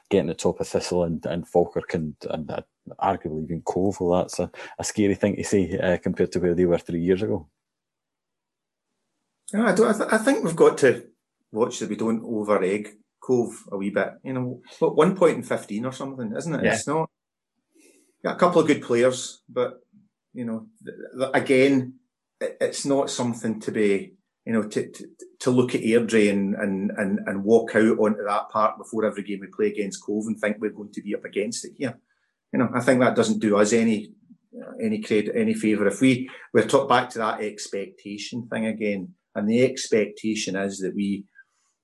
getting 0.08 0.28
the 0.28 0.34
top 0.34 0.60
of 0.60 0.68
Thistle 0.68 1.04
and, 1.04 1.24
and 1.26 1.48
Falkirk 1.48 1.94
and, 1.94 2.14
and 2.30 2.50
uh, 2.50 2.60
arguably 3.00 3.44
even 3.44 3.62
Cove. 3.62 4.00
Well, 4.00 4.20
that's 4.20 4.38
a, 4.38 4.50
a 4.78 4.84
scary 4.84 5.16
thing 5.16 5.36
to 5.36 5.44
say 5.44 5.78
uh, 5.78 5.98
compared 5.98 6.30
to 6.32 6.38
where 6.38 6.54
they 6.54 6.64
were 6.64 6.78
three 6.78 7.00
years 7.00 7.22
ago. 7.22 7.48
I, 9.54 9.72
don't, 9.72 9.88
I, 9.88 9.98
th- 9.98 10.12
I 10.12 10.18
think 10.18 10.44
we've 10.44 10.54
got 10.54 10.78
to 10.78 11.06
watch 11.50 11.78
that 11.78 11.88
we 11.88 11.96
don't 11.96 12.22
over 12.22 12.62
egg 12.62 12.90
Cove 13.28 13.52
a 13.70 13.76
wee 13.76 13.90
bit. 13.90 14.12
You 14.24 14.32
know, 14.32 14.62
what 14.78 14.96
one 14.96 15.14
point 15.14 15.36
in 15.36 15.42
fifteen 15.42 15.84
or 15.84 15.92
something, 15.92 16.32
isn't 16.34 16.54
it? 16.54 16.64
Yeah. 16.64 16.72
It's 16.72 16.86
not. 16.86 17.10
Got 18.24 18.36
a 18.36 18.38
couple 18.38 18.60
of 18.62 18.66
good 18.66 18.82
players, 18.82 19.42
but 19.48 19.80
you 20.32 20.44
know, 20.46 20.66
th- 20.84 20.96
th- 21.18 21.30
again, 21.34 21.94
it, 22.40 22.56
it's 22.60 22.84
not 22.84 23.10
something 23.10 23.60
to 23.60 23.70
be, 23.70 24.14
you 24.44 24.52
know, 24.52 24.62
to, 24.62 24.90
to, 24.90 25.04
to 25.40 25.50
look 25.50 25.74
at 25.74 25.82
Airdrie 25.82 26.30
and, 26.30 26.54
and, 26.54 26.90
and, 26.96 27.20
and 27.26 27.44
walk 27.44 27.76
out 27.76 27.98
onto 27.98 28.24
that 28.24 28.48
park 28.50 28.78
before 28.78 29.04
every 29.04 29.22
game 29.22 29.40
we 29.40 29.48
play 29.56 29.68
against 29.68 30.02
Cove 30.04 30.26
and 30.26 30.38
think 30.38 30.56
we're 30.58 30.78
going 30.78 30.92
to 30.92 31.02
be 31.02 31.14
up 31.14 31.24
against 31.24 31.64
it 31.64 31.72
here. 31.76 31.98
You 32.52 32.58
know, 32.58 32.70
I 32.74 32.80
think 32.80 33.00
that 33.00 33.16
doesn't 33.16 33.40
do 33.40 33.56
us 33.56 33.72
any 33.72 34.12
any 34.82 35.00
credit, 35.00 35.36
any 35.36 35.54
favour. 35.54 35.86
If 35.86 36.00
we 36.00 36.28
we're 36.52 36.66
talk 36.66 36.88
back 36.88 37.10
to 37.10 37.18
that 37.18 37.40
expectation 37.40 38.48
thing 38.48 38.66
again, 38.66 39.14
and 39.34 39.48
the 39.48 39.62
expectation 39.62 40.56
is 40.56 40.78
that 40.80 40.94
we, 40.94 41.24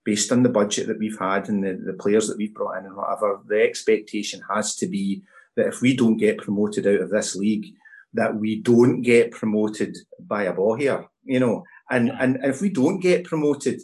based 0.04 0.30
on 0.30 0.42
the 0.42 0.48
budget 0.48 0.86
that 0.86 0.98
we've 0.98 1.18
had 1.18 1.48
and 1.48 1.64
the, 1.64 1.80
the 1.84 1.94
players 1.94 2.28
that 2.28 2.36
we've 2.36 2.54
brought 2.54 2.78
in 2.78 2.86
and 2.86 2.96
whatever, 2.96 3.40
the 3.46 3.62
expectation 3.62 4.40
has 4.52 4.76
to 4.76 4.86
be 4.86 5.22
that 5.56 5.66
if 5.66 5.80
we 5.80 5.96
don't 5.96 6.18
get 6.18 6.38
promoted 6.38 6.86
out 6.86 7.00
of 7.00 7.10
this 7.10 7.34
league, 7.34 7.74
that 8.12 8.34
we 8.34 8.60
don't 8.60 9.02
get 9.02 9.30
promoted 9.30 9.96
by 10.20 10.44
a 10.44 10.52
ball 10.52 10.76
here, 10.76 11.06
you 11.24 11.40
know, 11.40 11.64
and, 11.90 12.10
and, 12.10 12.36
and 12.36 12.44
if 12.44 12.60
we 12.60 12.68
don't 12.68 13.00
get 13.00 13.24
promoted, 13.24 13.80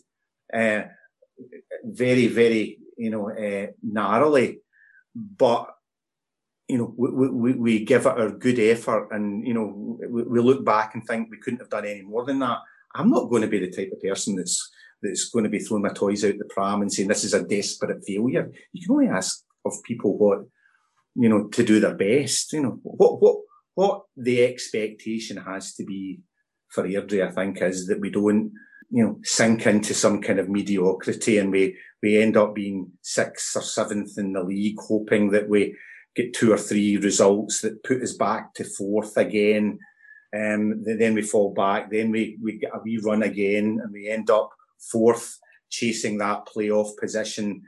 uh, 0.52 0.82
very, 1.84 2.26
very, 2.26 2.78
you 2.96 3.10
know, 3.10 3.30
uh, 3.30 3.68
narrowly, 3.82 4.60
but, 5.14 5.74
you 6.68 6.78
know, 6.78 6.94
we, 6.96 7.28
we, 7.30 7.52
we 7.52 7.84
give 7.84 8.06
it 8.06 8.18
our 8.18 8.30
good 8.30 8.58
effort 8.58 9.08
and, 9.10 9.46
you 9.46 9.54
know, 9.54 9.98
we, 10.08 10.22
we 10.22 10.40
look 10.40 10.64
back 10.64 10.94
and 10.94 11.04
think 11.06 11.30
we 11.30 11.38
couldn't 11.38 11.60
have 11.60 11.70
done 11.70 11.86
any 11.86 12.02
more 12.02 12.24
than 12.24 12.38
that. 12.40 12.58
I'm 12.94 13.10
not 13.10 13.30
going 13.30 13.42
to 13.42 13.48
be 13.48 13.58
the 13.58 13.70
type 13.70 13.90
of 13.92 14.02
person 14.02 14.36
that's, 14.36 14.70
that's 15.02 15.30
going 15.30 15.44
to 15.44 15.50
be 15.50 15.58
throwing 15.58 15.82
my 15.82 15.90
toys 15.90 16.24
out 16.24 16.34
the 16.38 16.44
pram 16.50 16.82
and 16.82 16.92
saying 16.92 17.08
this 17.08 17.24
is 17.24 17.34
a 17.34 17.42
desperate 17.42 18.04
failure. 18.06 18.50
You 18.72 18.86
can 18.86 18.94
only 18.94 19.08
ask 19.08 19.44
of 19.64 19.74
people 19.84 20.16
what, 20.16 20.40
you 21.14 21.28
know, 21.28 21.48
to 21.48 21.64
do 21.64 21.80
their 21.80 21.94
best. 21.94 22.52
You 22.52 22.62
know, 22.62 22.80
what, 22.82 23.20
what, 23.20 23.38
what 23.74 24.02
the 24.16 24.44
expectation 24.44 25.36
has 25.36 25.74
to 25.74 25.84
be 25.84 26.20
for 26.68 26.84
Airdrie, 26.84 27.26
I 27.26 27.30
think, 27.30 27.60
is 27.62 27.86
that 27.86 28.00
we 28.00 28.10
don't, 28.10 28.52
you 28.90 29.04
know, 29.04 29.18
sink 29.22 29.66
into 29.66 29.94
some 29.94 30.20
kind 30.20 30.38
of 30.38 30.48
mediocrity 30.48 31.38
and 31.38 31.50
we, 31.50 31.76
we 32.02 32.20
end 32.20 32.36
up 32.36 32.54
being 32.54 32.90
sixth 33.02 33.56
or 33.56 33.62
seventh 33.62 34.18
in 34.18 34.32
the 34.32 34.42
league, 34.42 34.76
hoping 34.78 35.30
that 35.30 35.48
we 35.48 35.76
get 36.16 36.34
two 36.34 36.52
or 36.52 36.58
three 36.58 36.96
results 36.96 37.60
that 37.60 37.82
put 37.84 38.02
us 38.02 38.14
back 38.14 38.54
to 38.54 38.64
fourth 38.64 39.16
again. 39.16 39.78
Um, 40.34 40.84
then 40.84 41.14
we 41.14 41.22
fall 41.22 41.52
back, 41.52 41.90
then 41.90 42.10
we, 42.12 42.38
we 42.40 42.58
get 42.58 42.74
a 42.74 42.80
wee 42.82 43.00
run 43.02 43.24
again 43.24 43.80
and 43.82 43.92
we 43.92 44.08
end 44.08 44.30
up 44.30 44.50
fourth, 44.80 45.38
chasing 45.68 46.18
that 46.18 46.46
playoff 46.46 46.96
position. 46.96 47.62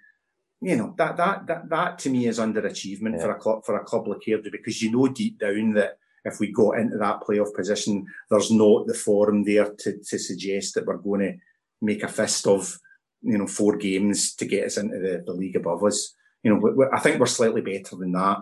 You 0.61 0.77
know, 0.77 0.95
that, 0.99 1.17
that, 1.17 1.47
that, 1.47 1.69
that 1.71 1.99
to 2.01 2.11
me 2.11 2.27
is 2.27 2.39
underachievement 2.39 3.17
Yeah. 3.17 3.23
for 3.23 3.31
a 3.33 3.39
club, 3.39 3.65
for 3.65 3.77
a 3.77 3.85
club 3.85 4.07
like 4.07 4.21
Airdrie 4.29 4.53
because 4.53 4.81
you 4.81 4.93
know 4.93 5.09
deep 5.09 5.39
down 5.39 5.73
that 5.75 5.99
if 6.25 6.39
we 6.39 6.53
got 6.53 6.79
into 6.79 6.97
that 6.99 7.21
playoff 7.21 7.53
position, 7.55 8.07
there's 8.31 8.51
not 8.51 8.87
the 8.87 8.95
form 8.95 9.45
there 9.45 9.73
to, 9.81 9.99
to 9.99 10.19
suggest 10.19 10.75
that 10.75 10.87
we're 10.87 10.97
going 10.99 11.21
to 11.21 11.35
make 11.81 12.03
a 12.05 12.09
fist 12.09 12.47
of, 12.47 12.79
you 13.23 13.37
know, 13.39 13.47
four 13.47 13.77
games 13.77 14.35
to 14.37 14.45
get 14.45 14.67
us 14.67 14.77
into 14.77 14.99
the, 14.99 15.23
the 15.27 15.33
league 15.33 15.57
above 15.57 15.83
us. 15.83 16.15
You 16.45 16.55
know, 16.55 16.91
I 16.93 17.01
think 17.01 17.19
we're 17.19 17.27
slightly 17.27 17.61
better 17.61 17.97
than 17.97 18.13
that. 18.13 18.39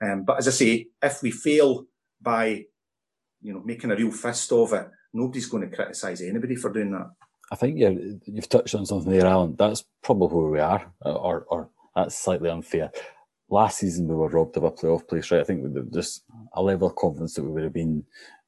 Um, 0.00 0.24
but 0.24 0.38
as 0.38 0.48
I 0.48 0.52
say, 0.52 0.86
if 1.02 1.22
we 1.22 1.30
fail 1.32 1.86
by, 2.20 2.66
you 3.42 3.52
know, 3.52 3.62
making 3.64 3.90
a 3.90 3.96
real 3.96 4.12
fist 4.12 4.52
of 4.52 4.72
it, 4.72 4.88
nobody's 5.12 5.46
going 5.46 5.68
to 5.68 5.74
criticise 5.74 6.20
anybody 6.22 6.56
for 6.56 6.72
doing 6.72 6.92
that. 6.92 7.10
I 7.52 7.56
think 7.56 7.78
you 7.78 8.20
you've 8.24 8.48
touched 8.48 8.74
on 8.74 8.86
something 8.86 9.12
there, 9.12 9.26
Alan. 9.26 9.56
That's 9.56 9.84
probably 10.02 10.36
where 10.36 10.50
we 10.50 10.60
are, 10.60 10.92
or, 11.02 11.44
or 11.48 11.68
that's 11.94 12.16
slightly 12.16 12.50
unfair. 12.50 12.90
Last 13.48 13.78
season 13.78 14.08
we 14.08 14.14
were 14.14 14.28
robbed 14.28 14.56
of 14.56 14.64
a 14.64 14.70
playoff 14.70 15.06
place, 15.06 15.30
right? 15.30 15.40
I 15.40 15.44
think 15.44 15.62
there's 15.92 16.22
a 16.54 16.62
level 16.62 16.88
of 16.88 16.96
confidence 16.96 17.34
that 17.34 17.44
we 17.44 17.50
would 17.50 17.64
have 17.64 17.72
been, 17.72 18.04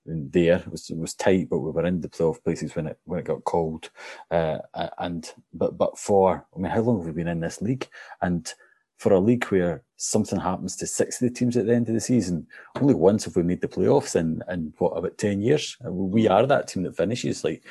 there. 0.06 0.58
It 0.58 0.70
was, 0.70 0.88
it 0.90 0.96
was 0.96 1.14
tight, 1.14 1.48
but 1.50 1.58
we 1.58 1.70
were 1.70 1.84
in 1.84 2.00
the 2.00 2.08
playoff 2.08 2.42
places 2.42 2.74
when 2.74 2.86
it 2.86 2.98
when 3.04 3.20
it 3.20 3.26
got 3.26 3.44
called. 3.44 3.90
Uh, 4.30 4.58
and 4.98 5.32
but 5.52 5.76
but 5.76 5.98
for 5.98 6.46
I 6.54 6.58
mean, 6.58 6.70
how 6.72 6.80
long 6.80 6.98
have 6.98 7.06
we 7.06 7.12
been 7.12 7.28
in 7.28 7.40
this 7.40 7.60
league? 7.60 7.88
And 8.22 8.52
for 8.98 9.12
a 9.12 9.20
league 9.20 9.44
where 9.46 9.82
something 9.96 10.40
happens 10.40 10.76
to 10.76 10.86
six 10.86 11.20
of 11.20 11.28
the 11.28 11.34
teams 11.34 11.56
at 11.56 11.66
the 11.66 11.74
end 11.74 11.88
of 11.88 11.94
the 11.94 12.00
season, 12.00 12.46
only 12.80 12.94
once 12.94 13.24
have 13.24 13.36
we 13.36 13.42
made 13.42 13.60
the 13.60 13.68
playoffs 13.68 14.16
in 14.16 14.42
in 14.48 14.72
what 14.78 14.90
about 14.90 15.18
ten 15.18 15.40
years? 15.42 15.76
We 15.82 16.28
are 16.28 16.46
that 16.46 16.68
team 16.68 16.84
that 16.84 16.96
finishes 16.96 17.44
like 17.44 17.64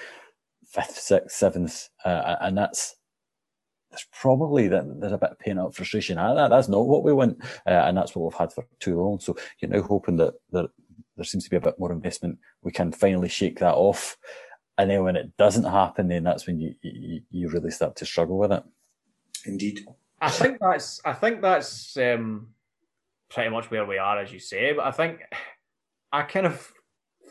fifth, 0.76 0.98
sixth, 0.98 1.36
seventh, 1.36 1.90
uh, 2.04 2.36
and 2.42 2.58
that's 2.58 2.96
there's 3.92 4.08
probably 4.12 4.68
that 4.68 4.84
there's 5.00 5.14
a 5.14 5.18
bit 5.18 5.32
of 5.32 5.40
pent 5.40 5.60
up 5.60 5.74
frustration 5.74 6.18
at 6.18 6.34
that. 6.34 6.50
That's 6.50 6.68
not 6.68 6.88
what 6.88 7.04
we 7.04 7.14
want, 7.14 7.42
uh, 7.66 7.70
and 7.70 7.98
that's 7.98 8.16
what 8.16 8.26
we've 8.26 8.40
had 8.40 8.52
for 8.52 8.66
too 8.80 9.00
long. 9.00 9.20
So 9.20 9.38
you're 9.60 9.72
now 9.72 9.82
hoping 9.82 10.18
that 10.18 10.34
there 10.52 10.68
there 11.16 11.26
seems 11.26 11.46
to 11.46 11.50
be 11.50 11.58
a 11.58 11.62
bit 11.62 11.80
more 11.80 11.92
investment. 11.92 12.38
We 12.62 12.72
can 12.72 12.92
finally 12.92 13.30
shake 13.30 13.60
that 13.60 13.74
off, 13.76 14.18
and 14.78 14.90
then 14.90 15.04
when 15.04 15.16
it 15.16 15.36
doesn't 15.38 15.64
happen, 15.64 16.10
then 16.10 16.24
that's 16.24 16.46
when 16.46 16.60
you 16.60 16.76
you, 16.82 17.22
you 17.32 17.50
really 17.50 17.72
start 17.72 17.96
to 17.98 18.06
struggle 18.06 18.38
with 18.38 18.52
it. 18.52 18.64
Indeed. 19.46 19.86
I 20.22 20.30
think 20.30 20.58
that's 20.60 21.00
I 21.06 21.14
think 21.14 21.42
that's 21.42 21.96
um, 21.98 22.48
pretty 23.30 23.50
much 23.50 23.72
where 23.72 23.86
we 23.86 23.98
are, 23.98 24.20
as 24.20 24.32
you 24.32 24.40
say. 24.40 24.74
But 24.74 24.86
I 24.86 24.92
think 24.92 25.22
I 26.12 26.24
kind 26.24 26.46
of 26.46 26.72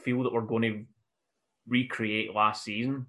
feel 0.02 0.22
that 0.22 0.32
we're 0.32 0.42
going 0.42 0.62
to 0.62 0.84
recreate 1.66 2.34
last 2.34 2.64
season. 2.64 3.06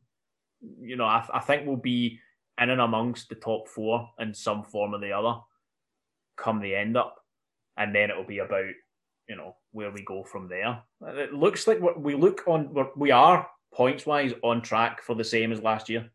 You 0.81 0.95
know, 0.95 1.05
I, 1.05 1.25
I 1.33 1.39
think 1.39 1.65
we'll 1.65 1.77
be 1.77 2.19
in 2.61 2.69
and 2.69 2.81
amongst 2.81 3.29
the 3.29 3.35
top 3.35 3.67
four 3.67 4.09
in 4.19 4.33
some 4.33 4.63
form 4.63 4.93
or 4.93 4.99
the 4.99 5.11
other 5.11 5.39
come 6.37 6.59
the 6.59 6.75
end 6.75 6.97
up, 6.97 7.17
and 7.77 7.93
then 7.93 8.09
it'll 8.09 8.25
be 8.25 8.39
about 8.39 8.65
you 9.27 9.35
know 9.35 9.55
where 9.71 9.91
we 9.91 10.03
go 10.03 10.23
from 10.23 10.47
there. 10.47 10.81
It 11.01 11.33
looks 11.33 11.67
like 11.67 11.79
we're, 11.79 11.97
we 11.97 12.15
look 12.15 12.43
on 12.47 12.73
we're, 12.73 12.89
we 12.95 13.11
are 13.11 13.47
points 13.73 14.05
wise 14.05 14.33
on 14.43 14.61
track 14.61 15.01
for 15.01 15.15
the 15.15 15.23
same 15.23 15.51
as 15.51 15.61
last 15.61 15.89
year. 15.89 16.09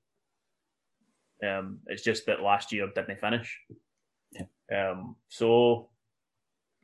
Um, 1.46 1.78
it's 1.86 2.03
just 2.03 2.26
that 2.26 2.42
last 2.42 2.72
year 2.72 2.88
didn't 2.94 3.20
finish. 3.20 3.59
Um, 4.74 5.16
so 5.28 5.90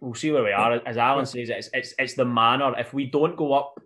we'll 0.01 0.15
see 0.15 0.33
where 0.33 0.45
we 0.45 0.53
are. 0.53 0.81
As 0.87 0.97
Alan 0.97 1.27
says, 1.27 1.51
it's 1.51 1.71
it's 1.73 1.95
it's 1.99 2.15
the 2.15 2.25
manner. 2.25 2.79
If 2.79 2.93
we 2.93 3.07
don't 3.07 3.37
go 3.37 3.53
up 3.53 3.81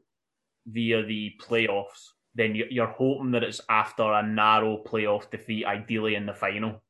via 0.66 1.04
the 1.04 1.32
playoffs, 1.40 2.10
then 2.34 2.54
you- 2.54 2.68
you're 2.70 2.86
hoping 2.86 3.32
that 3.32 3.42
it's 3.42 3.60
after 3.68 4.02
a 4.12 4.22
narrow 4.22 4.82
playoff 4.84 5.30
defeat, 5.30 5.64
ideally 5.64 6.14
in 6.14 6.26
the 6.26 6.34
final. 6.34 6.82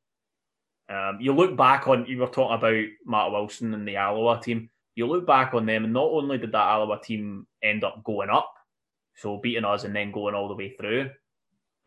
Um, 0.89 1.19
you 1.21 1.33
look 1.33 1.57
back 1.57 1.87
on 1.87 2.07
you 2.07 2.19
were 2.19 2.27
talking 2.27 2.57
about 2.57 2.85
Matt 3.05 3.31
Wilson 3.31 3.75
and 3.75 3.87
the 3.87 3.97
Alloa 3.97 4.41
team. 4.41 4.71
You 4.97 5.07
look 5.07 5.27
back 5.27 5.55
on 5.55 5.67
them, 5.67 5.85
and 5.85 5.93
not 5.93 6.11
only 6.11 6.37
did 6.39 6.53
that 6.53 6.69
Alloa 6.69 7.01
team 7.01 7.47
end 7.63 7.85
up 7.85 8.03
going 8.03 8.29
up, 8.29 8.53
so 9.15 9.39
beating 9.39 9.65
us 9.65 9.85
and 9.85 9.95
then 9.95 10.11
going 10.11 10.35
all 10.35 10.49
the 10.49 10.57
way 10.57 10.71
through, 10.71 11.11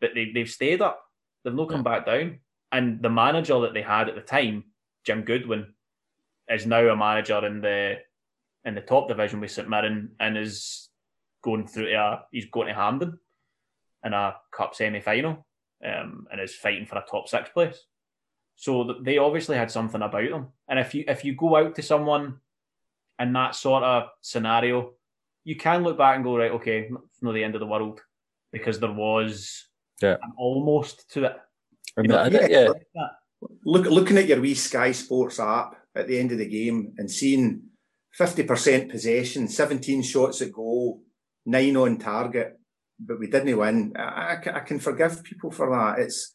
but 0.00 0.14
they 0.14 0.32
they've 0.32 0.48
stayed 0.50 0.80
up. 0.80 1.04
They've 1.44 1.54
not 1.54 1.68
come 1.68 1.82
back 1.82 2.06
down. 2.06 2.40
And 2.72 3.02
the 3.02 3.10
manager 3.10 3.60
that 3.60 3.74
they 3.74 3.82
had 3.82 4.08
at 4.08 4.14
the 4.14 4.22
time, 4.22 4.64
Jim 5.04 5.22
Goodwin, 5.22 5.74
is 6.48 6.66
now 6.66 6.88
a 6.88 6.96
manager 6.96 7.44
in 7.46 7.60
the 7.60 8.00
in 8.64 8.74
the 8.74 8.80
top 8.80 9.08
division 9.08 9.40
with 9.40 9.50
St 9.50 9.68
Mirren 9.68 10.16
and 10.18 10.38
is 10.38 10.88
going 11.42 11.66
through 11.66 11.90
to 11.90 11.94
a, 11.94 12.24
he's 12.32 12.46
going 12.46 12.68
to 12.68 12.74
Hampden 12.74 13.18
in 14.04 14.12
a 14.12 14.34
cup 14.52 14.74
semi 14.74 15.00
final 15.00 15.46
um, 15.84 16.26
and 16.30 16.40
is 16.40 16.54
fighting 16.54 16.86
for 16.86 16.96
a 16.98 17.04
top 17.10 17.28
six 17.28 17.48
place. 17.50 17.84
So 18.56 18.96
they 19.02 19.18
obviously 19.18 19.56
had 19.56 19.70
something 19.70 20.02
about 20.02 20.30
them. 20.30 20.48
And 20.68 20.78
if 20.78 20.94
you 20.94 21.04
if 21.08 21.24
you 21.24 21.34
go 21.34 21.56
out 21.56 21.74
to 21.76 21.82
someone 21.82 22.38
in 23.18 23.32
that 23.32 23.54
sort 23.54 23.82
of 23.82 24.04
scenario, 24.20 24.92
you 25.44 25.56
can 25.56 25.82
look 25.82 25.98
back 25.98 26.16
and 26.16 26.24
go 26.24 26.36
right, 26.36 26.52
okay, 26.52 26.88
it's 26.90 27.22
not 27.22 27.32
the 27.32 27.42
end 27.44 27.54
of 27.54 27.60
the 27.60 27.66
world 27.66 28.00
because 28.52 28.78
there 28.78 28.92
was 28.92 29.66
Yeah. 30.00 30.16
an 30.22 30.32
almost 30.36 31.10
to 31.12 31.24
it. 31.24 31.36
I 31.96 32.00
mean, 32.02 32.10
know, 32.10 32.18
I- 32.18 32.28
yeah, 32.48 32.68
Look, 33.64 33.86
looking 33.86 34.16
at 34.16 34.26
your 34.26 34.40
wee 34.40 34.54
Sky 34.54 34.92
Sports 34.92 35.38
app 35.38 35.76
at 35.94 36.06
the 36.08 36.18
end 36.18 36.32
of 36.32 36.38
the 36.38 36.48
game 36.48 36.94
and 36.96 37.10
seeing 37.10 37.62
50% 38.18 38.88
possession, 38.90 39.48
17 39.48 40.02
shots 40.02 40.40
at 40.40 40.52
goal, 40.52 41.02
nine 41.44 41.76
on 41.76 41.98
target, 41.98 42.58
but 42.98 43.18
we 43.18 43.26
didn't 43.26 43.56
win. 43.56 43.92
I, 43.96 44.38
I 44.44 44.56
I 44.56 44.60
can 44.60 44.78
forgive 44.78 45.24
people 45.24 45.50
for 45.50 45.70
that. 45.70 46.02
It's 46.02 46.34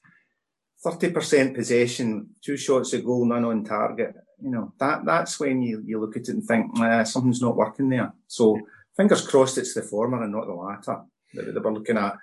30% 0.85 1.55
possession, 1.55 2.29
two 2.43 2.55
shots 2.55 2.93
at 2.93 3.03
goal, 3.03 3.25
none 3.25 3.43
on 3.45 3.65
target. 3.65 4.15
You 4.41 4.51
know, 4.51 4.73
that 4.79 5.05
that's 5.05 5.39
when 5.39 5.61
you, 5.61 5.83
you 5.85 5.99
look 5.99 6.15
at 6.15 6.23
it 6.23 6.29
and 6.29 6.43
think, 6.43 6.77
nah, 6.77 7.03
something's 7.03 7.41
not 7.41 7.57
working 7.57 7.89
there. 7.89 8.13
So 8.27 8.57
fingers 8.95 9.27
crossed 9.27 9.57
it's 9.57 9.73
the 9.73 9.81
former 9.81 10.23
and 10.23 10.31
not 10.31 10.47
the 10.47 10.53
latter 10.53 11.01
that, 11.33 11.53
that 11.53 11.63
we're 11.63 11.73
looking 11.73 11.97
at 11.97 12.15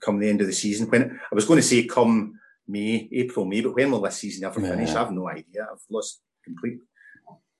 come 0.00 0.18
the 0.18 0.28
end 0.28 0.40
of 0.40 0.46
the 0.46 0.52
season. 0.52 0.88
When 0.88 1.20
I 1.30 1.34
was 1.34 1.44
going 1.44 1.58
to 1.58 1.62
say 1.66 1.84
come 1.84 2.38
May, 2.66 3.08
April, 3.12 3.44
May, 3.44 3.60
but 3.60 3.74
when 3.74 3.90
will 3.90 4.00
this 4.00 4.16
season 4.16 4.44
ever 4.44 4.60
finish? 4.60 4.88
Yeah. 4.90 4.96
I 4.96 4.98
have 5.00 5.12
no 5.12 5.28
idea. 5.28 5.66
I've 5.70 5.84
lost 5.90 6.22
complete 6.42 6.78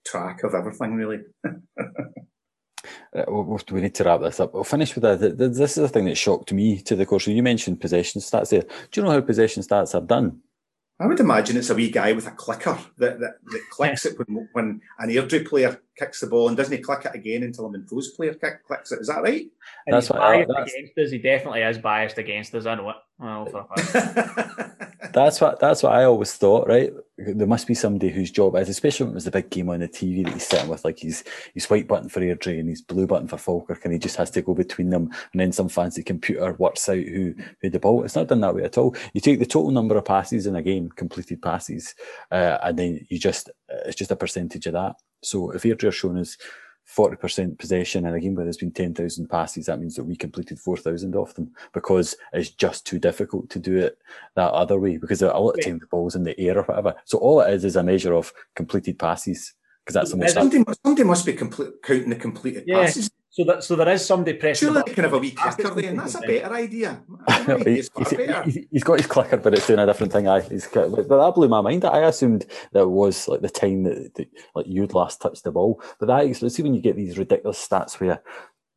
track 0.07 0.43
of 0.43 0.55
everything 0.55 0.95
really. 0.95 1.19
Uh, 3.17 3.25
we- 3.29 3.81
need 3.81 3.95
to 3.97 4.05
wrap 4.05 4.21
this 4.21 4.41
up. 4.41 4.55
We'll 4.55 4.65
finish 4.65 4.95
with 4.95 5.03
that. 5.03 5.21
Th- 5.21 5.37
th- 5.37 5.53
This 5.53 5.77
is 5.77 5.83
the 5.83 5.89
thing 5.89 6.05
that 6.07 6.17
shocked 6.17 6.53
me 6.53 6.81
to 6.83 6.97
the 6.97 7.05
core. 7.05 7.19
course. 7.19 7.27
You 7.27 7.43
mentioned 7.43 7.81
possession 7.81 8.21
stats 8.21 8.51
there. 8.51 8.63
Do 8.63 9.01
you 9.01 9.03
know 9.05 9.11
how 9.13 9.21
possession 9.21 9.63
stats 9.63 9.95
are 9.95 10.01
done? 10.07 10.41
I 11.01 11.07
would 11.07 11.19
imagine 11.21 11.57
it's 11.57 11.71
a 11.71 11.75
wee 11.75 11.91
guy 11.91 12.13
with 12.13 12.27
a 12.29 12.31
clicker 12.31 12.79
that, 12.99 13.19
that, 13.19 13.35
that 13.45 13.61
clicks 13.71 14.07
it 14.07 14.17
when, 14.17 14.49
when 14.53 14.81
an 15.01 15.11
Airdrie 15.11 15.45
player 15.47 15.81
kicks 15.97 16.21
the 16.21 16.27
ball 16.27 16.49
and 16.49 16.57
doesn't 16.57 16.77
he 16.77 16.83
click 16.83 17.05
it 17.05 17.15
again 17.15 17.43
until 17.43 17.67
a 17.67 17.71
Montrose 17.71 18.11
player 18.13 18.35
kick, 18.35 18.65
clicks 18.67 18.93
it. 18.93 19.01
Is 19.01 19.09
that 19.09 19.23
right? 19.23 19.47
And 19.87 19.95
That's 19.95 20.07
he's 20.09 20.13
what 20.15 20.23
I- 20.23 20.33
biased 20.45 20.49
that's- 20.49 20.73
against 20.75 20.99
us. 20.99 21.11
He 21.11 21.19
definitely 21.19 21.63
is 21.63 21.79
biased 21.79 22.19
against 22.19 22.55
us. 22.55 22.67
I 22.67 22.75
know 22.75 22.91
it. 22.91 22.97
Well, 23.19 23.47
for. 23.47 23.67
That's 25.13 25.41
what 25.41 25.61
that's 25.61 25.83
what 25.83 25.93
I 25.93 26.05
always 26.05 26.33
thought, 26.35 26.67
right? 26.67 26.93
There 27.19 27.47
must 27.47 27.69
be 27.69 27.75
somebody 27.75 28.11
whose 28.11 28.33
job 28.33 28.57
is, 28.57 28.69
especially 28.69 29.05
when 29.05 29.13
it 29.13 29.15
was 29.17 29.25
the 29.27 29.31
big 29.31 29.49
game 29.51 29.69
on 29.69 29.79
the 29.79 29.87
TV 29.89 30.25
that 30.25 30.33
he's 30.33 30.47
sitting 30.47 30.69
with, 30.69 30.85
like 30.85 30.99
he's 30.99 31.23
he's 31.53 31.71
white 31.71 31.87
button 31.87 32.09
for 32.09 32.19
Airdrie 32.21 32.59
and 32.59 32.69
he's 32.69 32.83
blue 32.83 33.07
button 33.07 33.29
for 33.29 33.37
Falkirk, 33.39 33.85
and 33.85 33.93
he 33.93 34.01
just 34.01 34.17
has 34.17 34.31
to 34.33 34.43
go 34.43 34.55
between 34.55 34.91
them, 34.91 35.11
and 35.33 35.41
then 35.41 35.53
some 35.53 35.69
fancy 35.69 36.03
computer 36.03 36.55
works 36.55 36.89
out 36.89 36.97
who 36.97 37.35
who 37.63 37.71
the 37.71 37.79
ball. 37.79 38.03
It's 38.03 38.17
not 38.17 38.27
done 38.27 38.41
that 38.41 38.57
way 38.57 38.65
at 38.65 38.77
all. 38.79 38.97
You 39.13 39.21
take 39.21 39.39
the 39.39 39.47
total 39.47 39.71
number 39.71 39.97
of 39.97 40.05
passes 40.05 40.47
in 40.47 40.57
a 40.57 40.63
game, 40.63 40.89
completed 40.89 41.41
passes, 41.41 41.95
uh, 42.33 42.59
and 42.65 42.77
then 42.77 43.07
you 43.09 43.19
just 43.21 43.51
it's 43.87 43.97
just 43.97 44.11
a 44.11 44.17
percentage 44.17 44.67
of 44.67 44.73
that. 44.75 44.97
So 45.23 45.51
if 45.53 45.63
Airdrie 45.63 45.89
are 45.89 45.93
showing 45.93 46.19
us. 46.19 46.37
40% 46.87 47.59
possession 47.59 48.05
in 48.05 48.13
a 48.13 48.21
game 48.21 48.35
where 48.35 48.45
there's 48.45 48.59
been 48.59 48.71
10,000 48.71 49.27
passes, 49.29 49.65
that 49.65 49.81
means 49.81 49.95
that 49.97 50.05
we 50.05 50.15
completed 50.17 50.59
4,000 50.59 51.17
of 51.17 51.33
them 51.35 51.51
because 51.73 52.15
it's 52.35 52.51
just 52.51 52.87
too 52.87 52.99
difficult 52.99 53.49
to 53.49 53.59
do 53.59 53.79
it 53.79 53.97
that 54.37 54.53
other 54.53 54.79
way 54.79 54.99
because 54.99 55.23
a 55.23 55.29
lot 55.29 55.49
of 55.53 55.55
Right. 55.57 55.65
time 55.65 55.79
the 55.79 55.87
ball's 55.87 56.15
in 56.15 56.25
the 56.25 56.39
air 56.39 56.59
or 56.59 56.63
whatever. 56.65 56.95
So 57.07 57.17
all 57.17 57.41
it 57.41 57.55
is 57.55 57.65
is 57.65 57.77
a 57.77 57.83
measure 57.83 58.13
of 58.15 58.35
completed 58.55 58.99
passes 58.99 59.55
because 59.83 59.95
that's 59.95 60.11
the 60.11 60.19
most. 60.19 60.29
Is 60.29 60.35
somebody, 60.35 60.63
must- 60.67 60.81
somebody 60.85 61.05
must 61.09 61.25
be 61.25 61.33
complete, 61.33 61.71
counting 61.83 62.11
the 62.11 62.17
completed 62.17 62.65
Yeah. 62.67 62.85
passes. 62.85 63.11
So 63.35 63.43
that 63.47 63.65
so 63.65 63.75
there 63.75 63.89
is 63.89 64.07
somebody 64.07 64.35
pressing. 64.39 64.69
Surely 64.69 64.83
the 64.83 64.91
they 64.91 64.95
can 64.95 65.03
have 65.05 65.13
a 65.13 65.19
wee 65.19 65.33
button. 65.33 65.53
clicker 65.65 65.75
there, 65.81 65.91
and 65.91 65.99
that's 65.99 66.15
a 66.15 66.21
better 66.21 66.55
idea. 66.55 67.03
He- 67.65 67.79
It's 67.81 67.89
far 67.89 68.05
he's, 68.05 68.17
better. 68.17 68.43
he's- 68.45 68.67
he's 68.71 68.85
got 68.85 68.99
his 69.01 69.09
clicker, 69.09 69.37
but 69.39 69.55
it's 69.55 69.67
doing 69.67 69.81
a 69.81 69.87
different 69.87 70.13
thing. 70.13 70.29
I, 70.29 70.41
he's, 70.43 70.69
got- 70.69 70.93
but 70.93 71.09
that 71.09 71.35
blew 71.35 71.49
my 71.49 71.61
mind. 71.61 71.85
I 71.85 71.99
assumed 72.07 72.47
that 72.73 72.83
it 72.83 72.91
was 72.91 73.27
like 73.27 73.41
the 73.41 73.51
time 73.51 73.83
that, 73.83 74.15
that 74.15 74.29
like 74.55 74.67
you'd 74.69 74.95
last 74.95 75.21
touched 75.21 75.43
the 75.43 75.51
ball. 75.51 75.83
But 75.99 76.07
that 76.07 76.27
is, 76.27 76.55
see 76.55 76.63
when 76.63 76.75
you 76.75 76.81
get 76.81 76.95
these 76.95 77.19
ridiculous 77.19 77.67
stats 77.67 77.99
where 77.99 78.23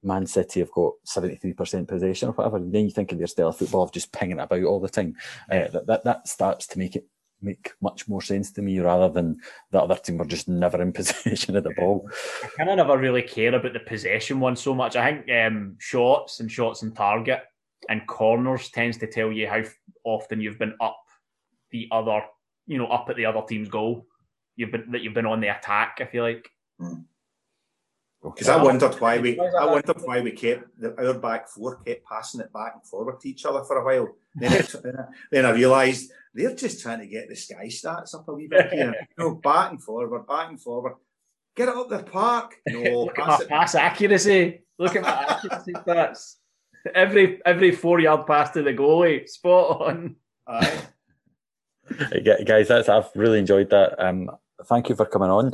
Man 0.02 0.26
City 0.26 0.60
have 0.62 0.72
got 0.72 0.94
seventy 1.04 1.36
three 1.36 1.54
percent 1.54 1.88
possession 1.88 2.30
or 2.30 2.32
whatever, 2.32 2.58
and 2.58 2.74
then 2.74 2.86
you 2.86 2.92
think 2.92 3.12
of 3.12 3.20
their 3.20 3.28
style 3.28 3.50
of 3.50 3.58
football 3.58 3.84
of 3.84 3.92
just 3.92 4.12
pinging 4.12 4.40
it 4.40 4.42
about 4.42 4.64
all 4.64 4.80
the 4.80 4.90
time. 4.90 5.16
Uh, 5.52 5.68
that, 5.68 5.86
that 5.86 6.04
that 6.06 6.28
starts 6.28 6.66
to 6.68 6.80
make 6.80 6.96
it 6.96 7.06
make 7.42 7.72
much 7.82 8.08
more 8.08 8.22
sense 8.22 8.52
to 8.52 8.62
me 8.62 8.80
rather 8.80 9.10
than 9.10 9.40
the 9.72 9.82
other 9.82 9.96
team 9.96 10.18
were 10.18 10.26
just 10.26 10.48
never 10.48 10.82
in 10.82 10.92
possession 10.94 11.56
of 11.56 11.64
the 11.64 11.74
ball. 11.78 12.10
I 12.44 12.48
kind 12.58 12.70
of 12.70 12.78
never 12.78 12.98
really 12.98 13.22
care 13.22 13.54
about 13.54 13.74
the 13.74 13.80
possession 13.80 14.40
one 14.40 14.56
so 14.56 14.74
much. 14.74 14.96
I 14.96 15.12
think 15.12 15.32
um, 15.32 15.76
shots 15.80 16.40
and 16.40 16.52
shots 16.52 16.84
on 16.84 16.92
target 16.92 17.44
and 17.90 18.06
corners 18.08 18.70
tends 18.70 18.98
to 18.98 19.08
tell 19.08 19.32
you 19.32 19.48
how 19.48 19.64
often 20.04 20.42
you've 20.42 20.60
been 20.60 20.76
up 20.82 20.98
the 21.72 21.88
other, 21.92 22.22
you 22.66 22.78
know, 22.78 22.88
up 22.88 23.10
at 23.10 23.16
the 23.16 23.26
other 23.26 23.42
team's 23.48 23.70
goal. 23.70 24.06
You've 24.56 24.72
been 24.72 24.92
that 24.92 25.02
you've 25.02 25.14
been 25.14 25.26
on 25.26 25.42
the 25.42 25.56
attack. 25.56 25.98
I 26.02 26.06
feel 26.06 26.24
like 26.24 26.50
Because 28.24 28.50
I 28.50 28.62
wondered 28.62 28.96
why 28.96 29.20
we, 29.20 29.36
Why 29.36 29.46
is 29.46 29.54
that 29.54 29.62
I 29.62 29.66
that- 29.66 29.72
wondered 29.72 29.98
why 30.04 30.22
we 30.22 30.32
kept 30.32 30.64
the, 30.80 30.96
our 31.08 31.14
back 31.14 31.48
four 31.50 31.78
kept 31.78 32.04
passing 32.06 32.42
it 32.42 32.52
back 32.52 32.74
and 32.76 32.84
forward 32.86 33.20
to 33.22 33.30
each 33.30 33.46
other 33.46 33.64
for 33.64 33.78
a 33.78 33.86
while. 33.86 34.16
Then, 34.36 34.54
it, 34.54 34.76
then 35.32 35.46
I 35.46 35.52
realised 35.52 36.12
they're 36.34 36.56
just 36.56 36.82
trying 36.82 37.00
to 37.00 37.08
get 37.08 37.30
the 37.30 37.36
sky 37.36 37.68
stats 37.68 38.16
up 38.16 38.28
a 38.28 38.34
wee 38.34 38.48
bit 38.48 38.72
here. 38.74 38.94
You 39.18 39.24
know, 39.24 39.36
back 39.36 39.72
and 39.72 39.82
forward, 39.82 40.28
back 40.28 40.50
and 40.50 40.60
forward. 40.60 40.94
Get 41.56 41.70
it 41.70 41.76
up 41.76 41.90
the 41.90 42.00
park. 42.04 42.56
No, 42.68 42.80
look 43.06 43.18
at 43.20 43.26
pass 43.26 43.40
my 43.40 43.46
it. 43.46 43.50
pass 43.50 43.76
accuracy. 43.76 44.62
Look 44.80 44.96
at 44.96 45.02
my 45.04 45.10
accuracy 45.10 45.74
stats. 45.74 46.36
Every 46.94 47.40
every 47.46 47.72
four 47.72 48.00
yard 48.00 48.26
pass 48.28 48.52
to 48.52 48.64
the 48.64 48.74
goalie, 48.74 49.28
spot 49.30 49.82
on. 49.82 50.16
Aye. 50.48 50.82
Hey, 52.12 52.44
guys, 52.46 52.68
that's 52.68 52.90
I've 52.90 53.10
really 53.16 53.40
enjoyed 53.40 53.70
that. 53.70 53.96
Um, 54.04 54.30
thank 54.66 54.90
you 54.90 54.96
for 54.96 55.06
coming 55.06 55.30
on. 55.30 55.54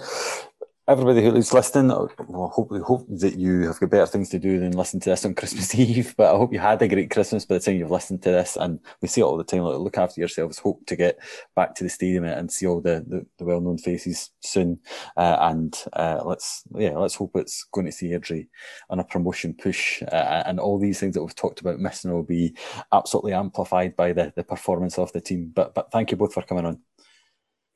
Everybody 0.86 1.24
who's 1.24 1.54
listening, 1.54 1.92
uh, 1.92 2.08
well, 2.28 2.50
hopefully, 2.50 2.82
hope 2.82 3.08
that 3.08 3.40
you 3.40 3.68
have 3.68 3.80
got 3.80 3.90
better 3.90 4.06
things 4.06 4.28
to 4.30 4.40
do 4.40 4.60
than 4.60 4.74
listen 4.74 5.00
to 5.00 5.12
this 5.12 5.24
on 5.24 5.34
Christmas 5.36 5.74
Eve. 5.74 6.14
But 6.18 6.36
I 6.36 6.38
hope 6.38 6.52
you 6.52 6.60
had 6.60 6.82
a 6.82 6.90
great 6.90 7.10
Christmas 7.10 7.46
by 7.46 7.56
the 7.56 7.62
time 7.62 7.78
you've 7.78 7.90
listened 7.90 8.22
to 8.24 8.32
this. 8.32 8.58
And 8.58 8.82
we 9.02 9.08
see 9.08 9.22
it 9.22 9.24
all 9.24 9.38
the 9.38 9.46
time. 9.46 9.62
Like, 9.62 9.78
look 9.78 9.98
after 9.98 10.20
yourselves. 10.20 10.60
Hope 10.60 10.86
to 10.88 10.98
get 10.98 11.20
back 11.56 11.74
to 11.76 11.86
the 11.86 11.90
stadium 11.90 12.26
and 12.26 12.52
see 12.52 12.68
all 12.68 12.82
the, 12.82 13.02
the, 13.08 13.26
the 13.38 13.46
well-known 13.46 13.78
faces 13.78 14.32
soon. 14.42 14.78
Uh, 15.16 15.38
and 15.40 15.86
uh, 15.94 16.22
let's 16.26 16.64
yeah, 16.76 16.98
let's 16.98 17.16
hope 17.16 17.32
it's 17.36 17.66
going 17.72 17.86
to 17.86 17.92
see 17.94 18.10
Airdrie 18.10 18.50
on 18.90 19.00
a 19.00 19.06
promotion 19.06 19.54
push. 19.54 20.04
Uh, 20.04 20.44
and 20.46 20.60
all 20.60 20.78
these 20.78 21.00
things 21.00 21.14
that 21.14 21.24
we've 21.24 21.34
talked 21.34 21.62
about 21.62 21.80
missing 21.80 22.12
will 22.12 22.24
be 22.24 22.58
absolutely 22.92 23.32
amplified 23.32 23.96
by 23.96 24.12
the, 24.12 24.34
the 24.36 24.44
performance 24.44 25.00
of 25.00 25.14
the 25.14 25.22
team. 25.22 25.50
But 25.56 25.74
but 25.76 25.94
thank 25.94 26.12
you 26.12 26.18
both 26.18 26.34
for 26.34 26.44
coming 26.44 26.66
on. 26.66 26.82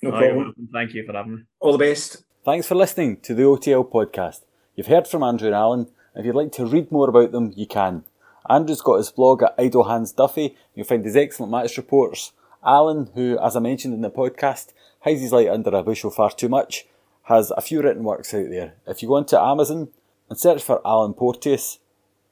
No 0.04 0.12
problem. 0.12 0.38
welcome. 0.38 0.70
Thank 0.74 0.94
you 0.94 1.06
for 1.06 1.14
having 1.14 1.36
me. 1.36 1.42
All 1.62 1.72
the 1.72 1.78
best. 1.78 2.27
Thanks 2.48 2.66
for 2.66 2.76
listening 2.76 3.18
to 3.24 3.34
the 3.34 3.44
OTL 3.44 3.92
podcast. 3.92 4.44
You've 4.74 4.88
heard 4.88 5.06
from 5.06 5.22
Andrew 5.22 5.48
and 5.48 5.56
Alan. 5.56 5.88
If 6.16 6.26
you'd 6.26 6.34
like 6.34 6.54
to 6.54 6.66
read 6.66 6.94
more 6.94 7.10
about 7.10 7.34
them, 7.34 7.52
you 7.58 7.68
can. 7.68 8.06
Andrew's 8.50 8.80
got 8.80 9.00
his 9.00 9.12
blog 9.12 9.44
at 9.44 9.54
Idle 9.58 9.84
Hands 9.84 10.10
Duffy. 10.14 10.56
You'll 10.74 10.86
find 10.86 11.04
his 11.04 11.18
excellent 11.18 11.52
match 11.52 11.76
reports. 11.76 12.32
Alan, 12.64 13.10
who, 13.16 13.38
as 13.40 13.58
I 13.58 13.60
mentioned 13.60 13.96
in 13.96 14.00
the 14.00 14.10
podcast, 14.10 14.72
hides 15.02 15.20
his 15.20 15.34
light 15.34 15.50
under 15.50 15.72
a 15.72 15.84
bushel 15.84 16.10
far 16.10 16.32
too 16.32 16.48
much, 16.48 16.86
has 17.24 17.52
a 17.52 17.60
few 17.60 17.82
written 17.82 18.06
works 18.06 18.34
out 18.34 18.50
there. 18.50 18.76
If 18.88 19.02
you 19.02 19.10
go 19.10 19.16
onto 19.16 19.36
Amazon 19.36 19.90
and 20.30 20.40
search 20.40 20.64
for 20.64 20.80
Alan 20.88 21.16
Porteous, 21.16 21.80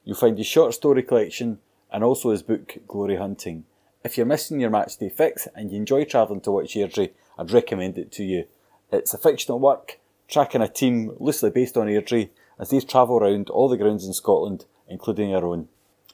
you'll 0.02 0.16
find 0.16 0.38
his 0.38 0.46
short 0.46 0.72
story 0.72 1.02
collection 1.02 1.58
and 1.92 2.02
also 2.02 2.30
his 2.30 2.42
book 2.42 2.78
Glory 2.88 3.16
Hunting. 3.16 3.64
If 4.02 4.16
you're 4.16 4.24
missing 4.24 4.60
your 4.60 4.70
match 4.70 4.96
day 4.96 5.10
fix 5.10 5.46
and 5.54 5.70
you 5.70 5.76
enjoy 5.76 6.04
travelling 6.04 6.40
to 6.40 6.52
watch 6.52 6.72
Airdrie, 6.72 7.10
I'd 7.38 7.50
recommend 7.50 7.98
it 7.98 8.10
to 8.12 8.24
you. 8.24 8.46
It's 8.90 9.12
a 9.12 9.18
fictional 9.18 9.60
work 9.60 9.98
tracking 10.28 10.62
a 10.62 10.68
team 10.68 11.14
loosely 11.18 11.50
based 11.50 11.76
on 11.76 11.86
Airdrie 11.86 12.30
as 12.58 12.70
they 12.70 12.80
travel 12.80 13.18
around 13.18 13.50
all 13.50 13.68
the 13.68 13.76
grounds 13.76 14.06
in 14.06 14.12
Scotland, 14.12 14.64
including 14.88 15.34
our 15.34 15.44
own. 15.44 15.68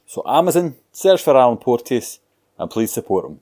So 0.05 0.23
Amazon, 0.25 0.75
search 0.91 1.23
for 1.23 1.37
Alan 1.37 1.57
Porteous 1.57 2.19
and 2.57 2.69
please 2.69 2.91
support 2.91 3.25
him. 3.25 3.39